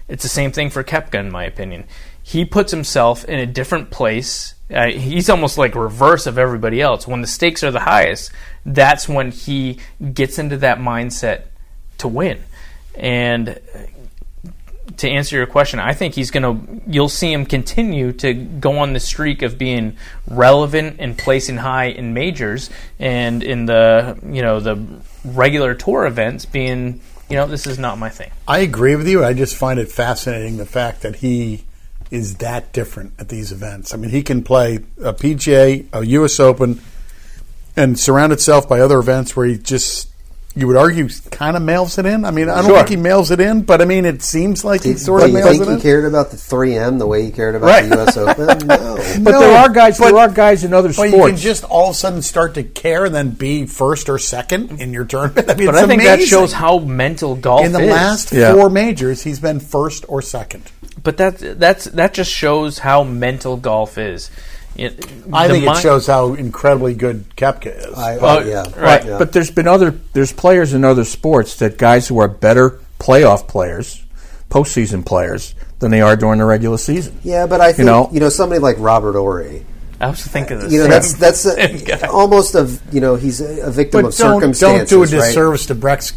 It's 0.08 0.24
the 0.24 0.30
same 0.30 0.52
thing 0.52 0.70
for 0.70 0.84
Koepka, 0.84 1.16
in 1.16 1.32
my 1.32 1.44
opinion. 1.46 1.86
He 2.22 2.46
puts 2.46 2.72
himself 2.72 3.26
in 3.26 3.40
a 3.40 3.46
different 3.46 3.90
place. 3.90 4.54
Uh, 4.70 4.88
he's 4.88 5.30
almost 5.30 5.58
like 5.58 5.76
reverse 5.76 6.28
of 6.28 6.38
everybody 6.38 6.82
else. 6.82 7.08
When 7.08 7.22
the 7.22 7.28
stakes 7.28 7.64
are 7.64 7.72
the 7.72 7.80
highest, 7.80 8.32
that's 8.68 9.08
when 9.08 9.32
he 9.32 9.80
gets 10.14 10.38
into 10.38 10.58
that 10.58 10.78
mindset 10.78 11.44
to 12.00 12.08
win. 12.08 12.44
And 12.96 13.60
to 14.98 15.10
answer 15.10 15.36
your 15.36 15.46
question, 15.46 15.80
I 15.80 15.94
think 15.94 16.16
he's 16.16 16.32
going 16.32 16.44
to. 16.44 16.82
You'll 16.88 17.10
see 17.10 17.32
him 17.32 17.46
continue 17.46 18.12
to 18.14 18.34
go 18.34 18.80
on 18.80 18.94
the 18.94 19.00
streak 19.00 19.42
of 19.42 19.58
being 19.58 19.98
relevant 20.28 20.98
and 21.00 21.18
placing 21.18 21.58
high 21.58 21.86
in 21.86 22.14
majors 22.14 22.70
and 23.00 23.44
in 23.44 23.66
the 23.66 24.18
you 24.26 24.42
know 24.42 24.60
the 24.60 24.84
regular 25.24 25.74
tour 25.74 26.06
events. 26.06 26.46
Being 26.46 27.02
you 27.30 27.36
know 27.36 27.48
this 27.48 27.68
is 27.68 27.78
not 27.78 27.98
my 27.98 28.10
thing. 28.10 28.32
I 28.48 28.60
agree 28.60 28.96
with 28.96 29.08
you. 29.08 29.24
I 29.24 29.34
just 29.34 29.56
find 29.56 29.80
it 29.80 29.92
fascinating 29.92 30.58
the 30.58 30.66
fact 30.66 31.02
that 31.02 31.18
he 31.18 31.64
is 32.10 32.36
that 32.38 32.72
different 32.74 33.14
at 33.20 33.30
these 33.30 33.52
events. 33.52 33.94
I 33.94 33.98
mean, 33.98 34.12
he 34.12 34.24
can 34.24 34.44
play 34.44 34.76
a 35.04 35.14
PGA, 35.14 35.86
a 35.92 36.06
U.S. 36.06 36.40
Open, 36.40 36.82
and 37.78 37.98
surround 38.00 38.34
itself 38.34 38.68
by 38.68 38.80
other 38.82 38.98
events 39.00 39.36
where 39.36 39.46
he 39.46 39.58
just, 39.58 40.10
you 40.56 40.66
would 40.68 40.76
argue, 40.76 41.08
kind 41.32 41.56
of 41.56 41.62
mails 41.62 41.98
it 42.00 42.06
in. 42.08 42.26
I 42.26 42.32
mean, 42.32 42.50
I 42.50 42.56
don't 42.56 42.66
Sure. 42.66 42.78
think 42.78 42.90
he 42.90 42.96
mails 42.98 43.30
it 43.30 43.40
in, 43.40 43.62
but 43.62 43.80
I 43.80 43.86
mean, 43.86 44.06
it 44.06 44.24
seems 44.24 44.66
like 44.66 44.82
he 44.84 44.96
sort 44.96 45.20
do 45.22 45.26
of 45.26 45.32
you 45.32 45.38
mails 45.38 45.50
think 45.52 45.62
it 45.62 45.68
he 45.68 45.74
in. 45.76 45.82
cared 45.82 46.06
about 46.06 46.32
the 46.32 46.38
3M 46.38 46.98
the 46.98 47.06
way 47.06 47.24
he 47.24 47.30
cared 47.32 47.54
about 47.54 47.68
Right. 47.68 47.88
the 47.88 47.96
U.S. 47.96 48.18
Open? 48.18 48.66
No. 48.68 48.96
But 49.22 49.32
No, 49.32 49.40
there 49.40 49.58
are 49.60 49.70
guys. 49.70 50.00
but- 50.00 50.06
there 50.08 50.18
are 50.18 50.30
guys 50.30 50.64
in 50.64 50.74
other 50.74 50.88
But 50.90 50.94
sports. 50.96 51.14
you 51.14 51.22
can 51.28 51.38
just 51.38 51.64
all 51.66 51.90
of 51.90 51.96
a 51.96 51.98
sudden 51.98 52.22
start 52.24 52.56
to 52.56 52.64
care 52.64 53.06
and 53.06 53.14
then 53.14 53.30
be 53.30 53.68
first 53.68 54.10
or 54.10 54.18
second 54.18 54.82
in 54.82 54.92
your 54.94 55.06
tournament. 55.06 55.48
I 55.52 55.54
mean, 55.54 55.68
But 55.68 55.76
it's 55.76 55.84
I 55.84 55.88
think 55.88 56.02
that 56.04 56.22
shows 56.24 56.54
how 56.54 56.80
mental 56.80 57.36
golf 57.36 57.62
is 57.62 57.68
in 57.68 57.74
the 57.74 57.82
is. 57.84 57.92
last 57.92 58.32
Yeah. 58.34 58.54
four 58.54 58.70
majors, 58.72 59.22
he's 59.22 59.40
been 59.40 59.60
first 59.60 60.06
or 60.08 60.24
second. 60.24 60.64
But 61.04 61.16
that's 61.18 61.44
that's 61.56 61.86
that 61.86 62.16
just 62.16 62.32
shows 62.32 62.80
how 62.80 63.04
mental 63.04 63.56
golf 63.56 64.00
is. 64.00 64.32
It, 64.78 65.06
I 65.34 65.48
think 65.48 65.66
mi- 65.66 65.72
it 65.72 65.78
shows 65.78 66.06
how 66.08 66.34
incredibly 66.34 66.94
good 66.94 67.26
Koepka 67.36 67.78
is. 67.90 67.94
I, 67.98 68.18
uh, 68.18 68.44
yeah, 68.46 68.80
right. 68.80 69.04
yeah. 69.06 69.18
But 69.18 69.34
there's 69.34 69.50
been 69.52 69.68
other 69.68 69.92
there's 70.14 70.32
players 70.32 70.74
in 70.74 70.84
other 70.86 71.04
sports 71.04 71.56
that 71.60 71.78
guys 71.78 72.08
who 72.08 72.20
are 72.20 72.28
better 72.28 72.80
playoff 73.00 73.48
players, 73.48 74.04
postseason 74.50 75.06
players 75.06 75.56
than 75.80 75.92
they 75.92 76.02
are 76.02 76.16
during 76.16 76.40
the 76.40 76.46
regular 76.46 76.78
season. 76.78 77.18
Yeah, 77.24 77.48
but 77.48 77.60
I 77.62 77.68
think 77.68 77.80
you 77.80 77.86
know? 77.86 78.10
you 78.12 78.20
know, 78.20 78.30
somebody 78.30 78.60
like 78.60 78.76
Robert 78.80 79.14
Horry. 79.14 79.66
I 80.00 80.10
was 80.10 80.22
thinking 80.26 80.60
the 80.60 80.70
You 80.70 80.78
know, 80.78 80.84
same. 80.84 80.90
that's 80.92 81.14
that's 81.16 81.40
same 81.90 82.04
a, 82.04 82.12
almost 82.12 82.54
of 82.56 82.80
you 82.94 83.02
know 83.02 83.16
he's 83.16 83.42
a, 83.42 83.68
a 83.68 83.72
victim 83.72 84.04
But 84.04 84.08
of 84.10 84.16
don't, 84.16 84.40
circumstances. 84.42 84.90
don't 84.92 85.08
do 85.10 85.16
a 85.16 85.20
right? 85.20 85.28
disservice 85.28 85.66
to 85.68 85.76
Brex, 85.76 86.14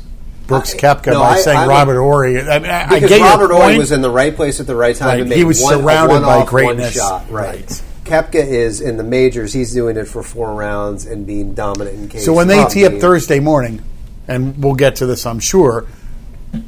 Brooks 0.47 0.75
I- 0.75 0.79
Koepka 0.79 1.07
no, 1.13 1.21
by 1.21 1.31
I- 1.31 1.41
saying 1.41 1.59
I'm 1.59 1.65
a- 1.67 1.71
Robert 1.71 1.99
Horry. 1.99 2.39
I, 2.43 2.59
mean, 2.59 2.71
I, 2.71 2.83
I 2.85 2.89
Because 3.01 3.09
get 3.09 3.21
Robert 3.23 3.51
Horry 3.55 3.79
was 3.79 3.91
in 3.93 4.03
the 4.03 4.11
right 4.11 4.37
place 4.37 4.61
at 4.61 4.67
the 4.67 4.77
right 4.77 4.95
time. 4.95 5.09
Right, 5.09 5.21
and 5.21 5.31
made 5.31 5.39
he 5.39 5.45
was 5.45 5.63
one, 5.63 5.79
surrounded 5.79 6.21
by 6.21 6.45
greatness. 6.45 6.93
Shot, 6.95 7.31
right. 7.31 7.61
Right. 7.61 7.83
Koepka 8.11 8.35
is 8.45 8.81
in 8.81 8.97
the 8.97 9.05
majors. 9.05 9.53
He's 9.53 9.73
doing 9.73 9.97
it 9.97 10.07
for 10.09 10.23
four 10.23 10.53
rounds 10.55 11.07
and 11.07 11.27
being 11.27 11.55
dominant 11.55 11.97
in 11.97 12.09
case. 12.09 12.25
so 12.25 12.33
when 12.33 12.49
they 12.49 12.65
tee 12.67 12.85
up 12.87 12.95
Thursday 12.95 13.39
morning, 13.41 13.83
and 14.27 14.63
we'll 14.63 14.75
get 14.75 14.97
to 14.97 15.07
this, 15.07 15.25
I'm 15.27 15.39
sure. 15.41 15.87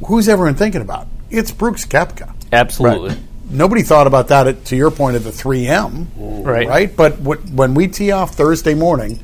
Who's 0.06 0.28
everyone 0.28 0.54
thinking 0.54 0.80
about? 0.80 1.08
It's 1.30 1.50
Brooks 1.50 1.84
Koepka. 1.84 2.32
Absolutely. 2.52 3.16
Nobody 3.50 3.82
thought 3.82 4.06
about 4.06 4.28
that 4.28 4.46
at, 4.46 4.64
to 4.66 4.76
your 4.76 4.90
point 4.90 5.16
at 5.16 5.24
the 5.24 5.30
3M, 5.30 6.06
Right. 6.44 6.66
right? 6.68 6.96
But 6.96 7.18
what, 7.20 7.44
when 7.50 7.74
we 7.74 7.88
tee 7.88 8.12
off 8.12 8.34
Thursday 8.34 8.74
morning, 8.74 9.18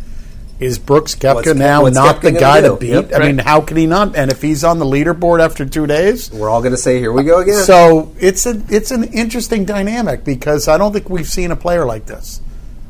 is 0.61 0.79
Brooks 0.79 1.15
Koepka 1.15 1.35
What's 1.35 1.55
now 1.55 1.83
what's 1.83 1.95
not 1.95 2.17
Koepka 2.17 2.21
the 2.21 2.31
gonna 2.33 2.41
guy 2.41 2.61
to 2.63 2.77
beat? 2.77 2.91
Yep. 2.91 3.15
I 3.15 3.19
mean, 3.19 3.39
how 3.39 3.61
can 3.61 3.77
he 3.77 3.87
not? 3.87 4.17
And 4.17 4.31
if 4.31 4.43
he's 4.43 4.65
on 4.65 4.79
the 4.79 4.85
leaderboard 4.85 5.41
after 5.41 5.65
two 5.65 5.87
days, 5.87 6.31
we're 6.33 6.51
all 6.51 6.61
going 6.61 6.73
to 6.73 6.79
say, 6.79 6.99
"Here 6.99 7.13
we 7.13 7.23
go 7.25 7.41
again." 7.41 7.63
So 7.65 8.13
it's 8.19 8.47
a 8.47 8.61
it's 8.69 8.91
an 8.91 9.05
interesting 9.05 9.65
dynamic 9.65 10.25
because 10.25 10.69
I 10.69 10.79
don't 10.79 10.93
think 10.93 11.09
we've 11.09 11.29
seen 11.29 11.51
a 11.51 11.57
player 11.57 11.85
like 11.85 12.07
this. 12.07 12.43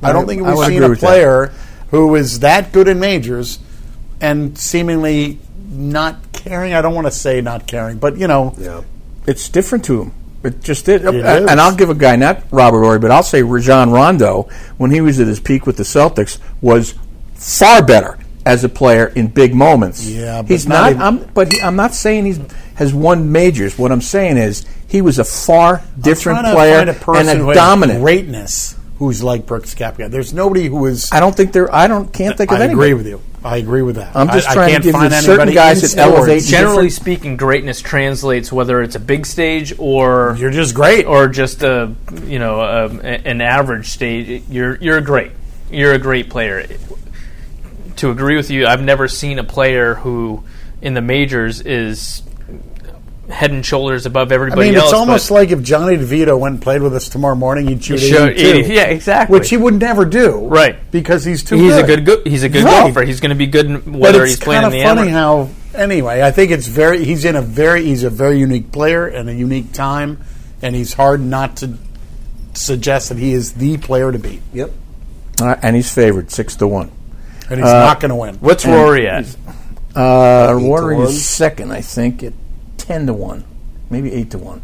I 0.02 0.12
don't 0.12 0.26
think 0.26 0.42
we've 0.42 0.58
seen 0.66 0.82
a 0.82 0.88
with 0.88 1.00
that. 1.00 1.06
player 1.06 1.52
who 1.90 2.14
is 2.14 2.40
that 2.40 2.72
good 2.72 2.88
in 2.88 3.00
majors 3.00 3.58
and 4.20 4.56
seemingly 4.56 5.38
not 5.68 6.32
caring. 6.32 6.72
I 6.72 6.82
don't 6.82 6.94
want 6.94 7.06
to 7.06 7.10
say 7.10 7.40
not 7.40 7.66
caring, 7.66 7.98
but 7.98 8.16
you 8.16 8.28
know, 8.28 8.54
yeah. 8.56 8.82
It's 9.26 9.50
different 9.50 9.84
to 9.84 10.00
him. 10.00 10.14
It 10.42 10.62
just 10.62 10.88
is. 10.88 11.02
It 11.02 11.14
and 11.14 11.50
is. 11.50 11.50
I'll 11.50 11.76
give 11.76 11.90
a 11.90 11.94
guy, 11.94 12.16
not 12.16 12.44
Robert 12.50 12.82
Horry, 12.82 12.98
but 12.98 13.10
I'll 13.10 13.22
say 13.22 13.42
Rajon 13.42 13.90
Rondo, 13.90 14.48
when 14.78 14.90
he 14.90 15.02
was 15.02 15.20
at 15.20 15.26
his 15.26 15.38
peak 15.38 15.66
with 15.66 15.76
the 15.76 15.82
Celtics, 15.82 16.38
was 16.62 16.94
far 17.38 17.82
better 17.82 18.18
as 18.44 18.64
a 18.64 18.68
player 18.68 19.06
in 19.06 19.28
big 19.28 19.54
moments. 19.54 20.06
Yeah, 20.06 20.42
but 20.42 20.50
he's 20.50 20.66
not 20.66 20.74
not. 20.82 20.90
even- 20.90 21.02
I'm, 21.02 21.18
but 21.34 21.52
he, 21.52 21.60
I'm 21.60 21.76
not 21.76 21.94
saying 21.94 22.26
he's 22.26 22.40
has 22.74 22.92
won 22.94 23.32
majors. 23.32 23.78
What 23.78 23.90
I'm 23.92 24.00
saying 24.00 24.36
is 24.36 24.64
he 24.86 25.00
was 25.02 25.18
a 25.18 25.24
far 25.24 25.82
different 26.00 26.40
trying 26.40 26.52
to 26.52 26.56
player 26.56 26.94
find 26.94 27.28
a 27.28 27.30
and 27.32 27.40
a 27.42 27.46
has 27.46 27.56
dominant. 27.56 28.00
greatness 28.00 28.76
who's 28.98 29.22
like 29.22 29.46
Brooks 29.46 29.74
Koepka. 29.74 30.10
There's 30.10 30.32
nobody 30.32 30.66
who 30.66 30.86
is. 30.86 31.10
I 31.12 31.20
don't 31.20 31.36
think 31.36 31.52
there. 31.52 31.72
I 31.74 31.86
don't 31.88 32.12
can't 32.12 32.36
think 32.36 32.50
of 32.52 32.58
I 32.60 32.64
anybody. 32.64 32.90
agree 32.90 32.94
with 32.94 33.06
you. 33.06 33.20
I 33.44 33.58
agree 33.58 33.82
with 33.82 33.96
that. 33.96 34.16
I'm 34.16 34.26
just 34.28 34.48
I, 34.48 34.50
I 34.50 34.54
trying 34.54 34.66
to 34.66 34.72
can't 34.72 34.84
give 34.84 34.94
you 34.94 35.00
find 35.00 35.12
certain 35.14 35.30
anybody 35.48 35.54
guys 35.54 35.94
that 35.94 36.00
elevate 36.00 36.42
Generally 36.42 36.90
speaking, 36.90 37.36
greatness 37.36 37.80
translates 37.80 38.52
whether 38.52 38.82
it's 38.82 38.96
a 38.96 39.00
big 39.00 39.26
stage 39.26 39.72
or 39.78 40.36
You're 40.40 40.50
just 40.50 40.74
great. 40.74 41.06
or 41.06 41.28
just 41.28 41.62
a 41.62 41.94
you 42.24 42.38
know 42.40 42.60
a, 42.60 42.86
an 42.88 43.40
average 43.40 43.88
stage. 43.90 44.42
You're 44.48 44.76
you're 44.76 45.00
great. 45.00 45.32
You're 45.70 45.92
a 45.92 45.98
great 45.98 46.30
player. 46.30 46.66
To 47.98 48.10
agree 48.10 48.36
with 48.36 48.50
you, 48.50 48.66
I've 48.66 48.82
never 48.82 49.08
seen 49.08 49.38
a 49.38 49.44
player 49.44 49.94
who 49.94 50.44
in 50.82 50.94
the 50.94 51.00
majors 51.00 51.60
is 51.60 52.22
head 53.28 53.50
and 53.50 53.64
shoulders 53.66 54.06
above 54.06 54.32
everybody 54.32 54.62
I 54.62 54.64
everybody 54.64 54.70
mean, 54.70 54.78
else. 54.80 54.92
it's 54.92 54.98
almost 54.98 55.30
like 55.30 55.50
if 55.50 55.62
Johnny 55.62 55.96
DeVito 55.98 56.38
went 56.38 56.54
and 56.54 56.62
played 56.62 56.80
with 56.80 56.94
us 56.94 57.08
tomorrow 57.10 57.34
morning, 57.34 57.66
he'd 57.68 57.84
shoot 57.84 58.00
he 58.00 58.08
showed 58.10 58.30
82, 58.30 58.72
yeah, 58.72 58.82
exactly. 58.84 59.38
which 59.38 59.50
he 59.50 59.56
would 59.58 59.74
never 59.78 60.04
do, 60.06 60.46
Right. 60.48 60.76
Because 60.90 61.24
he's 61.24 61.42
too. 61.44 61.56
he's 61.56 61.74
good. 61.74 61.84
a 61.84 61.86
good 61.86 62.04
go- 62.06 62.30
he's 62.30 62.42
a 62.42 62.48
good 62.48 62.64
Right. 62.64 62.84
golfer. 62.84 63.02
He's 63.02 63.20
going 63.20 63.30
to 63.30 63.34
be 63.36 63.46
good 63.46 63.84
But 63.84 63.92
whether 63.98 64.22
it's 64.22 64.32
he's 64.36 64.40
playing 64.40 64.62
kind 64.62 64.72
in 64.74 64.80
of 64.80 64.82
the 64.84 64.88
funny 65.02 65.10
amateur. 65.10 65.50
how. 65.74 65.80
Anyway, 65.82 66.22
I 66.22 66.30
think 66.30 66.50
it's 66.52 66.66
very. 66.66 67.04
He's 67.04 67.24
in 67.26 67.36
a 67.36 67.42
very. 67.42 67.84
He's 67.84 68.02
a 68.02 68.10
very 68.10 68.38
unique 68.38 68.72
player 68.72 69.06
and 69.06 69.28
a 69.28 69.34
unique 69.34 69.72
time, 69.72 70.18
and 70.62 70.74
he's 70.74 70.94
hard 70.94 71.20
not 71.20 71.56
to 71.58 71.74
suggest 72.54 73.10
that 73.10 73.18
he 73.18 73.32
is 73.34 73.52
the 73.52 73.76
player 73.76 74.10
to 74.10 74.18
beat, 74.18 74.40
Yep. 74.54 74.70
Uh, 75.42 75.54
and 75.62 75.76
he's 75.76 75.92
favored 75.92 76.30
six 76.30 76.56
to 76.56 76.66
one. 76.66 76.90
And 77.50 77.60
he's 77.60 77.68
Uh, 77.68 77.80
not 77.80 78.00
going 78.00 78.10
to 78.10 78.14
win. 78.14 78.36
What's 78.36 78.64
Rory 78.66 79.08
at? 79.08 79.24
Uh, 79.96 80.54
Rory 80.60 80.98
is 81.00 81.24
second, 81.24 81.72
I 81.72 81.80
think, 81.80 82.22
at 82.22 82.32
ten 82.76 83.06
to 83.06 83.12
one, 83.12 83.44
maybe 83.90 84.12
eight 84.12 84.30
to 84.32 84.38
one. 84.38 84.62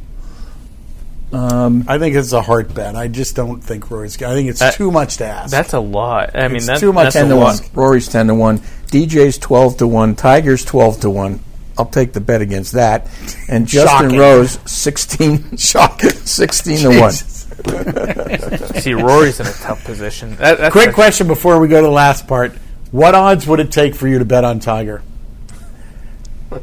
Um, 1.32 1.84
I 1.88 1.98
think 1.98 2.14
it's 2.14 2.32
a 2.32 2.42
hard 2.42 2.74
bet. 2.74 2.94
I 2.94 3.08
just 3.08 3.34
don't 3.34 3.60
think 3.60 3.90
Rory's. 3.90 4.22
I 4.22 4.34
think 4.34 4.48
it's 4.50 4.62
Uh, 4.62 4.70
too 4.70 4.92
much 4.92 5.16
to 5.16 5.24
ask. 5.26 5.50
That's 5.50 5.72
a 5.72 5.80
lot. 5.80 6.30
I 6.36 6.46
mean, 6.46 6.58
It's 6.58 6.66
that's 6.66 6.80
too 6.80 6.92
much 6.92 7.06
That's 7.06 7.14
ten 7.16 7.26
a 7.26 7.28
to 7.30 7.36
one. 7.36 7.56
lot. 7.56 7.70
Rory's 7.74 8.06
ten 8.06 8.28
to 8.28 8.34
one. 8.34 8.60
DJ's 8.92 9.38
twelve 9.38 9.76
to 9.78 9.86
one. 9.88 10.14
Tiger's 10.14 10.64
twelve 10.64 11.00
to 11.00 11.10
one. 11.10 11.40
I'll 11.76 11.86
take 11.86 12.12
the 12.12 12.20
bet 12.20 12.40
against 12.40 12.72
that. 12.74 13.08
And 13.48 13.66
Justin 13.66 14.02
Shocking. 14.10 14.18
Rose 14.18 14.58
sixteen. 14.64 15.56
Shocking. 15.56 16.10
Sixteen 16.10 16.78
to 16.78 17.00
one. 17.00 17.10
See, 18.80 18.94
Rory's 18.94 19.40
in 19.40 19.46
a 19.46 19.52
tough 19.52 19.82
position. 19.84 20.36
That, 20.36 20.58
that's 20.58 20.72
Quick 20.72 20.92
question 20.94 21.26
before 21.26 21.58
we 21.58 21.66
go 21.66 21.80
to 21.80 21.86
the 21.86 21.92
last 21.92 22.28
part: 22.28 22.52
What 22.94 23.16
odds 23.16 23.44
would 23.48 23.58
it 23.58 23.72
take 23.72 23.96
for 23.96 24.06
you 24.06 24.20
to 24.20 24.24
bet 24.24 24.44
on 24.44 24.60
Tiger? 24.60 25.02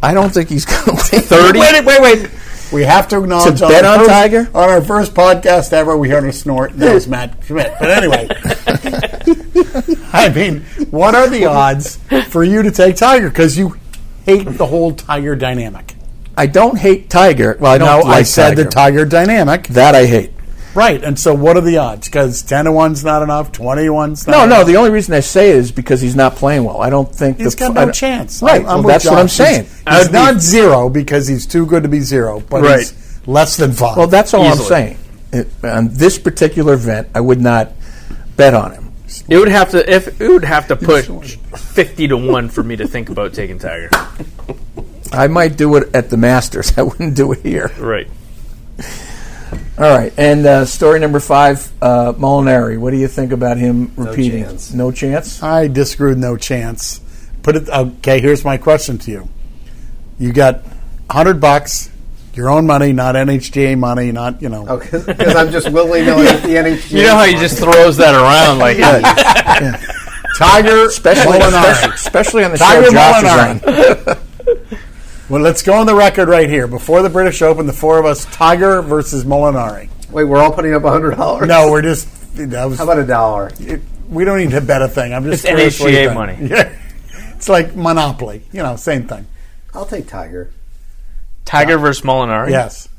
I 0.02 0.14
don't 0.14 0.30
think 0.34 0.48
he's 0.48 0.64
going 0.64 0.86
to 0.86 0.92
win. 0.92 1.02
Thirty. 1.24 1.60
Wait, 1.60 1.84
wait, 1.86 2.02
wait. 2.02 2.30
We 2.72 2.84
have 2.84 3.10
to 3.10 3.22
acknowledge 3.22 3.60
To 3.60 3.66
on 3.66 3.72
bet 3.72 3.84
on 3.84 3.98
first- 4.00 4.10
Tiger? 4.10 4.50
on 4.54 4.70
our 4.70 4.82
first 4.82 5.14
podcast 5.14 5.74
ever. 5.74 5.98
We 5.98 6.10
heard 6.10 6.24
a 6.24 6.32
snort. 6.32 6.72
And 6.72 6.82
that 6.84 6.94
was 6.94 7.06
Matt 7.10 7.38
Schmidt. 7.46 7.74
But 7.82 7.90
anyway, 7.92 8.30
I 10.14 10.30
mean, 10.34 10.62
what 10.90 11.16
are 11.16 11.28
the 11.30 11.48
odds 11.48 11.98
for 12.30 12.46
you 12.46 12.62
to 12.64 12.72
take 12.72 12.96
Tiger? 12.96 13.28
Because 13.28 13.58
you 13.58 13.76
hate 14.26 14.46
the 14.46 14.68
whole 14.68 14.94
Tiger 14.94 15.36
dynamic. 15.36 15.96
I 16.38 16.46
don't 16.48 16.78
hate 16.78 17.10
Tiger. 17.10 17.58
Well, 17.60 17.74
I 17.74 17.78
don't 17.78 17.88
No, 18.04 18.08
like 18.08 18.20
I 18.20 18.24
said 18.24 18.52
Tiger. 18.52 18.64
the 18.64 18.70
Tiger 18.70 19.06
dynamic. 19.06 19.68
That 19.68 19.96
I 19.96 20.06
hate. 20.06 20.32
Right. 20.74 21.04
And 21.04 21.20
so, 21.20 21.34
what 21.34 21.58
are 21.58 21.62
the 21.62 21.78
odds? 21.78 22.08
Because 22.08 22.42
ten 22.44 22.66
to 22.66 22.72
one's 22.72 23.04
not 23.04 23.22
enough. 23.24 23.52
Twenty 23.52 23.84
to 23.84 23.90
one's 23.90 24.26
not 24.26 24.48
No, 24.50 24.60
no. 24.60 24.64
The 24.64 24.78
only 24.78 24.90
reason 24.92 25.14
I 25.14 25.20
say 25.20 25.50
it 25.50 25.58
is 25.58 25.72
because 25.72 26.00
he's 26.02 26.16
not 26.16 26.36
playing 26.36 26.64
well. 26.64 26.82
I 26.82 26.90
don't 26.90 27.14
think 27.14 27.38
He's 27.40 27.56
the, 27.56 27.60
got 27.60 27.72
I 27.72 27.74
no 27.74 27.86
don't- 27.86 27.94
chance. 27.94 28.42
Right. 28.42 28.62
I'm 28.62 28.66
well, 28.66 28.78
with 28.78 28.86
that's 28.88 29.06
what 29.06 29.18
I'm 29.20 29.28
saying. 29.28 29.64
He's, 29.66 29.74
he's 29.90 29.98
would 30.04 30.08
be- 30.08 30.14
not 30.14 30.40
zero 30.40 30.90
because 30.90 31.28
he's 31.28 31.46
too 31.46 31.66
good 31.66 31.84
to 31.84 31.90
be 31.90 32.00
zero, 32.00 32.40
but 32.40 32.62
Right. 32.62 32.80
he's 32.80 33.20
less 33.28 33.58
than 33.58 33.74
five. 33.74 33.98
Well, 33.98 34.08
that's 34.08 34.34
all 34.34 34.46
Easily. 34.46 34.62
I'm 34.62 34.68
saying. 34.68 34.98
It, 35.34 35.48
on 35.64 35.90
this 35.90 36.18
particular 36.18 36.74
event, 36.74 37.10
I 37.16 37.22
would 37.22 37.40
not 37.42 37.72
bet 38.38 38.54
on 38.54 38.72
him. 38.72 38.92
It 39.28 39.38
would 39.38 39.50
have 39.50 39.72
to 39.72 39.94
if 39.94 40.20
it 40.22 40.28
would 40.30 40.46
have 40.46 40.68
to 40.70 40.76
push 40.78 41.08
fifty 41.56 42.08
to 42.08 42.16
one 42.16 42.48
for 42.50 42.64
me 42.64 42.78
to 42.78 42.88
think 42.88 43.10
about 43.10 43.34
taking 43.34 43.60
Tiger. 43.60 43.90
I 45.12 45.28
might 45.28 45.58
do 45.58 45.76
it 45.76 45.94
at 45.94 46.10
the 46.10 46.16
Masters. 46.18 46.72
I 46.78 46.84
wouldn't 46.84 47.16
do 47.16 47.34
it 47.34 47.40
here. 47.42 47.72
Right. 47.78 48.08
All 49.78 49.98
right. 49.98 50.14
And 50.18 50.46
uh, 50.46 50.66
story 50.66 51.00
number 51.00 51.20
five, 51.20 51.72
uh, 51.82 52.14
Molinari. 52.14 52.78
What 52.78 52.92
do 52.92 52.98
you 52.98 53.08
think 53.08 53.32
about 53.32 53.58
him 53.58 53.92
repeating? 53.96 54.42
No 54.42 54.48
chance. 54.48 54.74
No 54.74 54.92
chance. 54.92 55.44
I 55.44 55.68
disagree 55.68 56.10
with 56.10 56.20
no 56.20 56.38
chance. 56.38 57.02
Put 57.42 57.56
it 57.56 57.70
okay. 57.70 58.20
Here's 58.22 58.46
my 58.46 58.58
question 58.58 58.98
to 59.00 59.12
you: 59.12 59.30
You 60.20 60.34
got 60.34 60.64
hundred 61.10 61.42
bucks, 61.42 61.90
your 62.34 62.50
own 62.50 62.68
money, 62.68 62.94
not 62.94 63.16
NHGA 63.16 63.78
money, 63.78 64.12
not 64.12 64.42
you 64.42 64.50
know. 64.50 64.66
Oh, 64.68 64.78
because 64.78 65.08
I'm 65.36 65.52
just 65.52 65.72
willy 65.72 66.04
nilly 66.04 66.28
at 66.28 66.44
the 66.44 66.50
NHG. 66.50 66.92
You 66.92 67.04
know 67.04 67.16
how 67.16 67.26
he 67.26 67.34
just 67.34 67.58
throws 67.58 67.98
that 67.98 68.14
around 68.14 68.60
like 68.60 68.78
that. 68.78 69.98
Tiger 70.38 70.86
Especially, 70.86 71.38
Molinari. 71.40 71.94
especially, 71.94 71.94
especially 71.94 72.44
on 72.44 72.52
the 72.52 72.58
Tiger 72.58 72.86
show 72.86 72.92
Josh 72.92 73.24
is 73.24 74.08
on. 74.08 74.18
Well, 75.32 75.42
let's 75.42 75.64
go 75.64 75.74
on 75.76 75.86
the 75.86 75.96
record 75.96 76.28
right 76.28 76.50
here. 76.50 76.68
Before 76.68 77.02
the 77.02 77.10
British 77.10 77.42
Open, 77.42 77.66
the 77.66 77.72
four 77.74 77.98
of 77.98 78.06
us, 78.06 78.26
Tiger 78.26 78.82
versus 78.82 79.24
Molinari. 79.24 79.90
Wait, 80.12 80.26
we're 80.26 80.40
all 80.40 80.52
putting 80.52 80.74
up 80.74 80.82
hundred 80.84 81.16
dollars. 81.16 81.48
No, 81.48 81.72
we're 81.72 81.82
just. 81.82 82.08
That 82.36 82.66
was, 82.66 82.78
How 82.78 82.84
about 82.84 83.00
a 83.00 83.06
dollar? 83.08 83.50
it- 83.60 83.82
we 84.10 84.26
don't 84.26 84.40
need 84.40 84.50
to 84.52 84.60
bet 84.60 84.82
a 84.82 84.90
thing. 84.90 85.14
I'm 85.14 85.24
just 85.24 85.46
It's 85.46 85.50
curious 85.50 85.80
what 85.80 85.94
you 85.94 86.00
NHGA 86.00 86.06
think. 86.08 86.14
money. 86.16 86.38
Yeah, 86.50 87.34
it's 87.36 87.48
like 87.48 87.74
Monopoly. 87.78 88.42
You 88.52 88.62
know, 88.62 88.76
same 88.76 89.08
thing. 89.08 89.26
I'll 89.74 89.86
take 89.86 90.08
Tiger. 90.08 90.52
Tiger 91.46 91.78
versus 91.78 92.04
Molinari. 92.04 92.50
Yes, 92.50 92.90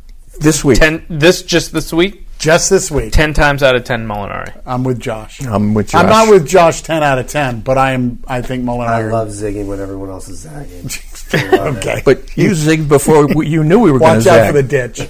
This 0.40 0.64
week. 0.64 0.78
Ten. 0.78 1.04
This 1.08 1.42
just 1.42 1.72
this 1.72 1.92
week. 1.92 2.26
just 2.38 2.70
this 2.70 2.90
week. 2.90 3.12
Ten 3.12 3.34
times 3.34 3.62
out 3.62 3.76
of 3.76 3.84
ten 3.84 4.06
Molinari. 4.06 4.60
I'm 4.66 4.82
with 4.84 4.98
Josh. 4.98 5.44
I'm 5.44 5.74
with 5.74 5.88
Josh. 5.90 6.02
I'm 6.02 6.08
not 6.08 6.28
with 6.30 6.46
Josh. 6.48 6.82
Ten 6.82 7.02
out 7.02 7.18
of 7.18 7.28
ten, 7.28 7.60
but 7.60 7.78
I 7.78 7.92
am. 7.92 8.22
I 8.26 8.42
think 8.42 8.64
Molinari. 8.64 8.88
I 8.88 9.10
love 9.10 9.28
zigging 9.28 9.66
when 9.66 9.80
everyone 9.80 10.08
else 10.10 10.28
is 10.28 10.40
zagging. 10.40 10.88
I 11.32 11.56
love 11.56 11.76
it. 11.76 11.86
okay, 11.86 12.02
But 12.04 12.36
you 12.36 12.50
zigged 12.50 12.88
before 12.88 13.26
we, 13.34 13.48
you 13.48 13.62
knew 13.64 13.78
we 13.78 13.92
were 13.92 13.98
going 13.98 14.20
to 14.20 14.28
watch 14.28 14.38
out 14.38 14.46
for 14.48 14.52
the 14.54 14.62
ditch. 14.62 15.08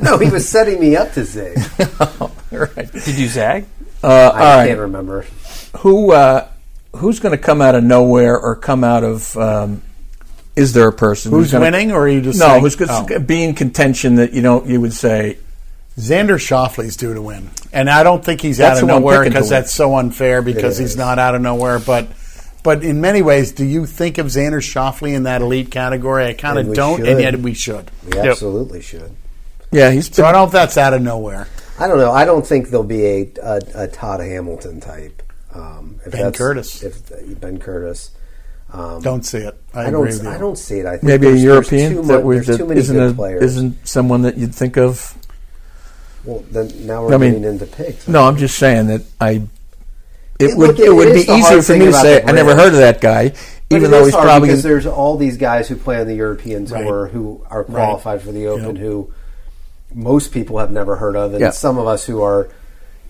No, 0.00 0.18
he 0.18 0.28
was 0.30 0.48
setting 0.48 0.78
me 0.78 0.94
up 0.94 1.12
to 1.12 1.24
zig. 1.24 1.56
right. 2.50 2.92
Did 2.92 3.18
you 3.18 3.28
zag? 3.28 3.64
Uh, 4.04 4.06
I 4.06 4.10
all 4.10 4.32
right. 4.58 4.66
can't 4.68 4.80
remember. 4.80 5.22
Who 5.78 6.12
uh, 6.12 6.48
who's 6.96 7.18
going 7.18 7.36
to 7.36 7.42
come 7.42 7.62
out 7.62 7.74
of 7.74 7.82
nowhere 7.82 8.38
or 8.38 8.56
come 8.56 8.84
out 8.84 9.04
of? 9.04 9.36
Um, 9.36 9.82
is 10.56 10.72
there 10.72 10.88
a 10.88 10.92
person 10.92 11.30
Who's 11.32 11.52
gonna, 11.52 11.64
winning, 11.64 11.92
or 11.92 12.00
are 12.02 12.08
you 12.08 12.20
just 12.22 12.38
No, 12.38 12.46
saying- 12.46 12.62
who's 12.62 12.76
going 12.76 12.90
Oh. 12.90 13.06
to 13.08 13.20
be 13.20 13.44
in 13.44 13.54
contention 13.54 14.16
that 14.16 14.32
you 14.32 14.42
know 14.42 14.64
you 14.64 14.80
would 14.80 14.94
say 14.94 15.36
Xander 15.98 16.38
Schauffele's 16.38 16.96
due 16.96 17.14
to 17.14 17.22
win, 17.22 17.50
and 17.72 17.88
I 17.88 18.02
don't 18.02 18.24
think 18.24 18.40
he's 18.40 18.58
That's 18.58 18.78
out 18.78 18.82
of 18.82 18.88
nowhere 18.88 19.24
because 19.24 19.48
that's 19.48 19.72
so 19.72 19.96
unfair 19.96 20.42
because 20.42 20.76
he's 20.78 20.96
not 20.96 21.18
out 21.18 21.34
of 21.34 21.40
nowhere. 21.42 21.78
But 21.78 22.08
but 22.62 22.82
in 22.82 23.00
many 23.00 23.22
ways, 23.22 23.52
do 23.52 23.64
you 23.64 23.86
think 23.86 24.18
of 24.18 24.26
Xander 24.26 24.60
Schauffele 24.60 25.14
in 25.14 25.22
that 25.22 25.40
elite 25.40 25.70
category? 25.70 26.26
I 26.26 26.32
kind 26.34 26.58
of 26.58 26.74
don't, 26.74 26.98
should. 26.98 27.08
and 27.08 27.20
yet 27.20 27.38
we 27.38 27.54
should. 27.54 27.90
We 28.12 28.18
absolutely 28.18 28.82
should. 28.82 29.12
yeah 29.70 29.90
he's 29.90 30.14
So 30.14 30.24
I 30.24 30.32
don't 30.32 30.40
know 30.42 30.46
if 30.46 30.52
that's 30.52 30.76
out 30.76 30.92
of 30.94 31.00
nowhere. 31.02 31.46
I 31.78 31.86
don't 31.86 31.98
know. 31.98 32.10
I 32.12 32.24
don't 32.24 32.46
think 32.46 32.68
there'll 32.70 32.82
be 32.84 33.04
a 33.06 33.28
a, 33.42 33.60
a 33.74 33.88
Todd 33.88 34.20
Hamilton 34.20 34.80
type. 34.80 35.22
Um, 35.54 35.96
if 36.04 36.12
Ben 36.12 36.20
that's- 36.22 36.36
Curtis. 36.38 36.82
If 36.82 37.40
Ben 37.40 37.58
Curtis. 37.58 38.10
Um, 38.72 39.00
Don't 39.00 39.24
see 39.24 39.38
it. 39.38 39.54
I, 39.74 39.78
I 39.78 39.82
agree 39.84 39.92
don't. 39.92 40.00
with 40.06 40.22
you. 40.24 40.28
I 40.28 40.38
don't 40.38 40.58
see 40.58 40.78
it. 40.80 40.86
I 40.86 40.92
think 40.92 41.04
Maybe 41.04 41.26
a 41.28 41.30
there's- 41.30 41.42
there's 41.42 41.44
European 41.44 41.92
too 41.94 42.02
that 42.08 42.20
mu- 42.22 42.26
was 42.28 42.46
there's 42.46 42.58
too 42.58 42.66
many 42.66 42.80
isn't 42.80 42.96
good 42.96 43.10
a, 43.12 43.14
players. 43.14 43.42
isn't 43.42 43.88
someone 43.88 44.22
that 44.22 44.36
you'd 44.36 44.54
think 44.54 44.76
of. 44.76 45.14
well, 46.24 46.44
then 46.50 46.70
now 46.86 47.04
we're 47.04 47.14
I 47.14 47.16
mean, 47.18 47.30
getting 47.32 47.44
into 47.48 47.66
picks. 47.66 48.08
No, 48.08 48.24
I'm 48.26 48.36
just 48.36 48.58
saying 48.58 48.88
that 48.88 49.02
I. 49.20 49.30
It, 50.38 50.50
It- 50.50 50.56
would 50.58 50.68
look, 50.70 50.78
it 50.78 50.86
it 50.86 50.92
would 50.94 51.14
be 51.14 51.20
easier 51.20 51.62
for 51.62 51.76
me 51.76 51.86
to 51.86 51.92
say 51.92 52.22
I 52.22 52.32
never 52.32 52.54
heard 52.56 52.72
of 52.74 52.80
that 52.80 53.00
guy, 53.00 53.30
But 53.70 53.76
even 53.76 53.90
though 53.90 54.04
he's 54.04 54.14
probably 54.14 54.48
because 54.48 54.62
there's 54.62 54.86
all 54.86 55.16
these 55.16 55.36
guys 55.38 55.68
who 55.68 55.76
play 55.76 55.98
on 56.00 56.06
the 56.08 56.14
European 56.14 56.66
Right. 56.66 56.82
tour 56.84 57.06
who 57.06 57.42
are 57.48 57.64
qualified 57.64 58.20
for 58.22 58.32
the 58.32 58.46
Open 58.48 58.76
Yep. 58.76 58.84
who 58.84 59.10
most 59.94 60.32
people 60.32 60.58
have 60.58 60.70
never 60.72 60.96
heard 60.96 61.16
of, 61.16 61.32
and 61.32 61.40
Yeah. 61.40 61.50
some 61.50 61.78
of 61.78 61.86
us 61.86 62.04
who 62.04 62.20
are 62.20 62.48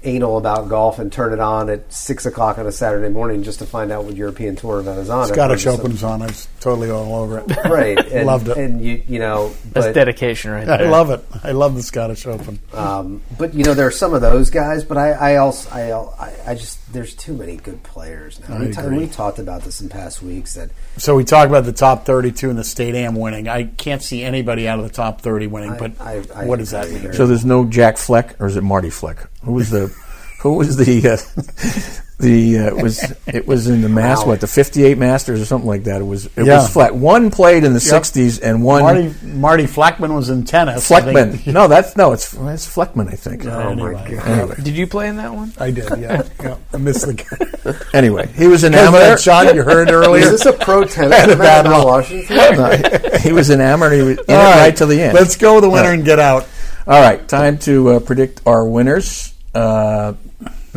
anal 0.07 0.39
about 0.39 0.69
golf 0.69 0.99
and 0.99 1.13
turn 1.13 1.33
it 1.33 1.41
on 1.41 1.69
at 1.69 1.93
six 1.93 2.25
o'clock 2.27 2.59
on 2.59 2.67
a 2.67 2.73
Saturday 2.73 3.09
morning 3.13 3.43
just 3.43 3.59
to 3.59 3.67
find 3.67 3.91
out 3.93 4.05
what 4.05 4.15
European 4.17 4.57
tour 4.57 4.79
event 4.81 4.99
is 5.01 5.11
on. 5.11 5.27
Scottish 5.29 5.67
We're 5.67 5.73
Open's 5.73 6.03
on. 6.05 6.23
I 6.23 6.27
was 6.27 6.49
totally 6.61 6.91
all 6.91 7.15
over 7.17 7.39
it. 7.39 7.47
right? 7.69 7.97
And, 8.17 8.27
Loved 8.27 8.49
it. 8.49 8.57
and 8.57 8.83
you 8.83 9.03
you 9.09 9.19
know, 9.19 9.53
That's 9.73 9.93
dedication 9.93 10.51
right 10.53 10.69
I 10.69 10.77
there. 10.79 10.91
love 10.91 11.11
it. 11.11 11.23
I 11.45 11.53
love 11.53 11.75
the 11.75 11.83
Scottish 11.83 12.27
Open. 12.27 12.59
um, 12.73 13.21
but 13.37 13.53
you 13.53 13.65
know, 13.65 13.75
there 13.75 13.87
are 13.87 13.91
some 13.91 14.15
of 14.15 14.21
those 14.23 14.49
guys. 14.51 14.85
But 14.85 14.97
I, 14.97 15.11
I 15.11 15.37
also 15.37 15.69
I, 15.71 15.93
I 15.93 16.35
I 16.53 16.55
just 16.55 16.79
there's 16.97 17.15
too 17.15 17.35
many 17.35 17.57
good 17.57 17.83
players 17.83 18.41
now. 18.49 18.57
I 18.57 18.61
we, 18.61 18.73
ta- 18.73 18.83
agree. 18.83 18.99
we 19.01 19.07
talked 19.07 19.39
about 19.39 19.63
this 19.63 19.81
in 19.81 19.89
past 19.89 20.23
weeks 20.23 20.55
that 20.55 20.71
So 20.97 21.15
we 21.15 21.25
talk 21.25 21.49
about 21.49 21.65
the 21.65 21.73
top 21.73 22.05
32 22.07 22.51
in 22.51 22.57
the 22.57 22.65
state 22.65 22.95
am 22.95 23.15
winning. 23.15 23.49
I 23.49 23.65
can't 23.65 24.03
see 24.03 24.23
anybody 24.25 24.67
out 24.67 24.79
of 24.79 24.85
the 24.87 24.91
top 24.93 25.21
30 25.21 25.47
winning, 25.47 25.71
I- 25.73 25.79
but 25.79 26.01
I- 26.01 26.23
I 26.35 26.45
what 26.47 26.59
does 26.59 26.71
that 26.71 26.91
mean? 26.91 27.13
So 27.13 27.27
there's 27.27 27.45
no 27.45 27.65
Jack 27.67 27.99
Fleck, 27.99 28.41
or 28.41 28.47
is 28.47 28.57
it 28.57 28.63
Marty 28.63 28.91
Fleck? 28.91 29.29
Who 29.43 29.53
was 29.53 29.71
the? 29.71 29.95
Who 30.43 30.55
was 30.55 30.77
the? 30.77 31.09
Uh, 31.09 32.03
the 32.19 32.59
uh, 32.59 32.75
was 32.77 33.13
it 33.27 33.47
was 33.47 33.67
in 33.69 33.83
the 33.83 33.91
mass 33.91 34.21
Wow. 34.23 34.29
what 34.29 34.41
the 34.41 34.47
58 34.47 34.97
Masters 34.97 35.39
or 35.39 35.45
something 35.45 35.69
like 35.69 35.85
that. 35.85 36.01
It 36.01 36.05
was 36.05 36.25
it 36.27 36.47
Yeah. 36.47 36.57
was 36.61 36.71
Fleck. 36.71 36.93
One 36.95 37.31
played 37.31 37.63
in 37.63 37.75
the 37.75 37.79
Yep. 37.85 38.03
60s 38.05 38.39
and 38.41 38.63
one 38.63 38.83
Marty 38.83 39.15
Marty 39.23 39.65
Fleckman 39.65 40.15
was 40.17 40.31
in 40.31 40.45
tennis. 40.45 40.89
Fleckman. 40.89 41.47
No, 41.53 41.69
that's 41.69 41.95
no, 41.95 42.13
it's 42.13 42.33
it's 42.33 42.67
Fleckman, 42.75 43.13
I 43.13 43.17
think. 43.17 43.45
Yeah, 43.45 43.69
oh 43.69 43.75
my 43.75 43.93
god. 43.93 44.11
Anyway, 44.29 44.55
Did 44.63 44.77
you 44.79 44.87
play 44.87 45.09
in 45.09 45.17
that 45.17 45.35
one? 45.35 45.53
I 45.59 45.71
did. 45.71 45.85
Yeah, 45.99 46.23
yeah. 46.43 46.57
I 46.73 46.77
missed 46.79 47.07
the 47.07 47.13
guy. 47.15 47.75
anyway, 47.93 48.29
he 48.35 48.47
was 48.47 48.65
an 48.65 48.75
amateur. 48.75 48.99
that 49.11 49.21
shot 49.21 49.55
you 49.55 49.63
heard 49.63 49.91
earlier 49.93 50.23
Is 50.23 50.27
earlier. 50.27 50.31
this 50.33 50.47
a 50.47 50.53
pro 50.55 50.85
tennis 50.85 51.19
Had 51.19 51.29
a 51.29 51.33
event 51.33 51.41
bad 51.41 51.67
in. 51.67 51.73
Washington? 51.73 52.37
No, 52.37 53.19
he 53.19 53.33
was 53.33 53.51
an 53.51 53.61
amateur. 53.61 53.95
He 53.95 54.03
was 54.03 54.19
in 54.27 54.35
All 54.35 54.53
it 54.53 54.57
right 54.57 54.77
to 54.79 54.87
the 54.87 55.03
end. 55.03 55.13
Let's 55.15 55.37
go 55.37 55.57
with 55.57 55.65
the 55.65 55.71
winner 55.71 55.93
and 55.93 56.03
get 56.05 56.19
out. 56.19 56.47
All 56.87 57.01
right, 57.01 57.27
time 57.29 57.59
to 57.59 57.91
uh, 57.91 58.01
predict 58.01 58.41
our 58.47 58.65
winners. 58.67 59.35
Uh, 59.55 60.15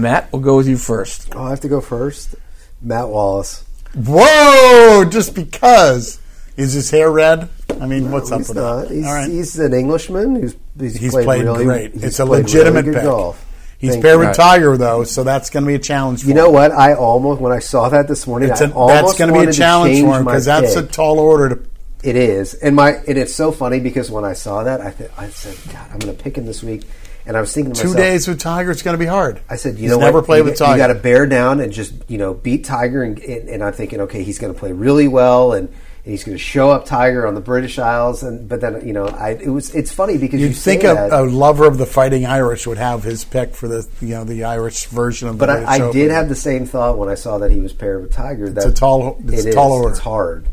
Matt, 0.02 0.32
we'll 0.32 0.41
go 0.41 0.58
with 0.58 0.68
you 0.68 0.78
first. 0.78 1.34
Oh, 1.36 1.43
I 1.43 1.50
have 1.52 1.60
to 1.62 1.68
go 1.70 1.82
first. 1.82 2.36
Matt 2.82 3.10
Wallace. 3.10 3.66
Whoa! 3.95 5.06
Just 5.10 5.36
because 5.36 6.20
is 6.58 6.74
his 6.74 6.89
hair 6.91 7.12
red? 7.12 7.50
I 7.82 7.86
mean, 7.86 8.12
what's 8.12 8.32
up 8.32 8.39
he's 8.39 8.50
with 8.50 8.58
not. 8.58 8.82
that? 8.88 8.91
He's, 8.91 9.06
All 9.06 9.14
right. 9.14 9.30
he's 9.30 9.58
an 9.60 9.74
Englishman 9.74 10.36
who's 10.36 10.56
he's, 10.80 10.95
He's 10.97 11.12
played, 11.12 11.26
played 11.26 11.43
really 11.43 11.66
great. 11.66 11.93
he's 11.93 12.04
It's 12.04 12.20
a 12.20 12.26
legitimate 12.26 12.82
really 12.86 12.93
good 12.93 12.93
pick. 12.95 13.04
golf. 13.04 13.45
He's 13.78 13.91
Thank 13.91 14.04
paired 14.04 14.14
you. 14.16 14.20
with 14.20 14.28
Right. 14.28 14.36
Tiger 14.36 14.76
though, 14.78 15.04
so 15.06 15.24
that's 15.24 15.50
going 15.50 15.64
to 15.64 15.68
be 15.68 15.76
a 15.76 15.80
challenge. 15.80 16.24
For 16.24 16.28
You 16.28 16.34
know 16.34 16.50
what? 16.50 16.72
I 16.72 16.93
almost 16.95 17.39
when 17.39 17.54
I 17.54 17.60
saw 17.60 17.88
that 17.89 18.08
this 18.10 18.28
morning, 18.28 18.50
It's 18.50 18.62
I 18.62 18.66
a, 18.66 18.72
almost 18.74 19.18
that's 19.18 19.18
going 19.20 19.34
to 19.34 19.39
be 19.39 19.50
a 19.50 19.54
challenge 19.54 20.02
for 20.02 20.18
him 20.20 20.26
because 20.26 20.45
that's 20.45 20.76
a 20.76 20.86
tall 20.86 21.20
order 21.20 21.56
to. 21.56 21.70
It 22.02 22.16
is, 22.16 22.54
and 22.54 22.76
my 22.78 22.91
and 22.93 23.18
it's 23.18 23.34
so 23.36 23.52
funny 23.52 23.80
because 23.82 24.10
when 24.10 24.24
I 24.24 24.32
saw 24.34 24.64
that, 24.64 24.80
I 24.80 24.91
th- 24.91 25.12
I 25.18 25.28
said, 25.30 25.58
God, 25.74 25.86
I'm 25.91 26.00
going 26.00 26.16
to 26.16 26.24
pick 26.24 26.38
him 26.38 26.45
this 26.45 26.64
week, 26.64 26.84
and 27.30 27.38
I 27.38 27.42
was 27.42 27.54
thinking 27.54 27.74
to 27.74 27.80
Two 27.82 27.88
myself, 27.90 28.04
days 28.06 28.28
with 28.28 28.40
Tiger, 28.42 28.72
it's 28.72 28.82
going 28.82 28.96
to 28.96 29.00
be 29.00 29.06
hard. 29.06 29.40
I 29.50 29.56
said, 29.56 29.76
you 29.76 29.84
He's 29.84 29.92
know 29.92 30.00
never 30.00 30.18
what? 30.18 30.26
played 30.26 30.40
you, 30.40 30.44
with 30.46 30.54
You 30.60 30.66
Tiger. 30.66 30.78
got 30.80 30.88
to 30.88 30.96
bear 30.96 31.26
down 31.28 31.60
and 31.62 31.72
just 31.72 31.94
you 32.08 32.18
know 32.18 32.34
beat 32.34 32.66
Tiger, 32.66 33.04
and, 33.04 33.20
and, 33.20 33.48
and 33.50 33.64
I'm 33.64 33.72
thinking, 33.74 34.02
okay, 34.02 34.24
he's 34.24 34.40
going 34.40 34.52
to 34.54 34.60
play 34.60 34.72
really 34.72 35.08
well, 35.08 35.54
and, 35.54 35.70
and 35.70 36.12
he's 36.12 36.24
going 36.24 36.36
to 36.38 36.44
show 36.44 36.72
up 36.72 36.86
Tiger 36.86 37.28
on 37.28 37.36
the 37.36 37.42
British 37.42 37.78
Isles, 37.78 38.24
and 38.24 38.50
but 38.50 38.62
then 38.62 38.86
you 38.88 38.94
know, 38.94 39.06
I 39.06 39.32
it 39.32 39.50
was 39.50 39.74
it's 39.76 39.92
funny 39.94 40.18
because 40.18 40.40
you 40.42 40.48
You'd 40.48 40.56
think 40.56 40.82
say 40.82 40.88
a, 40.88 40.94
that, 40.96 41.14
a 41.14 41.22
lover 41.22 41.66
of 41.66 41.78
the 41.78 41.86
Fighting 41.86 42.26
Irish 42.26 42.66
would 42.66 42.80
have 42.80 43.04
his 43.04 43.24
pick 43.26 43.54
for 43.54 43.68
the 43.68 43.88
you 44.02 44.10
know 44.16 44.24
the 44.24 44.44
Irish 44.46 44.88
version 44.88 45.28
of 45.30 45.38
the. 45.38 45.46
but 45.46 45.52
British 45.54 45.70
I, 45.70 45.88
I 45.88 45.92
did 45.92 46.10
have 46.12 46.30
the 46.30 46.36
same 46.36 46.66
thought 46.66 46.98
when 46.98 47.10
I 47.10 47.16
saw 47.16 47.38
that 47.38 47.52
he 47.52 47.60
was 47.62 47.74
paired 47.74 48.02
with 48.02 48.12
Tiger. 48.12 48.50
That 48.50 48.66
a 48.68 48.72
tall- 48.72 49.20
it's 49.28 49.42
it 49.42 49.46
a 49.46 49.50
is, 49.50 49.56
tall 49.56 49.72
order. 49.74 49.90
It's 49.90 50.00
hard. 50.00 50.48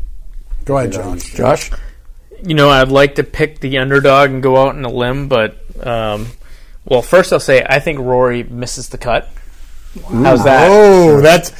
Go 0.65 0.77
ahead, 0.77 0.93
You 0.93 0.99
know, 0.99 1.15
John. 1.15 1.19
Josh? 1.19 1.71
You 2.43 2.53
know, 2.53 2.69
I'd 2.69 2.89
like 2.89 3.15
to 3.15 3.23
pick 3.23 3.61
the 3.61 3.79
underdog 3.79 4.29
and 4.29 4.43
go 4.43 4.57
out 4.57 4.75
on 4.75 4.85
a 4.85 4.91
limb, 4.91 5.27
but 5.27 5.57
um, 5.85 6.27
well, 6.87 7.01
first 7.01 7.31
I'll 7.33 7.39
say 7.39 7.65
I 7.67 7.79
think 7.79 7.99
Rory 7.99 8.43
misses 8.43 8.89
the 8.89 8.97
cut. 8.97 9.29
How's 10.09 10.43
that? 10.43 10.67
Oh, 10.69 11.21
that's. 11.21 11.51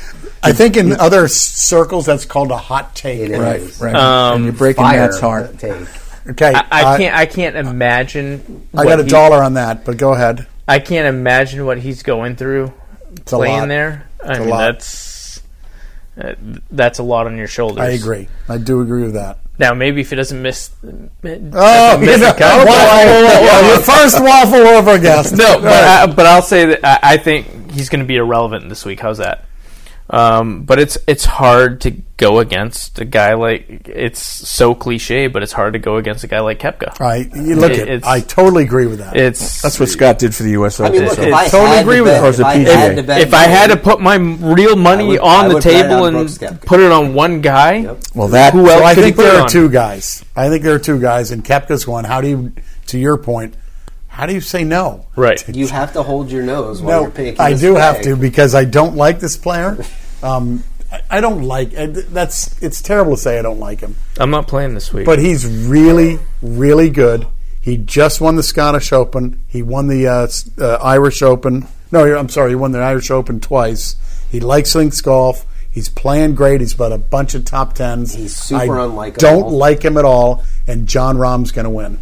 I 0.44 0.54
think 0.54 0.78
in 0.78 0.94
other 0.94 1.28
circles 1.28 2.06
that's 2.06 2.26
called 2.26 2.52
a 2.52 2.58
hot 2.58 2.96
take. 2.96 3.20
It 3.20 3.32
is. 3.32 3.40
Right, 3.82 3.94
right. 3.94 3.96
Um, 3.96 4.36
and 4.36 4.44
you're 4.46 4.54
breaking 4.54 4.84
Fire 4.84 5.00
Matt's 5.00 5.20
heart. 5.20 5.58
take. 5.60 5.88
Okay, 6.30 6.54
I, 6.54 6.66
I 6.72 6.84
uh, 6.84 6.98
can't. 6.98 7.16
I 7.16 7.26
can't 7.26 7.56
imagine. 7.56 8.68
I 8.76 8.84
got 8.84 9.00
a 9.00 9.04
he- 9.04 9.10
dollar 9.10 9.42
on 9.42 9.56
that, 9.56 9.86
but 9.86 9.98
go 9.98 10.14
ahead. 10.14 10.48
I 10.68 10.80
can't 10.80 11.08
imagine 11.08 11.66
what 11.66 11.80
he's 11.80 12.04
going 12.04 12.36
through 12.36 12.74
It's 13.14 13.32
a 13.32 13.38
playing 13.38 13.60
lot. 13.60 13.68
there. 13.70 14.08
I 14.24 14.30
It's 14.32 14.38
a 14.38 14.42
mean, 14.42 14.50
lot. 14.50 14.58
that's 14.74 15.42
uh, 16.22 16.34
that's 16.70 17.00
a 17.00 17.04
lot 17.04 17.28
on 17.28 17.38
your 17.38 17.48
shoulders. 17.48 17.80
I 17.80 17.90
agree. 17.90 18.28
I 18.50 18.58
do 18.58 18.82
agree 18.82 19.04
with 19.04 19.14
that. 19.14 19.40
Now, 19.60 19.74
maybe 19.74 20.02
if 20.02 20.12
he 20.12 20.16
doesn't 20.16 20.40
miss, 20.40 20.70
uh, 20.84 20.88
Oh, 20.92 21.98
miss 21.98 22.12
you 22.12 22.18
know, 22.24 22.32
the 22.32 22.36
cut, 22.38 22.68
waffle, 22.68 23.68
your 23.68 23.80
first 23.80 24.22
waffle 24.22 24.68
over 24.68 25.00
guest. 25.00 25.36
no, 25.36 25.60
but 25.60 25.74
I, 25.84 26.06
but 26.06 26.26
I'll 26.28 26.44
say 26.44 26.66
that 26.68 26.86
I, 26.86 27.14
I 27.14 27.18
think 27.18 27.72
he's 27.72 27.90
going 27.90 28.02
to 28.02 28.06
be 28.06 28.18
irrelevant 28.18 28.70
this 28.70 28.86
week. 28.86 29.00
How's 29.00 29.18
that? 29.18 29.46
Um, 30.10 30.64
but 30.64 30.80
it's 30.80 30.98
it's 31.06 31.26
hard 31.26 31.82
to 31.82 31.92
go 32.16 32.40
against 32.40 32.98
a 33.00 33.04
guy 33.06 33.34
like 33.34 33.90
it's 33.90 34.22
so 34.22 34.74
cliche, 34.74 35.28
but 35.28 35.44
it's 35.44 35.52
hard 35.52 35.74
to 35.74 35.80
go 35.80 35.98
against 35.98 36.24
a 36.24 36.28
guy 36.28 36.40
like 36.40 36.60
Koepka. 36.60 37.00
I 37.02 37.30
you 37.36 37.58
look 37.58 37.74
It- 37.74 37.90
at. 37.90 38.08
I 38.08 38.22
totally 38.22 38.64
agree 38.64 38.88
with 38.88 39.00
that. 39.00 39.18
It's 39.18 39.62
That's 39.62 39.80
what 39.82 39.90
Scott 39.90 40.18
did 40.18 40.34
for 40.34 40.44
the 40.44 40.52
U.S. 40.52 40.80
I 40.80 40.86
Open. 40.86 41.00
mean, 41.00 41.08
look, 41.10 41.18
so- 41.18 41.24
if 41.24 41.34
I 41.34 41.48
totally 41.50 41.78
agree 41.80 42.00
with 42.02 42.12
that. 42.14 42.24
it. 42.24 42.26
Or 42.26 42.30
is 42.30 42.40
if 42.40 42.46
I 42.46 42.56
PGA? 42.58 42.74
had 42.74 43.06
to 43.08 43.20
if 43.20 43.34
I 43.34 43.44
had 43.48 43.68
to 43.72 43.76
put 43.78 44.00
my 44.00 44.16
real 44.16 44.78
money 44.78 45.08
would- 45.10 45.20
on 45.20 45.50
the 45.50 45.60
table 45.60 46.04
on 46.06 46.16
and 46.16 46.62
put 46.62 46.80
it 46.80 46.90
on 46.92 47.14
one 47.14 47.42
guy, 47.42 47.74
Yep. 47.80 47.98
well, 48.16 48.28
that 48.30 48.54
who 48.54 48.62
else 48.70 48.80
so 48.80 48.84
I 48.86 48.96
could 48.96 49.04
think 49.04 49.18
there 49.18 49.36
are 49.38 49.42
on? 49.42 49.50
two 49.50 49.68
guys. 49.70 50.24
I 50.38 50.48
think 50.48 50.64
there 50.64 50.76
are 50.76 50.80
two 50.80 51.02
guys, 51.02 51.32
and 51.32 51.44
Koepka's 51.44 51.86
one. 51.86 52.06
How 52.06 52.22
do 52.22 52.30
you, 52.30 52.54
to 52.88 52.98
your 52.98 53.18
point, 53.18 53.56
how 54.18 54.26
do 54.26 54.34
you 54.34 54.42
say 54.42 54.64
no? 54.64 55.06
Right. 55.16 55.44
You 55.56 55.68
have 55.68 55.94
to 55.94 56.02
hold 56.02 56.32
your 56.32 56.42
nose 56.42 56.82
while 56.82 56.98
No, 56.98 57.02
you're 57.04 57.12
picking. 57.12 57.40
I 57.40 57.52
this 57.52 57.62
do 57.62 57.76
have 57.76 58.02
to 58.02 58.16
because 58.16 58.56
I 58.56 58.66
don't 58.66 58.96
like 58.96 59.20
this 59.20 59.38
player. 59.38 59.78
Um, 60.24 60.64
I, 60.92 61.02
I 61.12 61.22
don't 61.22 61.44
like. 61.44 61.70
That's 61.72 62.60
it's 62.64 62.82
terrible 62.82 63.16
to 63.16 63.22
say 63.22 63.38
I 63.38 63.44
don't 63.44 63.60
like 63.60 63.80
him, 63.82 63.96
I'm 64.20 64.32
not 64.32 64.48
playing 64.48 64.74
this 64.74 64.92
week. 64.92 65.06
but 65.06 65.20
he's 65.20 65.46
really, 65.46 66.18
really 66.42 66.90
good. 66.90 67.28
He 67.62 67.78
just 67.78 68.20
won 68.20 68.38
the 68.38 68.44
Scottish 68.44 68.92
Open. 68.92 69.40
He 69.48 69.62
won 69.62 69.88
the 69.88 70.08
uh, 70.08 70.28
uh, 70.60 70.78
Irish 70.82 71.22
Open. 71.22 71.68
No, 71.92 72.18
I'm 72.18 72.30
sorry, 72.30 72.52
he 72.52 72.56
won 72.56 72.72
the 72.72 72.80
Irish 72.80 73.12
Open 73.12 73.40
twice. 73.40 73.96
He 74.32 74.40
likes 74.40 74.74
links 74.74 75.00
golf. 75.02 75.46
He's 75.70 75.90
playing 75.90 76.34
great. 76.34 76.60
He's 76.62 76.74
got 76.74 76.92
a 76.92 76.98
bunch 76.98 77.36
of 77.36 77.46
top 77.46 77.74
tens. 77.74 78.16
He's 78.16 78.36
super 78.36 78.80
I 78.80 78.88
unlikable. 78.88 79.18
Don't 79.18 79.52
like 79.52 79.84
him 79.86 79.98
at 79.98 80.06
all. 80.06 80.44
And 80.66 80.88
Jon 80.88 81.18
Rahm's 81.20 81.52
going 81.52 81.66
to 81.66 81.70
win. 81.70 82.00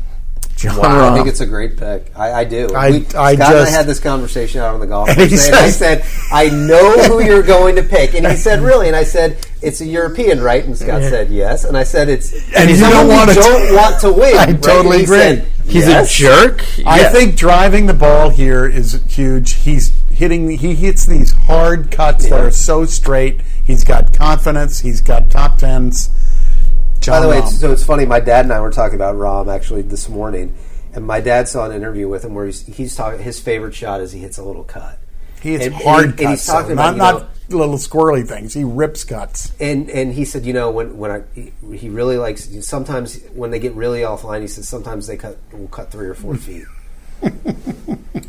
Jon 0.56 0.78
Wow, 0.78 1.12
I 1.12 1.16
think 1.18 1.28
it's 1.28 1.41
a 1.41 1.45
great 1.45 1.76
pick. 1.76 2.12
I, 2.16 2.32
I 2.32 2.43
do. 2.45 2.70
I- 2.74 2.89
we, 2.91 2.95
I 2.97 3.01
Scott 3.01 3.34
and 3.34 3.43
I 3.43 3.49
just- 3.51 3.72
had 3.76 3.86
this 3.88 3.99
conversation 3.99 4.62
out 4.62 4.74
on 4.74 4.80
the 4.80 4.88
golf 4.88 5.10
And 5.10 5.18
course, 5.30 5.30
he 5.43 5.47
and 5.47 5.56
I 5.56 5.70
said, 5.70 6.06
"I 6.32 6.49
know 6.49 6.97
who 7.03 7.22
you're 7.24 7.43
going 7.43 7.76
to 7.76 7.84
pick," 7.84 8.14
and 8.14 8.26
he 8.26 8.36
said, 8.38 8.62
"Really?" 8.62 8.88
And 8.88 8.95
I 8.95 9.03
said, 9.03 9.38
"It's 9.62 9.82
a 9.82 9.86
European, 9.86 10.41
right?" 10.41 10.64
And 10.64 10.78
Scott 10.78 11.01
said, 11.01 11.30
"Yes." 11.30 11.66
And 11.66 11.78
I 11.78 11.84
said, 11.84 12.08
"It's 12.08 12.32
And 12.56 12.70
you 12.70 12.78
don't 12.78 13.08
want 13.10 13.30
to- 13.32 13.36
don't 13.36 13.76
want 13.76 13.99
to 14.01 14.14
win." 14.14 14.38
I 14.38 14.45
right? 14.45 14.62
totally 14.64 15.03
agree. 15.03 15.18
said, 15.18 15.47
he's 15.68 15.88
"Yes." 15.88 16.10
a 16.10 16.24
jerk. 16.24 16.66
I 16.86 17.01
Yeah. 17.01 17.12
think 17.12 17.36
driving 17.36 17.88
the 17.88 17.93
ball 17.93 18.30
here 18.30 18.66
is 18.66 19.01
huge. 19.10 19.53
He's 19.53 19.91
hitting. 20.10 20.49
He 20.51 20.74
hits 20.76 21.06
these 21.06 21.34
hard 21.34 21.91
cuts 21.91 22.30
that 22.30 22.39
are 22.39 22.51
so 22.51 22.86
straight. 22.86 23.41
He's 23.66 23.84
got 23.84 24.14
confidence. 24.14 24.80
He's 24.80 25.01
got 25.01 25.30
top 25.30 25.58
tens. 25.58 26.10
Jon 27.06 27.14
By 27.14 27.20
the 27.22 27.30
way, 27.30 27.38
it's, 27.38 27.60
so 27.60 27.72
it's 27.72 27.84
funny. 27.86 28.06
My 28.06 28.20
dad 28.20 28.45
and 28.45 28.53
I 28.53 28.60
were 28.60 28.72
talking 28.72 28.95
about 28.95 29.16
Rahm 29.16 29.53
actually 29.53 29.84
this 29.84 30.10
morning, 30.10 30.56
and 30.93 31.06
my 31.06 31.22
dad 31.22 31.47
saw 31.47 31.66
an 31.66 31.72
interview 31.72 32.08
with 32.08 32.26
him 32.26 32.34
where 32.34 32.47
he's, 32.47 32.66
he's 32.66 32.95
talking. 32.95 33.20
His 33.22 33.39
favorite 33.39 33.76
shot 33.76 34.01
is 34.01 34.12
he 34.12 34.20
hits 34.22 34.39
a 34.39 34.43
little 34.43 34.64
cut, 34.64 34.97
he 35.39 35.51
hits 35.51 35.66
and- 35.66 35.76
and 35.76 35.84
hard 35.84 36.06
and 36.06 36.18
cuts. 36.18 36.30
he's 36.30 36.45
talking 36.47 36.76
though, 36.76 36.82
about, 36.89 36.97
not 36.97 37.22
you 37.47 37.58
not 37.58 37.60
little 37.60 37.76
squirrely 37.78 38.28
things. 38.28 38.56
He 38.56 38.64
rips 38.64 39.03
cuts. 39.03 39.51
and 39.60 39.88
and 39.91 40.14
he 40.14 40.26
said, 40.26 40.45
you 40.47 40.53
know, 40.53 40.72
when 40.72 40.97
when 40.97 41.12
I 41.12 41.24
he, 41.36 41.53
he 41.78 41.89
really 41.89 42.18
likes 42.18 42.49
sometimes 42.66 43.22
when 43.36 43.51
they 43.51 43.60
get 43.60 43.74
really 43.76 43.99
offline, 43.99 44.41
he 44.41 44.47
says 44.47 44.68
sometimes 44.68 45.06
they 45.06 45.16
cut 45.18 45.38
will 45.53 45.68
cut 45.68 45.91
three 45.91 46.08
or 46.08 46.16
four 46.16 46.36
feet. 46.47 46.66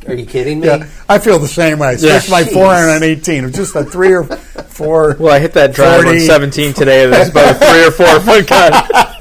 Are 0.07 0.15
you 0.15 0.27
kidding 0.27 0.61
me? 0.61 0.69
Yeah, 0.69 0.89
I 1.09 1.19
feel 1.19 1.39
the 1.39 1.49
same 1.49 1.79
way. 1.79 1.95
Especially 1.95 2.31
my 2.31 2.43
Jeez. 2.45 2.53
418. 2.53 3.45
It's 3.45 3.57
just 3.57 3.75
a 3.75 3.85
three 3.85 4.15
or 4.15 4.25
four. 4.25 5.17
Well, 5.19 5.35
I 5.35 5.39
hit 5.41 5.53
that 5.55 5.75
drive 5.75 6.05
40. 6.05 6.21
on 6.21 6.27
17 6.27 6.75
today. 6.75 7.07
That's 7.07 7.31
about 7.31 7.57
a 7.57 7.59
three 7.59 7.87
or 7.87 7.91
four 7.91 8.07
oh 8.09 8.21
foot 8.21 8.47
cut. 8.47 9.16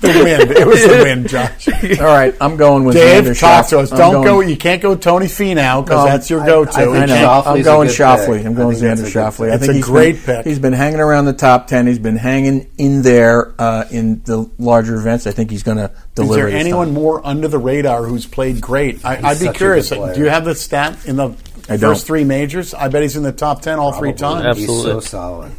The 0.00 0.08
wind. 0.08 0.50
It 0.50 0.66
was 0.66 0.82
the 0.82 1.02
wind, 1.02 1.28
Josh. 1.30 1.68
All 2.00 2.06
right, 2.06 2.34
I'm 2.40 2.56
going 2.56 2.84
with 2.84 2.96
Dave, 2.96 3.24
Xander 3.24 3.40
talk 3.40 3.66
to 3.68 3.76
Schauffele. 3.76 3.82
us. 3.82 3.92
I'm 3.92 3.98
Don't 3.98 4.12
going- 4.12 4.24
go. 4.26 4.40
You 4.40 4.56
can't 4.56 4.82
go 4.82 4.94
Tony 4.94 5.26
Finau 5.26 5.82
because 5.84 6.04
No, 6.04 6.10
that's 6.10 6.28
your 6.28 6.44
go-to. 6.44 6.70
I 6.70 6.74
think 6.84 6.88
You 6.88 6.94
I 6.96 7.06
know. 7.06 7.14
can't- 7.14 7.26
Schauffele's 7.46 7.46
I'm 7.56 7.62
going 7.62 7.88
Schauffele. 7.88 8.46
I'm 8.46 8.54
going 8.54 8.76
think 8.76 8.82
that's 8.82 9.00
Xander 9.00 9.10
a 9.10 9.12
good 9.12 9.12
Schauffele. 9.12 9.52
I 9.52 9.58
think 9.58 9.70
a 9.70 9.74
he's 9.74 9.84
great 9.84 10.26
been, 10.26 10.36
pick. 10.36 10.46
He's 10.46 10.58
been 10.58 10.72
hanging 10.74 11.00
around 11.00 11.24
the 11.24 11.32
top 11.32 11.66
ten. 11.66 11.86
He's 11.86 11.98
been 11.98 12.16
hanging 12.16 12.70
in 12.76 13.02
there 13.02 13.54
uh, 13.58 13.84
in 13.90 14.22
the 14.24 14.50
larger 14.58 14.96
events. 14.96 15.26
I 15.26 15.30
think 15.32 15.50
he's 15.50 15.62
going 15.62 15.78
to 15.78 15.90
deliver. 16.14 16.46
Is 16.46 16.52
there 16.52 16.60
anyone 16.60 16.88
time. 16.88 16.94
more 16.94 17.26
under 17.26 17.48
the 17.48 17.58
radar 17.58 18.04
who's 18.04 18.26
played 18.26 18.60
great? 18.60 19.04
I, 19.04 19.20
I'd 19.30 19.40
be 19.40 19.48
curious. 19.48 19.88
Do 19.88 20.14
you 20.18 20.28
have 20.28 20.44
the 20.44 20.54
stat 20.54 21.06
in 21.06 21.16
the 21.16 21.28
I 21.68 21.78
first 21.78 21.80
don't. 21.80 21.96
three 22.00 22.24
majors? 22.24 22.74
I 22.74 22.88
bet 22.88 23.02
he's 23.02 23.16
in 23.16 23.22
the 23.22 23.32
top 23.32 23.62
ten 23.62 23.78
all 23.78 23.92
three 23.92 24.12
Probably. 24.12 24.42
times, 24.44 24.58
He's 24.58 24.68
Absolutely. 24.68 24.92
so 24.92 25.00
solid. 25.00 25.52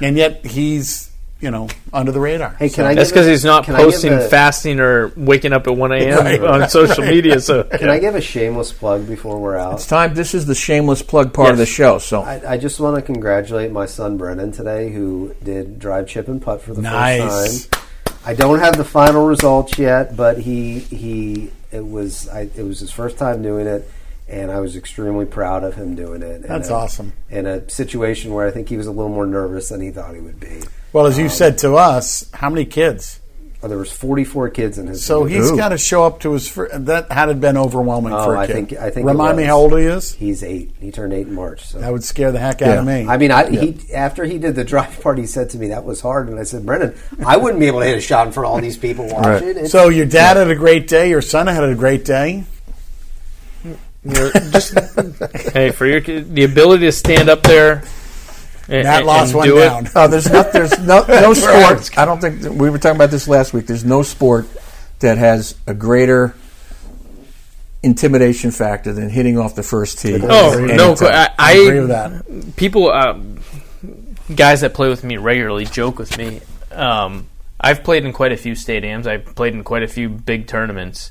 and 0.00 0.16
yet 0.16 0.44
he's 0.46 1.10
you 1.42 1.50
know 1.50 1.68
under 1.92 2.12
the 2.12 2.20
radar. 2.20 2.50
Hey, 2.58 2.70
can 2.70 2.86
I? 2.86 2.94
That's 2.94 3.10
because 3.10 3.26
he's 3.26 3.44
not 3.44 3.64
can 3.64 3.74
I 3.74 3.78
give 3.78 3.86
posting 3.90 4.12
a- 4.14 4.20
fasting 4.28 4.80
or 4.80 5.08
waking 5.16 5.52
up 5.52 5.66
at 5.66 5.76
1 5.76 5.92
a.m. 5.92 6.18
Right, 6.24 6.42
on 6.42 6.68
social 6.70 7.04
media. 7.04 7.40
So 7.40 7.64
Can 7.64 7.90
I 7.90 7.98
give 7.98 8.14
a 8.14 8.20
shameless 8.20 8.72
plug 8.72 9.06
before 9.06 9.38
we're 9.40 9.58
out? 9.58 9.74
It's 9.74 9.86
time. 9.86 10.14
This 10.14 10.32
is 10.34 10.46
the 10.46 10.54
shameless 10.54 11.02
plug 11.02 11.34
part 11.34 11.50
of 11.50 11.58
the 11.58 11.66
show. 11.66 11.98
So 11.98 12.22
I, 12.22 12.52
I 12.52 12.56
just 12.56 12.80
want 12.80 12.96
to 12.96 13.02
congratulate 13.02 13.72
my 13.72 13.86
son 13.86 14.16
Brennan 14.16 14.52
today, 14.52 14.90
who 14.92 15.34
did 15.42 15.78
drive, 15.78 16.06
chip, 16.08 16.28
and 16.28 16.40
putt 16.40 16.62
for 16.62 16.72
the 16.74 16.80
Nice. 16.82 17.20
first 17.66 17.72
time. 17.72 17.82
I 18.24 18.34
don't 18.34 18.60
have 18.60 18.76
the 18.76 18.84
final 18.84 19.26
results 19.26 19.76
yet, 19.78 20.16
but 20.16 20.38
he 20.38 20.78
he 20.78 21.50
it 21.72 21.84
was 21.84 22.28
I, 22.28 22.42
it 22.56 22.62
was 22.64 22.78
his 22.78 22.92
first 22.92 23.18
time 23.18 23.42
doing 23.42 23.66
it, 23.66 23.90
and 24.28 24.52
I 24.52 24.60
was 24.60 24.76
extremely 24.76 25.26
proud 25.26 25.64
of 25.64 25.74
him 25.74 25.96
doing 25.96 26.22
it. 26.22 26.36
in 26.36 26.42
That's 26.42 26.68
a- 26.70 26.74
awesome. 26.74 27.14
In 27.30 27.46
a 27.46 27.68
situation 27.68 28.32
where 28.32 28.46
I 28.46 28.52
think 28.52 28.68
he 28.68 28.76
was 28.76 28.86
a 28.86 28.92
little 28.92 29.10
more 29.10 29.26
nervous 29.26 29.70
than 29.70 29.80
he 29.80 29.90
thought 29.90 30.14
he 30.14 30.20
would 30.20 30.38
be. 30.38 30.60
Well, 30.92 31.06
Um, 31.06 31.12
as 31.12 31.18
you 31.18 31.28
said 31.28 31.58
to 31.58 31.74
us, 31.76 32.26
how 32.34 32.50
many 32.50 32.64
kids? 32.64 33.18
Oh, 33.64 33.68
there 33.68 33.78
was 33.78 33.92
44 33.92 34.48
kids 34.48 34.76
in 34.76 34.88
his. 34.88 35.04
So 35.04 35.22
he's 35.24 35.52
got 35.52 35.68
to 35.68 35.78
show 35.78 36.02
up 36.04 36.18
to 36.22 36.32
his. 36.32 36.48
Fir- 36.48 36.68
that 36.76 37.12
had 37.12 37.28
it 37.28 37.40
been 37.40 37.56
overwhelming 37.56 38.12
Oh, 38.12 38.24
for 38.24 38.34
a 38.34 38.40
I 38.40 38.46
kid. 38.48 38.52
think- 38.54 38.72
I 38.72 38.90
think 38.90 39.06
it 39.06 39.10
Remind 39.10 39.36
me 39.36 39.44
how 39.44 39.56
old 39.58 39.78
he 39.78 39.84
is. 39.84 40.14
He's 40.14 40.42
eight. 40.42 40.74
He 40.80 40.90
turned 40.90 41.12
eight 41.12 41.28
in 41.28 41.34
March. 41.36 41.64
So 41.66 41.78
That 41.78 41.92
would 41.92 42.02
scare 42.02 42.32
the 42.32 42.40
heck 42.40 42.60
out 42.60 42.78
of 42.78 42.84
me. 42.84 43.06
I 43.08 43.16
mean, 43.18 43.30
I, 43.30 43.48
he 43.48 43.78
after 43.94 44.24
he 44.24 44.38
did 44.38 44.56
the 44.56 44.64
drive 44.64 45.00
part, 45.00 45.16
he 45.16 45.26
said 45.26 45.50
to 45.50 45.58
me 45.58 45.68
that 45.68 45.84
was 45.84 46.00
hard, 46.00 46.28
and 46.28 46.40
I 46.40 46.42
said, 46.42 46.66
Brennan, 46.66 46.94
I 47.24 47.36
wouldn't 47.36 47.60
be 47.60 47.68
able 47.68 47.78
to 47.80 47.86
hit 47.86 47.96
a 47.96 48.00
shot 48.00 48.26
in 48.26 48.32
front 48.32 48.46
of 48.48 48.52
all 48.52 48.60
these 48.60 48.76
people 48.76 49.06
watching. 49.06 49.48
It's- 49.50 49.70
so 49.70 49.90
your 49.90 50.06
dad 50.06 50.36
had 50.36 50.50
a 50.50 50.56
great 50.56 50.88
day. 50.88 51.08
Your 51.10 51.22
son 51.22 51.46
had 51.46 51.62
a 51.62 51.76
great 51.76 52.04
day. 52.04 52.42
you're 54.04 54.32
just 54.32 54.76
hey 55.52 55.70
for 55.70 55.86
your 55.86 56.00
the 56.00 56.42
ability 56.42 56.86
to 56.86 56.92
stand 56.92 57.28
up 57.30 57.44
there. 57.44 57.84
And, 58.68 58.84
Matt 58.84 58.98
and- 58.98 59.06
lost 59.06 59.30
and 59.30 59.34
one 59.36 59.48
do 59.48 59.58
down. 59.58 59.88
Oh, 59.94 60.08
there's 60.08 60.30
not. 60.30 60.52
There's 60.52 60.78
no 60.78 61.04
no 61.08 61.34
sport. 61.34 61.98
I 61.98 62.04
don't 62.04 62.20
think 62.20 62.42
we 62.58 62.70
were 62.70 62.78
talking 62.78 62.96
about 62.96 63.10
this 63.10 63.26
last 63.28 63.52
week. 63.52 63.66
There's 63.66 63.84
no 63.84 64.02
sport 64.02 64.46
that 65.00 65.18
has 65.18 65.56
a 65.66 65.74
greater 65.74 66.34
intimidation 67.82 68.50
factor 68.50 68.92
than 68.92 69.08
hitting 69.08 69.38
off 69.38 69.54
the 69.54 69.62
first 69.62 69.98
tee. 69.98 70.18
Oh 70.22 70.64
no! 70.64 70.94
I, 71.00 71.30
I 71.38 71.52
agree 71.54 71.80
with 71.80 71.88
that. 71.88 72.56
people, 72.56 72.88
uh, 72.90 73.18
guys 74.34 74.60
that 74.60 74.74
play 74.74 74.88
with 74.88 75.02
me 75.04 75.16
regularly 75.16 75.64
joke 75.64 75.98
with 75.98 76.16
me. 76.16 76.40
Um, 76.70 77.26
I've 77.60 77.84
played 77.84 78.04
in 78.04 78.12
quite 78.12 78.32
a 78.32 78.36
few 78.36 78.52
stadiums. 78.54 79.06
I've 79.06 79.24
played 79.34 79.54
in 79.54 79.64
quite 79.64 79.82
a 79.82 79.88
few 79.88 80.08
big 80.08 80.46
tournaments. 80.46 81.10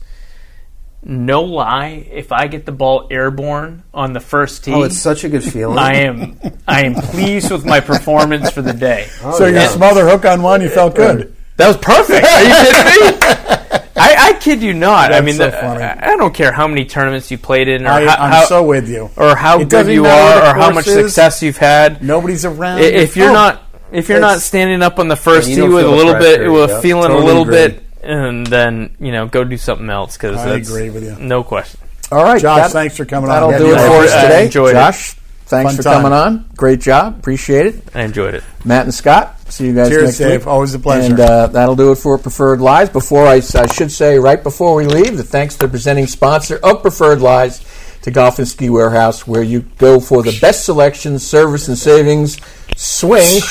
No 1.03 1.41
lie, 1.43 2.05
if 2.11 2.31
I 2.31 2.45
get 2.47 2.65
the 2.67 2.71
ball 2.71 3.07
airborne 3.09 3.81
on 3.93 4.13
the 4.13 4.19
first 4.19 4.63
tee, 4.63 4.71
oh, 4.73 4.83
it's 4.83 4.99
such 4.99 5.23
a 5.23 5.29
good 5.29 5.43
feeling. 5.43 5.79
I 5.79 5.95
am 6.03 6.39
I 6.67 6.83
am 6.85 6.93
pleased 6.93 7.51
with 7.51 7.65
my 7.65 7.79
performance 7.79 8.51
for 8.51 8.61
the 8.61 8.73
day. 8.73 9.07
Oh, 9.23 9.37
so 9.37 9.45
you 9.47 9.55
yeah. 9.55 9.67
smother 9.69 10.07
hook 10.07 10.25
on 10.25 10.41
one, 10.43 10.61
you 10.61 10.69
felt 10.69 10.95
good. 10.95 11.35
That 11.57 11.67
was 11.67 11.77
perfect. 11.77 12.25
Are 12.27 12.43
you 12.43 12.49
kidding 12.49 13.19
me? 13.19 13.87
I, 13.95 14.15
I 14.29 14.33
kid 14.39 14.61
you 14.61 14.73
not. 14.73 15.11
I 15.13 15.21
mean, 15.21 15.35
so 15.35 15.45
the- 15.45 15.51
funny. 15.57 15.83
I, 15.83 16.13
I 16.13 16.15
don't 16.17 16.33
care 16.33 16.51
how 16.51 16.67
many 16.67 16.85
tournaments 16.85 17.29
you 17.31 17.37
played 17.37 17.67
in, 17.67 17.85
or 17.85 17.89
I, 17.89 18.05
how, 18.05 18.23
I'm 18.23 18.31
how- 18.31 18.45
so 18.45 18.63
with 18.63 18.87
you. 18.89 19.09
or 19.17 19.35
how 19.35 19.59
It 19.59 19.69
good 19.69 19.87
you 19.87 20.05
are, 20.05 20.41
or 20.41 20.53
how 20.59 20.71
much 20.71 20.87
is. 20.87 20.93
success 20.93 21.41
you've 21.43 21.57
had. 21.57 22.03
Nobody's 22.03 22.45
around. 22.45 22.81
If 22.81 23.15
you're 23.17 23.29
Oh, 23.29 23.33
not 23.33 23.63
if 23.91 24.07
you're 24.07 24.19
not 24.21 24.39
standing 24.39 24.81
up 24.81 24.99
on 24.99 25.07
the 25.07 25.15
first 25.17 25.47
tee 25.47 25.61
with 25.61 25.71
a 25.73 25.77
feel 25.79 25.91
the 25.91 25.95
little 25.97 26.13
bit, 26.13 26.51
with 26.51 26.69
yeah. 26.69 26.79
feeling 26.81 27.07
Totally 27.09 27.21
a 27.23 27.25
little 27.25 27.41
agree. 27.43 27.55
bit, 27.55 27.83
and 28.03 28.45
then 28.47 28.95
you 28.99 29.11
know 29.11 29.27
go 29.27 29.43
do 29.43 29.57
something 29.57 29.89
else 29.89 30.17
because 30.17 30.37
I 30.37 30.55
agree 30.55 30.89
with 30.89 31.03
you. 31.03 31.15
No 31.19 31.43
question. 31.43 31.79
All 32.11 32.23
right, 32.23 32.41
Josh, 32.41 32.63
that- 32.63 32.71
thanks 32.71 32.97
for 32.97 33.05
coming 33.05 33.29
on. 33.29 33.35
That'll 33.35 33.47
on. 33.49 33.53
Yeah, 33.53 33.57
do 33.59 33.73
it 33.73 33.87
for 33.87 33.93
I 33.93 34.05
us 34.05 34.21
today. 34.23 34.45
enjoyed 34.45 34.69
it. 34.71 34.73
Josh, 34.73 35.13
thanks 35.45 35.71
Fun 35.71 35.77
for 35.77 35.83
time. 35.83 36.01
coming 36.01 36.13
on. 36.13 36.45
Great 36.57 36.81
job. 36.81 37.17
Appreciate 37.19 37.67
it. 37.67 37.83
I 37.95 38.01
enjoyed 38.03 38.33
it. 38.35 38.43
Matt 38.65 38.83
and 38.85 38.93
Scott. 38.93 39.37
See 39.51 39.67
you 39.67 39.73
guys 39.75 39.89
Cheers, 39.89 40.03
next 40.05 40.17
Dave. 40.17 40.41
week. 40.41 40.47
Always 40.47 40.73
a 40.73 40.79
pleasure. 40.79 41.11
And 41.11 41.19
uh, 41.19 41.47
that'll 41.47 41.75
do 41.75 41.91
it 41.91 41.97
for 41.97 42.17
Preferred 42.17 42.61
Lies. 42.61 42.89
Before 42.89 43.25
I, 43.27 43.35
I 43.55 43.67
should 43.67 43.91
say, 43.91 44.17
right 44.17 44.41
before 44.41 44.75
we 44.75 44.85
leave, 44.85 45.17
the 45.17 45.23
thanks 45.23 45.55
to 45.55 45.65
the 45.65 45.67
presenting 45.69 46.07
sponsor 46.07 46.57
of 46.63 46.81
Preferred 46.81 47.19
Lies, 47.21 47.61
to 48.03 48.11
Golf 48.11 48.39
and 48.39 48.47
Ski 48.47 48.69
Warehouse, 48.69 49.27
where 49.27 49.43
you 49.43 49.61
go 49.77 49.99
for 49.99 50.23
the 50.23 50.37
best 50.39 50.63
selection, 50.65 51.19
service, 51.19 51.67
and 51.67 51.77
savings. 51.77 52.37
Swing 52.77 53.41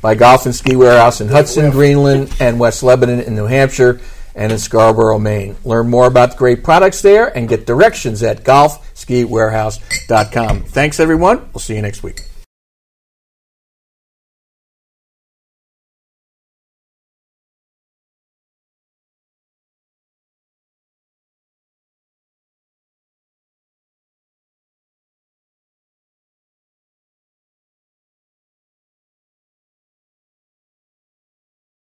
by 0.00 0.14
Golf 0.14 0.46
and 0.46 0.54
Ski 0.54 0.76
Warehouse 0.76 1.20
in 1.20 1.26
Hudson, 1.28 1.70
Greenland, 1.70 2.32
and 2.40 2.58
West 2.60 2.82
Lebanon 2.82 3.20
in 3.20 3.34
New 3.34 3.46
Hampshire, 3.46 4.00
and 4.34 4.52
in 4.52 4.58
Scarborough, 4.58 5.18
Maine. 5.18 5.56
Learn 5.64 5.88
more 5.90 6.06
about 6.06 6.32
the 6.32 6.36
great 6.36 6.62
products 6.62 7.00
there 7.02 7.36
and 7.36 7.48
get 7.48 7.66
directions 7.66 8.22
at 8.22 8.44
golfskiwarehouse.com. 8.44 10.62
Thanks, 10.64 11.00
everyone. 11.00 11.48
We'll 11.52 11.60
see 11.60 11.74
you 11.74 11.82
next 11.82 12.02
week. 12.02 12.27